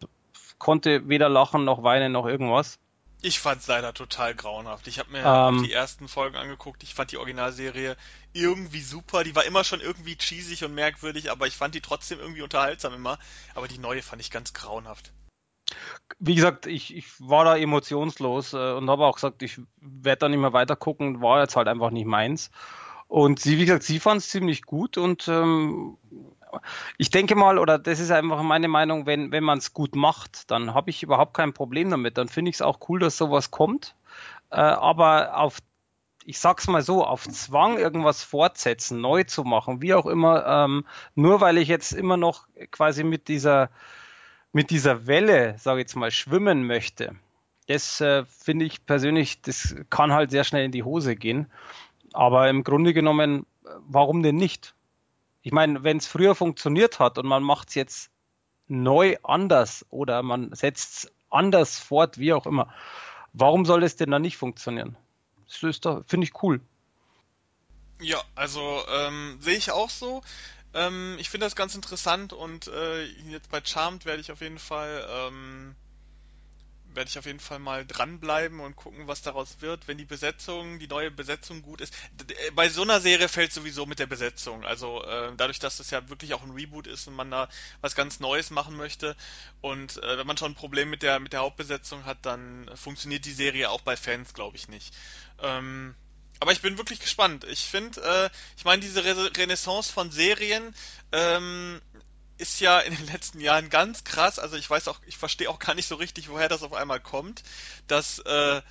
konnte 0.58 1.08
weder 1.08 1.30
lachen 1.30 1.64
noch 1.64 1.84
weinen 1.84 2.12
noch 2.12 2.26
irgendwas. 2.26 2.80
Ich 3.26 3.40
fand 3.40 3.62
es 3.62 3.68
leider 3.68 3.94
total 3.94 4.36
grauenhaft. 4.36 4.86
Ich 4.88 5.00
habe 5.00 5.12
mir 5.12 5.24
ähm, 5.24 5.64
die 5.64 5.72
ersten 5.72 6.10
Folgen 6.10 6.36
angeguckt. 6.36 6.84
Ich 6.84 6.94
fand 6.94 7.14
die 7.14 7.18
Originalserie 7.18 7.96
irgendwie 8.34 8.82
super. 8.82 9.24
Die 9.24 9.34
war 9.34 9.46
immer 9.46 9.64
schon 9.64 9.80
irgendwie 9.80 10.18
cheesig 10.18 10.66
und 10.66 10.76
merkwürdig, 10.76 11.32
aber 11.32 11.48
ich 11.48 11.56
fand 11.56 11.74
die 11.74 11.80
trotzdem 11.80 12.20
irgendwie 12.20 12.42
unterhaltsam 12.42 12.94
immer. 12.94 13.18
Aber 13.56 13.70
die 13.70 13.78
neue 13.78 14.02
fand 14.02 14.22
ich 14.22 14.30
ganz 14.30 14.52
grauenhaft. 14.52 15.14
Wie 16.20 16.36
gesagt, 16.36 16.66
ich, 16.66 16.94
ich 16.94 17.06
war 17.20 17.46
da 17.46 17.56
emotionslos 17.56 18.52
äh, 18.52 18.74
und 18.74 18.90
habe 18.90 19.06
auch 19.06 19.16
gesagt, 19.16 19.42
ich 19.42 19.58
werde 19.80 20.20
da 20.20 20.30
nicht 20.30 20.42
mehr 20.42 20.52
weiter 20.52 20.76
gucken. 20.76 21.22
War 21.22 21.40
jetzt 21.40 21.56
halt 21.56 21.70
einfach 21.70 21.92
nicht 21.92 22.06
meins. 22.06 22.52
Und 23.14 23.40
sie, 23.40 23.60
wie 23.60 23.66
gesagt, 23.66 23.84
sie 23.84 24.00
fand 24.00 24.22
es 24.22 24.30
ziemlich 24.30 24.64
gut 24.64 24.98
und 24.98 25.28
ähm, 25.28 25.98
ich 26.98 27.12
denke 27.12 27.36
mal, 27.36 27.60
oder 27.60 27.78
das 27.78 28.00
ist 28.00 28.10
einfach 28.10 28.42
meine 28.42 28.68
Meinung, 28.68 29.06
wenn, 29.06 29.32
wenn 29.32 29.44
man 29.44 29.60
es 29.60 29.72
gut 29.72 29.96
macht, 29.96 30.50
dann 30.50 30.74
habe 30.74 30.90
ich 30.90 31.04
überhaupt 31.04 31.36
kein 31.36 31.54
Problem 31.54 31.92
damit. 31.92 32.18
Dann 32.18 32.28
finde 32.28 32.50
ich 32.50 32.56
es 32.56 32.64
auch 32.64 32.80
cool, 32.90 33.00
dass 33.00 33.16
sowas 33.16 33.52
kommt. 33.52 33.96
Äh, 34.50 34.56
aber 34.56 35.38
auf, 35.38 35.60
ich 36.26 36.40
sag's 36.40 36.68
mal 36.68 36.82
so, 36.82 37.06
auf 37.06 37.28
Zwang 37.28 37.78
irgendwas 37.78 38.24
fortsetzen, 38.24 39.00
neu 39.00 39.24
zu 39.26 39.44
machen, 39.44 39.80
wie 39.80 39.94
auch 39.94 40.08
immer, 40.08 40.48
ähm, 40.48 40.84
nur 41.14 41.40
weil 41.40 41.60
ich 41.60 41.68
jetzt 41.68 41.92
immer 41.92 42.18
noch 42.18 42.48
quasi 42.72 43.04
mit 43.04 43.28
dieser, 43.28 43.70
mit 44.54 44.72
dieser 44.72 45.06
Welle, 45.06 45.54
sage 45.60 45.82
ich 45.82 45.84
jetzt 45.84 45.96
mal, 45.96 46.10
schwimmen 46.10 46.66
möchte, 46.66 47.16
das 47.68 48.02
äh, 48.02 48.26
finde 48.26 48.66
ich 48.66 48.88
persönlich, 48.88 49.44
das 49.44 49.76
kann 49.92 50.14
halt 50.14 50.32
sehr 50.32 50.44
schnell 50.44 50.66
in 50.66 50.72
die 50.72 50.84
Hose 50.84 51.16
gehen. 51.16 51.52
Aber 52.14 52.50
im 52.50 52.64
Grunde 52.64 52.94
genommen, 52.94 53.46
warum 53.88 54.24
denn 54.24 54.36
nicht? 54.36 54.76
Ich 55.42 55.52
meine, 55.52 55.84
wenn 55.84 55.98
es 55.98 56.08
früher 56.08 56.36
funktioniert 56.36 57.00
hat 57.00 57.18
und 57.18 57.26
man 57.26 57.44
macht 57.44 57.70
es 57.70 57.76
jetzt 57.76 58.12
neu 58.68 59.18
anders 59.24 59.86
oder 59.90 60.24
man 60.24 60.54
setzt 60.54 61.06
es 61.06 61.12
anders 61.30 61.80
fort, 61.80 62.18
wie 62.18 62.34
auch 62.34 62.46
immer, 62.46 62.74
warum 63.34 63.66
soll 63.66 63.84
es 63.84 63.96
denn 63.96 64.12
dann 64.12 64.22
nicht 64.22 64.38
funktionieren? 64.38 64.96
Das 65.48 65.62
ist 65.64 65.86
doch, 65.86 66.04
finde 66.08 66.26
ich 66.26 66.44
cool. 66.44 66.62
Ja, 68.00 68.22
also 68.36 68.82
ähm, 68.90 69.38
sehe 69.42 69.58
ich 69.58 69.72
auch 69.72 69.90
so. 69.90 70.22
Ähm, 70.74 71.18
ich 71.20 71.30
finde 71.30 71.46
das 71.46 71.56
ganz 71.56 71.76
interessant 71.76 72.34
und 72.34 72.68
äh, 72.68 73.04
jetzt 73.04 73.52
bei 73.52 73.62
Charmed 73.64 74.06
werde 74.06 74.22
ich 74.22 74.32
auf 74.32 74.42
jeden 74.42 74.60
Fall 74.60 75.08
ähm, 75.10 75.76
werde 76.96 77.10
ich 77.10 77.18
auf 77.18 77.26
jeden 77.26 77.40
Fall 77.40 77.60
mal 77.60 77.86
dranbleiben 77.86 78.60
und 78.60 78.76
gucken, 78.76 79.08
was 79.08 79.22
daraus 79.22 79.58
wird, 79.62 79.88
wenn 79.88 79.98
die 79.98 80.06
Besetzung, 80.06 80.80
die 80.80 80.88
neue 80.88 81.12
Besetzung 81.12 81.62
gut 81.62 81.82
ist. 81.82 81.94
Bei 82.56 82.70
so 82.70 82.84
einer 82.84 83.02
Serie 83.02 83.28
fällt 83.28 83.54
sowieso 83.54 83.86
mit 83.86 84.00
der 84.00 84.08
Besetzung. 84.08 84.64
Also 84.66 85.04
äh, 85.04 85.32
dadurch, 85.38 85.60
dass 85.60 85.78
das 85.78 85.92
ja 85.92 86.10
wirklich 86.10 86.34
auch 86.34 86.44
ein 86.44 86.52
Reboot 86.52 86.88
ist 86.88 87.08
und 87.08 87.16
man 87.16 87.32
da 87.32 87.50
was 87.82 87.96
ganz 87.96 88.20
Neues 88.20 88.50
machen 88.50 88.76
möchte 88.76 89.16
und 89.62 90.02
äh, 90.04 90.18
wenn 90.18 90.28
man 90.28 90.38
schon 90.38 90.52
ein 90.52 90.56
Problem 90.56 90.90
mit 90.90 91.04
der 91.04 91.20
mit 91.20 91.34
der 91.34 91.42
Hauptbesetzung 91.42 92.06
hat, 92.06 92.20
dann 92.24 92.70
funktioniert 92.76 93.26
die 93.26 93.34
Serie 93.34 93.70
auch 93.70 93.82
bei 93.82 93.98
Fans, 93.98 94.34
glaube 94.34 94.58
ich 94.58 94.68
nicht. 94.68 94.94
Ähm, 95.42 95.96
aber 96.40 96.52
ich 96.52 96.62
bin 96.62 96.78
wirklich 96.78 97.00
gespannt. 97.00 97.46
Ich 97.46 97.64
finde, 97.64 98.02
äh, 98.02 98.30
ich 98.58 98.66
meine, 98.66 98.82
diese 98.82 99.04
Re 99.06 99.32
Renaissance 99.38 99.92
von 99.92 100.12
Serien 100.12 100.76
ähm, 101.14 101.82
ist 102.38 102.60
ja 102.60 102.80
in 102.80 102.96
den 102.96 103.06
letzten 103.08 103.40
Jahren 103.40 103.70
ganz 103.70 104.04
krass. 104.04 104.40
Also 104.40 104.58
ich 104.58 104.70
weiß 104.70 104.88
auch, 104.88 105.00
ich 105.06 105.18
verstehe 105.18 105.50
auch 105.50 105.60
gar 105.60 105.76
nicht 105.76 105.88
so 105.88 105.96
richtig, 105.96 106.30
woher 106.30 106.50
das 106.50 106.64
auf 106.64 106.74
einmal 106.74 107.00
kommt, 107.00 107.44
dass 107.88 108.20
äh, 108.20 108.62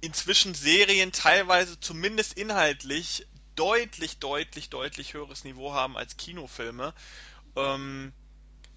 inzwischen 0.00 0.54
Serien 0.54 1.12
teilweise 1.12 1.78
zumindest 1.80 2.34
inhaltlich 2.34 3.26
deutlich, 3.54 4.18
deutlich, 4.18 4.70
deutlich 4.70 5.14
höheres 5.14 5.44
Niveau 5.44 5.72
haben 5.72 5.96
als 5.96 6.16
Kinofilme. 6.16 6.94
Ähm, 7.56 8.12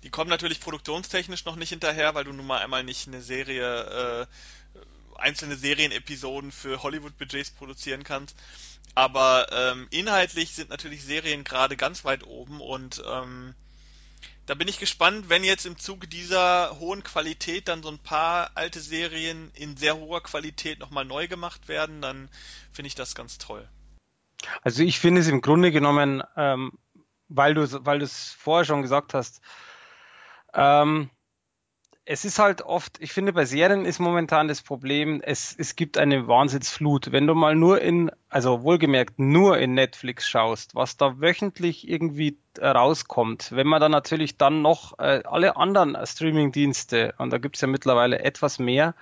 die 0.03 0.09
kommen 0.09 0.29
natürlich 0.29 0.59
produktionstechnisch 0.59 1.45
noch 1.45 1.55
nicht 1.55 1.69
hinterher, 1.69 2.13
weil 2.13 2.25
du 2.25 2.33
nun 2.33 2.45
mal 2.45 2.59
einmal 2.61 2.83
nicht 2.83 3.07
eine 3.07 3.21
Serie, 3.21 4.27
äh, 4.75 4.79
einzelne 5.17 5.55
Serienepisoden 5.55 6.51
für 6.51 6.83
Hollywood-Budgets 6.83 7.51
produzieren 7.51 8.03
kannst. 8.03 8.35
Aber 8.93 9.47
ähm, 9.51 9.87
inhaltlich 9.91 10.53
sind 10.53 10.69
natürlich 10.69 11.03
Serien 11.03 11.43
gerade 11.43 11.75
ganz 11.75 12.05
weit 12.05 12.23
oben 12.25 12.61
und 12.61 13.03
ähm, 13.05 13.55
da 14.45 14.53
bin 14.53 14.67
ich 14.67 14.79
gespannt, 14.79 15.29
wenn 15.29 15.43
jetzt 15.43 15.65
im 15.65 15.77
Zuge 15.77 16.07
dieser 16.07 16.79
hohen 16.79 17.03
Qualität 17.03 17.67
dann 17.67 17.81
so 17.81 17.89
ein 17.89 17.99
paar 17.99 18.51
alte 18.55 18.79
Serien 18.79 19.51
in 19.55 19.75
sehr 19.75 19.97
hoher 19.97 20.21
Qualität 20.21 20.79
nochmal 20.79 21.05
neu 21.05 21.27
gemacht 21.27 21.67
werden, 21.67 22.01
dann 22.01 22.29
finde 22.71 22.87
ich 22.87 22.95
das 22.95 23.15
ganz 23.15 23.37
toll. 23.37 23.67
Also 24.61 24.83
ich 24.83 24.99
finde 24.99 25.21
es 25.21 25.27
im 25.27 25.41
Grunde 25.41 25.71
genommen, 25.71 26.21
ähm, 26.35 26.73
weil 27.27 27.55
du, 27.55 27.67
weil 27.85 27.99
du 27.99 28.05
es 28.05 28.31
vorher 28.31 28.65
schon 28.65 28.83
gesagt 28.83 29.13
hast, 29.13 29.41
ähm, 30.53 31.09
es 32.05 32.23
ist 32.23 32.37
halt 32.37 32.61
oft, 32.61 33.01
ich 33.01 33.11
finde, 33.11 33.33
bei 33.33 33.45
Serien 33.45 33.83
ist 33.83 33.99
momentan 33.99 34.47
das 34.47 34.61
Problem, 34.61 35.21
es, 35.23 35.55
es 35.57 35.75
gibt 35.75 35.97
eine 35.97 36.27
Wahnsinnsflut. 36.27 37.11
Wenn 37.11 37.25
du 37.25 37.33
mal 37.33 37.55
nur 37.55 37.81
in, 37.81 38.11
also 38.29 38.61
wohlgemerkt 38.61 39.17
nur 39.17 39.57
in 39.57 39.73
Netflix 39.73 40.27
schaust, 40.27 40.75
was 40.75 40.97
da 40.97 41.19
wöchentlich 41.19 41.89
irgendwie 41.89 42.37
rauskommt, 42.61 43.51
wenn 43.53 43.65
man 43.65 43.81
dann 43.81 43.91
natürlich 43.91 44.37
dann 44.37 44.61
noch 44.61 44.99
äh, 44.99 45.23
alle 45.25 45.57
anderen 45.57 45.97
Streaming-Dienste, 46.05 47.15
und 47.17 47.33
da 47.33 47.39
gibt's 47.39 47.61
ja 47.61 47.67
mittlerweile 47.67 48.19
etwas 48.19 48.59
mehr, 48.59 48.93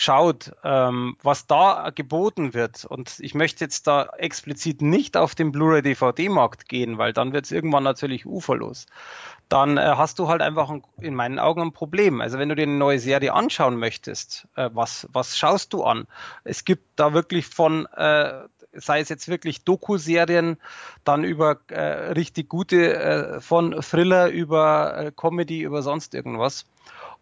schaut, 0.00 0.52
ähm, 0.64 1.16
was 1.22 1.46
da 1.46 1.90
geboten 1.94 2.54
wird, 2.54 2.86
und 2.86 3.16
ich 3.20 3.34
möchte 3.34 3.62
jetzt 3.62 3.86
da 3.86 4.08
explizit 4.16 4.80
nicht 4.80 5.14
auf 5.18 5.34
den 5.34 5.52
Blu-ray-DVD-Markt 5.52 6.70
gehen, 6.70 6.96
weil 6.96 7.12
dann 7.12 7.34
wird 7.34 7.44
es 7.44 7.52
irgendwann 7.52 7.82
natürlich 7.82 8.24
uferlos, 8.24 8.86
dann 9.50 9.76
äh, 9.76 9.82
hast 9.82 10.18
du 10.18 10.28
halt 10.28 10.40
einfach 10.40 10.70
ein, 10.70 10.82
in 11.00 11.14
meinen 11.14 11.38
Augen 11.38 11.60
ein 11.60 11.72
Problem. 11.72 12.22
Also 12.22 12.38
wenn 12.38 12.48
du 12.48 12.54
dir 12.56 12.62
eine 12.62 12.78
neue 12.78 12.98
Serie 12.98 13.34
anschauen 13.34 13.76
möchtest, 13.76 14.48
äh, 14.56 14.70
was, 14.72 15.06
was 15.12 15.36
schaust 15.36 15.74
du 15.74 15.84
an? 15.84 16.06
Es 16.44 16.64
gibt 16.64 16.84
da 16.96 17.12
wirklich 17.12 17.46
von 17.46 17.84
äh, 17.94 18.44
sei 18.72 19.00
es 19.00 19.10
jetzt 19.10 19.28
wirklich 19.28 19.64
Doku-Serien, 19.64 20.56
dann 21.04 21.24
über 21.24 21.58
äh, 21.68 22.12
richtig 22.12 22.48
gute, 22.48 22.94
äh, 22.94 23.40
von 23.40 23.72
Thriller 23.82 24.28
über 24.28 24.96
äh, 24.96 25.12
Comedy, 25.14 25.62
über 25.62 25.82
sonst 25.82 26.14
irgendwas. 26.14 26.64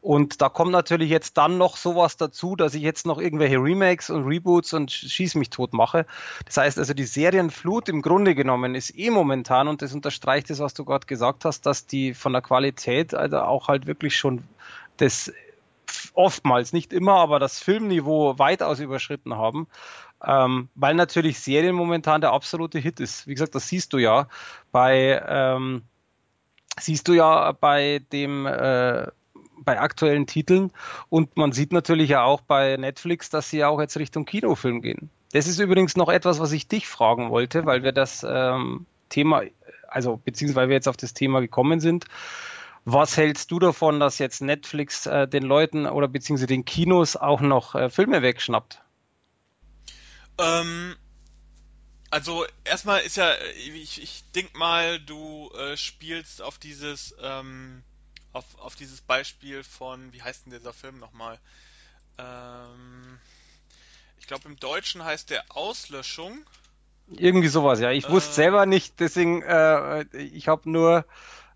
Und 0.01 0.41
da 0.41 0.49
kommt 0.49 0.71
natürlich 0.71 1.11
jetzt 1.11 1.37
dann 1.39 1.59
noch 1.59 1.77
sowas 1.77 2.17
dazu, 2.17 2.55
dass 2.55 2.75
ich 2.75 2.83
jetzt 2.83 3.05
noch 3.05 3.19
irgendwelche 3.19 3.57
Remakes 3.57 4.11
und 4.11 4.25
Reboots 4.25 4.73
und 4.73 4.93
Schieß 4.93 5.35
mich 5.35 5.51
tot 5.51 5.73
mache. 5.73 6.07
Das 6.47 6.57
heißt 6.57 6.79
also, 6.79 6.95
die 6.95 7.05
Serienflut 7.05 7.89
im 7.89 8.01
Grunde 8.01 8.37
genommen 8.37 8.77
ist 8.77 8.97
eh 8.97 9.11
momentan, 9.11 9.67
und 9.67 9.83
das 9.83 9.93
unterstreicht 9.93 10.51
das, 10.51 10.61
was 10.61 10.75
du 10.75 10.85
gerade 10.85 11.07
gesagt 11.07 11.45
hast, 11.45 11.67
dass 11.67 11.87
die 11.87 12.15
von 12.15 12.33
der 12.33 12.43
Qualität 12.43 13.13
also 13.13 13.39
auch 13.41 13.69
halt 13.69 13.87
wirklich 13.87 14.17
schon 14.17 14.45
das 14.99 15.33
oftmals, 16.15 16.73
nicht 16.73 16.93
immer, 16.93 17.15
aber 17.15 17.39
das 17.39 17.59
Filmniveau 17.59 18.39
weitaus 18.39 18.79
überschritten 18.79 19.35
haben, 19.37 19.67
ähm, 20.25 20.69
weil 20.75 20.95
natürlich 20.95 21.41
Serien 21.41 21.75
momentan 21.75 22.21
der 22.21 22.33
absolute 22.33 22.79
Hit 22.79 23.01
ist. 23.01 23.27
Wie 23.27 23.35
gesagt, 23.35 23.55
das 23.55 23.69
siehst 23.69 23.93
du 23.93 23.99
ja 23.99 24.29
bei 24.71 25.23
ähm, 25.27 25.83
siehst 26.79 27.09
du 27.09 27.13
ja 27.13 27.53
bei 27.53 28.01
dem 28.13 28.47
äh, 28.47 29.07
bei 29.65 29.81
aktuellen 29.81 30.27
Titeln. 30.27 30.73
Und 31.09 31.37
man 31.37 31.53
sieht 31.53 31.73
natürlich 31.73 32.11
ja 32.11 32.25
auch 32.25 32.41
bei 32.41 32.77
Netflix, 32.77 33.31
dass 33.31 33.51
sie 33.51 33.59
ja 33.59 33.69
auch 33.69 33.81
jetzt 33.81 33.97
Richtung 33.97 34.25
Kinofilm 34.25 34.83
gehen. 34.83 35.11
Das 35.33 35.47
ist 35.47 35.59
übrigens 35.59 35.97
noch 35.97 36.09
etwas, 36.09 36.41
was 36.41 36.53
ich 36.53 36.69
dich 36.69 36.89
fragen 36.89 37.31
wollte, 37.31 37.67
weil 37.67 37.83
wir 37.83 37.93
das 37.93 38.25
ähm, 38.29 38.87
Thema, 39.09 39.43
also 39.89 40.21
beziehungsweise 40.25 40.57
weil 40.57 40.69
wir 40.69 40.77
jetzt 40.77 40.89
auf 40.89 40.97
das 40.97 41.15
Thema 41.15 41.41
gekommen 41.41 41.81
sind. 41.81 42.07
Was 42.85 43.17
hältst 43.19 43.51
du 43.51 43.59
davon, 43.59 44.01
dass 44.01 44.19
jetzt 44.19 44.41
Netflix 44.41 45.05
äh, 45.05 45.29
den 45.29 45.43
Leuten 45.43 45.87
oder 45.87 46.09
beziehungsweise 46.09 46.47
den 46.47 46.65
Kinos 46.65 47.17
auch 47.17 47.43
noch 47.43 47.75
äh, 47.75 47.91
Filme 47.91 48.23
wegschnappt? 48.23 48.81
Ähm, 50.39 50.97
also 52.11 52.47
erstmal 52.65 53.01
ist 53.01 53.17
ja, 53.17 53.35
ich, 53.75 54.03
ich 54.03 54.25
denk 54.35 54.57
mal, 54.57 54.99
du 55.01 55.51
äh, 55.51 55.77
spielst 55.77 56.41
auf 56.41 56.59
dieses 56.59 57.15
ähm, 57.23 57.83
auf, 58.39 58.59
auf 58.59 58.75
dieses 58.77 59.01
Beispiel 59.01 59.63
von, 59.65 60.13
wie 60.13 60.23
heißt 60.23 60.47
denn 60.47 60.53
dieser 60.53 60.73
Film 60.73 60.99
nochmal? 60.99 61.39
Ähm, 62.19 63.19
ich 64.19 64.27
glaube, 64.27 64.49
im 64.49 64.57
Deutschen 64.59 65.05
heißt 65.05 65.31
der 65.31 65.45
Auslöschung. 65.55 66.39
Irgendwie 67.09 67.49
sowas, 67.49 67.81
ja. 67.81 67.91
Ich 67.91 68.09
wusste 68.09 68.31
Äh, 68.31 68.35
selber 68.35 68.67
nicht, 68.67 69.01
deswegen, 69.01 69.43
äh, 69.43 70.03
ich 70.17 70.49
habe 70.49 70.71
nur, 70.71 71.05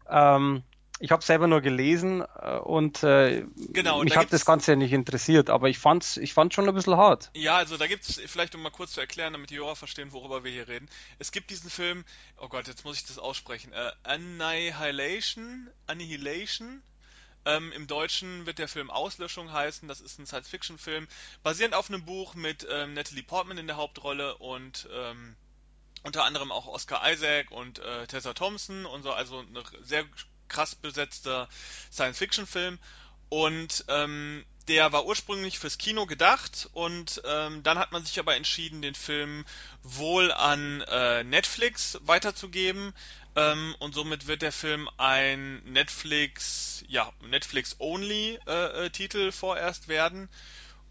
ähm, 0.09 0.62
ich 1.03 1.11
habe 1.11 1.24
selber 1.24 1.48
nur 1.48 1.61
gelesen 1.61 2.22
äh, 2.40 2.59
und 2.59 3.03
äh, 3.03 3.44
genau, 3.57 4.05
mich 4.05 4.12
da 4.12 4.20
hat 4.20 4.32
das 4.32 4.44
Ganze 4.44 4.72
ja 4.72 4.76
nicht 4.76 4.92
interessiert, 4.92 5.50
aber 5.50 5.68
ich 5.68 5.80
fand's, 5.80 6.16
ich 6.16 6.32
fand's 6.32 6.55
schon 6.55 6.68
ein 6.68 6.74
bisschen 6.74 6.96
hart. 6.96 7.30
ja, 7.34 7.57
also 7.57 7.76
da 7.76 7.88
gibt's, 7.88 8.20
vielleicht 8.26 8.55
um 8.55 8.62
mal 8.62 8.70
kurz 8.70 8.92
zu 8.92 9.00
erklären, 9.00 9.32
damit 9.32 9.50
die 9.50 9.59
Hörer 9.59 9.74
verstehen, 9.74 10.12
worüber 10.12 10.44
wir 10.44 10.53
hier 10.53 10.68
reden. 10.68 10.88
Es 11.18 11.32
gibt 11.32 11.50
diesen 11.50 11.70
Film, 11.70 12.05
oh 12.38 12.48
Gott, 12.48 12.68
jetzt 12.68 12.84
muss 12.84 12.96
ich 12.98 13.05
das 13.05 13.18
aussprechen, 13.18 13.72
äh, 13.72 13.90
Annihilation, 14.05 15.68
Annihilation, 15.88 16.82
Ähm, 17.44 17.72
Im 17.72 17.88
Deutschen 17.88 18.46
wird 18.46 18.61
der 18.61 18.68
Film 18.68 18.88
Auslöschung 18.88 19.50
heißen. 19.53 19.88
Das 19.88 20.00
ist 20.00 20.20
ein 20.20 20.26
Science-Fiction-Film, 20.26 21.09
basierend 21.42 21.74
auf 21.74 21.88
einem 21.88 22.05
Buch 22.05 22.36
mit 22.36 22.64
ähm, 22.70 22.94
Natalie 22.94 23.24
Portman 23.24 23.59
in 23.59 23.66
der 23.66 23.76
Hauptrolle 23.76 24.36
und 24.38 24.88
ähm, 24.94 25.34
unter 26.05 26.24
anderem 26.24 26.53
auch 26.53 26.68
Oscar 26.68 27.00
Isaac 27.11 27.50
und 27.50 27.80
äh, 27.80 28.07
Tessa 28.07 28.34
Thompson 28.34 28.86
und 28.86 29.03
so, 29.03 29.11
also 29.12 29.40
ein 29.40 29.59
sehr 29.82 30.05
krass 30.53 30.74
besetzter 30.74 31.48
Science-Fiction-Film. 31.90 32.78
Und 33.28 33.84
ähm, 33.88 34.44
der 34.68 34.92
war 34.92 35.07
ursprünglich 35.07 35.59
fürs 35.59 35.78
Kino 35.78 36.07
gedacht 36.07 36.68
und 36.72 37.22
ähm, 37.24 37.62
dann 37.62 37.78
hat 37.78 37.90
man 37.90 38.05
sich 38.05 38.18
aber 38.18 38.36
entschieden, 38.36 38.82
den 38.82 38.94
Film 38.94 39.46
wohl 39.82 40.30
an 40.30 40.82
äh, 40.82 41.24
Netflix 41.24 41.98
weiterzugeben. 42.03 42.92
Ähm, 43.34 43.74
und 43.78 43.94
somit 43.94 44.26
wird 44.26 44.42
der 44.42 44.53
Film 44.53 44.90
ein 44.98 45.62
Netflix, 45.64 46.84
ja, 46.88 47.11
Netflix-Only-Titel 47.22 49.28
äh, 49.28 49.32
vorerst 49.32 49.88
werden. 49.88 50.28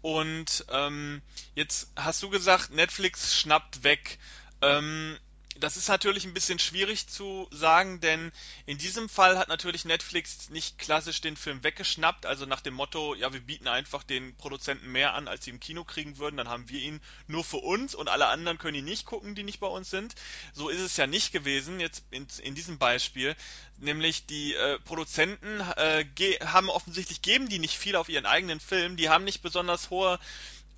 Und 0.02 0.66
ähm, 0.70 1.22
jetzt 1.54 1.92
hast 1.94 2.22
du 2.22 2.28
gesagt, 2.28 2.72
Netflix 2.72 3.38
schnappt 3.38 3.84
weg. 3.84 4.18
Ähm, 4.60 5.16
das 5.62 5.76
ist 5.76 5.88
natürlich 5.88 6.24
ein 6.24 6.34
bisschen 6.34 6.58
schwierig 6.58 7.06
zu 7.06 7.46
sagen, 7.52 8.00
denn 8.00 8.32
in 8.66 8.78
diesem 8.78 9.08
Fall 9.08 9.38
hat 9.38 9.48
natürlich 9.48 9.84
Netflix 9.84 10.50
nicht 10.50 10.76
klassisch 10.78 11.20
den 11.20 11.36
Film 11.36 11.62
weggeschnappt, 11.62 12.26
also 12.26 12.46
nach 12.46 12.60
dem 12.60 12.74
Motto, 12.74 13.14
ja, 13.14 13.32
wir 13.32 13.40
bieten 13.40 13.68
einfach 13.68 14.02
den 14.02 14.34
Produzenten 14.36 14.90
mehr 14.90 15.14
an, 15.14 15.28
als 15.28 15.44
sie 15.44 15.50
im 15.50 15.60
Kino 15.60 15.84
kriegen 15.84 16.18
würden, 16.18 16.36
dann 16.36 16.48
haben 16.48 16.68
wir 16.68 16.80
ihn 16.80 17.00
nur 17.28 17.44
für 17.44 17.58
uns 17.58 17.94
und 17.94 18.08
alle 18.08 18.26
anderen 18.26 18.58
können 18.58 18.78
ihn 18.78 18.84
nicht 18.84 19.06
gucken, 19.06 19.36
die 19.36 19.44
nicht 19.44 19.60
bei 19.60 19.68
uns 19.68 19.88
sind. 19.88 20.16
So 20.52 20.68
ist 20.68 20.80
es 20.80 20.96
ja 20.96 21.06
nicht 21.06 21.32
gewesen, 21.32 21.78
jetzt 21.78 22.02
in, 22.10 22.26
in 22.42 22.56
diesem 22.56 22.78
Beispiel, 22.78 23.36
nämlich 23.78 24.26
die 24.26 24.54
äh, 24.54 24.80
Produzenten 24.80 25.60
äh, 25.76 26.04
haben 26.44 26.70
offensichtlich, 26.70 27.22
geben 27.22 27.48
die 27.48 27.60
nicht 27.60 27.78
viel 27.78 27.94
auf 27.94 28.08
ihren 28.08 28.26
eigenen 28.26 28.58
Film, 28.58 28.96
die 28.96 29.08
haben 29.08 29.24
nicht 29.24 29.42
besonders 29.42 29.90
hohe 29.90 30.18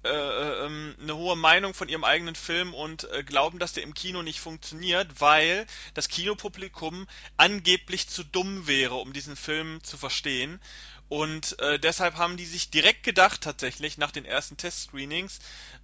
eine 0.09 1.17
hohe 1.17 1.37
Meinung 1.37 1.75
von 1.75 1.89
ihrem 1.89 2.05
eigenen 2.05 2.35
Film 2.35 2.75
und 2.75 3.11
äh, 3.11 3.23
glauben, 3.25 3.59
dass 3.59 3.73
der 3.73 3.83
im 3.83 3.95
Kino 3.95 4.23
nicht 4.23 4.41
funktioniert, 4.41 5.21
weil 5.21 5.67
das 5.95 6.09
Kinopublikum 6.09 7.07
angeblich 7.37 8.09
zu 8.09 8.25
dumm 8.25 8.67
wäre, 8.67 8.95
um 8.95 9.13
diesen 9.13 9.37
Film 9.37 9.83
zu 9.83 9.97
verstehen. 9.97 10.61
Und 11.09 11.59
äh, 11.61 11.79
deshalb 11.79 12.17
haben 12.17 12.37
die 12.37 12.47
sich 12.47 12.71
direkt 12.71 13.03
gedacht, 13.03 13.43
tatsächlich, 13.43 13.99
nach 13.99 14.11
den 14.11 14.25
ersten 14.25 14.57
Testscreenings, 14.57 15.39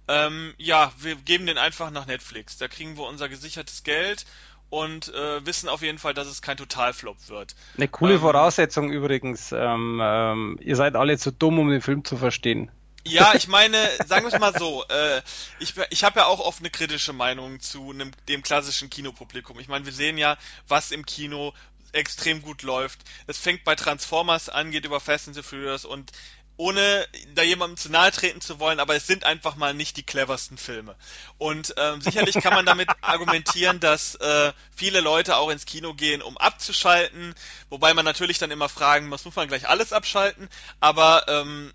ähm, 0.07 0.53
ja, 0.57 0.91
wir 0.97 1.15
geben 1.15 1.45
den 1.45 1.57
einfach 1.57 1.91
nach 1.91 2.07
Netflix. 2.07 2.57
Da 2.57 2.67
kriegen 2.67 2.97
wir 2.97 3.05
unser 3.05 3.29
gesichertes 3.29 3.83
Geld 3.83 4.25
und 4.69 5.13
äh, 5.13 5.45
wissen 5.45 5.69
auf 5.69 5.83
jeden 5.83 5.99
Fall, 5.99 6.13
dass 6.13 6.27
es 6.27 6.41
kein 6.41 6.57
Totalflop 6.57 7.29
wird. 7.29 7.55
Eine 7.77 7.87
coole 7.87 8.15
Ähm, 8.15 8.19
Voraussetzung 8.21 8.91
übrigens. 8.91 9.51
Ähm, 9.51 9.99
ähm, 10.01 10.57
ihr 10.59 10.75
seid 10.75 10.95
alle 10.95 11.17
zu 11.17 11.31
dumm, 11.31 11.59
um 11.59 11.69
den 11.69 11.81
Film 11.81 12.03
zu 12.03 12.17
verstehen. 12.17 12.71
Ja, 13.03 13.33
ich 13.33 13.47
meine, 13.47 13.89
sagen 14.05 14.25
wir 14.25 14.33
es 14.33 14.39
mal 14.39 14.53
so, 14.57 14.85
äh, 14.87 15.21
ich, 15.59 15.73
ich 15.89 16.03
habe 16.03 16.19
ja 16.19 16.25
auch 16.27 16.39
oft 16.39 16.59
eine 16.59 16.69
kritische 16.69 17.13
Meinung 17.13 17.59
zu 17.59 17.89
einem, 17.89 18.11
dem 18.27 18.43
klassischen 18.43 18.89
Kinopublikum. 18.89 19.59
Ich 19.59 19.67
meine, 19.67 19.85
wir 19.85 19.93
sehen 19.93 20.17
ja, 20.17 20.37
was 20.67 20.91
im 20.91 21.05
Kino 21.05 21.53
extrem 21.93 22.41
gut 22.41 22.61
läuft. 22.61 22.99
Es 23.27 23.37
fängt 23.37 23.63
bei 23.63 23.75
Transformers 23.75 24.49
an, 24.49 24.71
geht 24.71 24.85
über 24.85 24.99
Fast 24.99 25.27
and 25.27 25.35
the 25.35 25.41
Furious 25.41 25.83
und 25.83 26.11
ohne 26.57 27.07
da 27.33 27.41
jemandem 27.41 27.77
zu 27.77 27.89
nahe 27.89 28.11
treten 28.11 28.39
zu 28.39 28.59
wollen, 28.59 28.79
aber 28.79 28.95
es 28.95 29.07
sind 29.07 29.23
einfach 29.23 29.55
mal 29.55 29.73
nicht 29.73 29.97
die 29.97 30.03
cleversten 30.03 30.59
Filme. 30.59 30.95
Und 31.39 31.73
ähm, 31.77 32.01
sicherlich 32.01 32.35
kann 32.35 32.53
man 32.53 32.67
damit 32.67 32.87
argumentieren, 33.01 33.79
dass 33.79 34.13
äh, 34.15 34.53
viele 34.75 34.99
Leute 34.99 35.37
auch 35.37 35.49
ins 35.49 35.65
Kino 35.65 35.95
gehen, 35.95 36.21
um 36.21 36.37
abzuschalten, 36.37 37.33
wobei 37.69 37.95
man 37.95 38.05
natürlich 38.05 38.37
dann 38.37 38.51
immer 38.51 38.69
fragen 38.69 39.09
muss, 39.09 39.25
muss 39.25 39.35
man 39.35 39.47
gleich 39.47 39.67
alles 39.67 39.91
abschalten, 39.91 40.49
aber 40.79 41.25
ähm, 41.27 41.73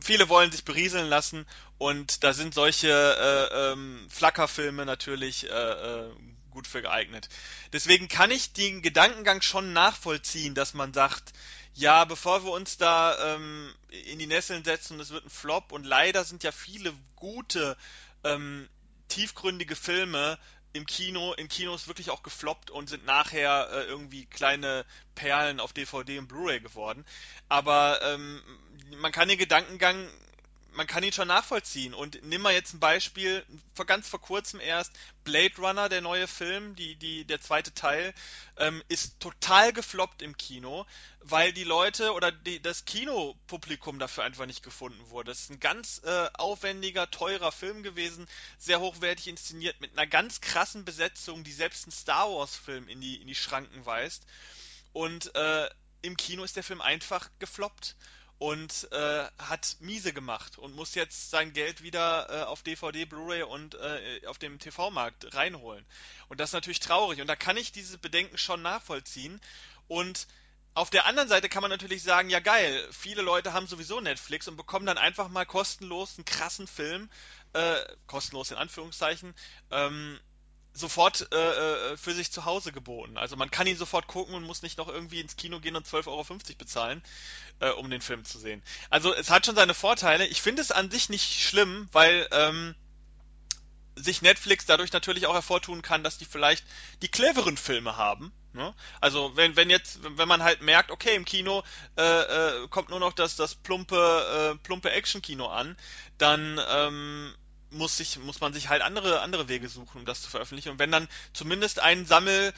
viele 0.00 0.28
wollen 0.28 0.52
sich 0.52 0.64
berieseln 0.64 1.08
lassen 1.08 1.46
und 1.78 2.24
da 2.24 2.32
sind 2.32 2.54
solche 2.54 2.88
äh, 2.88 3.72
ähm, 3.72 4.06
Flackerfilme 4.10 4.84
natürlich 4.84 5.48
äh, 5.48 5.50
äh, 5.50 6.10
gut 6.50 6.66
für 6.66 6.82
geeignet. 6.82 7.28
Deswegen 7.72 8.08
kann 8.08 8.30
ich 8.30 8.52
den 8.52 8.82
Gedankengang 8.82 9.42
schon 9.42 9.72
nachvollziehen, 9.72 10.54
dass 10.54 10.74
man 10.74 10.92
sagt, 10.92 11.32
ja, 11.74 12.04
bevor 12.04 12.44
wir 12.44 12.50
uns 12.50 12.76
da 12.76 13.34
ähm, 13.34 13.72
in 13.88 14.18
die 14.18 14.26
Nesseln 14.26 14.64
setzen 14.64 14.98
es 14.98 15.10
wird 15.10 15.26
ein 15.26 15.30
Flop 15.30 15.70
und 15.72 15.84
leider 15.84 16.24
sind 16.24 16.42
ja 16.42 16.50
viele 16.50 16.92
gute, 17.14 17.76
ähm, 18.24 18.68
tiefgründige 19.08 19.76
Filme 19.76 20.38
im 20.72 20.86
Kino, 20.86 21.32
in 21.32 21.48
Kinos 21.48 21.88
wirklich 21.88 22.10
auch 22.10 22.22
gefloppt 22.22 22.70
und 22.70 22.88
sind 22.88 23.06
nachher 23.06 23.68
äh, 23.70 23.84
irgendwie 23.84 24.26
kleine 24.26 24.84
Perlen 25.14 25.60
auf 25.60 25.72
DVD 25.72 26.18
und 26.18 26.28
Blu-ray 26.28 26.60
geworden. 26.60 27.04
Aber 27.48 28.00
ähm, 28.02 28.42
man 28.96 29.12
kann 29.12 29.28
den 29.28 29.38
Gedankengang 29.38 30.08
man 30.78 30.86
kann 30.86 31.02
ihn 31.02 31.12
schon 31.12 31.26
nachvollziehen. 31.26 31.92
Und 31.92 32.20
nimm 32.22 32.40
mal 32.40 32.52
jetzt 32.52 32.72
ein 32.72 32.78
Beispiel, 32.78 33.44
vor 33.74 33.84
ganz 33.84 34.08
vor 34.08 34.20
kurzem 34.20 34.60
erst, 34.60 34.92
Blade 35.24 35.56
Runner, 35.58 35.88
der 35.88 36.02
neue 36.02 36.28
Film, 36.28 36.76
die, 36.76 36.94
die, 36.94 37.24
der 37.24 37.40
zweite 37.40 37.74
Teil, 37.74 38.14
ähm, 38.58 38.80
ist 38.88 39.18
total 39.18 39.72
gefloppt 39.72 40.22
im 40.22 40.36
Kino, 40.36 40.86
weil 41.20 41.52
die 41.52 41.64
Leute 41.64 42.12
oder 42.12 42.30
die, 42.30 42.62
das 42.62 42.84
Kinopublikum 42.84 43.98
dafür 43.98 44.22
einfach 44.22 44.46
nicht 44.46 44.62
gefunden 44.62 45.10
wurde. 45.10 45.32
Das 45.32 45.40
ist 45.40 45.50
ein 45.50 45.58
ganz 45.58 46.00
äh, 46.04 46.28
aufwendiger, 46.34 47.10
teurer 47.10 47.50
Film 47.50 47.82
gewesen, 47.82 48.28
sehr 48.58 48.78
hochwertig 48.78 49.26
inszeniert, 49.26 49.80
mit 49.80 49.98
einer 49.98 50.06
ganz 50.06 50.40
krassen 50.40 50.84
Besetzung, 50.84 51.42
die 51.42 51.52
selbst 51.52 51.86
einen 51.86 51.92
Star 51.92 52.30
Wars-Film 52.30 52.88
in 52.88 53.00
die, 53.00 53.20
in 53.20 53.26
die 53.26 53.34
Schranken 53.34 53.84
weist. 53.84 54.24
Und 54.92 55.34
äh, 55.34 55.68
im 56.02 56.16
Kino 56.16 56.44
ist 56.44 56.54
der 56.54 56.62
Film 56.62 56.80
einfach 56.80 57.28
gefloppt 57.40 57.96
und 58.38 58.88
äh, 58.92 59.26
hat 59.38 59.76
miese 59.80 60.12
gemacht 60.12 60.58
und 60.58 60.74
muss 60.76 60.94
jetzt 60.94 61.30
sein 61.30 61.52
Geld 61.52 61.82
wieder 61.82 62.28
äh, 62.30 62.42
auf 62.44 62.62
DVD, 62.62 63.04
Blu-ray 63.04 63.42
und 63.42 63.74
äh, 63.74 64.26
auf 64.26 64.38
dem 64.38 64.58
TV-Markt 64.58 65.34
reinholen. 65.34 65.84
Und 66.28 66.38
das 66.38 66.50
ist 66.50 66.54
natürlich 66.54 66.80
traurig 66.80 67.20
und 67.20 67.26
da 67.26 67.36
kann 67.36 67.56
ich 67.56 67.72
diese 67.72 67.98
Bedenken 67.98 68.38
schon 68.38 68.62
nachvollziehen 68.62 69.40
und 69.88 70.28
auf 70.74 70.90
der 70.90 71.06
anderen 71.06 71.28
Seite 71.28 71.48
kann 71.48 71.62
man 71.62 71.72
natürlich 71.72 72.04
sagen, 72.04 72.30
ja 72.30 72.38
geil, 72.38 72.86
viele 72.92 73.22
Leute 73.22 73.52
haben 73.52 73.66
sowieso 73.66 74.00
Netflix 74.00 74.46
und 74.46 74.56
bekommen 74.56 74.86
dann 74.86 74.98
einfach 74.98 75.28
mal 75.28 75.44
kostenlos 75.44 76.16
einen 76.16 76.24
krassen 76.24 76.68
Film, 76.68 77.10
äh, 77.52 77.74
kostenlos 78.06 78.52
in 78.52 78.58
Anführungszeichen, 78.58 79.34
ähm, 79.72 80.20
sofort 80.72 81.28
äh, 81.32 81.36
äh 81.36 81.96
für 81.96 82.14
sich 82.14 82.30
zu 82.30 82.44
Hause 82.44 82.72
geboten. 82.72 83.18
Also 83.18 83.36
man 83.36 83.50
kann 83.50 83.66
ihn 83.66 83.76
sofort 83.76 84.06
gucken 84.06 84.34
und 84.34 84.44
muss 84.44 84.62
nicht 84.62 84.78
noch 84.78 84.88
irgendwie 84.88 85.20
ins 85.20 85.36
Kino 85.36 85.60
gehen 85.60 85.76
und 85.76 85.86
12,50 85.86 86.06
Euro 86.08 86.24
bezahlen 86.58 87.02
äh, 87.60 87.70
um 87.70 87.90
den 87.90 88.00
Film 88.00 88.24
zu 88.24 88.38
sehen. 88.38 88.62
Also 88.90 89.14
es 89.14 89.30
hat 89.30 89.46
schon 89.46 89.56
seine 89.56 89.74
Vorteile. 89.74 90.26
Ich 90.26 90.42
finde 90.42 90.62
es 90.62 90.70
an 90.70 90.90
sich 90.90 91.08
nicht 91.08 91.42
schlimm, 91.42 91.88
weil 91.92 92.28
ähm, 92.32 92.74
sich 93.96 94.22
Netflix 94.22 94.66
dadurch 94.66 94.92
natürlich 94.92 95.26
auch 95.26 95.34
hervortun 95.34 95.82
kann, 95.82 96.04
dass 96.04 96.18
die 96.18 96.24
vielleicht 96.24 96.64
die 97.02 97.08
cleveren 97.08 97.56
Filme 97.56 97.96
haben. 97.96 98.32
Ne? 98.52 98.74
Also 99.00 99.36
wenn, 99.36 99.56
wenn 99.56 99.70
jetzt, 99.70 100.00
wenn 100.16 100.28
man 100.28 100.42
halt 100.42 100.62
merkt, 100.62 100.90
okay, 100.90 101.14
im 101.14 101.24
Kino 101.24 101.62
äh, 101.96 102.02
äh, 102.02 102.68
kommt 102.68 102.90
nur 102.90 103.00
noch 103.00 103.12
das, 103.12 103.36
das 103.36 103.54
plumpe, 103.54 104.54
äh, 104.54 104.58
plumpe 104.62 104.90
Action-Kino 104.90 105.46
an, 105.46 105.76
dann 106.16 106.60
ähm, 106.70 107.34
muss 107.70 107.96
sich, 107.96 108.18
muss 108.18 108.40
man 108.40 108.52
sich 108.52 108.68
halt 108.68 108.82
andere, 108.82 109.20
andere 109.20 109.48
Wege 109.48 109.68
suchen, 109.68 110.00
um 110.00 110.04
das 110.06 110.22
zu 110.22 110.30
veröffentlichen. 110.30 110.70
Und 110.70 110.78
wenn 110.78 110.90
dann 110.90 111.08
zumindest 111.32 111.80
ein 111.80 112.06
Sammel, 112.06 112.52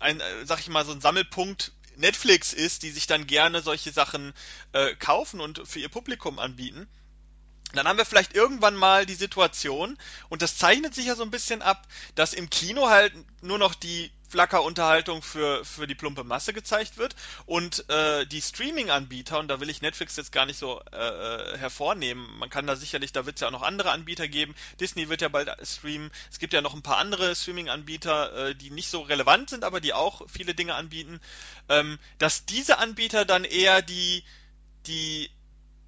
ein, 0.00 0.20
äh, 0.20 0.46
sag 0.46 0.60
ich 0.60 0.68
mal, 0.68 0.84
so 0.84 0.92
ein 0.92 1.00
Sammelpunkt 1.00 1.72
Netflix 1.96 2.52
ist, 2.52 2.82
die 2.82 2.90
sich 2.90 3.06
dann 3.06 3.26
gerne 3.26 3.60
solche 3.60 3.92
Sachen 3.92 4.32
äh, 4.72 4.94
kaufen 4.96 5.40
und 5.40 5.66
für 5.66 5.78
ihr 5.78 5.88
Publikum 5.88 6.38
anbieten, 6.38 6.88
dann 7.74 7.88
haben 7.88 7.96
wir 7.98 8.04
vielleicht 8.04 8.34
irgendwann 8.34 8.76
mal 8.76 9.06
die 9.06 9.14
Situation, 9.14 9.98
und 10.28 10.42
das 10.42 10.58
zeichnet 10.58 10.94
sich 10.94 11.06
ja 11.06 11.14
so 11.14 11.22
ein 11.22 11.30
bisschen 11.30 11.62
ab, 11.62 11.86
dass 12.14 12.34
im 12.34 12.50
Kino 12.50 12.88
halt 12.88 13.14
nur 13.40 13.58
noch 13.58 13.74
die 13.74 14.12
Flackerunterhaltung 14.32 15.20
für, 15.20 15.62
für 15.62 15.86
die 15.86 15.94
plumpe 15.94 16.24
Masse 16.24 16.54
gezeigt 16.54 16.96
wird. 16.96 17.14
Und 17.44 17.86
äh, 17.90 18.26
die 18.26 18.40
Streaming-Anbieter, 18.40 19.38
und 19.38 19.48
da 19.48 19.60
will 19.60 19.68
ich 19.68 19.82
Netflix 19.82 20.16
jetzt 20.16 20.32
gar 20.32 20.46
nicht 20.46 20.58
so 20.58 20.80
äh, 20.90 20.96
äh 20.96 21.58
hervornehmen, 21.58 22.38
man 22.38 22.48
kann 22.48 22.66
da 22.66 22.74
sicherlich, 22.74 23.12
da 23.12 23.26
wird 23.26 23.36
es 23.36 23.42
ja 23.42 23.48
auch 23.48 23.52
noch 23.52 23.62
andere 23.62 23.90
Anbieter 23.90 24.28
geben, 24.28 24.54
Disney 24.80 25.10
wird 25.10 25.20
ja 25.20 25.28
bald 25.28 25.50
streamen, 25.62 26.10
es 26.30 26.38
gibt 26.38 26.54
ja 26.54 26.62
noch 26.62 26.72
ein 26.72 26.80
paar 26.80 26.96
andere 26.96 27.36
Streaming-Anbieter, 27.36 28.48
äh, 28.48 28.54
die 28.54 28.70
nicht 28.70 28.88
so 28.88 29.02
relevant 29.02 29.50
sind, 29.50 29.64
aber 29.64 29.82
die 29.82 29.92
auch 29.92 30.26
viele 30.30 30.54
Dinge 30.54 30.76
anbieten, 30.76 31.20
ähm, 31.68 31.98
dass 32.16 32.46
diese 32.46 32.78
Anbieter 32.78 33.26
dann 33.26 33.44
eher 33.44 33.82
die, 33.82 34.24
die 34.86 35.30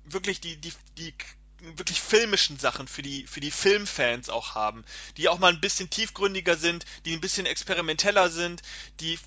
wirklich 0.04 0.42
die, 0.42 0.58
die, 0.58 0.74
die 0.98 1.14
wirklich 1.60 2.00
filmischen 2.00 2.58
Sachen 2.58 2.88
für 2.88 3.02
die, 3.02 3.26
für 3.26 3.40
die 3.40 3.50
Filmfans 3.50 4.28
auch 4.28 4.54
haben, 4.54 4.84
die 5.16 5.28
auch 5.28 5.38
mal 5.38 5.52
ein 5.52 5.60
bisschen 5.60 5.90
tiefgründiger 5.90 6.56
sind, 6.56 6.84
die 7.04 7.12
ein 7.12 7.20
bisschen 7.20 7.46
experimenteller 7.46 8.28
sind, 8.28 8.62
die 9.00 9.18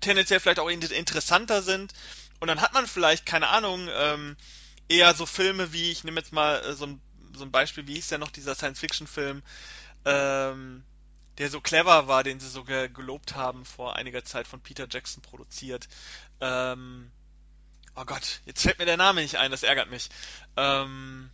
tendenziell 0.00 0.40
vielleicht 0.40 0.58
auch 0.58 0.68
interessanter 0.68 1.62
sind. 1.62 1.92
Und 2.40 2.48
dann 2.48 2.60
hat 2.60 2.72
man 2.72 2.86
vielleicht, 2.86 3.26
keine 3.26 3.48
Ahnung, 3.48 3.88
ähm, 3.92 4.36
eher 4.88 5.14
so 5.14 5.26
Filme 5.26 5.72
wie, 5.72 5.90
ich 5.90 6.04
nehme 6.04 6.20
jetzt 6.20 6.32
mal 6.32 6.60
äh, 6.64 6.74
so, 6.74 6.86
ein, 6.86 7.00
so 7.34 7.44
ein 7.44 7.50
Beispiel, 7.50 7.86
wie 7.86 7.94
hieß 7.94 8.08
der 8.08 8.18
noch, 8.18 8.30
dieser 8.30 8.54
Science-Fiction-Film, 8.54 9.42
ähm, 10.04 10.82
der 11.38 11.50
so 11.50 11.60
clever 11.60 12.08
war, 12.08 12.24
den 12.24 12.40
sie 12.40 12.48
so 12.48 12.64
ge 12.64 12.88
gelobt 12.88 13.34
haben 13.34 13.64
vor 13.64 13.96
einiger 13.96 14.24
Zeit 14.24 14.46
von 14.46 14.60
Peter 14.60 14.86
Jackson 14.90 15.22
produziert. 15.22 15.88
Ähm, 16.40 17.10
oh 17.94 18.04
Gott, 18.04 18.40
jetzt 18.46 18.62
fällt 18.62 18.78
mir 18.78 18.86
der 18.86 18.96
Name 18.96 19.22
nicht 19.22 19.36
ein, 19.36 19.50
das 19.50 19.62
ärgert 19.62 19.90
mich. 19.90 20.10
Ähm, 20.56 21.30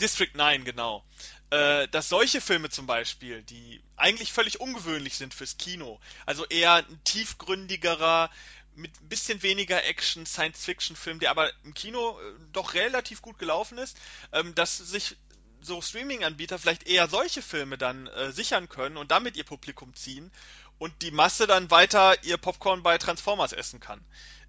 District 0.00 0.34
9, 0.34 0.64
genau. 0.64 1.04
Äh, 1.50 1.88
dass 1.88 2.08
solche 2.08 2.40
Filme 2.40 2.70
zum 2.70 2.86
Beispiel, 2.86 3.42
die 3.42 3.82
eigentlich 3.96 4.32
völlig 4.32 4.60
ungewöhnlich 4.60 5.16
sind 5.16 5.34
fürs 5.34 5.56
Kino, 5.58 6.00
also 6.26 6.46
eher 6.46 6.74
ein 6.74 7.00
tiefgründigerer, 7.04 8.30
mit 8.76 9.00
ein 9.00 9.08
bisschen 9.08 9.42
weniger 9.42 9.84
Action, 9.84 10.26
Science-Fiction-Film, 10.26 11.18
der 11.18 11.30
aber 11.30 11.50
im 11.64 11.74
Kino 11.74 12.18
äh, 12.20 12.34
doch 12.52 12.74
relativ 12.74 13.20
gut 13.20 13.38
gelaufen 13.38 13.78
ist, 13.78 13.96
ähm, 14.32 14.54
dass 14.54 14.78
sich 14.78 15.16
so 15.60 15.82
Streaming-Anbieter 15.82 16.58
vielleicht 16.58 16.86
eher 16.86 17.08
solche 17.08 17.42
Filme 17.42 17.76
dann 17.76 18.06
äh, 18.06 18.32
sichern 18.32 18.68
können 18.68 18.96
und 18.96 19.10
damit 19.10 19.36
ihr 19.36 19.44
Publikum 19.44 19.94
ziehen 19.94 20.30
und 20.78 21.02
die 21.02 21.10
Masse 21.10 21.46
dann 21.46 21.70
weiter 21.70 22.22
ihr 22.24 22.38
Popcorn 22.38 22.82
bei 22.82 22.96
Transformers 22.96 23.52
essen 23.52 23.80
kann 23.80 24.00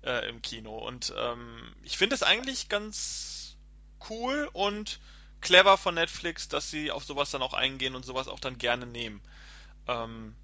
äh, 0.03 0.29
im 0.29 0.41
Kino. 0.41 0.77
Und 0.77 1.13
ähm, 1.17 1.75
ich 1.83 1.97
finde 1.97 2.15
es 2.15 2.23
eigentlich 2.23 2.69
ganz 2.69 3.57
cool 4.09 4.49
und 4.53 4.99
clever 5.41 5.77
von 5.77 5.95
Netflix, 5.95 6.47
dass 6.47 6.69
sie 6.69 6.91
auf 6.91 7.03
sowas 7.03 7.31
dann 7.31 7.41
auch 7.41 7.53
eingehen 7.53 7.95
und 7.95 8.05
sowas 8.05 8.27
auch 8.27 8.39
dann 8.39 8.57
gerne 8.57 8.85
nehmen. 8.85 9.21
Ähm, 9.87 10.35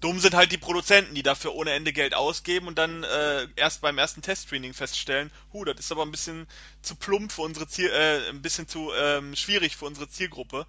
dumm 0.00 0.18
sind 0.18 0.34
halt 0.34 0.52
die 0.52 0.58
Produzenten, 0.58 1.14
die 1.14 1.22
dafür 1.22 1.54
ohne 1.54 1.72
Ende 1.72 1.92
Geld 1.92 2.14
ausgeben 2.14 2.66
und 2.66 2.78
dann 2.78 3.04
äh, 3.04 3.48
erst 3.56 3.82
beim 3.82 3.98
ersten 3.98 4.22
Testscreening 4.22 4.72
feststellen, 4.72 5.30
hu, 5.52 5.64
das 5.64 5.78
ist 5.78 5.92
aber 5.92 6.02
ein 6.02 6.10
bisschen 6.10 6.46
zu 6.82 6.94
plump 6.94 7.32
für 7.32 7.42
unsere 7.42 7.68
Ziel, 7.68 7.90
äh, 7.90 8.28
ein 8.30 8.42
bisschen 8.42 8.66
zu 8.66 8.92
ähm, 8.94 9.36
schwierig 9.36 9.76
für 9.76 9.84
unsere 9.84 10.08
Zielgruppe. 10.08 10.66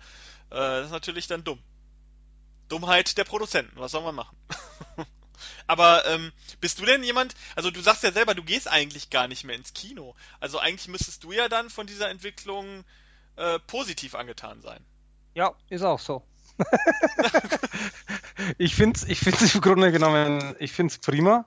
Äh, 0.50 0.56
das 0.56 0.88
ist 0.88 0.92
natürlich 0.92 1.28
dann 1.28 1.44
dumm. 1.44 1.60
Dummheit 2.68 3.18
der 3.18 3.26
Produzenten, 3.26 3.78
was 3.80 3.92
soll 3.92 4.04
man 4.04 4.16
machen? 4.16 4.38
Aber 5.68 6.06
ähm, 6.06 6.32
bist 6.60 6.80
du 6.80 6.86
denn 6.86 7.04
jemand, 7.04 7.36
also 7.56 7.72
du 7.72 7.82
sagst 7.82 8.04
ja 8.04 8.12
selber, 8.12 8.36
du 8.36 8.44
gehst 8.44 8.68
eigentlich 8.68 9.10
gar 9.10 9.28
nicht 9.28 9.44
mehr 9.44 9.56
ins 9.56 9.74
Kino. 9.74 10.16
Also 10.40 10.60
eigentlich 10.60 10.88
müsstest 10.88 11.24
du 11.24 11.32
ja 11.32 11.50
dann 11.50 11.70
von 11.70 11.88
dieser 11.88 12.10
Entwicklung 12.10 12.84
äh, 13.42 13.60
positiv 13.60 14.16
angetan 14.16 14.62
sein. 14.62 14.86
Ja, 15.34 15.54
ist 15.70 15.84
auch 15.84 16.00
so. 16.00 16.24
ich 18.58 18.76
finde 18.76 18.98
es 18.98 19.08
ich 19.08 19.20
find's 19.20 19.56
im 19.56 19.62
Grunde 19.62 19.92
genommen, 19.92 20.56
ich 20.60 20.72
finde 20.72 20.92
es 20.92 21.00
prima, 21.00 21.46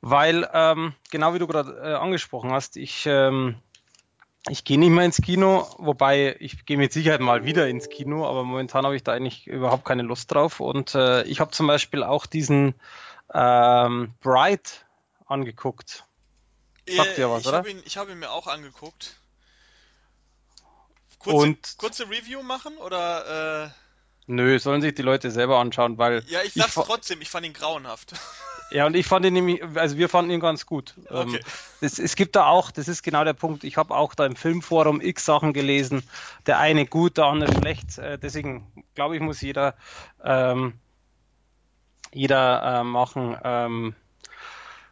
weil, 0.00 0.48
ähm, 0.52 0.94
genau 1.10 1.34
wie 1.34 1.38
du 1.38 1.46
gerade 1.46 1.72
äh, 1.82 1.94
angesprochen 1.94 2.52
hast, 2.52 2.76
ich, 2.76 3.06
ähm, 3.06 3.56
ich 4.48 4.64
gehe 4.64 4.78
nicht 4.78 4.90
mehr 4.90 5.04
ins 5.04 5.20
Kino, 5.20 5.66
wobei 5.78 6.36
ich 6.38 6.66
gehe 6.66 6.76
mit 6.76 6.92
Sicherheit 6.92 7.20
mal 7.20 7.44
wieder 7.44 7.68
ins 7.68 7.88
Kino, 7.88 8.28
aber 8.28 8.44
momentan 8.44 8.84
habe 8.84 8.94
ich 8.96 9.02
da 9.02 9.12
eigentlich 9.12 9.46
überhaupt 9.46 9.84
keine 9.84 10.02
Lust 10.02 10.30
drauf. 10.32 10.60
Und 10.60 10.94
äh, 10.94 11.22
ich 11.24 11.40
habe 11.40 11.50
zum 11.52 11.66
Beispiel 11.66 12.02
auch 12.02 12.26
diesen 12.26 12.74
ähm, 13.32 14.12
Bright 14.20 14.84
angeguckt. 15.26 16.04
Sagt 16.86 17.12
äh, 17.12 17.16
dir 17.16 17.30
was, 17.30 17.40
ich 17.40 17.48
oder? 17.48 17.58
Hab 17.58 17.68
ihn, 17.68 17.82
ich 17.86 17.96
habe 17.96 18.12
ihn 18.12 18.18
mir 18.18 18.30
auch 18.30 18.46
angeguckt. 18.46 19.16
Kurze, 21.24 21.36
und 21.36 21.74
kurze 21.78 22.04
Review 22.04 22.42
machen 22.42 22.76
oder? 22.76 23.66
Äh... 23.66 23.70
Nö, 24.26 24.58
sollen 24.58 24.80
sich 24.80 24.94
die 24.94 25.02
Leute 25.02 25.30
selber 25.30 25.58
anschauen, 25.58 25.98
weil. 25.98 26.22
Ja, 26.28 26.42
ich 26.42 26.54
sag's 26.54 26.76
ich 26.76 26.82
trotzdem, 26.82 27.20
ich 27.20 27.28
fand 27.28 27.44
ihn 27.44 27.52
grauenhaft. 27.52 28.14
Ja, 28.70 28.86
und 28.86 28.96
ich 28.96 29.06
fand 29.06 29.26
ihn 29.26 29.34
nämlich, 29.34 29.62
also 29.76 29.98
wir 29.98 30.08
fanden 30.08 30.30
ihn 30.30 30.40
ganz 30.40 30.64
gut. 30.64 30.94
Ähm, 31.10 31.28
okay. 31.28 31.40
Es, 31.80 31.98
es 31.98 32.16
gibt 32.16 32.34
da 32.34 32.46
auch, 32.46 32.70
das 32.70 32.88
ist 32.88 33.02
genau 33.02 33.22
der 33.22 33.34
Punkt, 33.34 33.62
ich 33.62 33.76
habe 33.76 33.94
auch 33.94 34.14
da 34.14 34.24
im 34.24 34.36
Filmforum 34.36 35.00
x 35.00 35.26
Sachen 35.26 35.52
gelesen, 35.52 36.02
der 36.46 36.58
eine 36.58 36.86
gut, 36.86 37.18
der 37.18 37.26
andere 37.26 37.52
schlecht. 37.54 37.98
Äh, 37.98 38.18
deswegen 38.18 38.72
glaube 38.94 39.16
ich, 39.16 39.22
muss 39.22 39.42
jeder, 39.42 39.74
ähm, 40.24 40.74
jeder 42.12 42.80
äh, 42.80 42.84
machen, 42.84 43.36
ähm, 43.44 43.94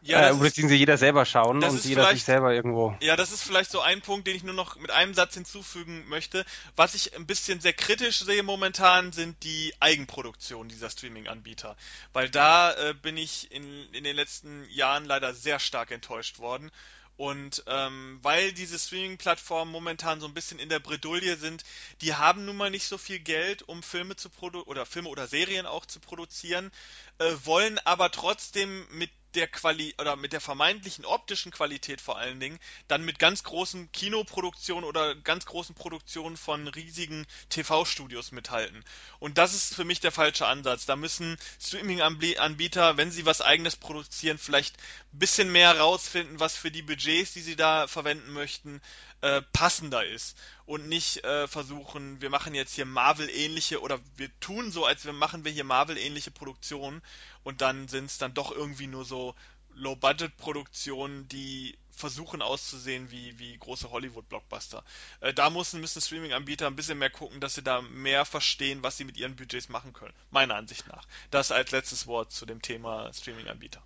Ja, 0.05 0.31
äh, 0.31 0.35
beziehungsweise 0.35 0.79
jeder 0.79 0.99
selber 0.99 1.25
schauen 1.25 1.63
und 1.63 1.85
jeder 1.85 2.11
sich 2.11 2.25
selber 2.25 2.53
irgendwo. 2.53 2.97
Ja, 3.01 3.15
das 3.15 3.31
ist 3.31 3.45
vielleicht 3.45 3.71
so 3.71 3.81
ein 3.81 4.03
Punkt, 4.03 4.27
den 4.27 4.35
ich 4.35 4.43
nur 4.43 4.55
noch 4.55 4.77
mit 4.77 4.91
einem 4.91 5.15
Satz 5.15 5.35
hinzufügen 5.35 6.05
möchte. 6.09 6.45
Was 6.75 6.95
ich 6.95 7.15
ein 7.15 7.27
bisschen 7.27 7.61
sehr 7.61 7.73
kritisch 7.73 8.19
sehe 8.21 8.43
momentan, 8.43 9.13
sind 9.13 9.43
die 9.45 9.73
Eigenproduktionen 9.79 10.69
dieser 10.69 10.91
Streaming-Anbieter. 10.91 11.77
Weil 12.13 12.29
da 12.29 12.73
äh, 12.73 12.95
bin 12.95 13.17
ich 13.17 13.53
in, 13.53 13.65
in 13.93 14.03
den 14.03 14.17
letzten 14.17 14.69
Jahren 14.71 15.05
leider 15.05 15.35
sehr 15.35 15.61
stark 15.61 15.93
enttäuscht 15.93 16.41
worden. 16.41 16.73
Und 17.17 17.63
ähm, 17.67 18.19
weil 18.23 18.53
diese 18.53 18.79
Streaming-Plattformen 18.79 19.71
momentan 19.71 20.21
so 20.21 20.27
ein 20.27 20.35
bisschen 20.35 20.59
in 20.59 20.69
der 20.69 20.81
Bredouille 20.81 21.37
sind, 21.37 21.63
die 22.01 22.15
haben 22.15 22.47
nun 22.47 22.57
mal 22.57 22.71
nicht 22.71 22.87
so 22.87 22.99
viel 22.99 23.19
Geld, 23.19 23.63
um 23.63 23.83
Filme 23.83 24.17
zu 24.17 24.31
produzieren 24.31 24.67
oder 24.67 24.87
Filme 24.87 25.09
oder 25.09 25.29
Serien 25.29 25.67
auch 25.67 25.87
zu 25.87 26.01
produzieren, 26.01 26.73
äh, 27.19 27.33
wollen 27.45 27.79
aber 27.81 28.11
trotzdem 28.11 28.87
mit 28.91 29.11
der 29.35 29.49
Quali 29.49 29.95
oder 29.99 30.17
mit 30.17 30.33
der 30.33 30.41
vermeintlichen 30.41 31.05
optischen 31.05 31.53
Qualität 31.53 32.01
vor 32.01 32.19
allen 32.19 32.41
Dingen 32.41 32.59
dann 32.89 33.05
mit 33.05 33.19
ganz 33.19 33.43
großen 33.43 33.91
Kinoproduktionen 33.93 34.85
oder 34.85 35.15
ganz 35.15 35.47
großen 35.47 35.75
Produktionen 35.75 36.37
von 36.37 36.69
riesigen 36.69 37.27
TV-Studios 37.49 38.33
mithalten. 38.33 38.85
Und 39.19 39.39
das 39.39 39.55
ist 39.55 39.75
für 39.75 39.85
mich 39.85 40.01
der 40.01 40.13
falsche 40.13 40.47
Ansatz. 40.47 40.87
Da 40.87 40.97
müssen 40.97 41.37
Streaming-Anbieter, 41.61 42.97
wenn 42.97 43.11
sie 43.11 43.25
was 43.25 43.41
eigenes 43.41 43.77
produzieren, 43.77 44.39
vielleicht 44.39 44.77
ein 45.13 45.19
bisschen 45.19 45.51
mehr 45.51 45.79
rausfinden, 45.79 46.41
was 46.41 46.57
für 46.57 46.71
die 46.71 46.83
Budgets, 46.83 47.33
die 47.33 47.43
sie 47.43 47.57
da 47.57 47.87
verwenden 47.87 48.33
möchten, 48.33 48.81
äh, 49.23 49.41
passender 49.53 50.05
ist 50.05 50.37
und 50.67 50.89
nicht 50.89 51.25
äh, 51.25 51.49
versuchen, 51.49 52.21
wir 52.21 52.31
machen 52.31 52.55
jetzt 52.55 52.75
hier 52.75 52.85
Marvel-ähnliche 52.85 53.81
oder 53.81 53.99
wir 54.17 54.29
tun 54.41 54.71
so, 54.71 54.85
als 54.85 55.05
wir 55.05 55.13
machen 55.13 55.45
wir 55.45 55.53
hier 55.53 55.65
Marvel-ähnliche 55.65 56.31
Produktionen 56.31 57.03
und 57.43 57.61
dann 57.61 57.89
sind 57.89 58.07
es 58.07 58.19
dann 58.19 58.35
doch 58.35 58.51
irgendwie 58.53 58.89
nur 58.89 59.05
so 59.05 59.35
Low-Budget-Produktionen, 59.75 61.29
die 61.29 61.79
versuchen 61.91 62.43
auszusehen 62.43 63.11
wie, 63.11 63.39
wie 63.39 63.57
große 63.57 63.91
Hollywood-Blockbuster. 63.91 64.83
Äh, 65.21 65.33
da 65.33 65.51
müssen, 65.51 65.81
müssen 65.81 66.03
Streaming-Anbieter 66.03 66.67
ein 66.67 66.77
bisschen 66.77 66.99
mehr 66.99 67.11
gucken, 67.11 67.41
dass 67.41 67.55
sie 67.55 67.63
da 67.63 67.81
mehr 67.81 68.25
verstehen, 68.25 68.83
was 68.83 68.97
sie 68.97 69.05
mit 69.05 69.17
ihren 69.17 69.37
Budgets 69.37 69.69
machen 69.69 69.93
können. 69.93 70.15
Meiner 70.31 70.57
Ansicht 70.57 70.89
nach. 70.89 71.07
Das 71.31 71.53
als 71.53 71.71
letztes 71.71 72.07
Wort 72.07 72.33
zu 72.33 72.45
dem 72.45 72.61
Thema 72.61 73.13
Streaming-Anbieter. 73.13 73.83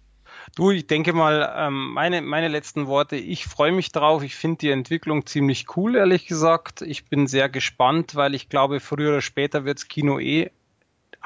Du, 0.54 0.70
ich 0.70 0.86
denke 0.86 1.12
mal, 1.12 1.52
ähm, 1.56 1.92
meine, 1.92 2.22
meine 2.22 2.48
letzten 2.48 2.86
Worte, 2.86 3.16
ich 3.16 3.46
freue 3.46 3.72
mich 3.72 3.92
drauf. 3.92 4.22
Ich 4.22 4.36
finde 4.36 4.58
die 4.58 4.70
Entwicklung 4.70 5.26
ziemlich 5.26 5.76
cool, 5.76 5.96
ehrlich 5.96 6.26
gesagt. 6.26 6.82
Ich 6.82 7.06
bin 7.06 7.26
sehr 7.26 7.48
gespannt, 7.48 8.14
weil 8.14 8.34
ich 8.34 8.48
glaube, 8.48 8.80
früher 8.80 9.10
oder 9.10 9.22
später 9.22 9.64
wirds 9.64 9.88
Kino 9.88 10.18
eh 10.18 10.50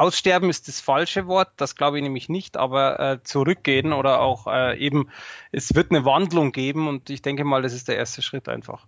Aussterben 0.01 0.49
ist 0.49 0.67
das 0.67 0.81
falsche 0.81 1.27
Wort, 1.27 1.51
das 1.59 1.77
glaube 1.77 1.99
ich 1.99 2.03
nämlich 2.03 2.31
nicht, 2.31 2.57
aber 2.57 2.99
äh, 2.99 3.23
zurückgehen 3.23 3.93
oder 3.93 4.21
auch 4.21 4.47
äh, 4.47 4.79
eben, 4.79 5.11
es 5.53 5.75
wird 5.75 5.91
eine 5.91 6.07
Wandlung 6.07 6.53
geben 6.53 6.89
und 6.89 7.11
ich 7.11 7.21
denke 7.21 7.45
mal, 7.45 7.61
das 7.61 7.75
ist 7.75 7.87
der 7.87 7.99
erste 7.99 8.23
Schritt 8.23 8.49
einfach. 8.49 8.87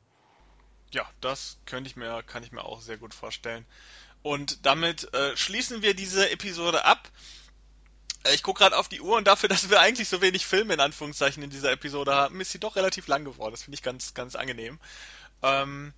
Ja, 0.91 1.05
das 1.21 1.59
könnte 1.67 1.91
ich 1.91 1.97
mir, 1.97 2.23
kann 2.23 2.43
ich 2.45 2.53
mir 2.53 2.65
auch 2.65 2.81
sehr 2.81 2.97
gut 2.97 3.13
vorstellen. 3.13 3.67
Und 4.23 4.65
damit 4.65 5.13
äh, 5.13 5.37
schließen 5.37 5.83
wir 5.83 5.93
diese 5.93 6.31
Episode 6.31 6.87
ab. 6.87 7.11
Äh, 8.25 8.35
ich 8.35 8.43
gucke 8.43 8.61
gerade 8.61 8.77
auf 8.77 8.89
die 8.89 9.01
Uhr 9.01 9.17
und 9.17 9.27
dafür, 9.27 9.49
dass 9.51 9.71
wir 9.71 9.81
eigentlich 9.81 10.09
so 10.09 10.21
wenig 10.21 10.47
Filme 10.47 10.75
in 10.75 10.81
Anführungszeichen 10.81 11.43
in 11.43 11.51
dieser 11.51 11.73
Episode 11.73 12.15
haben, 12.15 12.41
ist 12.41 12.53
sie 12.53 12.61
doch 12.61 12.77
relativ 12.77 13.07
lang 13.07 13.25
geworden. 13.25 13.53
Das 13.53 13.63
finde 13.63 13.77
ich 13.77 13.83
ganz, 13.83 14.15
ganz 14.15 14.35
angenehm. 14.35 14.79
Ähm, 15.43 15.93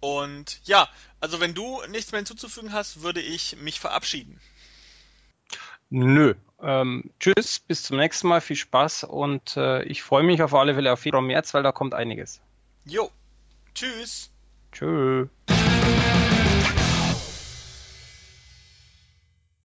und 0.00 0.60
ja, 0.64 0.88
also 1.20 1.40
wenn 1.40 1.54
du 1.54 1.82
nichts 1.88 2.12
mehr 2.12 2.18
hinzuzufügen 2.18 2.72
hast, 2.72 3.02
würde 3.02 3.20
ich 3.20 3.56
mich 3.56 3.80
verabschieden. 3.80 4.40
Nö. 5.88 6.34
Ähm, 6.60 7.10
tschüss, 7.20 7.60
bis 7.60 7.82
zum 7.82 7.98
nächsten 7.98 8.28
Mal, 8.28 8.40
viel 8.40 8.56
Spaß 8.56 9.04
und 9.04 9.56
äh, 9.56 9.82
ich 9.84 10.02
freue 10.02 10.22
mich 10.22 10.42
auf 10.42 10.54
alle 10.54 10.74
Fälle 10.74 10.92
auf 10.92 11.00
Februar, 11.00 11.22
März, 11.22 11.54
weil 11.54 11.62
da 11.62 11.72
kommt 11.72 11.94
einiges. 11.94 12.40
Jo, 12.84 13.10
tschüss. 13.74 14.30
Tschüss. 14.72 15.28